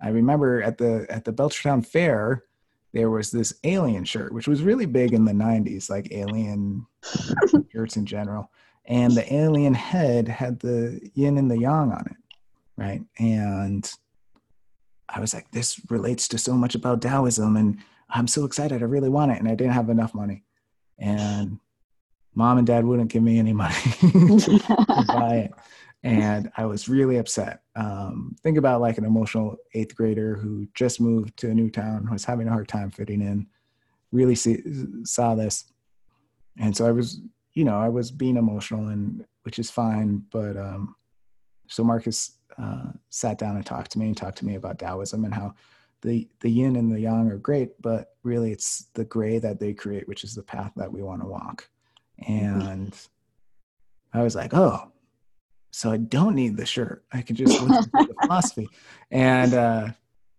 I 0.00 0.08
remember 0.08 0.62
at 0.62 0.78
the 0.78 1.06
at 1.08 1.24
the 1.24 1.32
Belchertown 1.32 1.86
Fair, 1.86 2.44
there 2.92 3.10
was 3.10 3.30
this 3.30 3.54
alien 3.64 4.04
shirt, 4.04 4.32
which 4.32 4.48
was 4.48 4.62
really 4.62 4.86
big 4.86 5.12
in 5.12 5.24
the 5.24 5.32
'90s, 5.32 5.90
like 5.90 6.12
alien 6.12 6.86
shirts 7.72 7.96
in 7.96 8.06
general. 8.06 8.50
And 8.86 9.12
the 9.12 9.32
alien 9.32 9.74
head 9.74 10.28
had 10.28 10.60
the 10.60 11.10
yin 11.14 11.36
and 11.36 11.50
the 11.50 11.58
yang 11.58 11.92
on 11.92 12.06
it, 12.06 12.16
right? 12.76 13.02
And 13.18 13.90
I 15.10 15.20
was 15.20 15.34
like, 15.34 15.50
this 15.50 15.78
relates 15.90 16.26
to 16.28 16.38
so 16.38 16.54
much 16.54 16.74
about 16.74 17.02
Taoism, 17.02 17.56
and 17.56 17.78
I'm 18.08 18.26
so 18.26 18.44
excited. 18.44 18.82
I 18.82 18.86
really 18.86 19.10
want 19.10 19.32
it, 19.32 19.38
and 19.38 19.48
I 19.48 19.54
didn't 19.54 19.74
have 19.74 19.90
enough 19.90 20.14
money, 20.14 20.44
and 20.98 21.58
mom 22.34 22.58
and 22.58 22.66
dad 22.66 22.84
wouldn't 22.84 23.10
give 23.10 23.22
me 23.22 23.38
any 23.38 23.52
money 23.52 23.74
to, 24.00 24.58
to 24.58 25.04
buy 25.08 25.36
it 25.36 25.52
and 26.04 26.50
I 26.56 26.64
was 26.64 26.88
really 26.88 27.16
upset. 27.16 27.62
Um, 27.74 28.36
think 28.42 28.56
about 28.56 28.80
like 28.80 28.98
an 28.98 29.04
emotional 29.04 29.56
eighth 29.74 29.96
grader 29.96 30.36
who 30.36 30.68
just 30.74 31.00
moved 31.00 31.36
to 31.38 31.50
a 31.50 31.54
new 31.54 31.70
town, 31.70 32.08
was 32.10 32.24
having 32.24 32.46
a 32.46 32.52
hard 32.52 32.68
time 32.68 32.90
fitting 32.90 33.20
in, 33.20 33.46
really 34.12 34.36
see, 34.36 34.62
saw 35.04 35.34
this. 35.34 35.64
And 36.56 36.76
so 36.76 36.86
I 36.86 36.92
was, 36.92 37.20
you 37.54 37.64
know, 37.64 37.78
I 37.78 37.88
was 37.88 38.10
being 38.10 38.36
emotional 38.36 38.88
and 38.88 39.24
which 39.42 39.58
is 39.58 39.70
fine. 39.70 40.22
But 40.30 40.56
um, 40.56 40.94
so 41.66 41.82
Marcus 41.82 42.38
uh, 42.62 42.92
sat 43.10 43.38
down 43.38 43.56
and 43.56 43.66
talked 43.66 43.90
to 43.92 43.98
me 43.98 44.06
and 44.06 44.16
talked 44.16 44.38
to 44.38 44.46
me 44.46 44.54
about 44.54 44.78
Taoism 44.78 45.24
and 45.24 45.34
how 45.34 45.54
the, 46.02 46.28
the 46.40 46.50
yin 46.50 46.76
and 46.76 46.92
the 46.92 47.00
yang 47.00 47.30
are 47.30 47.38
great, 47.38 47.80
but 47.80 48.14
really 48.22 48.52
it's 48.52 48.86
the 48.94 49.04
gray 49.04 49.38
that 49.38 49.58
they 49.58 49.74
create, 49.74 50.06
which 50.08 50.24
is 50.24 50.34
the 50.34 50.42
path 50.42 50.72
that 50.76 50.92
we 50.92 51.02
want 51.02 51.22
to 51.22 51.28
walk. 51.28 51.68
And 52.26 52.94
I 54.12 54.22
was 54.22 54.34
like, 54.34 54.54
oh, 54.54 54.90
so 55.70 55.90
I 55.90 55.96
don't 55.96 56.34
need 56.34 56.56
the 56.56 56.66
shirt. 56.66 57.04
I 57.12 57.22
could 57.22 57.36
just 57.36 57.60
listen 57.60 57.82
to 57.82 57.90
the 57.92 58.14
philosophy, 58.22 58.68
and 59.10 59.54
uh, 59.54 59.88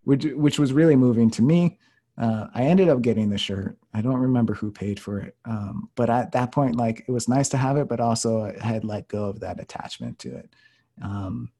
which 0.04 0.24
which 0.24 0.58
was 0.58 0.72
really 0.72 0.96
moving 0.96 1.30
to 1.30 1.42
me. 1.42 1.78
Uh, 2.18 2.48
I 2.54 2.64
ended 2.64 2.88
up 2.88 3.00
getting 3.00 3.30
the 3.30 3.38
shirt. 3.38 3.78
I 3.94 4.02
don't 4.02 4.18
remember 4.18 4.52
who 4.52 4.70
paid 4.70 5.00
for 5.00 5.20
it, 5.20 5.36
um, 5.46 5.88
but 5.94 6.10
at 6.10 6.32
that 6.32 6.52
point, 6.52 6.76
like 6.76 7.04
it 7.08 7.12
was 7.12 7.28
nice 7.28 7.48
to 7.50 7.56
have 7.56 7.76
it, 7.76 7.88
but 7.88 8.00
also 8.00 8.44
I 8.44 8.62
had 8.62 8.84
let 8.84 9.08
go 9.08 9.24
of 9.24 9.40
that 9.40 9.60
attachment 9.60 10.18
to 10.20 10.36
it, 10.36 10.54
um, 11.00 11.50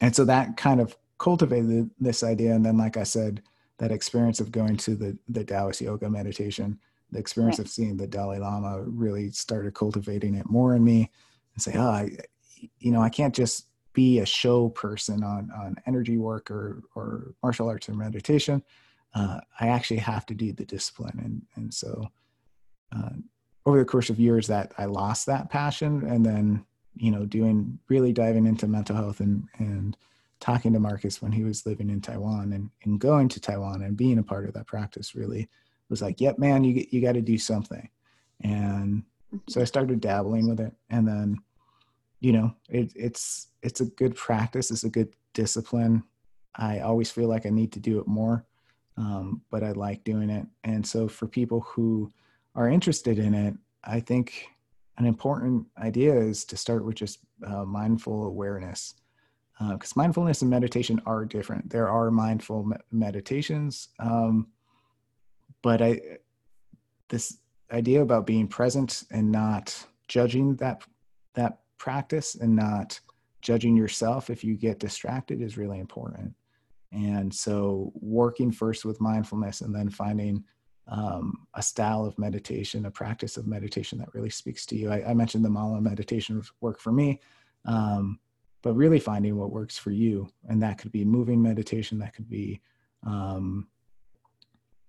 and 0.00 0.14
so 0.14 0.24
that 0.26 0.56
kind 0.56 0.80
of 0.80 0.96
cultivated 1.18 1.90
this 2.00 2.22
idea. 2.22 2.54
And 2.54 2.64
then, 2.64 2.76
like 2.78 2.96
I 2.96 3.04
said, 3.04 3.42
that 3.78 3.92
experience 3.92 4.40
of 4.40 4.50
going 4.52 4.76
to 4.78 4.96
the 4.96 5.18
the 5.28 5.44
Taoist 5.44 5.80
yoga 5.80 6.08
meditation, 6.08 6.78
the 7.12 7.18
experience 7.18 7.58
Right. 7.58 7.66
of 7.66 7.70
seeing 7.70 7.96
the 7.96 8.06
Dalai 8.06 8.38
Lama 8.38 8.82
really 8.82 9.30
started 9.30 9.74
cultivating 9.74 10.34
it 10.34 10.48
more 10.48 10.74
in 10.74 10.84
me, 10.84 11.10
and 11.54 11.62
say, 11.62 11.74
oh, 11.76 11.90
I, 11.90 12.10
you 12.78 12.90
know, 12.92 13.00
I 13.02 13.08
can't 13.08 13.34
just 13.34 13.66
be 13.92 14.20
a 14.20 14.26
show 14.26 14.68
person 14.70 15.24
on 15.24 15.50
on 15.50 15.76
energy 15.86 16.18
work 16.18 16.50
or 16.50 16.82
or 16.94 17.34
martial 17.42 17.68
arts 17.68 17.88
or 17.88 17.94
meditation. 17.94 18.62
Uh, 19.14 19.40
I 19.58 19.68
actually 19.68 20.00
have 20.00 20.26
to 20.26 20.34
do 20.34 20.52
the 20.52 20.64
discipline, 20.66 21.18
and 21.24 21.42
and 21.56 21.72
so 21.72 22.10
uh, 22.94 23.10
over 23.66 23.78
the 23.78 23.84
course 23.84 24.10
of 24.10 24.20
years, 24.20 24.46
that 24.46 24.72
I 24.78 24.84
lost 24.86 25.26
that 25.26 25.50
passion, 25.50 26.04
and 26.04 26.24
then 26.24 26.64
you 26.96 27.10
know, 27.12 27.24
doing 27.26 27.78
really 27.88 28.12
diving 28.12 28.46
into 28.46 28.66
mental 28.66 28.96
health 28.96 29.20
and 29.20 29.46
and 29.58 29.96
talking 30.40 30.72
to 30.72 30.80
Marcus 30.80 31.20
when 31.20 31.32
he 31.32 31.44
was 31.44 31.66
living 31.66 31.90
in 31.90 32.00
Taiwan 32.00 32.52
and 32.52 32.70
and 32.84 33.00
going 33.00 33.28
to 33.28 33.40
Taiwan 33.40 33.82
and 33.82 33.96
being 33.96 34.18
a 34.18 34.22
part 34.22 34.46
of 34.46 34.54
that 34.54 34.66
practice 34.66 35.14
really 35.14 35.48
was 35.88 36.02
like, 36.02 36.20
yep, 36.20 36.38
man, 36.38 36.64
you 36.64 36.86
you 36.90 37.00
got 37.00 37.12
to 37.12 37.22
do 37.22 37.38
something, 37.38 37.88
and 38.42 39.02
so 39.48 39.60
I 39.60 39.64
started 39.64 40.00
dabbling 40.00 40.48
with 40.48 40.60
it, 40.60 40.72
and 40.90 41.06
then 41.06 41.38
you 42.20 42.32
know 42.32 42.54
it, 42.68 42.92
it's 42.94 43.48
it's 43.62 43.80
a 43.80 43.86
good 43.86 44.14
practice. 44.14 44.70
It's 44.70 44.84
a 44.84 44.90
good 44.90 45.14
discipline. 45.34 46.02
I 46.54 46.80
always 46.80 47.10
feel 47.10 47.28
like 47.28 47.46
i 47.46 47.50
need 47.50 47.70
to 47.72 47.80
do 47.80 48.00
it 48.00 48.08
more 48.08 48.44
um, 48.98 49.42
but 49.50 49.62
i 49.62 49.70
like 49.72 50.02
doing 50.04 50.28
it. 50.28 50.46
And 50.64 50.84
so 50.84 51.08
for 51.08 51.26
people 51.26 51.60
who 51.60 52.10
are 52.54 52.68
interested 52.68 53.18
in 53.18 53.34
it 53.34 53.54
i 53.84 54.00
think 54.00 54.48
an 54.96 55.06
important 55.06 55.64
idea 55.78 56.12
is 56.12 56.44
to 56.46 56.56
start 56.56 56.84
with 56.84 56.96
just 56.96 57.20
uh, 57.46 57.64
mindful 57.64 58.24
awareness 58.24 58.94
because 59.72 59.96
mindfulness 59.96 60.42
and 60.42 60.50
meditation 60.50 61.00
are 61.06 61.24
different 61.24 61.68
there 61.70 61.88
are 61.88 62.10
mindful 62.10 62.64
me- 62.64 62.76
meditations 62.92 63.88
um, 63.98 64.46
but 65.62 65.82
i 65.82 66.00
this 67.08 67.38
idea 67.72 68.02
about 68.02 68.26
being 68.26 68.46
present 68.46 69.04
and 69.10 69.30
not 69.30 69.86
judging 70.08 70.56
that 70.56 70.82
that 71.34 71.60
practice 71.78 72.34
and 72.34 72.54
not 72.54 72.98
judging 73.40 73.76
yourself 73.76 74.30
if 74.30 74.42
you 74.42 74.56
get 74.56 74.78
distracted 74.78 75.40
is 75.40 75.56
really 75.56 75.78
important. 75.78 76.34
And 76.92 77.32
so, 77.32 77.92
working 77.94 78.50
first 78.50 78.84
with 78.84 79.00
mindfulness 79.00 79.60
and 79.60 79.74
then 79.74 79.90
finding 79.90 80.42
um, 80.88 81.46
a 81.54 81.62
style 81.62 82.06
of 82.06 82.18
meditation, 82.18 82.86
a 82.86 82.90
practice 82.90 83.36
of 83.36 83.46
meditation 83.46 83.98
that 83.98 84.12
really 84.14 84.30
speaks 84.30 84.64
to 84.66 84.76
you. 84.76 84.90
I, 84.90 85.10
I 85.10 85.14
mentioned 85.14 85.44
the 85.44 85.50
Mala 85.50 85.82
meditation 85.82 86.42
work 86.62 86.80
for 86.80 86.92
me, 86.92 87.20
um, 87.66 88.18
but 88.62 88.74
really 88.74 88.98
finding 88.98 89.36
what 89.36 89.52
works 89.52 89.78
for 89.78 89.90
you. 89.90 90.28
And 90.48 90.62
that 90.62 90.78
could 90.78 90.92
be 90.92 91.04
moving 91.04 91.40
meditation, 91.40 91.98
that 91.98 92.14
could 92.14 92.28
be, 92.28 92.60
um, 93.06 93.68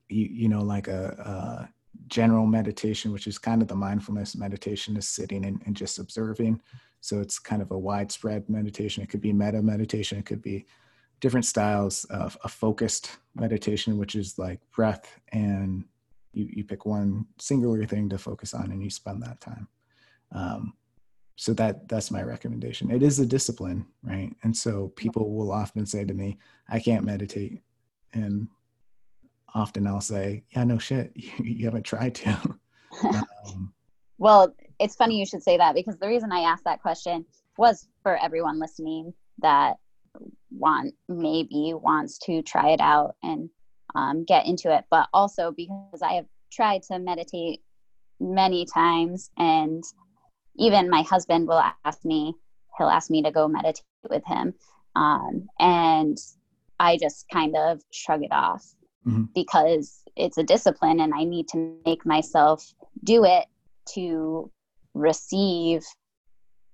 you, 0.09 0.25
you 0.25 0.49
know, 0.49 0.63
like 0.63 0.87
a, 0.87 1.69
a 1.69 1.69
general 2.07 2.47
meditation, 2.47 3.11
which 3.11 3.27
is 3.27 3.37
kind 3.37 3.61
of 3.61 3.67
the 3.67 3.75
mindfulness 3.75 4.35
meditation, 4.35 4.97
is 4.97 5.07
sitting 5.07 5.45
and, 5.45 5.61
and 5.65 5.75
just 5.75 5.99
observing. 5.99 6.61
So 7.01 7.19
it's 7.19 7.39
kind 7.39 7.61
of 7.61 7.71
a 7.71 7.77
widespread 7.77 8.49
meditation. 8.49 9.03
It 9.03 9.09
could 9.09 9.21
be 9.21 9.33
metta 9.33 9.61
meditation. 9.61 10.17
It 10.17 10.25
could 10.25 10.41
be 10.41 10.65
different 11.19 11.45
styles 11.45 12.05
of 12.05 12.37
a 12.43 12.49
focused 12.49 13.17
meditation, 13.35 13.97
which 13.97 14.15
is 14.15 14.37
like 14.37 14.59
breath 14.71 15.19
and 15.31 15.85
you, 16.33 16.49
you 16.51 16.63
pick 16.63 16.85
one 16.85 17.25
singular 17.39 17.85
thing 17.85 18.09
to 18.09 18.17
focus 18.17 18.53
on 18.53 18.71
and 18.71 18.83
you 18.83 18.89
spend 18.89 19.21
that 19.21 19.39
time. 19.41 19.67
Um, 20.31 20.73
so 21.39 21.53
that 21.53 21.87
that's 21.87 22.11
my 22.11 22.21
recommendation. 22.21 22.91
It 22.91 23.01
is 23.01 23.17
a 23.17 23.25
discipline, 23.25 23.85
right? 24.03 24.35
And 24.43 24.55
so 24.55 24.89
people 24.97 25.33
will 25.33 25.53
often 25.53 25.85
say 25.85 26.03
to 26.03 26.13
me, 26.13 26.37
"I 26.67 26.81
can't 26.81 27.05
meditate," 27.05 27.61
and 28.11 28.49
often 29.55 29.87
I'll 29.87 30.01
say, 30.01 30.43
"Yeah, 30.49 30.65
no 30.65 30.77
shit, 30.77 31.13
you, 31.15 31.31
you 31.39 31.65
haven't 31.65 31.83
tried 31.83 32.15
to." 32.15 32.57
um, 33.13 33.73
well, 34.17 34.53
it's 34.81 34.95
funny 34.95 35.17
you 35.17 35.25
should 35.25 35.41
say 35.41 35.55
that 35.55 35.75
because 35.75 35.97
the 35.97 36.09
reason 36.09 36.29
I 36.33 36.41
asked 36.41 36.65
that 36.65 36.81
question 36.81 37.25
was 37.57 37.87
for 38.03 38.17
everyone 38.17 38.59
listening 38.59 39.13
that 39.37 39.77
want 40.51 40.93
maybe 41.07 41.73
wants 41.73 42.17
to 42.25 42.41
try 42.41 42.71
it 42.71 42.81
out 42.81 43.15
and 43.23 43.49
um, 43.95 44.25
get 44.25 44.45
into 44.45 44.75
it, 44.75 44.83
but 44.91 45.07
also 45.13 45.53
because 45.53 46.01
I 46.01 46.15
have 46.15 46.25
tried 46.51 46.83
to 46.83 46.99
meditate 46.99 47.61
many 48.19 48.65
times 48.65 49.31
and 49.37 49.81
even 50.59 50.89
my 50.89 51.01
husband 51.01 51.47
will 51.47 51.63
ask 51.85 52.03
me 52.05 52.35
he'll 52.79 52.87
ask 52.87 53.11
me 53.11 53.21
to 53.21 53.31
go 53.31 53.47
meditate 53.47 53.83
with 54.09 54.25
him. 54.25 54.55
Um, 54.95 55.47
and 55.59 56.17
i 56.79 56.97
just 56.97 57.25
kind 57.31 57.55
of 57.55 57.81
shrug 57.91 58.23
it 58.23 58.31
off 58.31 58.65
mm-hmm. 59.05 59.25
because 59.35 60.01
it's 60.15 60.37
a 60.37 60.43
discipline 60.43 60.99
and 60.99 61.13
i 61.13 61.23
need 61.23 61.47
to 61.49 61.77
make 61.85 62.05
myself 62.05 62.73
do 63.03 63.23
it 63.23 63.45
to 63.93 64.49
receive 64.95 65.83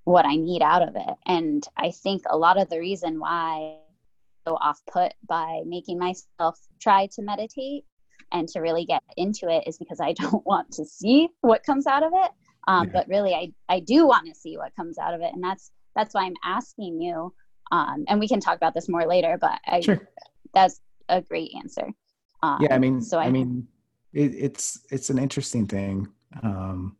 what 0.06 0.26
i 0.26 0.36
need 0.36 0.62
out 0.62 0.82
of 0.88 0.95
it. 0.95 1.16
And 1.26 1.68
i 1.76 1.91
think 1.91 2.24
a 2.30 2.38
lot 2.38 2.57
of 2.60 2.70
the 2.70 2.80
reason 2.80 3.20
why 3.20 3.76
I'm 3.76 4.48
so 4.48 4.56
off 4.56 4.80
put 4.90 5.14
by 5.28 5.62
making 5.66 5.99
myself 5.99 6.57
try 6.80 7.07
to 7.16 7.22
meditate 7.22 7.84
and 8.32 8.48
to 8.49 8.60
really 8.60 8.86
get 8.86 9.03
into 9.18 9.49
it 9.49 9.68
is 9.68 9.78
because 9.78 9.99
i 9.99 10.14
don't 10.22 10.45
want 10.45 10.72
to 10.72 10.86
see 10.86 11.30
what 11.41 11.64
comes 11.64 11.86
out 11.86 12.03
of 12.03 12.14
it 12.14 12.32
um, 12.68 12.88
yeah. 12.88 12.94
but 12.94 13.08
really 13.08 13.34
I, 13.34 13.52
I 13.70 13.80
do 13.80 14.08
want 14.08 14.28
to 14.28 14.36
see 14.36 14.58
what 14.58 14.76
comes 14.76 14.98
out 14.98 15.14
of 15.14 15.22
it 15.22 15.34
and 15.34 15.44
that's 15.44 15.72
that's 15.96 16.14
why 16.14 16.26
i'm 16.26 16.36
asking 16.44 17.02
you 17.02 17.34
um, 17.72 18.06
and 18.08 18.20
we 18.20 18.28
can 18.28 18.40
talk 18.40 18.56
about 18.56 18.74
this 18.74 18.90
more 18.90 19.06
later 19.08 19.38
but 19.40 19.60
I, 19.66 19.80
sure. 19.82 20.08
that's 20.54 20.80
a 21.10 21.22
great 21.22 21.52
answer. 21.56 21.90
Um, 22.44 22.60
yeah 22.62 22.76
i 22.76 22.78
mean 22.78 23.02
so 23.02 23.18
i, 23.18 23.26
I 23.26 23.32
mean 23.32 23.68
it, 24.16 24.34
it's 24.34 24.80
it's 24.90 25.10
an 25.10 25.20
interesting 25.20 25.68
thing. 25.68 26.08
Um, 26.42 26.96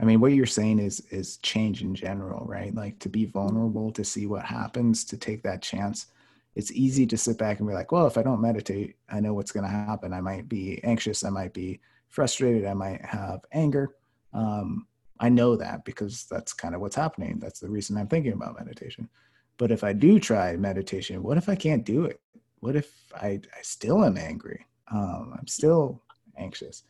i 0.00 0.04
mean 0.04 0.20
what 0.20 0.32
you're 0.32 0.46
saying 0.46 0.78
is 0.78 1.00
is 1.10 1.36
change 1.38 1.82
in 1.82 1.94
general 1.94 2.44
right? 2.46 2.74
Like 2.74 2.98
to 3.00 3.08
be 3.08 3.26
vulnerable 3.26 3.92
to 3.92 4.04
see 4.04 4.26
what 4.26 4.44
happens 4.44 5.04
to 5.04 5.16
take 5.16 5.42
that 5.44 5.62
chance. 5.62 6.06
It's 6.54 6.72
easy 6.72 7.06
to 7.06 7.16
sit 7.16 7.38
back 7.38 7.60
and 7.60 7.68
be 7.68 7.74
like 7.74 7.92
well 7.92 8.06
if 8.06 8.18
i 8.18 8.22
don't 8.22 8.40
meditate 8.40 8.96
i 9.08 9.20
know 9.20 9.34
what's 9.34 9.52
going 9.52 9.64
to 9.64 9.70
happen. 9.70 10.12
I 10.12 10.20
might 10.20 10.48
be 10.48 10.82
anxious. 10.82 11.24
I 11.24 11.30
might 11.30 11.52
be 11.52 11.80
frustrated. 12.08 12.64
I 12.64 12.74
might 12.74 13.04
have 13.04 13.44
anger 13.52 13.94
um, 14.32 14.86
I 15.20 15.28
know 15.28 15.56
that 15.56 15.84
because 15.84 16.26
that's 16.30 16.52
kind 16.52 16.74
of 16.74 16.80
what's 16.80 16.96
happening. 16.96 17.38
That's 17.38 17.60
the 17.60 17.70
reason 17.70 17.96
I'm 17.96 18.06
thinking 18.06 18.32
about 18.32 18.58
meditation. 18.58 19.08
But 19.56 19.72
if 19.72 19.82
I 19.82 19.92
do 19.92 20.20
try 20.20 20.56
meditation, 20.56 21.22
what 21.22 21.38
if 21.38 21.48
I 21.48 21.56
can't 21.56 21.84
do 21.84 22.04
it? 22.04 22.20
What 22.60 22.76
if 22.76 22.92
I, 23.14 23.40
I 23.56 23.62
still 23.62 24.04
am 24.04 24.16
angry? 24.16 24.64
Um, 24.90 25.34
I'm 25.38 25.46
still 25.46 26.02
anxious. 26.36 26.84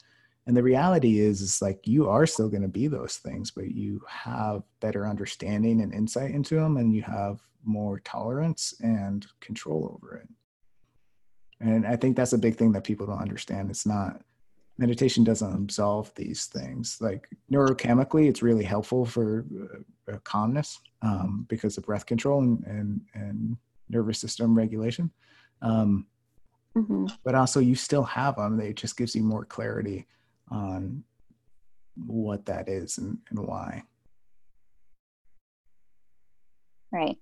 And 0.46 0.56
the 0.56 0.62
reality 0.62 1.20
is, 1.20 1.40
is 1.40 1.60
like 1.60 1.86
you 1.86 2.08
are 2.08 2.26
still 2.26 2.48
going 2.48 2.62
to 2.62 2.68
be 2.68 2.86
those 2.86 3.16
things, 3.16 3.50
but 3.50 3.70
you 3.70 4.02
have 4.08 4.62
better 4.80 5.06
understanding 5.06 5.82
and 5.82 5.92
insight 5.92 6.30
into 6.30 6.54
them, 6.54 6.78
and 6.78 6.94
you 6.94 7.02
have 7.02 7.40
more 7.64 8.00
tolerance 8.00 8.74
and 8.80 9.26
control 9.40 9.90
over 9.94 10.16
it. 10.16 10.28
And 11.60 11.86
I 11.86 11.96
think 11.96 12.16
that's 12.16 12.32
a 12.32 12.38
big 12.38 12.56
thing 12.56 12.72
that 12.72 12.84
people 12.84 13.06
don't 13.06 13.20
understand. 13.20 13.70
It's 13.70 13.84
not 13.84 14.22
meditation 14.78 15.24
doesn't 15.24 15.52
absolve 15.52 16.12
these 16.14 16.46
things. 16.46 16.98
Like 17.00 17.28
neurochemically, 17.52 18.28
it's 18.28 18.42
really 18.42 18.64
helpful 18.64 19.04
for 19.04 19.44
uh, 20.08 20.12
uh, 20.12 20.18
calmness 20.24 20.80
um, 21.02 21.46
because 21.48 21.76
of 21.76 21.84
breath 21.84 22.06
control 22.06 22.40
and, 22.40 22.64
and, 22.64 23.00
and 23.14 23.56
nervous 23.90 24.20
system 24.20 24.56
regulation. 24.56 25.10
Um, 25.60 26.06
mm-hmm. 26.76 27.06
But 27.24 27.34
also, 27.34 27.58
you 27.60 27.74
still 27.74 28.04
have 28.04 28.36
them. 28.36 28.60
It 28.60 28.76
just 28.76 28.96
gives 28.96 29.14
you 29.14 29.22
more 29.22 29.44
clarity 29.44 30.06
on 30.48 31.02
what 32.06 32.46
that 32.46 32.68
is 32.68 32.98
and, 32.98 33.18
and 33.30 33.40
why. 33.40 33.82
Right. 36.92 37.16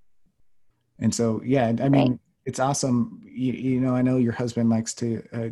And 0.99 1.15
so, 1.15 1.43
yeah, 1.45 1.67
I 1.67 1.89
mean, 1.89 2.11
right. 2.11 2.21
it's 2.45 2.61
awesome. 2.61 3.21
You, 3.25 3.53
you, 3.53 3.81
know, 3.81 3.95
I 3.95 4.03
know 4.03 4.19
your 4.19 4.33
husband 4.33 4.71
likes 4.71 4.95
to 4.95 5.23
uh, 5.33 5.49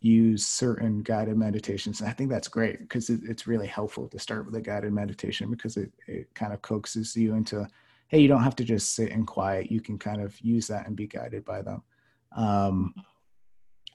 use 0.00 0.46
certain 0.46 1.02
guided 1.02 1.36
meditations. 1.36 2.00
And 2.00 2.08
I 2.08 2.12
think 2.12 2.30
that's 2.30 2.48
great 2.48 2.78
because 2.80 3.10
it, 3.10 3.20
it's 3.24 3.46
really 3.46 3.66
helpful 3.66 4.08
to 4.08 4.18
start 4.18 4.46
with 4.46 4.54
a 4.54 4.60
guided 4.60 4.92
meditation 4.92 5.50
because 5.50 5.76
it, 5.76 5.92
it 6.06 6.32
kind 6.34 6.52
of 6.52 6.62
coaxes 6.62 7.16
you 7.16 7.34
into, 7.34 7.66
hey, 8.08 8.20
you 8.20 8.28
don't 8.28 8.42
have 8.42 8.56
to 8.56 8.64
just 8.64 8.94
sit 8.94 9.10
in 9.10 9.26
quiet. 9.26 9.72
You 9.72 9.80
can 9.80 9.98
kind 9.98 10.22
of 10.22 10.40
use 10.40 10.68
that 10.68 10.86
and 10.86 10.96
be 10.96 11.06
guided 11.06 11.44
by 11.44 11.62
them. 11.62 11.82
Um, 12.36 12.94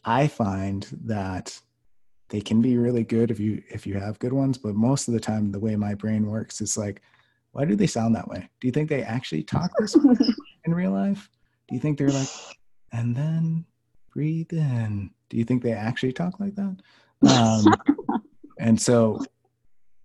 I 0.04 0.28
find 0.28 0.88
that 1.06 1.58
they 2.30 2.42
can 2.42 2.62
be 2.62 2.78
really 2.78 3.04
good 3.04 3.32
if 3.32 3.40
you 3.40 3.62
if 3.70 3.86
you 3.86 3.94
have 3.94 4.20
good 4.20 4.34
ones, 4.34 4.58
but 4.58 4.76
most 4.76 5.08
of 5.08 5.14
the 5.14 5.20
time 5.20 5.52
the 5.52 5.60
way 5.60 5.76
my 5.76 5.94
brain 5.94 6.26
works 6.26 6.62
is 6.62 6.78
like, 6.78 7.02
why 7.52 7.64
do 7.64 7.76
they 7.76 7.88
sound 7.88 8.16
that 8.16 8.28
way? 8.28 8.50
Do 8.60 8.68
you 8.68 8.72
think 8.72 8.90
they 8.90 9.04
actually 9.04 9.44
talk 9.44 9.72
this 9.80 9.96
way 9.96 10.16
in 10.66 10.74
real 10.74 10.92
life? 10.92 11.30
Do 11.70 11.76
you 11.76 11.82
think 11.82 11.98
they're 11.98 12.10
like, 12.10 12.28
and 12.92 13.16
then 13.16 13.66
breathe 14.12 14.52
in? 14.52 15.12
Do 15.34 15.40
you 15.40 15.46
think 15.46 15.64
they 15.64 15.74
actually 15.74 16.14
talk 16.14 16.40
like 16.40 16.56
that? 16.56 16.78
Um, 17.24 17.64
and 18.60 18.80
so 18.80 19.18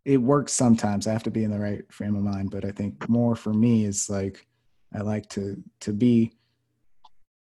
it 0.05 0.19
works 0.19 0.53
sometimes. 0.53 1.09
I 1.09 1.13
have 1.13 1.25
to 1.25 1.33
be 1.33 1.43
in 1.43 1.51
the 1.51 1.59
right 1.59 1.83
frame 1.93 2.15
of 2.15 2.23
mind, 2.23 2.53
but 2.53 2.65
I 2.65 2.71
think 2.71 3.09
more 3.09 3.35
for 3.35 3.53
me 3.53 3.85
is 3.85 4.09
like 4.09 4.47
I 4.95 5.01
like 5.01 5.29
to 5.31 5.61
to 5.81 5.93
be 5.93 6.33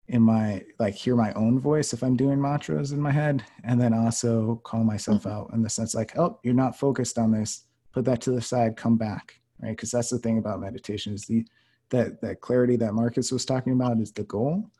in 0.08 0.20
my 0.20 0.64
like 0.80 0.94
hear 0.94 1.14
my 1.14 1.32
own 1.34 1.60
voice 1.60 1.92
if 1.92 2.02
I'm 2.02 2.16
doing 2.16 2.42
mantras 2.42 2.90
in 2.90 3.00
my 3.00 3.12
head, 3.12 3.44
and 3.62 3.80
then 3.80 3.94
also 3.94 4.60
call 4.64 4.82
myself 4.82 5.22
mm-hmm. 5.22 5.30
out 5.30 5.50
in 5.52 5.62
the 5.62 5.70
sense 5.70 5.94
like, 5.94 6.18
oh, 6.18 6.40
you're 6.42 6.54
not 6.54 6.76
focused 6.76 7.18
on 7.18 7.30
this. 7.30 7.66
Put 7.92 8.04
that 8.06 8.20
to 8.22 8.32
the 8.32 8.42
side. 8.42 8.76
Come 8.76 8.96
back, 8.96 9.40
right? 9.62 9.70
Because 9.70 9.92
that's 9.92 10.10
the 10.10 10.18
thing 10.18 10.38
about 10.38 10.60
meditation 10.60 11.14
is 11.14 11.24
the 11.24 11.46
that 11.90 12.20
that 12.20 12.40
clarity 12.40 12.74
that 12.78 12.94
Marcus 12.94 13.30
was 13.30 13.44
talking 13.44 13.74
about 13.74 14.00
is 14.00 14.10
the 14.10 14.24
goal. 14.24 14.72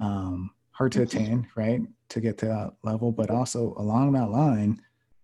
Um, 0.00 0.50
hard 0.80 0.92
to 0.92 1.02
attain, 1.02 1.46
right? 1.56 1.82
To 2.08 2.20
get 2.22 2.38
to 2.38 2.46
that 2.46 2.72
level, 2.82 3.12
but 3.12 3.28
also 3.28 3.74
along 3.76 4.12
that 4.12 4.30
line, 4.30 4.80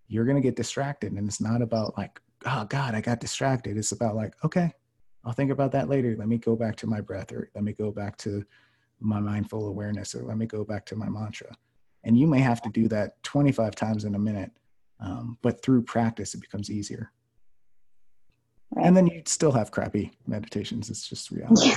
you're 0.06 0.26
going 0.26 0.36
to 0.36 0.42
get 0.42 0.54
distracted. 0.54 1.14
And 1.14 1.26
it's 1.26 1.40
not 1.40 1.62
about 1.62 1.96
like, 1.96 2.20
oh 2.44 2.66
God, 2.66 2.94
I 2.94 3.00
got 3.00 3.20
distracted. 3.20 3.78
It's 3.78 3.92
about 3.92 4.16
like, 4.16 4.34
okay, 4.44 4.70
I'll 5.24 5.32
think 5.32 5.50
about 5.50 5.72
that 5.72 5.88
later. 5.88 6.14
Let 6.18 6.28
me 6.28 6.36
go 6.36 6.56
back 6.56 6.76
to 6.76 6.86
my 6.86 7.00
breath 7.00 7.32
or 7.32 7.48
let 7.54 7.64
me 7.64 7.72
go 7.72 7.90
back 7.90 8.18
to 8.18 8.44
my 9.00 9.18
mindful 9.18 9.66
awareness 9.66 10.14
or 10.14 10.24
let 10.24 10.36
me 10.36 10.44
go 10.44 10.62
back 10.62 10.84
to 10.86 10.94
my 10.94 11.08
mantra. 11.08 11.56
And 12.04 12.18
you 12.18 12.26
may 12.26 12.40
have 12.40 12.60
to 12.60 12.68
do 12.68 12.86
that 12.88 13.22
25 13.22 13.74
times 13.74 14.04
in 14.04 14.14
a 14.14 14.18
minute, 14.18 14.50
um, 15.00 15.38
but 15.40 15.62
through 15.62 15.84
practice, 15.84 16.34
it 16.34 16.42
becomes 16.42 16.70
easier. 16.70 17.10
Right. 18.74 18.84
And 18.84 18.94
then 18.94 19.06
you 19.06 19.22
still 19.24 19.52
have 19.52 19.70
crappy 19.70 20.12
meditations. 20.26 20.90
It's 20.90 21.08
just 21.08 21.30
reality. 21.30 21.72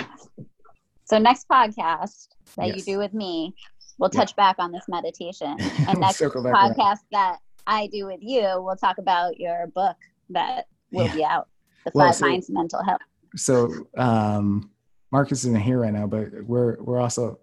So 1.09 1.17
next 1.17 1.47
podcast 1.49 2.27
that 2.55 2.67
yes. 2.67 2.77
you 2.77 2.93
do 2.93 2.99
with 2.99 3.15
me, 3.15 3.55
we'll 3.97 4.11
touch 4.11 4.33
yeah. 4.37 4.43
back 4.51 4.55
on 4.59 4.71
this 4.71 4.85
meditation. 4.87 5.57
And 5.87 5.99
next 5.99 6.21
podcast 6.21 6.45
around. 6.45 6.97
that 7.11 7.37
I 7.65 7.87
do 7.87 8.05
with 8.05 8.19
you, 8.21 8.43
we'll 8.57 8.75
talk 8.75 8.99
about 8.99 9.39
your 9.39 9.67
book 9.73 9.97
that 10.29 10.67
will 10.91 11.07
yeah. 11.07 11.15
be 11.15 11.23
out, 11.23 11.47
The 11.83 11.91
well, 11.95 12.07
Five 12.07 12.15
so, 12.15 12.27
Minds 12.27 12.49
Mental 12.51 12.83
Health. 12.83 13.01
So 13.35 13.87
um, 13.97 14.69
Marcus 15.11 15.39
isn't 15.45 15.59
here 15.59 15.79
right 15.79 15.93
now, 15.93 16.05
but 16.05 16.27
we're 16.43 16.79
we're 16.79 16.99
also 16.99 17.39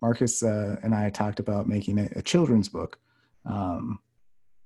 Marcus 0.00 0.42
uh, 0.42 0.76
and 0.82 0.94
I 0.94 1.10
talked 1.10 1.40
about 1.40 1.68
making 1.68 1.98
a, 1.98 2.08
a 2.16 2.22
children's 2.22 2.70
book. 2.70 2.98
Um, 3.44 3.98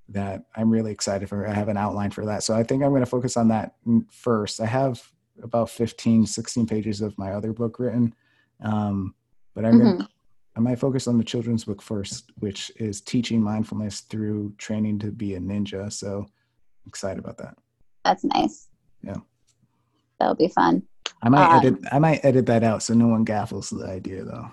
that 0.07 0.45
I'm 0.55 0.69
really 0.69 0.91
excited 0.91 1.27
for. 1.27 1.47
I 1.47 1.53
have 1.53 1.67
an 1.67 1.77
outline 1.77 2.11
for 2.11 2.25
that. 2.27 2.43
So 2.43 2.53
I 2.53 2.61
think 2.61 2.83
I'm 2.83 2.91
going 2.91 3.01
to 3.01 3.07
focus 3.07 3.35
on 3.37 3.47
that 3.47 3.73
first. 4.11 4.61
I 4.61 4.67
have 4.67 5.01
about 5.41 5.69
15, 5.71 6.27
16 6.27 6.67
pages 6.67 7.01
of 7.01 7.17
my 7.17 7.31
other 7.31 7.51
book 7.51 7.79
written. 7.79 8.13
Um, 8.65 9.13
but 9.53 9.63
I'm 9.65 9.75
mm-hmm. 9.75 9.91
gonna, 9.91 10.09
I 10.57 10.59
might 10.59 10.79
focus 10.79 11.07
on 11.07 11.17
the 11.17 11.23
children's 11.23 11.65
book 11.65 11.81
first, 11.81 12.31
which 12.39 12.71
is 12.77 13.01
teaching 13.01 13.41
mindfulness 13.41 14.01
through 14.01 14.53
training 14.57 14.99
to 14.99 15.11
be 15.11 15.35
a 15.35 15.39
ninja. 15.39 15.91
So 15.91 16.19
I'm 16.19 16.87
excited 16.87 17.19
about 17.19 17.37
that. 17.37 17.55
That's 18.03 18.23
nice. 18.23 18.67
Yeah. 19.03 19.17
That'll 20.19 20.35
be 20.35 20.47
fun. 20.47 20.83
I 21.21 21.29
might 21.29 21.49
um, 21.49 21.59
edit 21.59 21.75
I 21.91 21.99
might 21.99 22.23
edit 22.25 22.45
that 22.47 22.63
out 22.63 22.83
so 22.83 22.93
no 22.93 23.07
one 23.07 23.25
gaffles 23.25 23.69
the 23.69 23.85
idea 23.85 24.23
though. 24.23 24.51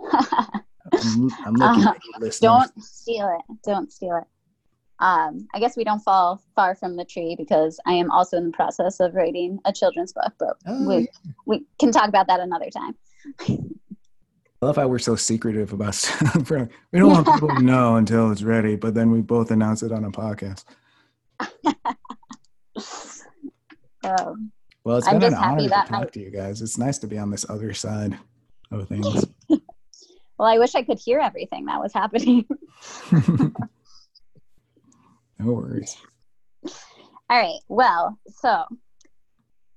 I'm, 0.12 1.30
I'm 1.44 1.54
looking 1.54 1.86
uh. 1.86 2.30
Don't 2.40 2.82
steal 2.82 3.28
it. 3.38 3.56
Don't 3.64 3.92
steal 3.92 4.16
it. 4.16 4.24
um, 5.00 5.46
I 5.54 5.60
guess 5.60 5.76
we 5.76 5.84
don't 5.84 6.00
fall 6.00 6.42
far 6.54 6.74
from 6.74 6.96
the 6.96 7.04
tree 7.04 7.34
because 7.36 7.78
I 7.86 7.92
am 7.92 8.10
also 8.10 8.36
in 8.36 8.46
the 8.46 8.56
process 8.56 9.00
of 9.00 9.14
writing 9.14 9.58
a 9.64 9.72
children's 9.72 10.12
book, 10.12 10.32
but 10.38 10.56
Oh, 10.66 10.88
we, 10.88 10.96
yeah. 10.96 11.32
we 11.46 11.64
can 11.78 11.92
talk 11.92 12.08
about 12.08 12.26
that 12.28 12.40
another 12.40 12.70
time. 12.70 12.96
I 13.40 14.66
love 14.66 14.76
how 14.76 14.88
we're 14.88 14.98
so 14.98 15.14
secretive 15.16 15.72
about 15.72 15.94
stuff. 15.96 16.50
We 16.50 16.98
don't 16.98 17.10
want 17.10 17.26
people 17.26 17.48
to 17.48 17.62
know 17.62 17.96
until 17.96 18.30
it's 18.32 18.42
ready, 18.42 18.76
but 18.76 18.94
then 18.94 19.10
we 19.10 19.20
both 19.20 19.50
announce 19.50 19.82
it 19.82 19.92
on 19.92 20.04
a 20.04 20.10
podcast. 20.10 20.64
So, 24.04 24.36
Well, 24.84 24.98
it's 24.98 25.06
I'm 25.08 25.18
been 25.18 25.32
an 25.34 25.38
honor 25.38 25.62
to 25.62 25.68
talk 25.68 25.90
my- 25.90 26.04
to 26.04 26.20
you 26.20 26.30
guys. 26.30 26.62
It's 26.62 26.78
nice 26.78 26.98
to 26.98 27.06
be 27.06 27.18
on 27.18 27.30
this 27.30 27.48
other 27.48 27.74
side 27.74 28.18
of 28.70 28.88
things. 28.88 29.24
well, 29.48 29.60
I 30.48 30.58
wish 30.58 30.74
I 30.74 30.82
could 30.82 30.98
hear 30.98 31.18
everything 31.18 31.66
that 31.66 31.80
was 31.80 31.92
happening. 31.92 32.46
no 35.38 35.52
worries. 35.52 35.96
All 37.30 37.38
right. 37.38 37.58
Well, 37.68 38.18
so 38.40 38.64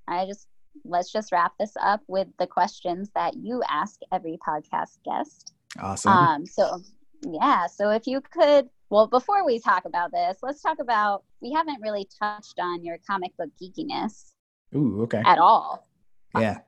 I 0.08 0.26
just 0.26 0.48
let's 0.84 1.12
just 1.12 1.32
wrap 1.32 1.54
this 1.60 1.74
up 1.82 2.02
with 2.08 2.28
the 2.40 2.48
questions 2.48 3.10
that 3.16 3.36
you 3.36 3.62
ask 3.70 4.00
every 4.12 4.38
podcast 4.46 4.98
guest. 5.06 5.54
Awesome. 5.80 6.12
Um, 6.12 6.46
so 6.46 6.82
yeah, 7.24 7.68
so 7.68 7.90
if 7.92 8.08
you 8.08 8.22
could, 8.22 8.70
well, 8.90 9.08
before 9.08 9.46
we 9.46 9.60
talk 9.60 9.86
about 9.86 10.12
this, 10.12 10.38
let's 10.42 10.62
talk 10.62 10.80
about 10.80 11.24
we 11.42 11.52
haven't 11.52 11.82
really 11.82 12.08
touched 12.20 12.60
on 12.60 12.84
your 12.84 12.98
comic 13.08 13.36
book 13.38 13.50
geekiness 13.62 14.32
Ooh, 14.76 15.04
okay. 15.04 15.22
at 15.26 15.38
all 15.38 15.88
Yeah. 16.36 16.60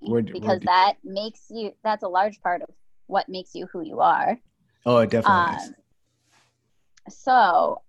Where'd- 0.00 0.32
because 0.32 0.60
you- 0.60 0.66
that 0.66 0.94
makes 1.04 1.46
you 1.50 1.72
that's 1.82 2.02
a 2.02 2.08
large 2.08 2.40
part 2.40 2.62
of 2.62 2.68
what 3.06 3.28
makes 3.28 3.54
you 3.54 3.66
who 3.72 3.82
you 3.82 4.00
are. 4.00 4.38
Oh, 4.86 4.98
it 4.98 5.10
definitely 5.10 5.56
is. 5.56 5.68
Um, 5.68 5.74
so 7.08 7.82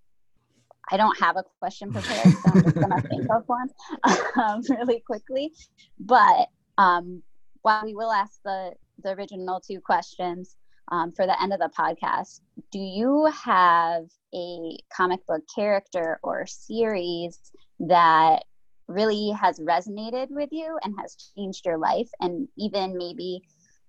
I 0.91 0.97
don't 0.97 1.17
have 1.19 1.37
a 1.37 1.43
question 1.59 1.91
prepared, 1.91 2.33
so 2.43 2.51
I'm 2.51 2.63
just 2.63 2.75
gonna 2.75 3.01
think 3.01 3.25
of 3.31 3.43
one 3.47 3.69
um, 4.43 4.61
really 4.69 4.99
quickly. 4.99 5.53
But 5.99 6.49
um, 6.77 7.23
while 7.61 7.83
we 7.85 7.95
will 7.95 8.11
ask 8.11 8.39
the 8.43 8.73
the 9.03 9.11
original 9.13 9.61
two 9.61 9.79
questions 9.79 10.57
um, 10.91 11.11
for 11.11 11.25
the 11.25 11.41
end 11.41 11.53
of 11.53 11.59
the 11.59 11.71
podcast, 11.77 12.41
do 12.71 12.79
you 12.79 13.29
have 13.43 14.03
a 14.35 14.77
comic 14.95 15.25
book 15.25 15.43
character 15.53 16.19
or 16.23 16.45
series 16.45 17.39
that 17.79 18.43
really 18.87 19.29
has 19.29 19.59
resonated 19.59 20.27
with 20.29 20.49
you 20.51 20.77
and 20.83 20.93
has 20.99 21.15
changed 21.35 21.65
your 21.65 21.77
life, 21.77 22.09
and 22.19 22.47
even 22.57 22.97
maybe 22.97 23.41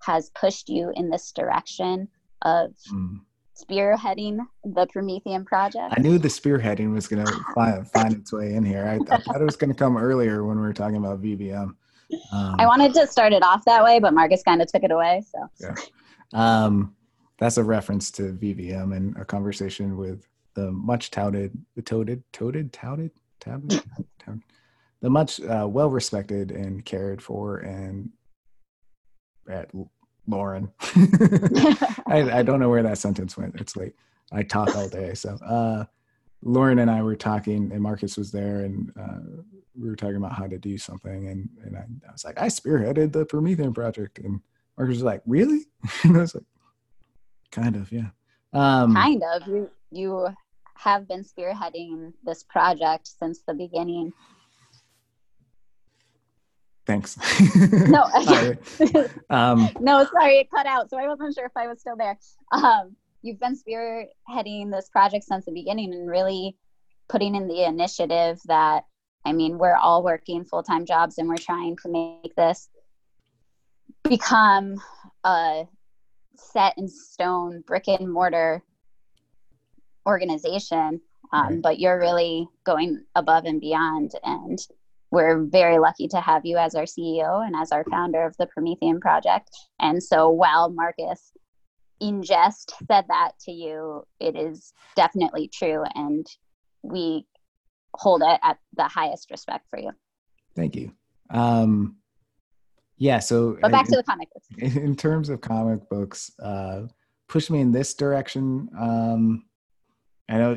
has 0.02 0.30
pushed 0.30 0.68
you 0.68 0.92
in 0.94 1.10
this 1.10 1.32
direction 1.32 2.08
of 2.42 2.72
Mm. 2.92 3.20
Spearheading 3.56 4.38
the 4.64 4.86
Promethean 4.86 5.44
project? 5.44 5.94
I 5.96 6.00
knew 6.00 6.18
the 6.18 6.28
spearheading 6.28 6.92
was 6.92 7.06
going 7.06 7.24
to 7.24 7.32
find, 7.54 7.88
find 7.90 8.14
its 8.14 8.32
way 8.32 8.54
in 8.54 8.64
here. 8.64 8.86
I, 8.86 9.14
I 9.14 9.18
thought 9.18 9.40
it 9.40 9.44
was 9.44 9.56
going 9.56 9.72
to 9.72 9.76
come 9.76 9.96
earlier 9.96 10.44
when 10.44 10.56
we 10.56 10.62
were 10.62 10.72
talking 10.72 10.96
about 10.96 11.20
VVM. 11.20 11.74
Um, 12.32 12.56
I 12.58 12.66
wanted 12.66 12.92
to 12.94 13.06
start 13.06 13.32
it 13.32 13.42
off 13.42 13.64
that 13.64 13.82
way, 13.82 13.98
but 13.98 14.14
Marcus 14.14 14.42
kind 14.42 14.60
of 14.60 14.68
took 14.68 14.82
it 14.82 14.90
away. 14.90 15.22
So 15.26 15.74
Um, 16.32 16.94
that's 17.38 17.58
a 17.58 17.64
reference 17.64 18.10
to 18.12 18.32
VVM 18.32 18.96
and 18.96 19.16
a 19.16 19.24
conversation 19.24 19.96
with 19.96 20.26
the 20.54 20.70
much 20.72 21.10
touted, 21.10 21.56
the 21.76 21.82
touted, 21.82 22.22
touted, 22.32 22.72
touted, 22.72 23.10
touted, 23.40 23.82
touted 24.18 24.42
the 25.02 25.10
much 25.10 25.40
uh, 25.40 25.66
well 25.68 25.90
respected 25.90 26.52
and 26.52 26.84
cared 26.84 27.20
for 27.20 27.58
and 27.58 28.10
at 29.48 29.68
Lauren. 30.26 30.70
I, 32.06 32.28
I 32.32 32.42
don't 32.42 32.60
know 32.60 32.68
where 32.68 32.82
that 32.82 32.98
sentence 32.98 33.36
went. 33.36 33.60
It's 33.60 33.76
late. 33.76 33.94
I 34.32 34.42
talk 34.42 34.74
all 34.76 34.88
day. 34.88 35.14
So 35.14 35.36
uh, 35.44 35.84
Lauren 36.42 36.78
and 36.78 36.90
I 36.90 37.02
were 37.02 37.16
talking, 37.16 37.70
and 37.72 37.82
Marcus 37.82 38.16
was 38.16 38.32
there, 38.32 38.60
and 38.60 38.92
uh, 38.98 39.42
we 39.78 39.88
were 39.88 39.96
talking 39.96 40.16
about 40.16 40.32
how 40.32 40.46
to 40.46 40.58
do 40.58 40.78
something. 40.78 41.28
And, 41.28 41.48
and 41.64 41.76
I, 41.76 41.84
I 42.08 42.12
was 42.12 42.24
like, 42.24 42.40
I 42.40 42.46
spearheaded 42.46 43.12
the 43.12 43.24
Promethean 43.26 43.74
project. 43.74 44.18
And 44.18 44.40
Marcus 44.76 44.96
was 44.96 45.02
like, 45.02 45.22
Really? 45.26 45.66
and 46.02 46.16
I 46.16 46.20
was 46.20 46.34
like, 46.34 46.44
Kind 47.50 47.76
of, 47.76 47.92
yeah. 47.92 48.10
Um, 48.54 48.94
kind 48.94 49.22
of 49.22 49.46
you 49.46 49.70
you 49.90 50.28
have 50.76 51.06
been 51.08 51.24
spearheading 51.24 52.12
this 52.24 52.42
project 52.42 53.08
since 53.08 53.42
the 53.46 53.54
beginning. 53.54 54.12
Thanks. 56.86 57.16
No, 57.88 58.08
Sorry. 58.24 58.58
um, 59.30 59.68
no, 59.80 60.04
sorry, 60.04 60.38
it 60.38 60.50
cut 60.50 60.66
out, 60.66 60.90
so 60.90 60.98
I 60.98 61.06
wasn't 61.06 61.34
sure 61.34 61.46
if 61.46 61.56
I 61.56 61.68
was 61.68 61.80
still 61.80 61.96
there. 61.96 62.18
Um, 62.50 62.96
you've 63.22 63.38
been 63.38 63.56
spearheading 63.56 64.70
this 64.72 64.88
project 64.88 65.24
since 65.24 65.44
the 65.44 65.52
beginning 65.52 65.94
and 65.94 66.08
really 66.08 66.56
putting 67.08 67.34
in 67.34 67.46
the 67.46 67.64
initiative 67.64 68.40
that 68.46 68.84
I 69.24 69.32
mean, 69.32 69.58
we're 69.58 69.76
all 69.76 70.02
working 70.02 70.44
full 70.44 70.62
time 70.62 70.84
jobs 70.84 71.18
and 71.18 71.28
we're 71.28 71.36
trying 71.36 71.76
to 71.82 71.88
make 71.88 72.34
this 72.34 72.68
become 74.02 74.82
a 75.24 75.64
set 76.36 76.74
in 76.76 76.88
stone 76.88 77.62
brick 77.66 77.86
and 77.88 78.12
mortar 78.12 78.62
organization. 80.06 81.00
Um, 81.32 81.46
Right. 81.48 81.62
But 81.62 81.78
you're 81.78 81.98
really 81.98 82.46
going 82.64 83.04
above 83.14 83.44
and 83.46 83.60
beyond. 83.60 84.12
And 84.22 84.58
we're 85.12 85.44
very 85.44 85.78
lucky 85.78 86.08
to 86.08 86.20
have 86.20 86.44
you 86.44 86.56
as 86.56 86.74
our 86.74 86.84
CEO 86.84 87.46
and 87.46 87.54
as 87.54 87.70
our 87.70 87.84
founder 87.84 88.24
of 88.26 88.34
the 88.38 88.46
Promethean 88.46 88.98
Project. 88.98 89.50
And 89.78 90.02
so 90.02 90.30
while 90.30 90.70
Marcus 90.70 91.30
in 92.00 92.22
jest 92.22 92.72
said 92.90 93.04
that 93.08 93.32
to 93.44 93.52
you, 93.52 94.04
it 94.18 94.34
is 94.34 94.72
definitely 94.96 95.48
true. 95.52 95.84
And 95.94 96.26
we 96.82 97.26
hold 97.94 98.22
it 98.22 98.40
at 98.42 98.58
the 98.74 98.84
highest 98.84 99.30
respect 99.30 99.68
for 99.68 99.78
you. 99.78 99.90
thank 100.56 100.74
you. 100.74 100.90
Um, 101.30 101.96
yeah, 102.96 103.18
so 103.18 103.58
But 103.60 103.70
back 103.70 103.86
in- 103.86 103.92
to 103.92 103.96
the 103.98 104.02
comic 104.02 104.28
books. 104.32 104.46
in 104.76 104.96
terms 104.96 105.28
of 105.28 105.40
comic 105.42 105.88
books 105.88 106.30
uh 106.42 106.82
push 107.28 107.48
me 107.50 107.60
in 107.60 107.72
this 107.72 107.94
direction 107.94 108.68
um 108.78 109.44
i 110.28 110.36
know 110.36 110.54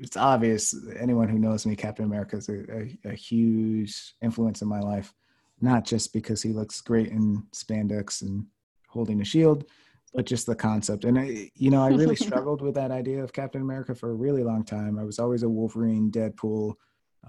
it's 0.00 0.16
obvious 0.16 0.74
anyone 0.98 1.28
who 1.28 1.38
knows 1.38 1.66
me 1.66 1.76
captain 1.76 2.04
america 2.04 2.36
is 2.36 2.48
a, 2.48 2.64
a, 2.72 2.98
a 3.10 3.14
huge 3.14 4.14
influence 4.22 4.62
in 4.62 4.68
my 4.68 4.80
life 4.80 5.14
not 5.60 5.84
just 5.84 6.12
because 6.12 6.42
he 6.42 6.50
looks 6.50 6.80
great 6.80 7.08
in 7.08 7.42
spandex 7.54 8.22
and 8.22 8.46
holding 8.88 9.20
a 9.20 9.24
shield 9.24 9.64
but 10.12 10.26
just 10.26 10.46
the 10.46 10.54
concept. 10.54 11.04
And 11.04 11.18
I, 11.18 11.50
you 11.54 11.70
know 11.70 11.82
i 11.82 11.88
really 11.88 12.16
struggled 12.26 12.62
with 12.62 12.74
that 12.74 12.90
idea 12.90 13.22
of 13.22 13.32
captain 13.32 13.62
america 13.62 13.94
for 13.94 14.10
a 14.10 14.14
really 14.14 14.42
long 14.42 14.64
time. 14.64 14.98
I 14.98 15.04
was 15.04 15.18
always 15.18 15.42
a 15.42 15.48
wolverine 15.48 16.10
deadpool 16.10 16.74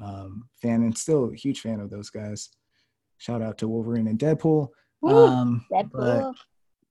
um, 0.02 0.48
fan 0.62 0.84
and 0.84 0.98
still 0.98 1.32
a 1.32 1.36
huge 1.36 1.62
fan 1.62 1.80
of 1.80 1.90
those 1.90 2.10
guys. 2.10 2.50
Shout 3.18 3.42
out 3.42 3.58
to 3.60 3.68
wolverine 3.68 4.08
and 4.08 4.18
deadpool. 4.18 4.70
Woo, 5.02 5.28
um, 5.28 5.66
Deadpool. 5.72 6.34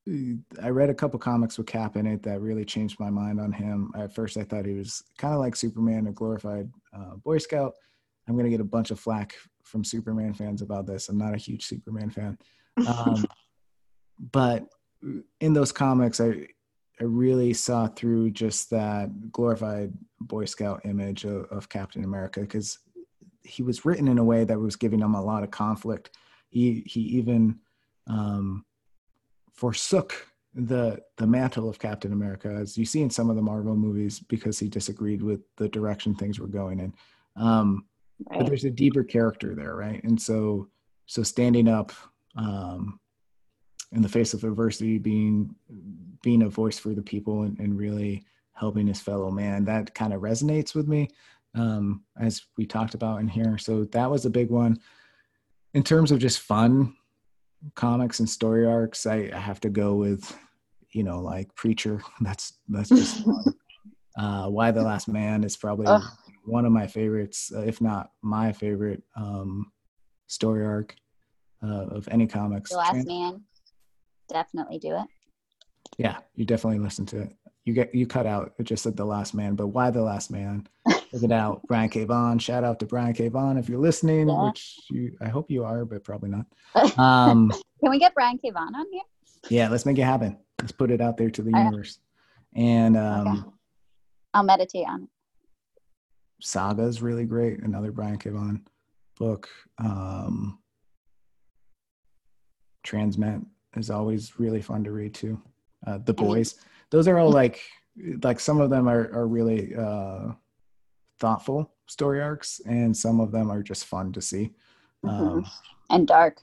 I 0.09 0.71
read 0.71 0.91
a 0.91 0.95
couple 0.95 1.19
comics 1.19 1.59
with 1.59 1.67
Cap 1.67 1.97
in 1.97 2.07
it 2.07 2.23
that 2.23 2.41
really 2.41 2.65
changed 2.65 2.99
my 2.99 3.11
mind 3.11 3.41
on 3.41 3.53
him. 3.53 3.93
At 3.97 4.15
first, 4.15 4.37
I 4.37 4.45
thought 4.45 4.65
he 4.65 4.75
was 4.75 5.03
kind 5.19 5.35
of 5.35 5.41
like 5.41 5.55
Superman, 5.55 6.07
a 6.07 6.13
glorified 6.13 6.71
uh, 6.93 7.17
Boy 7.17 7.39
Scout. 7.39 7.75
I'm 8.27 8.35
going 8.35 8.45
to 8.45 8.51
get 8.51 8.61
a 8.61 8.65
bunch 8.65 8.91
of 8.91 8.99
flack 8.99 9.35
from 9.63 9.85
Superman 9.85 10.33
fans 10.33 10.63
about 10.63 10.87
this. 10.87 11.09
I'm 11.09 11.19
not 11.19 11.35
a 11.35 11.39
huge 11.39 11.65
Superman 11.67 12.11
fan. 12.11 12.39
Um, 12.87 13.25
but 14.33 14.67
in 15.41 15.53
those 15.53 15.73
comics, 15.73 16.21
I, 16.21 16.47
I 17.01 17.05
really 17.05 17.53
saw 17.53 17.87
through 17.87 18.31
just 18.31 18.71
that 18.71 19.31
glorified 19.31 19.93
Boy 20.21 20.47
Scout 20.47 20.81
image 20.85 21.25
of, 21.25 21.45
of 21.51 21.69
Captain 21.69 22.05
America 22.05 22.41
because 22.41 22.79
he 23.43 23.63
was 23.63 23.85
written 23.85 24.09
in 24.09 24.19
a 24.19 24.25
way 24.25 24.45
that 24.45 24.59
was 24.59 24.77
giving 24.77 25.01
him 25.01 25.15
a 25.15 25.23
lot 25.23 25.43
of 25.43 25.51
conflict. 25.51 26.11
He, 26.49 26.83
he 26.87 27.01
even 27.01 27.59
um, 28.07 28.65
forsook 29.61 30.27
the 30.55 30.99
the 31.17 31.27
mantle 31.27 31.69
of 31.69 31.79
Captain 31.79 32.13
America, 32.13 32.49
as 32.49 32.77
you 32.79 32.85
see 32.85 33.03
in 33.03 33.11
some 33.11 33.31
of 33.31 33.37
the 33.37 33.43
Marvel 33.43 33.77
movies, 33.77 34.19
because 34.19 34.59
he 34.59 34.69
disagreed 34.69 35.23
with 35.23 35.41
the 35.57 35.69
direction 35.69 36.15
things 36.15 36.41
were 36.41 36.47
going 36.61 36.81
in. 36.81 36.93
Um, 37.37 37.85
but 38.37 38.47
there's 38.47 38.65
a 38.65 38.71
deeper 38.71 39.05
character 39.05 39.55
there, 39.55 39.77
right? 39.77 40.03
And 40.03 40.21
so 40.21 40.69
so 41.07 41.23
standing 41.23 41.69
up 41.69 41.93
um, 42.37 42.99
in 43.93 44.03
the 44.03 44.09
face 44.09 44.35
of 44.35 44.45
adversity, 44.45 44.99
being 44.99 45.55
being 46.23 46.43
a 46.43 46.49
voice 46.49 46.79
for 46.79 46.95
the 46.95 47.03
people, 47.03 47.43
and, 47.43 47.59
and 47.61 47.79
really 47.79 48.25
helping 48.53 48.87
his 48.87 49.01
fellow 49.01 49.31
man, 49.31 49.65
that 49.65 49.95
kind 49.95 50.13
of 50.13 50.23
resonates 50.23 50.75
with 50.75 50.89
me, 50.89 51.09
um, 51.55 52.03
as 52.19 52.43
we 52.57 52.67
talked 52.67 52.95
about 52.95 53.21
in 53.21 53.29
here. 53.29 53.59
So 53.59 53.85
that 53.85 54.11
was 54.11 54.25
a 54.25 54.31
big 54.31 54.51
one. 54.51 54.79
In 55.75 55.83
terms 55.83 56.11
of 56.11 56.19
just 56.19 56.41
fun, 56.41 56.95
comics 57.75 58.21
and 58.21 58.29
story 58.29 58.67
arcs, 58.67 59.07
I, 59.07 59.31
I 59.35 59.39
have 59.39 59.61
to 59.61 59.71
go 59.71 59.95
with, 59.97 60.37
you 60.93 61.03
know, 61.05 61.21
like 61.21 61.55
Preacher. 61.55 62.01
That's 62.21 62.55
that's 62.69 62.89
just 62.89 63.27
uh, 64.19 64.47
Y 64.49 64.71
the 64.71 64.83
Last 64.83 65.09
Man 65.09 65.45
is 65.45 65.57
probably 65.57 65.87
Ugh. 65.87 66.03
one 66.45 66.65
of 66.65 66.73
my 66.73 66.87
favorites, 66.87 67.53
uh, 67.55 67.61
if 67.61 67.81
not 67.81 68.11
my 68.23 68.53
favorite 68.53 69.03
um, 69.17 69.71
story 70.27 70.65
arc 70.65 70.95
uh, 71.63 71.87
of 71.87 72.09
any 72.11 72.27
comics. 72.27 72.71
The 72.71 72.79
Last 72.79 72.91
Trans- 72.91 73.07
Man. 73.07 73.43
Definitely 74.29 74.79
do 74.79 74.95
it. 74.97 75.07
yeah, 75.99 76.19
you 76.37 76.45
definitely 76.45 76.79
listen 76.79 77.05
to 77.07 77.23
it. 77.23 77.33
You 77.65 77.75
get 77.75 77.95
you 77.95 78.07
cut 78.07 78.27
out. 78.27 78.53
It 78.59 78.65
just 78.65 78.83
said 78.83 78.97
the 78.97 79.05
last 79.05 79.35
man, 79.35 79.55
but 79.55 79.69
Y 79.69 79.91
the 79.91 80.03
last 80.03 80.31
man? 80.31 80.67
Look 81.13 81.23
it 81.25 81.33
out, 81.33 81.61
Brian 81.69 81.89
K. 81.91 82.05
Vaughan. 82.05 82.39
Shout 82.39 82.65
out 82.65 82.79
to 82.81 82.87
Brian 82.87 83.13
K. 83.13 83.29
Vaughan 83.29 83.59
if 83.59 83.69
you're 83.69 83.79
listening, 83.81 84.29
Yeah. 84.29 84.45
which 84.45 84.79
you 84.91 85.17
I 85.21 85.29
hope 85.29 85.51
you 85.51 85.65
are, 85.65 85.85
but 85.85 86.03
probably 86.05 86.31
not. 86.31 86.47
Um, 86.99 87.51
Can 87.81 87.91
we 87.91 87.99
get 87.99 88.15
Brian 88.15 88.39
K. 88.39 88.51
Vaughan 88.51 88.75
on 88.75 88.87
here? 88.91 89.03
yeah, 89.49 89.69
let's 89.69 89.85
make 89.87 89.99
it 89.99 90.03
happen. 90.03 90.39
Let's 90.61 90.73
put 90.73 90.91
it 90.91 91.01
out 91.01 91.17
there 91.17 91.31
to 91.31 91.43
the 91.43 91.51
Okay. 91.51 91.59
universe. 91.65 91.99
And 92.55 92.97
um, 92.97 93.27
Okay. 93.29 93.51
I'll 94.35 94.43
meditate 94.43 94.87
on 94.89 95.03
it. 95.05 95.09
Saga 96.43 96.83
is 96.85 97.03
really 97.03 97.25
great. 97.25 97.63
Another 97.63 97.93
Brian 97.93 98.19
K. 98.19 98.31
Vaughan 98.31 98.65
book. 99.19 99.49
Um, 99.79 100.59
Transmet 102.87 103.45
is 103.77 103.91
always 103.91 104.39
really 104.39 104.63
fun 104.63 104.85
to 104.85 104.93
read 104.93 105.15
too. 105.15 105.41
Uh, 105.87 105.99
the 105.99 106.15
Boys. 106.15 106.55
Those 106.91 107.09
are 107.09 107.19
all 107.19 107.31
like 107.31 107.61
like 108.23 108.41
some 108.41 108.61
of 108.61 108.71
them 108.71 108.89
are 108.89 109.11
are 109.13 109.27
really 109.27 109.75
uh, 109.77 110.33
thoughtful 111.19 111.73
story 111.87 112.21
arcs, 112.21 112.61
and 112.67 112.97
some 112.97 113.21
of 113.21 113.31
them 113.33 113.51
are 113.51 113.63
just 113.63 113.85
fun 113.87 114.13
to 114.13 114.21
see. 114.21 114.53
Um, 115.05 115.47
And 115.89 116.07
dark. 116.07 116.39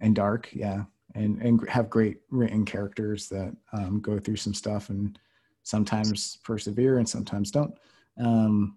and 0.00 0.14
dark 0.14 0.50
yeah 0.52 0.84
and 1.14 1.40
and 1.42 1.66
have 1.68 1.88
great 1.88 2.18
written 2.30 2.64
characters 2.64 3.28
that 3.28 3.56
um, 3.72 4.00
go 4.00 4.18
through 4.18 4.36
some 4.36 4.52
stuff 4.54 4.90
and 4.90 5.18
sometimes 5.62 6.38
persevere 6.44 6.98
and 6.98 7.08
sometimes 7.08 7.50
don't 7.50 7.72
um, 8.18 8.76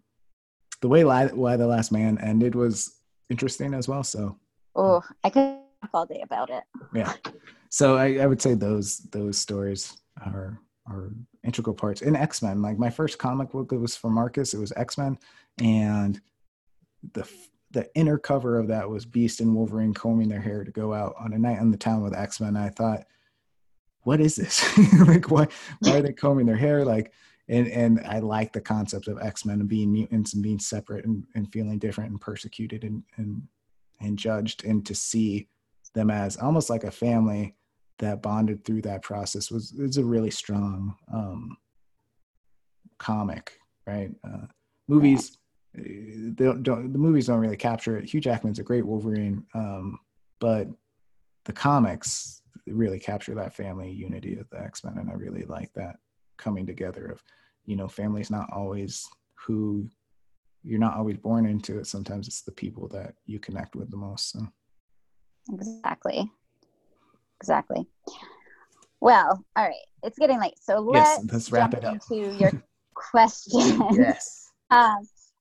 the 0.81 0.87
way 0.87 1.03
Y 1.03 1.57
the 1.57 1.67
last 1.67 1.91
man 1.91 2.17
ended 2.19 2.55
was 2.55 3.01
interesting 3.29 3.73
as 3.73 3.87
well 3.87 4.03
so 4.03 4.37
Oh, 4.75 5.01
I 5.23 5.29
could 5.29 5.57
talk 5.81 5.89
all 5.93 6.05
day 6.05 6.21
about 6.23 6.49
it. 6.49 6.63
yeah 6.93 7.13
so 7.69 7.97
I, 7.97 8.17
I 8.23 8.25
would 8.27 8.41
say 8.41 8.53
those 8.53 8.99
those 9.11 9.37
stories 9.37 9.97
are 10.25 10.59
are 10.87 11.11
integral 11.43 11.75
parts 11.75 12.01
in 12.01 12.15
x-men. 12.15 12.61
Like 12.61 12.77
my 12.77 12.89
first 12.89 13.17
comic 13.17 13.51
book 13.51 13.71
was 13.71 13.95
for 13.95 14.09
marcus 14.09 14.53
it 14.53 14.59
was 14.59 14.73
x-men 14.75 15.17
and 15.59 16.19
the 17.13 17.27
the 17.71 17.89
inner 17.95 18.17
cover 18.17 18.57
of 18.57 18.67
that 18.67 18.89
was 18.89 19.05
beast 19.05 19.41
and 19.41 19.53
wolverine 19.53 19.93
combing 19.93 20.29
their 20.29 20.41
hair 20.41 20.63
to 20.63 20.71
go 20.71 20.93
out 20.93 21.13
on 21.19 21.33
a 21.33 21.37
night 21.37 21.59
in 21.59 21.71
the 21.71 21.77
town 21.77 22.01
with 22.01 22.15
x-men. 22.15 22.55
I 22.55 22.69
thought 22.69 23.05
what 24.01 24.21
is 24.21 24.35
this? 24.35 24.63
Like 25.07 25.29
why 25.31 25.47
why 25.79 25.97
are 25.97 26.01
they 26.01 26.13
combing 26.13 26.45
their 26.45 26.55
hair? 26.55 26.85
Like 26.85 27.13
and 27.47 27.67
and 27.67 28.01
i 28.07 28.19
like 28.19 28.53
the 28.53 28.61
concept 28.61 29.07
of 29.07 29.19
x-men 29.21 29.59
and 29.59 29.69
being 29.69 29.91
mutants 29.91 30.33
and 30.33 30.43
being 30.43 30.59
separate 30.59 31.05
and, 31.05 31.23
and 31.35 31.51
feeling 31.51 31.77
different 31.77 32.09
and 32.11 32.21
persecuted 32.21 32.83
and 32.83 33.03
and 33.17 33.43
and 34.01 34.17
judged 34.17 34.65
and 34.65 34.85
to 34.85 34.95
see 34.95 35.47
them 35.93 36.09
as 36.09 36.37
almost 36.37 36.69
like 36.69 36.83
a 36.83 36.91
family 36.91 37.55
that 37.99 38.21
bonded 38.21 38.63
through 38.65 38.81
that 38.81 39.01
process 39.01 39.49
was 39.49 39.71
is 39.73 39.97
a 39.97 40.05
really 40.05 40.31
strong 40.31 40.95
um, 41.13 41.57
comic, 42.97 43.57
right? 43.87 44.11
Uh, 44.23 44.47
movies, 44.87 45.37
uh, 45.77 45.81
they 45.81 46.45
don't, 46.45 46.63
don't 46.63 46.91
the 46.91 46.99
movies 46.99 47.27
don't 47.27 47.39
really 47.39 47.57
capture 47.57 47.97
it. 47.97 48.05
Hugh 48.05 48.21
Jackman's 48.21 48.59
a 48.59 48.63
great 48.63 48.85
Wolverine, 48.85 49.45
um, 49.53 49.99
but 50.39 50.67
the 51.45 51.53
comics 51.53 52.41
really 52.67 52.99
capture 52.99 53.35
that 53.35 53.53
family 53.53 53.91
unity 53.91 54.37
of 54.37 54.49
the 54.49 54.59
X 54.59 54.83
Men, 54.83 54.97
and 54.97 55.09
I 55.09 55.13
really 55.13 55.43
like 55.43 55.71
that 55.73 55.97
coming 56.37 56.65
together 56.65 57.05
of 57.05 57.23
you 57.65 57.75
know 57.75 57.87
family's 57.87 58.31
not 58.31 58.51
always 58.51 59.07
who 59.35 59.89
you're 60.63 60.79
not 60.79 60.97
always 60.97 61.17
born 61.17 61.45
into 61.45 61.77
it. 61.77 61.87
Sometimes 61.87 62.27
it's 62.27 62.41
the 62.41 62.51
people 62.51 62.87
that 62.89 63.13
you 63.25 63.39
connect 63.39 63.75
with 63.75 63.91
the 63.91 63.97
most. 63.97 64.31
So. 64.31 64.47
Exactly. 65.53 66.29
Exactly. 67.39 67.85
Well, 69.01 69.43
all 69.55 69.63
right. 69.63 69.75
It's 70.03 70.17
getting 70.17 70.39
late. 70.39 70.59
So 70.61 70.79
let's, 70.79 71.23
let's 71.31 71.51
wrap 71.51 71.71
jump 71.71 71.83
it 71.83 71.85
up. 71.85 71.93
into 71.93 72.35
your 72.37 72.51
question. 72.95 73.81
Yes. 73.91 74.51
um, 74.71 74.97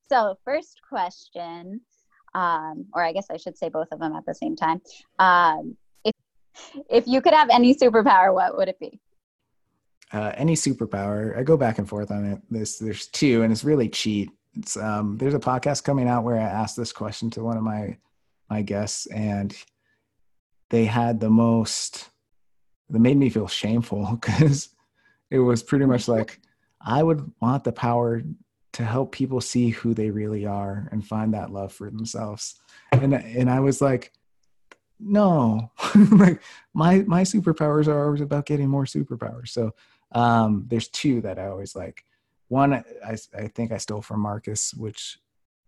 so 0.08 0.36
first 0.44 0.80
question, 0.88 1.80
um, 2.34 2.86
or 2.92 3.02
I 3.02 3.12
guess 3.12 3.26
I 3.30 3.36
should 3.36 3.56
say 3.56 3.68
both 3.68 3.88
of 3.92 4.00
them 4.00 4.14
at 4.14 4.26
the 4.26 4.34
same 4.34 4.56
time. 4.56 4.80
Um, 5.18 5.76
if 6.04 6.12
if 6.90 7.06
you 7.06 7.20
could 7.20 7.32
have 7.32 7.48
any 7.50 7.74
superpower, 7.74 8.34
what 8.34 8.56
would 8.56 8.68
it 8.68 8.78
be? 8.78 9.00
uh, 10.14 10.32
any 10.36 10.54
superpower. 10.54 11.36
I 11.36 11.42
go 11.42 11.56
back 11.56 11.78
and 11.78 11.88
forth 11.88 12.10
on 12.10 12.24
it. 12.24 12.40
This 12.48 12.78
there's 12.78 13.08
two, 13.08 13.42
and 13.42 13.52
it's 13.52 13.64
really 13.64 13.88
cheat. 13.88 14.30
It's 14.54 14.76
um, 14.76 15.18
there's 15.18 15.34
a 15.34 15.40
podcast 15.40 15.82
coming 15.82 16.08
out 16.08 16.22
where 16.22 16.36
I 16.36 16.44
asked 16.44 16.76
this 16.76 16.92
question 16.92 17.30
to 17.30 17.42
one 17.42 17.56
of 17.56 17.64
my 17.64 17.98
my 18.48 18.62
guests, 18.62 19.06
and 19.06 19.54
they 20.70 20.84
had 20.84 21.20
the 21.20 21.30
most. 21.30 22.10
That 22.90 22.98
made 22.98 23.16
me 23.16 23.30
feel 23.30 23.48
shameful 23.48 24.06
because 24.20 24.68
it 25.30 25.38
was 25.38 25.62
pretty 25.62 25.86
much 25.86 26.06
like 26.06 26.40
I 26.80 27.02
would 27.02 27.32
want 27.40 27.64
the 27.64 27.72
power 27.72 28.22
to 28.74 28.84
help 28.84 29.12
people 29.12 29.40
see 29.40 29.70
who 29.70 29.94
they 29.94 30.10
really 30.10 30.44
are 30.46 30.88
and 30.90 31.06
find 31.06 31.32
that 31.32 31.50
love 31.50 31.72
for 31.72 31.90
themselves, 31.90 32.60
and 32.92 33.14
and 33.14 33.50
I 33.50 33.60
was 33.60 33.80
like, 33.80 34.12
no, 35.00 35.70
like 36.10 36.42
my 36.72 36.98
my 37.06 37.22
superpowers 37.22 37.88
are 37.88 38.04
always 38.04 38.20
about 38.20 38.46
getting 38.46 38.68
more 38.68 38.84
superpowers. 38.84 39.48
So 39.48 39.74
um, 40.12 40.64
there's 40.68 40.88
two 40.88 41.20
that 41.22 41.38
I 41.38 41.48
always 41.48 41.74
like. 41.74 42.04
One, 42.48 42.72
I, 42.74 43.16
I 43.36 43.48
think 43.48 43.72
I 43.72 43.78
stole 43.78 44.02
from 44.02 44.20
Marcus, 44.20 44.74
which 44.74 45.18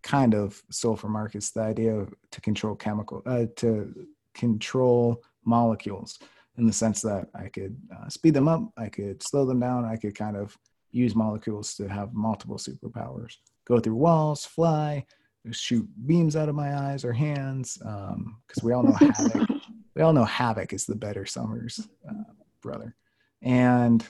kind 0.03 0.35
of 0.35 0.63
stole 0.71 0.95
from 0.95 1.13
Marcus 1.13 1.51
the 1.51 1.63
idea 1.63 1.95
of 1.95 2.15
to 2.31 2.41
control 2.41 2.77
chemical, 2.77 3.23
uh, 3.27 3.47
to 3.57 4.07
control 4.37 5.23
molecules 5.45 6.19
in 6.59 6.67
the 6.67 6.73
sense 6.73 7.03
that 7.03 7.29
I 7.35 7.49
could 7.49 7.77
uh, 7.95 8.09
speed 8.09 8.35
them 8.35 8.49
up, 8.49 8.63
I 8.77 8.89
could 8.89 9.23
slow 9.23 9.45
them 9.45 9.61
down, 9.61 9.85
I 9.85 9.97
could 9.97 10.15
kind 10.15 10.37
of 10.37 10.57
use 10.91 11.15
molecules 11.15 11.75
to 11.75 11.89
have 11.89 12.15
multiple 12.15 12.57
superpowers, 12.57 13.37
go 13.67 13.79
through 13.79 13.97
walls, 13.97 14.45
fly, 14.45 15.05
shoot 15.51 15.87
beams 16.07 16.35
out 16.35 16.49
of 16.49 16.55
my 16.55 16.77
eyes 16.77 17.05
or 17.05 17.13
hands, 17.13 17.79
because 17.79 18.63
we 18.63 18.73
all 18.73 18.83
know 18.83 18.93
Havok. 18.93 19.61
We 19.95 20.03
all 20.03 20.13
know 20.13 20.27
Havok 20.27 20.75
is 20.75 20.85
the 20.85 20.95
better 20.95 21.25
Summers 21.25 21.89
uh, 22.07 22.35
brother, 22.61 22.95
and 23.41 24.07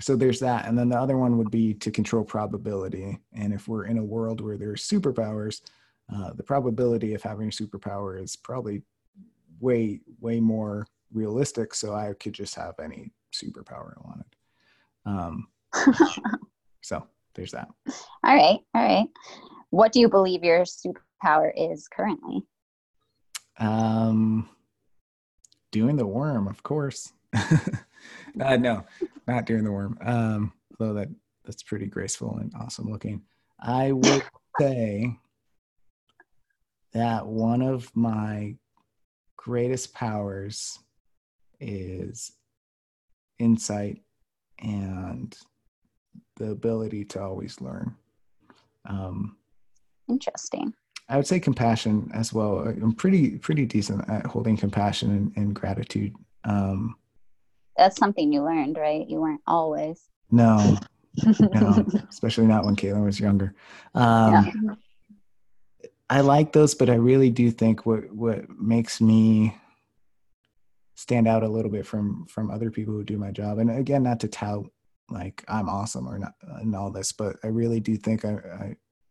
so 0.00 0.16
there's 0.16 0.40
that 0.40 0.66
and 0.66 0.78
then 0.78 0.88
the 0.88 0.98
other 0.98 1.16
one 1.16 1.38
would 1.38 1.50
be 1.50 1.74
to 1.74 1.90
control 1.90 2.24
probability 2.24 3.18
and 3.32 3.52
if 3.52 3.68
we're 3.68 3.86
in 3.86 3.98
a 3.98 4.04
world 4.04 4.40
where 4.40 4.56
there's 4.56 4.88
superpowers 4.88 5.60
uh, 6.12 6.32
the 6.32 6.42
probability 6.42 7.14
of 7.14 7.22
having 7.22 7.48
a 7.48 7.50
superpower 7.50 8.20
is 8.22 8.36
probably 8.36 8.82
way 9.60 10.00
way 10.20 10.40
more 10.40 10.86
realistic 11.12 11.74
so 11.74 11.94
i 11.94 12.12
could 12.20 12.32
just 12.32 12.54
have 12.54 12.74
any 12.82 13.10
superpower 13.32 13.94
i 13.96 14.06
wanted. 14.06 14.24
Um, 15.06 15.48
so 16.82 17.06
there's 17.34 17.50
that. 17.50 17.68
All 18.24 18.34
right, 18.34 18.58
all 18.74 18.82
right. 18.82 19.06
What 19.70 19.92
do 19.92 20.00
you 20.00 20.08
believe 20.08 20.44
your 20.44 20.62
superpower 20.62 21.50
is 21.56 21.88
currently? 21.88 22.44
um, 23.58 24.48
doing 25.70 25.96
the 25.96 26.06
worm 26.06 26.48
of 26.48 26.62
course. 26.62 27.12
Uh, 28.40 28.56
no 28.56 28.84
not 29.26 29.46
doing 29.46 29.64
the 29.64 29.72
worm. 29.72 29.96
Um, 30.02 30.52
though 30.78 30.92
that 30.94 31.08
that's 31.44 31.62
pretty 31.62 31.86
graceful 31.86 32.36
and 32.38 32.52
awesome 32.58 32.90
looking. 32.90 33.22
I 33.60 33.92
would 33.92 34.24
say 34.60 35.16
that 36.92 37.26
one 37.26 37.62
of 37.62 37.90
my 37.94 38.56
greatest 39.44 39.92
powers 39.92 40.78
is 41.60 42.32
insight 43.38 44.00
and 44.60 45.36
the 46.36 46.50
ability 46.50 47.04
to 47.04 47.20
always 47.22 47.60
learn. 47.60 47.94
Um, 48.88 49.36
Interesting. 50.08 50.72
I 51.10 51.18
would 51.18 51.26
say 51.26 51.38
compassion 51.40 52.10
as 52.14 52.32
well. 52.32 52.60
I'm 52.60 52.94
pretty 52.94 53.36
pretty 53.36 53.66
decent 53.66 54.08
at 54.08 54.24
holding 54.24 54.56
compassion 54.56 55.10
and, 55.10 55.32
and 55.36 55.54
gratitude. 55.54 56.14
Um, 56.44 56.96
That's 57.76 57.98
something 57.98 58.32
you 58.32 58.42
learned, 58.42 58.78
right? 58.78 59.06
You 59.06 59.20
weren't 59.20 59.42
always. 59.46 60.08
no, 60.30 60.78
no, 61.38 61.84
especially 62.08 62.46
not 62.46 62.64
when 62.64 62.76
Caitlin 62.76 63.04
was 63.04 63.20
younger. 63.20 63.54
Um, 63.94 64.78
I 66.14 66.20
like 66.20 66.52
those, 66.52 66.76
but 66.76 66.88
I 66.88 66.94
really 66.94 67.28
do 67.28 67.50
think 67.50 67.86
what 67.86 68.08
what 68.12 68.48
makes 68.48 69.00
me 69.00 69.56
stand 70.94 71.26
out 71.26 71.42
a 71.42 71.48
little 71.48 71.72
bit 71.72 71.84
from 71.84 72.24
from 72.26 72.52
other 72.52 72.70
people 72.70 72.94
who 72.94 73.02
do 73.02 73.18
my 73.18 73.32
job, 73.32 73.58
and 73.58 73.68
again, 73.68 74.04
not 74.04 74.20
to 74.20 74.28
tout 74.28 74.64
like 75.10 75.42
I'm 75.48 75.68
awesome 75.68 76.06
or 76.06 76.20
not 76.20 76.34
and 76.60 76.76
all 76.76 76.92
this, 76.92 77.10
but 77.10 77.34
I 77.42 77.48
really 77.48 77.80
do 77.80 77.96
think 77.96 78.24
I 78.24 78.34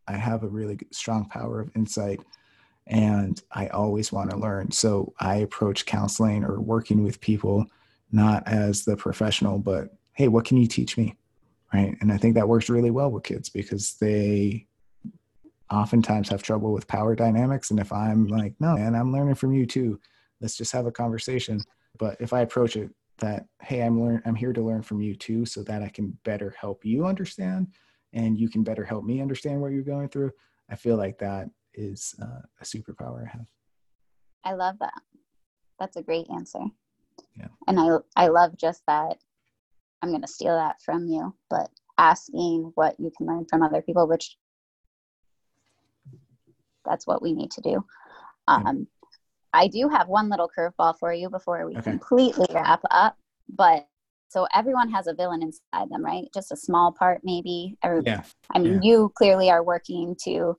I, 0.07 0.13
I 0.13 0.15
have 0.15 0.43
a 0.43 0.47
really 0.47 0.79
strong 0.93 1.27
power 1.27 1.59
of 1.59 1.75
insight, 1.75 2.21
and 2.87 3.41
I 3.51 3.67
always 3.67 4.13
want 4.13 4.29
to 4.29 4.37
learn. 4.37 4.71
So 4.71 5.13
I 5.19 5.35
approach 5.35 5.85
counseling 5.85 6.45
or 6.45 6.61
working 6.61 7.03
with 7.03 7.19
people 7.19 7.65
not 8.13 8.47
as 8.47 8.85
the 8.85 8.95
professional, 8.95 9.59
but 9.59 9.89
hey, 10.13 10.29
what 10.29 10.45
can 10.45 10.55
you 10.55 10.67
teach 10.67 10.97
me? 10.97 11.17
Right. 11.73 11.97
And 11.99 12.13
I 12.13 12.17
think 12.17 12.35
that 12.35 12.47
works 12.47 12.69
really 12.69 12.91
well 12.91 13.11
with 13.11 13.23
kids 13.23 13.49
because 13.49 13.95
they 13.95 14.67
oftentimes 15.73 16.29
have 16.29 16.43
trouble 16.43 16.71
with 16.71 16.87
power 16.87 17.15
dynamics. 17.15 17.71
And 17.71 17.79
if 17.79 17.91
I'm 17.91 18.27
like, 18.27 18.53
no, 18.59 18.75
man, 18.75 18.95
I'm 18.95 19.11
learning 19.11 19.35
from 19.35 19.53
you 19.53 19.65
too, 19.65 19.99
let's 20.41 20.57
just 20.57 20.71
have 20.71 20.85
a 20.85 20.91
conversation. 20.91 21.59
But 21.97 22.17
if 22.19 22.33
I 22.33 22.41
approach 22.41 22.75
it 22.75 22.89
that 23.19 23.45
hey 23.61 23.83
i'm 23.83 24.01
learn 24.01 24.19
i'm 24.25 24.33
here 24.33 24.51
to 24.51 24.63
learn 24.63 24.81
from 24.81 24.99
you 24.99 25.15
too 25.15 25.45
so 25.45 25.61
that 25.61 25.83
i 25.83 25.87
can 25.87 26.17
better 26.25 26.55
help 26.59 26.83
you 26.83 27.05
understand 27.05 27.67
and 28.11 28.39
you 28.39 28.49
can 28.49 28.63
better 28.63 28.83
help 28.83 29.05
me 29.05 29.21
understand 29.21 29.61
what 29.61 29.71
you're 29.71 29.83
going 29.83 30.09
through 30.09 30.31
i 30.71 30.75
feel 30.75 30.97
like 30.97 31.19
that 31.19 31.47
is 31.75 32.15
uh, 32.23 32.41
a 32.59 32.63
superpower 32.63 33.23
i 33.23 33.29
have 33.29 33.45
I 34.43 34.53
love 34.53 34.77
that. 34.79 35.01
That's 35.79 35.97
a 35.97 36.03
great 36.03 36.27
answer. 36.29 36.59
Yeah. 37.35 37.47
And 37.67 37.79
I 37.79 37.97
I 38.15 38.27
love 38.27 38.57
just 38.57 38.83
that. 38.87 39.17
I'm 40.01 40.09
going 40.09 40.21
to 40.21 40.27
steal 40.27 40.55
that 40.55 40.81
from 40.81 41.07
you, 41.07 41.33
but 41.49 41.69
asking 41.97 42.73
what 42.75 42.99
you 42.99 43.11
can 43.15 43.27
learn 43.27 43.45
from 43.45 43.63
other 43.63 43.81
people, 43.81 44.07
which 44.07 44.37
that's 46.85 47.07
what 47.07 47.21
we 47.21 47.33
need 47.33 47.51
to 47.51 47.61
do. 47.61 47.85
Um, 48.47 48.87
I 49.53 49.67
do 49.67 49.87
have 49.87 50.07
one 50.07 50.29
little 50.29 50.49
curveball 50.55 50.97
for 50.99 51.13
you 51.13 51.29
before 51.29 51.65
we 51.65 51.77
Okay. 51.77 51.91
completely 51.91 52.47
wrap 52.51 52.81
up. 52.91 53.17
But 53.49 53.87
so 54.29 54.47
everyone 54.53 54.89
has 54.89 55.07
a 55.07 55.13
villain 55.13 55.43
inside 55.43 55.89
them, 55.89 56.03
right? 56.03 56.25
Just 56.33 56.51
a 56.51 56.57
small 56.57 56.91
part, 56.91 57.21
maybe. 57.23 57.77
Every, 57.83 58.01
yeah 58.05 58.23
I 58.53 58.59
mean, 58.59 58.81
you 58.81 59.11
clearly 59.15 59.49
are 59.49 59.63
working 59.63 60.15
to 60.23 60.57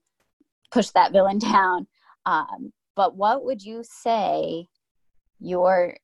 push 0.71 0.91
that 0.91 1.13
villain 1.13 1.39
down. 1.53 1.87
Um, 2.25 2.73
but 2.97 3.17
what 3.17 3.45
would 3.45 3.63
you 3.63 3.83
say 3.83 4.69
your 5.41 5.97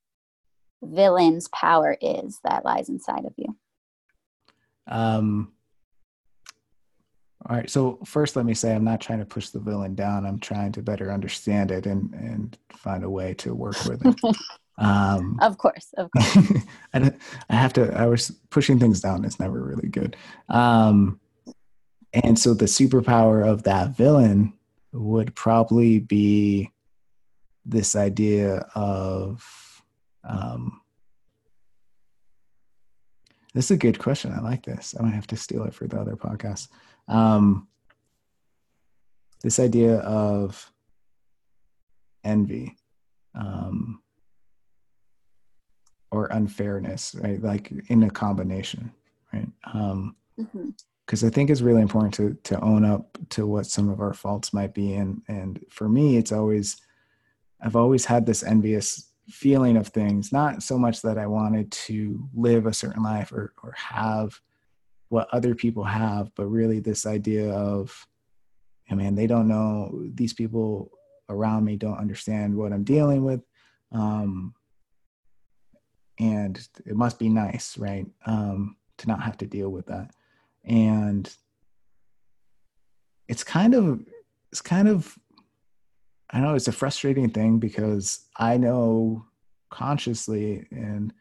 villain's 0.83 1.49
power 1.49 1.97
is 2.01 2.41
that 2.43 2.65
lies 2.65 2.89
inside 2.89 3.25
of 3.25 3.35
you? 3.37 3.57
Um, 4.89 5.53
all 7.51 7.57
right. 7.57 7.69
So 7.69 7.99
first, 8.05 8.37
let 8.37 8.47
me 8.47 8.55
say 8.55 8.73
I'm 8.73 8.85
not 8.85 9.01
trying 9.01 9.19
to 9.19 9.25
push 9.25 9.49
the 9.49 9.59
villain 9.59 9.97
down. 9.97 10.25
I'm 10.25 10.39
trying 10.39 10.71
to 10.73 10.83
better 10.83 11.11
understand 11.11 11.73
it 11.73 11.85
and 11.85 12.15
and 12.15 12.57
find 12.71 13.03
a 13.03 13.11
way 13.11 13.35
to 13.35 13.55
work 13.55 13.85
with 13.85 14.07
it. 14.07 14.17
Um, 14.79 15.39
Of 15.43 15.59
course, 15.59 15.93
of 15.99 16.11
course. 16.11 16.39
I, 16.95 17.13
I 17.51 17.55
have 17.55 17.75
to. 17.75 17.93
I 17.95 18.07
was 18.07 18.31
pushing 18.49 18.79
things 18.79 19.03
down. 19.03 19.27
It's 19.27 19.39
never 19.39 19.63
really 19.63 19.89
good. 19.89 20.17
Um, 20.49 21.21
and 22.15 22.39
so 22.39 22.55
the 22.55 22.65
superpower 22.65 23.47
of 23.47 23.65
that 23.65 23.91
villain 23.91 24.55
would 24.93 25.35
probably 25.35 25.99
be 25.99 26.71
this 27.67 27.95
idea 27.95 28.67
of. 28.75 29.45
Um, 30.25 30.81
this 33.53 33.67
is 33.67 33.73
a 33.73 33.77
good 33.77 33.99
question. 33.99 34.33
I 34.33 34.41
like 34.41 34.65
this. 34.65 34.95
I 34.99 35.03
might 35.03 35.15
have 35.15 35.27
to 35.27 35.37
steal 35.37 35.65
it 35.65 35.75
for 35.75 35.87
the 35.87 36.01
other 36.01 36.17
podcast. 36.17 36.69
Um, 37.11 37.69
this 39.43 39.59
idea 39.59 39.97
of 39.99 40.71
envy. 42.25 42.77
Um, 43.35 44.03
or 46.13 46.27
unfairness, 46.27 47.15
right? 47.21 47.41
Like 47.41 47.73
in 47.89 48.03
a 48.03 48.11
combination, 48.11 48.93
right? 49.33 49.49
Um, 49.73 50.17
Mhm. 50.39 50.75
because 51.07 51.23
I 51.25 51.31
think 51.31 51.51
it's 51.51 51.61
really 51.61 51.83
important 51.83 52.15
to 52.15 52.35
to 52.45 52.61
own 52.61 52.85
up 52.85 53.17
to 53.31 53.47
what 53.47 53.67
some 53.67 53.89
of 53.89 54.01
our 54.01 54.13
faults 54.15 54.53
might 54.53 54.75
be, 54.75 54.95
and 54.95 55.23
and 55.29 55.65
for 55.71 55.89
me, 55.89 56.17
it's 56.17 56.33
always 56.33 56.77
I've 57.61 57.77
always 57.77 58.07
had 58.07 58.27
this 58.27 58.43
envious 58.43 59.13
feeling 59.29 59.77
of 59.77 59.89
things, 59.89 60.33
not 60.33 60.63
so 60.63 60.79
much 60.79 61.03
that 61.03 61.19
I 61.19 61.27
wanted 61.27 61.71
to 61.73 62.29
live 62.35 62.67
a 62.67 62.73
certain 62.75 63.03
life 63.03 63.33
or 63.33 63.53
or 63.63 63.73
have 63.77 64.41
what 65.11 65.29
other 65.33 65.55
people 65.55 65.85
have, 65.85 66.31
but 66.37 66.47
really 66.47 66.81
this 66.81 67.05
idea 67.05 67.53
of, 67.53 68.07
I 68.91 68.95
mean, 68.95 69.17
they 69.17 69.27
don't 69.27 69.49
know 69.49 70.05
these 70.15 70.33
people 70.33 70.91
around 71.29 71.65
me 71.65 71.77
don't 71.77 71.99
understand 71.99 72.57
what 72.57 72.73
I'm 72.73 72.85
dealing 72.85 73.25
with. 73.25 73.43
Um, 73.93 74.55
and 76.19 76.57
it 76.87 76.95
must 76.95 77.19
be 77.19 77.29
nice, 77.29 77.77
right? 77.77 78.07
Um, 78.25 78.77
to 78.99 79.09
not 79.09 79.23
have 79.23 79.37
to 79.39 79.47
deal 79.47 79.71
with 79.71 79.87
that. 79.87 80.13
And 80.65 81.29
it's 83.29 83.43
kind 83.43 83.75
of, 83.75 84.05
it's 84.53 84.61
kind 84.61 84.89
of, 84.89 85.19
I 86.31 86.39
know 86.39 86.55
it's 86.55 86.69
a 86.69 86.73
frustrating 86.73 87.31
thing 87.31 87.59
because 87.59 88.27
I 88.37 88.59
know 88.59 89.25
consciously 89.71 90.69
and 90.71 91.13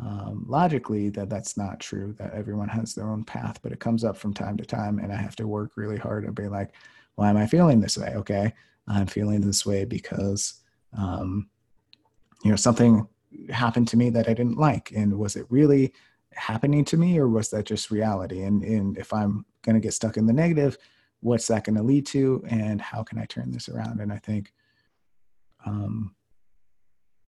um, 0.00 0.44
logically 0.48 1.10
that 1.10 1.28
that's 1.28 1.56
not 1.56 1.80
true, 1.80 2.14
that 2.18 2.32
everyone 2.32 2.68
has 2.68 2.94
their 2.94 3.08
own 3.08 3.24
path, 3.24 3.60
but 3.62 3.72
it 3.72 3.80
comes 3.80 4.04
up 4.04 4.16
from 4.16 4.32
time 4.32 4.56
to 4.56 4.64
time. 4.64 4.98
And 4.98 5.12
I 5.12 5.16
have 5.16 5.36
to 5.36 5.46
work 5.46 5.72
really 5.76 5.98
hard 5.98 6.24
and 6.24 6.34
be 6.34 6.48
like, 6.48 6.72
why 7.16 7.28
am 7.28 7.36
I 7.36 7.46
feeling 7.46 7.80
this 7.80 7.98
way? 7.98 8.14
Okay. 8.16 8.52
I'm 8.88 9.06
feeling 9.06 9.40
this 9.40 9.66
way 9.66 9.84
because, 9.84 10.60
um, 10.96 11.50
you 12.42 12.50
know, 12.50 12.56
something 12.56 13.06
happened 13.50 13.88
to 13.88 13.96
me 13.96 14.10
that 14.10 14.28
I 14.28 14.34
didn't 14.34 14.58
like. 14.58 14.90
And 14.96 15.18
was 15.18 15.36
it 15.36 15.46
really 15.50 15.92
happening 16.32 16.84
to 16.86 16.96
me 16.96 17.18
or 17.18 17.28
was 17.28 17.50
that 17.50 17.66
just 17.66 17.90
reality? 17.90 18.42
And, 18.42 18.62
and 18.62 18.96
if 18.96 19.12
I'm 19.12 19.44
going 19.62 19.74
to 19.74 19.80
get 19.80 19.92
stuck 19.92 20.16
in 20.16 20.26
the 20.26 20.32
negative, 20.32 20.78
what's 21.20 21.46
that 21.48 21.64
going 21.64 21.76
to 21.76 21.82
lead 21.82 22.06
to? 22.06 22.42
And 22.48 22.80
how 22.80 23.02
can 23.02 23.18
I 23.18 23.26
turn 23.26 23.50
this 23.50 23.68
around? 23.68 24.00
And 24.00 24.12
I 24.12 24.16
think 24.16 24.52
um, 25.66 26.14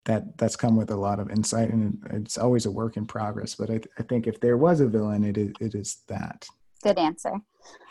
that 0.05 0.37
that's 0.37 0.55
come 0.55 0.75
with 0.75 0.89
a 0.89 0.95
lot 0.95 1.19
of 1.19 1.29
insight 1.29 1.69
and 1.69 1.99
it's 2.11 2.37
always 2.37 2.65
a 2.65 2.71
work 2.71 2.97
in 2.97 3.05
progress. 3.05 3.55
But 3.55 3.69
I, 3.69 3.77
th- 3.77 3.89
I 3.99 4.03
think 4.03 4.27
if 4.27 4.39
there 4.39 4.57
was 4.57 4.81
a 4.81 4.87
villain, 4.87 5.23
it 5.23 5.37
is, 5.37 5.51
it 5.59 5.75
is 5.75 6.03
that. 6.07 6.47
Good 6.81 6.97
answer. 6.97 7.39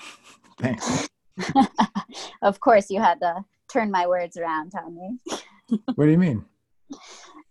Thanks. 0.58 1.08
of 2.42 2.60
course, 2.60 2.90
you 2.90 3.00
had 3.00 3.20
to 3.20 3.44
turn 3.72 3.90
my 3.90 4.06
words 4.06 4.36
around, 4.36 4.70
Tommy. 4.70 5.18
what 5.94 6.04
do 6.04 6.10
you 6.10 6.18
mean? 6.18 6.44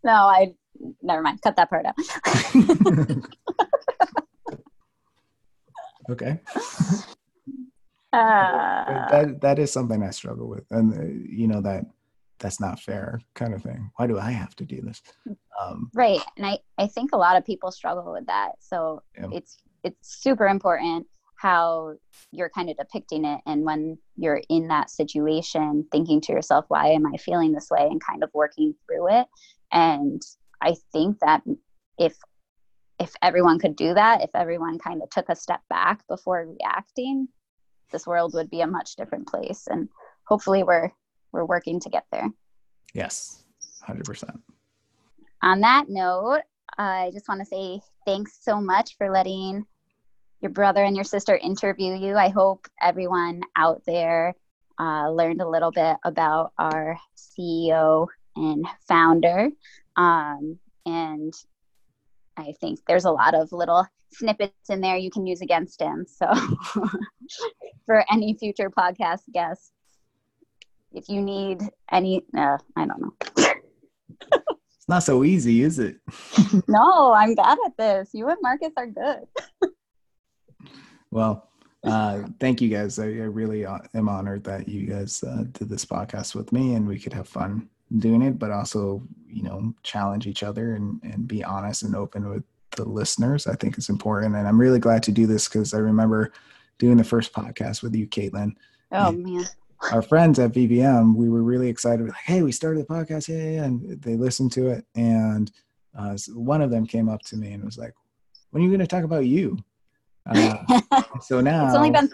No, 0.04 0.12
I 0.12 0.54
never 1.02 1.22
mind. 1.22 1.42
Cut 1.42 1.56
that 1.56 1.70
part 1.70 1.86
out. 1.86 1.96
okay. 6.10 6.40
Uh, 8.12 9.08
that 9.10 9.38
that 9.42 9.60
is 9.60 9.72
something 9.72 10.04
I 10.04 10.10
struggle 10.10 10.50
with, 10.50 10.66
and 10.72 10.94
uh, 10.94 11.04
you 11.30 11.48
know 11.48 11.62
that 11.62 11.86
that's 12.40 12.60
not 12.60 12.80
fair, 12.80 13.20
kind 13.36 13.54
of 13.54 13.62
thing. 13.62 13.92
Why 13.98 14.08
do 14.08 14.18
I 14.18 14.32
have 14.32 14.56
to 14.58 14.66
do 14.66 14.82
this? 14.82 15.02
Um, 15.62 15.90
right, 15.94 16.22
and 16.38 16.46
I 16.46 16.60
I 16.78 16.88
think 16.88 17.12
a 17.12 17.18
lot 17.18 17.38
of 17.38 17.46
people 17.46 17.72
struggle 17.72 18.12
with 18.12 18.26
that. 18.28 18.54
So 18.60 19.04
Yeah. 19.18 19.28
it's 19.32 19.58
it's 19.84 20.22
super 20.22 20.48
important 20.48 21.08
how 21.36 21.94
you're 22.32 22.50
kind 22.50 22.70
of 22.70 22.78
depicting 22.78 23.26
it, 23.26 23.42
and 23.46 23.64
when 23.64 23.98
you're 24.18 24.42
in 24.50 24.68
that 24.70 24.90
situation, 24.90 25.86
thinking 25.92 26.22
to 26.22 26.34
yourself, 26.34 26.66
"Why 26.68 26.88
am 26.88 27.06
I 27.06 27.18
feeling 27.18 27.52
this 27.54 27.70
way?" 27.70 27.88
and 27.90 28.04
kind 28.04 28.24
of 28.24 28.30
working 28.34 28.74
through 28.86 29.20
it. 29.20 29.28
And 29.72 30.22
I 30.62 30.76
think 30.92 31.20
that 31.20 31.44
if 31.98 32.18
if 33.00 33.14
everyone 33.22 33.60
could 33.60 33.76
do 33.76 33.94
that, 33.94 34.22
if 34.22 34.30
everyone 34.34 34.78
kind 34.78 35.02
of 35.02 35.10
took 35.10 35.30
a 35.30 35.36
step 35.36 35.62
back 35.70 36.06
before 36.08 36.46
reacting, 36.46 37.30
this 37.92 38.06
world 38.06 38.34
would 38.34 38.50
be 38.50 38.62
a 38.62 38.68
much 38.68 38.96
different 38.98 39.28
place. 39.28 39.68
And 39.68 39.88
hopefully, 40.28 40.64
we're 40.64 40.92
we're 41.32 41.46
working 41.46 41.80
to 41.82 41.90
get 41.90 42.06
there. 42.12 42.30
yes, 42.94 43.44
hundred 43.82 44.06
percent. 44.06 44.40
On 45.42 45.62
that 45.62 45.86
note, 45.88 46.42
I 46.78 47.12
just 47.14 47.28
want 47.28 47.42
to 47.42 47.46
say 47.46 47.82
thanks 48.06 48.38
so 48.42 48.60
much 48.60 48.98
for 48.98 49.10
letting 49.10 49.66
your 50.42 50.52
brother 50.52 50.84
and 50.84 50.96
your 50.96 51.06
sister 51.06 51.36
interview 51.38 51.94
you. 51.94 52.16
I 52.16 52.30
hope 52.30 52.68
everyone 52.82 53.42
out 53.56 53.82
there 53.86 54.36
uh, 54.80 55.10
learned 55.10 55.42
a 55.42 55.50
little 55.50 55.72
bit 55.72 55.98
about 56.04 56.54
our 56.58 56.98
CEO 57.18 58.08
and 58.36 58.66
founder. 58.88 59.50
Um, 59.98 60.58
and 60.86 61.34
I 62.38 62.54
think 62.62 62.80
there's 62.88 63.06
a 63.06 63.12
lot 63.12 63.36
of 63.36 63.52
little 63.52 63.86
snippets 64.14 64.70
in 64.70 64.82
there 64.82 64.96
you 64.96 65.12
can 65.12 65.28
use 65.28 65.42
against 65.42 65.82
him. 65.82 66.06
So, 66.08 66.32
for 67.86 68.06
any 68.12 68.36
future 68.36 68.70
podcast 68.70 69.24
guests, 69.34 69.72
if 70.94 71.10
you 71.10 71.22
need 71.22 71.62
any, 71.92 72.24
uh, 72.38 72.58
I 72.76 72.86
don't 72.86 73.02
know. 73.02 73.14
It's 74.78 74.88
not 74.88 75.04
so 75.04 75.24
easy, 75.24 75.62
is 75.62 75.80
it? 75.80 75.98
No, 76.68 77.14
I'm 77.14 77.36
bad 77.36 77.58
at 77.66 77.78
this. 77.78 78.10
You 78.14 78.28
and 78.30 78.38
Marcus 78.42 78.72
are 78.78 78.88
good. 78.88 79.28
Well, 81.12 81.50
uh, 81.84 82.24
thank 82.40 82.62
you 82.62 82.70
guys. 82.70 83.00
I, 83.00 83.06
I 83.06 83.28
really 83.30 83.66
uh, 83.66 83.80
am 83.94 84.10
honored 84.10 84.44
that 84.46 84.68
you 84.68 84.86
guys 84.86 85.24
uh, 85.24 85.44
did 85.52 85.70
this 85.70 85.86
podcast 85.86 86.36
with 86.36 86.52
me, 86.52 86.76
and 86.76 86.88
we 86.88 87.00
could 87.00 87.14
have 87.14 87.28
fun 87.28 87.70
doing 87.98 88.22
it, 88.22 88.38
but 88.38 88.52
also, 88.52 89.02
you 89.28 89.44
know, 89.44 89.74
challenge 89.84 90.28
each 90.28 90.44
other 90.44 90.76
and 90.76 91.02
and 91.04 91.28
be 91.28 91.44
honest 91.44 91.84
and 91.84 91.96
open 91.96 92.30
with 92.30 92.44
the 92.76 92.84
listeners. 92.86 93.48
I 93.48 93.56
think 93.56 93.78
it's 93.78 93.90
important, 93.90 94.36
and 94.36 94.48
I'm 94.48 94.60
really 94.60 94.80
glad 94.80 95.02
to 95.04 95.12
do 95.12 95.26
this 95.26 95.48
because 95.48 95.74
I 95.74 95.80
remember 95.80 96.32
doing 96.78 96.98
the 96.98 97.04
first 97.04 97.34
podcast 97.34 97.82
with 97.82 97.96
you, 97.96 98.08
Caitlin. 98.08 98.56
Oh 98.92 99.12
Yeah. 99.12 99.18
man. 99.18 99.46
Our 99.92 100.02
friends 100.02 100.40
at 100.40 100.52
VVM, 100.52 101.16
we 101.16 101.30
were 101.30 101.42
really 101.42 101.70
excited. 101.70 102.02
We're 102.02 102.10
like, 102.10 102.18
hey, 102.26 102.42
we 102.42 102.52
started 102.52 102.82
the 102.82 102.94
podcast, 102.94 103.28
yeah, 103.28 103.38
yeah, 103.38 103.52
yeah. 103.52 103.64
and 103.64 104.02
they 104.02 104.16
listened 104.16 104.52
to 104.54 104.70
it. 104.70 104.86
And 104.96 105.52
uh, 105.98 106.18
one 106.34 106.62
of 106.62 106.70
them 106.70 106.86
came 106.86 107.10
up 107.10 107.22
to 107.24 107.38
me 107.38 107.54
and 107.54 107.64
was 107.64 107.78
like, 107.78 107.94
"When 108.52 108.62
are 108.62 108.66
you 108.66 108.70
going 108.70 108.82
to 108.82 108.88
talk 108.88 109.04
about 109.04 109.26
you?" 109.26 109.58
Uh, 110.26 110.58
so 111.22 111.42
now 111.42 111.66
it's 111.68 111.76
only 111.76 111.92
been 111.92 112.12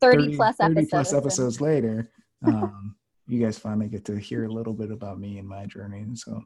30, 0.00 0.36
plus 0.36 0.56
30 0.56 0.72
episodes. 0.72 0.90
plus 0.90 1.12
episodes 1.12 1.60
later, 1.60 2.10
um, 2.44 2.96
you 3.26 3.42
guys 3.42 3.58
finally 3.58 3.88
get 3.88 4.04
to 4.06 4.18
hear 4.18 4.44
a 4.44 4.52
little 4.52 4.72
bit 4.72 4.90
about 4.90 5.18
me 5.18 5.38
and 5.38 5.48
my 5.48 5.66
journey. 5.66 6.00
And 6.00 6.18
so 6.18 6.42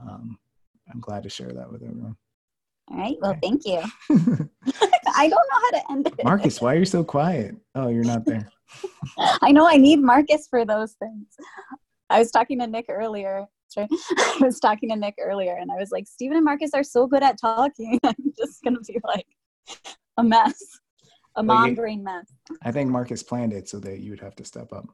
um, 0.00 0.38
I'm 0.92 1.00
glad 1.00 1.22
to 1.22 1.30
share 1.30 1.52
that 1.52 1.70
with 1.70 1.82
everyone. 1.82 2.16
All 2.90 2.98
right. 2.98 3.16
Well, 3.20 3.36
thank 3.42 3.64
you. 3.64 3.80
I 5.16 5.28
don't 5.28 5.30
know 5.30 5.60
how 5.60 5.70
to 5.70 5.92
end 5.92 6.06
it. 6.06 6.24
Marcus, 6.24 6.60
why 6.60 6.74
are 6.74 6.78
you 6.78 6.84
so 6.84 7.04
quiet? 7.04 7.56
Oh, 7.74 7.88
you're 7.88 8.04
not 8.04 8.24
there. 8.24 8.48
I 9.18 9.52
know 9.52 9.66
I 9.68 9.76
need 9.76 10.00
Marcus 10.00 10.46
for 10.48 10.64
those 10.64 10.92
things. 10.94 11.26
I 12.10 12.18
was 12.18 12.30
talking 12.30 12.58
to 12.60 12.66
Nick 12.66 12.86
earlier. 12.88 13.46
sorry. 13.68 13.88
I 14.16 14.38
was 14.42 14.60
talking 14.60 14.88
to 14.90 14.96
Nick 14.96 15.14
earlier 15.20 15.56
and 15.56 15.70
I 15.70 15.76
was 15.76 15.90
like, 15.90 16.06
Stephen 16.06 16.36
and 16.36 16.44
Marcus 16.44 16.70
are 16.74 16.84
so 16.84 17.06
good 17.06 17.22
at 17.22 17.38
talking. 17.40 17.98
I'm 18.04 18.14
just 18.36 18.62
going 18.62 18.74
to 18.76 18.80
be 18.92 18.98
like 19.04 19.26
a 20.16 20.22
mess, 20.24 20.62
a 21.36 21.42
Well, 21.42 21.44
mom 21.44 21.74
brain 21.74 22.02
mess. 22.04 22.26
I 22.62 22.72
think 22.72 22.90
Marcus 22.90 23.22
planned 23.22 23.52
it 23.52 23.68
so 23.68 23.78
that 23.80 24.00
you 24.00 24.10
would 24.10 24.20
have 24.20 24.36
to 24.36 24.44
step 24.44 24.72
up. 24.72 24.86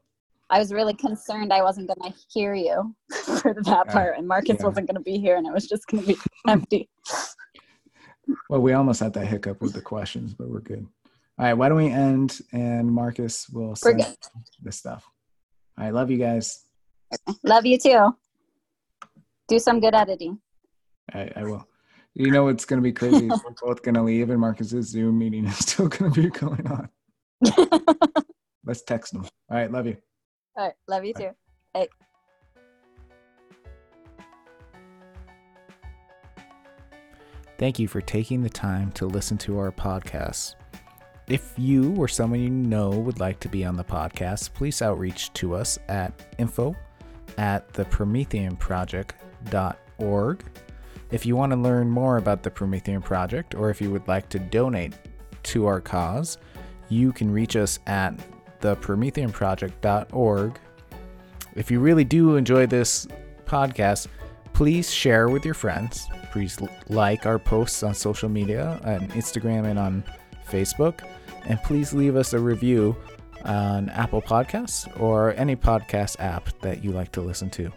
I 0.49 0.59
was 0.59 0.73
really 0.73 0.93
concerned 0.93 1.53
I 1.53 1.61
wasn't 1.63 1.87
going 1.87 2.11
to 2.11 2.17
hear 2.29 2.53
you 2.53 2.93
for 3.41 3.53
that 3.53 3.85
Yeah. 3.87 3.93
part 3.93 4.17
and 4.17 4.27
Marcus 4.27 4.57
Yeah. 4.59 4.65
wasn't 4.67 4.87
going 4.87 4.95
to 4.97 5.01
be 5.01 5.17
here 5.17 5.37
and 5.37 5.47
it 5.47 5.53
was 5.53 5.67
just 5.67 5.87
going 5.87 6.03
to 6.03 6.07
be 6.07 6.19
empty. 6.47 6.89
Well, 8.49 8.61
we 8.61 8.73
almost 8.73 8.99
had 8.99 9.13
that 9.13 9.27
hiccup 9.27 9.61
with 9.61 9.73
the 9.73 9.81
questions, 9.81 10.33
but 10.33 10.49
we're 10.49 10.59
good. 10.59 10.85
All 11.41 11.47
right, 11.47 11.53
why 11.55 11.69
don't 11.69 11.79
we 11.79 11.89
end 11.89 12.39
and 12.51 12.87
Marcus 12.87 13.49
will 13.49 13.69
We're 13.69 13.75
send 13.75 13.97
good. 13.97 14.15
the 14.61 14.71
stuff. 14.71 15.09
I 15.75 15.89
love 15.89 16.11
you 16.11 16.19
guys. 16.19 16.65
Love 17.43 17.65
you 17.65 17.79
too. 17.79 18.15
Do 19.47 19.57
some 19.57 19.79
good 19.79 19.95
editing. 19.95 20.39
I, 21.11 21.31
I 21.35 21.43
will. 21.45 21.67
You 22.13 22.29
know 22.29 22.43
what's 22.43 22.65
going 22.65 22.77
to 22.77 22.83
be 22.83 22.93
crazy? 22.93 23.27
We're 23.27 23.55
both 23.59 23.81
going 23.81 23.95
to 23.95 24.03
leave, 24.03 24.29
and 24.29 24.39
Marcus's 24.39 24.89
Zoom 24.89 25.17
meeting 25.17 25.45
is 25.45 25.57
still 25.67 25.87
going 25.87 26.13
to 26.13 26.21
be 26.21 26.29
going 26.29 26.67
on. 26.67 26.89
Let's 28.63 28.83
text 28.83 29.15
him. 29.15 29.23
All 29.49 29.57
right, 29.57 29.71
love 29.71 29.87
you. 29.87 29.97
All 30.55 30.65
right. 30.65 30.75
Love 30.87 31.05
you 31.05 31.15
too. 31.15 31.31
Hey. 31.73 31.87
Thank 37.57 37.79
you 37.79 37.87
for 37.87 37.99
taking 37.99 38.43
the 38.43 38.49
time 38.49 38.91
to 38.91 39.07
listen 39.07 39.39
to 39.39 39.57
our 39.57 39.71
podcast. 39.71 40.53
If 41.31 41.53
you 41.57 41.95
or 41.95 42.07
someone 42.09 42.41
you 42.41 42.49
know 42.49 42.89
would 42.89 43.21
like 43.21 43.39
to 43.39 43.47
be 43.47 43.63
on 43.63 43.77
the 43.77 43.85
podcast, 43.85 44.53
please 44.53 44.81
outreach 44.81 45.31
to 45.35 45.55
us 45.55 45.79
at 45.87 46.11
info 46.37 46.75
at 47.37 47.71
the 47.71 47.85
prometheanproject.org. 47.85 50.43
If 51.09 51.25
you 51.25 51.37
want 51.37 51.53
to 51.53 51.55
learn 51.55 51.89
more 51.89 52.17
about 52.17 52.43
the 52.43 52.51
Promethean 52.51 53.01
Project 53.01 53.55
or 53.55 53.69
if 53.69 53.79
you 53.79 53.89
would 53.91 54.05
like 54.09 54.27
to 54.27 54.39
donate 54.39 54.93
to 55.43 55.65
our 55.67 55.79
cause, 55.79 56.37
you 56.89 57.13
can 57.13 57.31
reach 57.31 57.55
us 57.55 57.79
at 57.87 58.13
theprometheanproject.org. 58.59 60.59
If 61.55 61.71
you 61.71 61.79
really 61.79 62.03
do 62.03 62.35
enjoy 62.35 62.67
this 62.67 63.07
podcast, 63.45 64.07
please 64.51 64.93
share 64.93 65.29
with 65.29 65.45
your 65.45 65.53
friends. 65.53 66.09
Please 66.33 66.59
like 66.89 67.25
our 67.25 67.39
posts 67.39 67.83
on 67.83 67.93
social 67.93 68.27
media, 68.27 68.81
on 68.83 69.07
Instagram 69.11 69.67
and 69.67 69.79
on 69.79 70.03
Facebook. 70.45 71.05
And 71.45 71.61
please 71.63 71.93
leave 71.93 72.15
us 72.15 72.33
a 72.33 72.39
review 72.39 72.95
on 73.43 73.89
Apple 73.89 74.21
Podcasts 74.21 74.87
or 74.99 75.33
any 75.33 75.55
podcast 75.55 76.19
app 76.19 76.49
that 76.61 76.83
you 76.83 76.91
like 76.91 77.11
to 77.13 77.21
listen 77.21 77.49
to. 77.51 77.71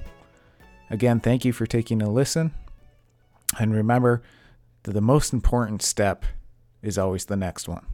Again, 0.90 1.20
thank 1.20 1.44
you 1.44 1.52
for 1.52 1.66
taking 1.66 2.02
a 2.02 2.10
listen. 2.10 2.52
And 3.58 3.74
remember 3.74 4.22
that 4.82 4.92
the 4.92 5.00
most 5.00 5.32
important 5.32 5.82
step 5.82 6.24
is 6.82 6.98
always 6.98 7.24
the 7.24 7.36
next 7.36 7.68
one. 7.68 7.86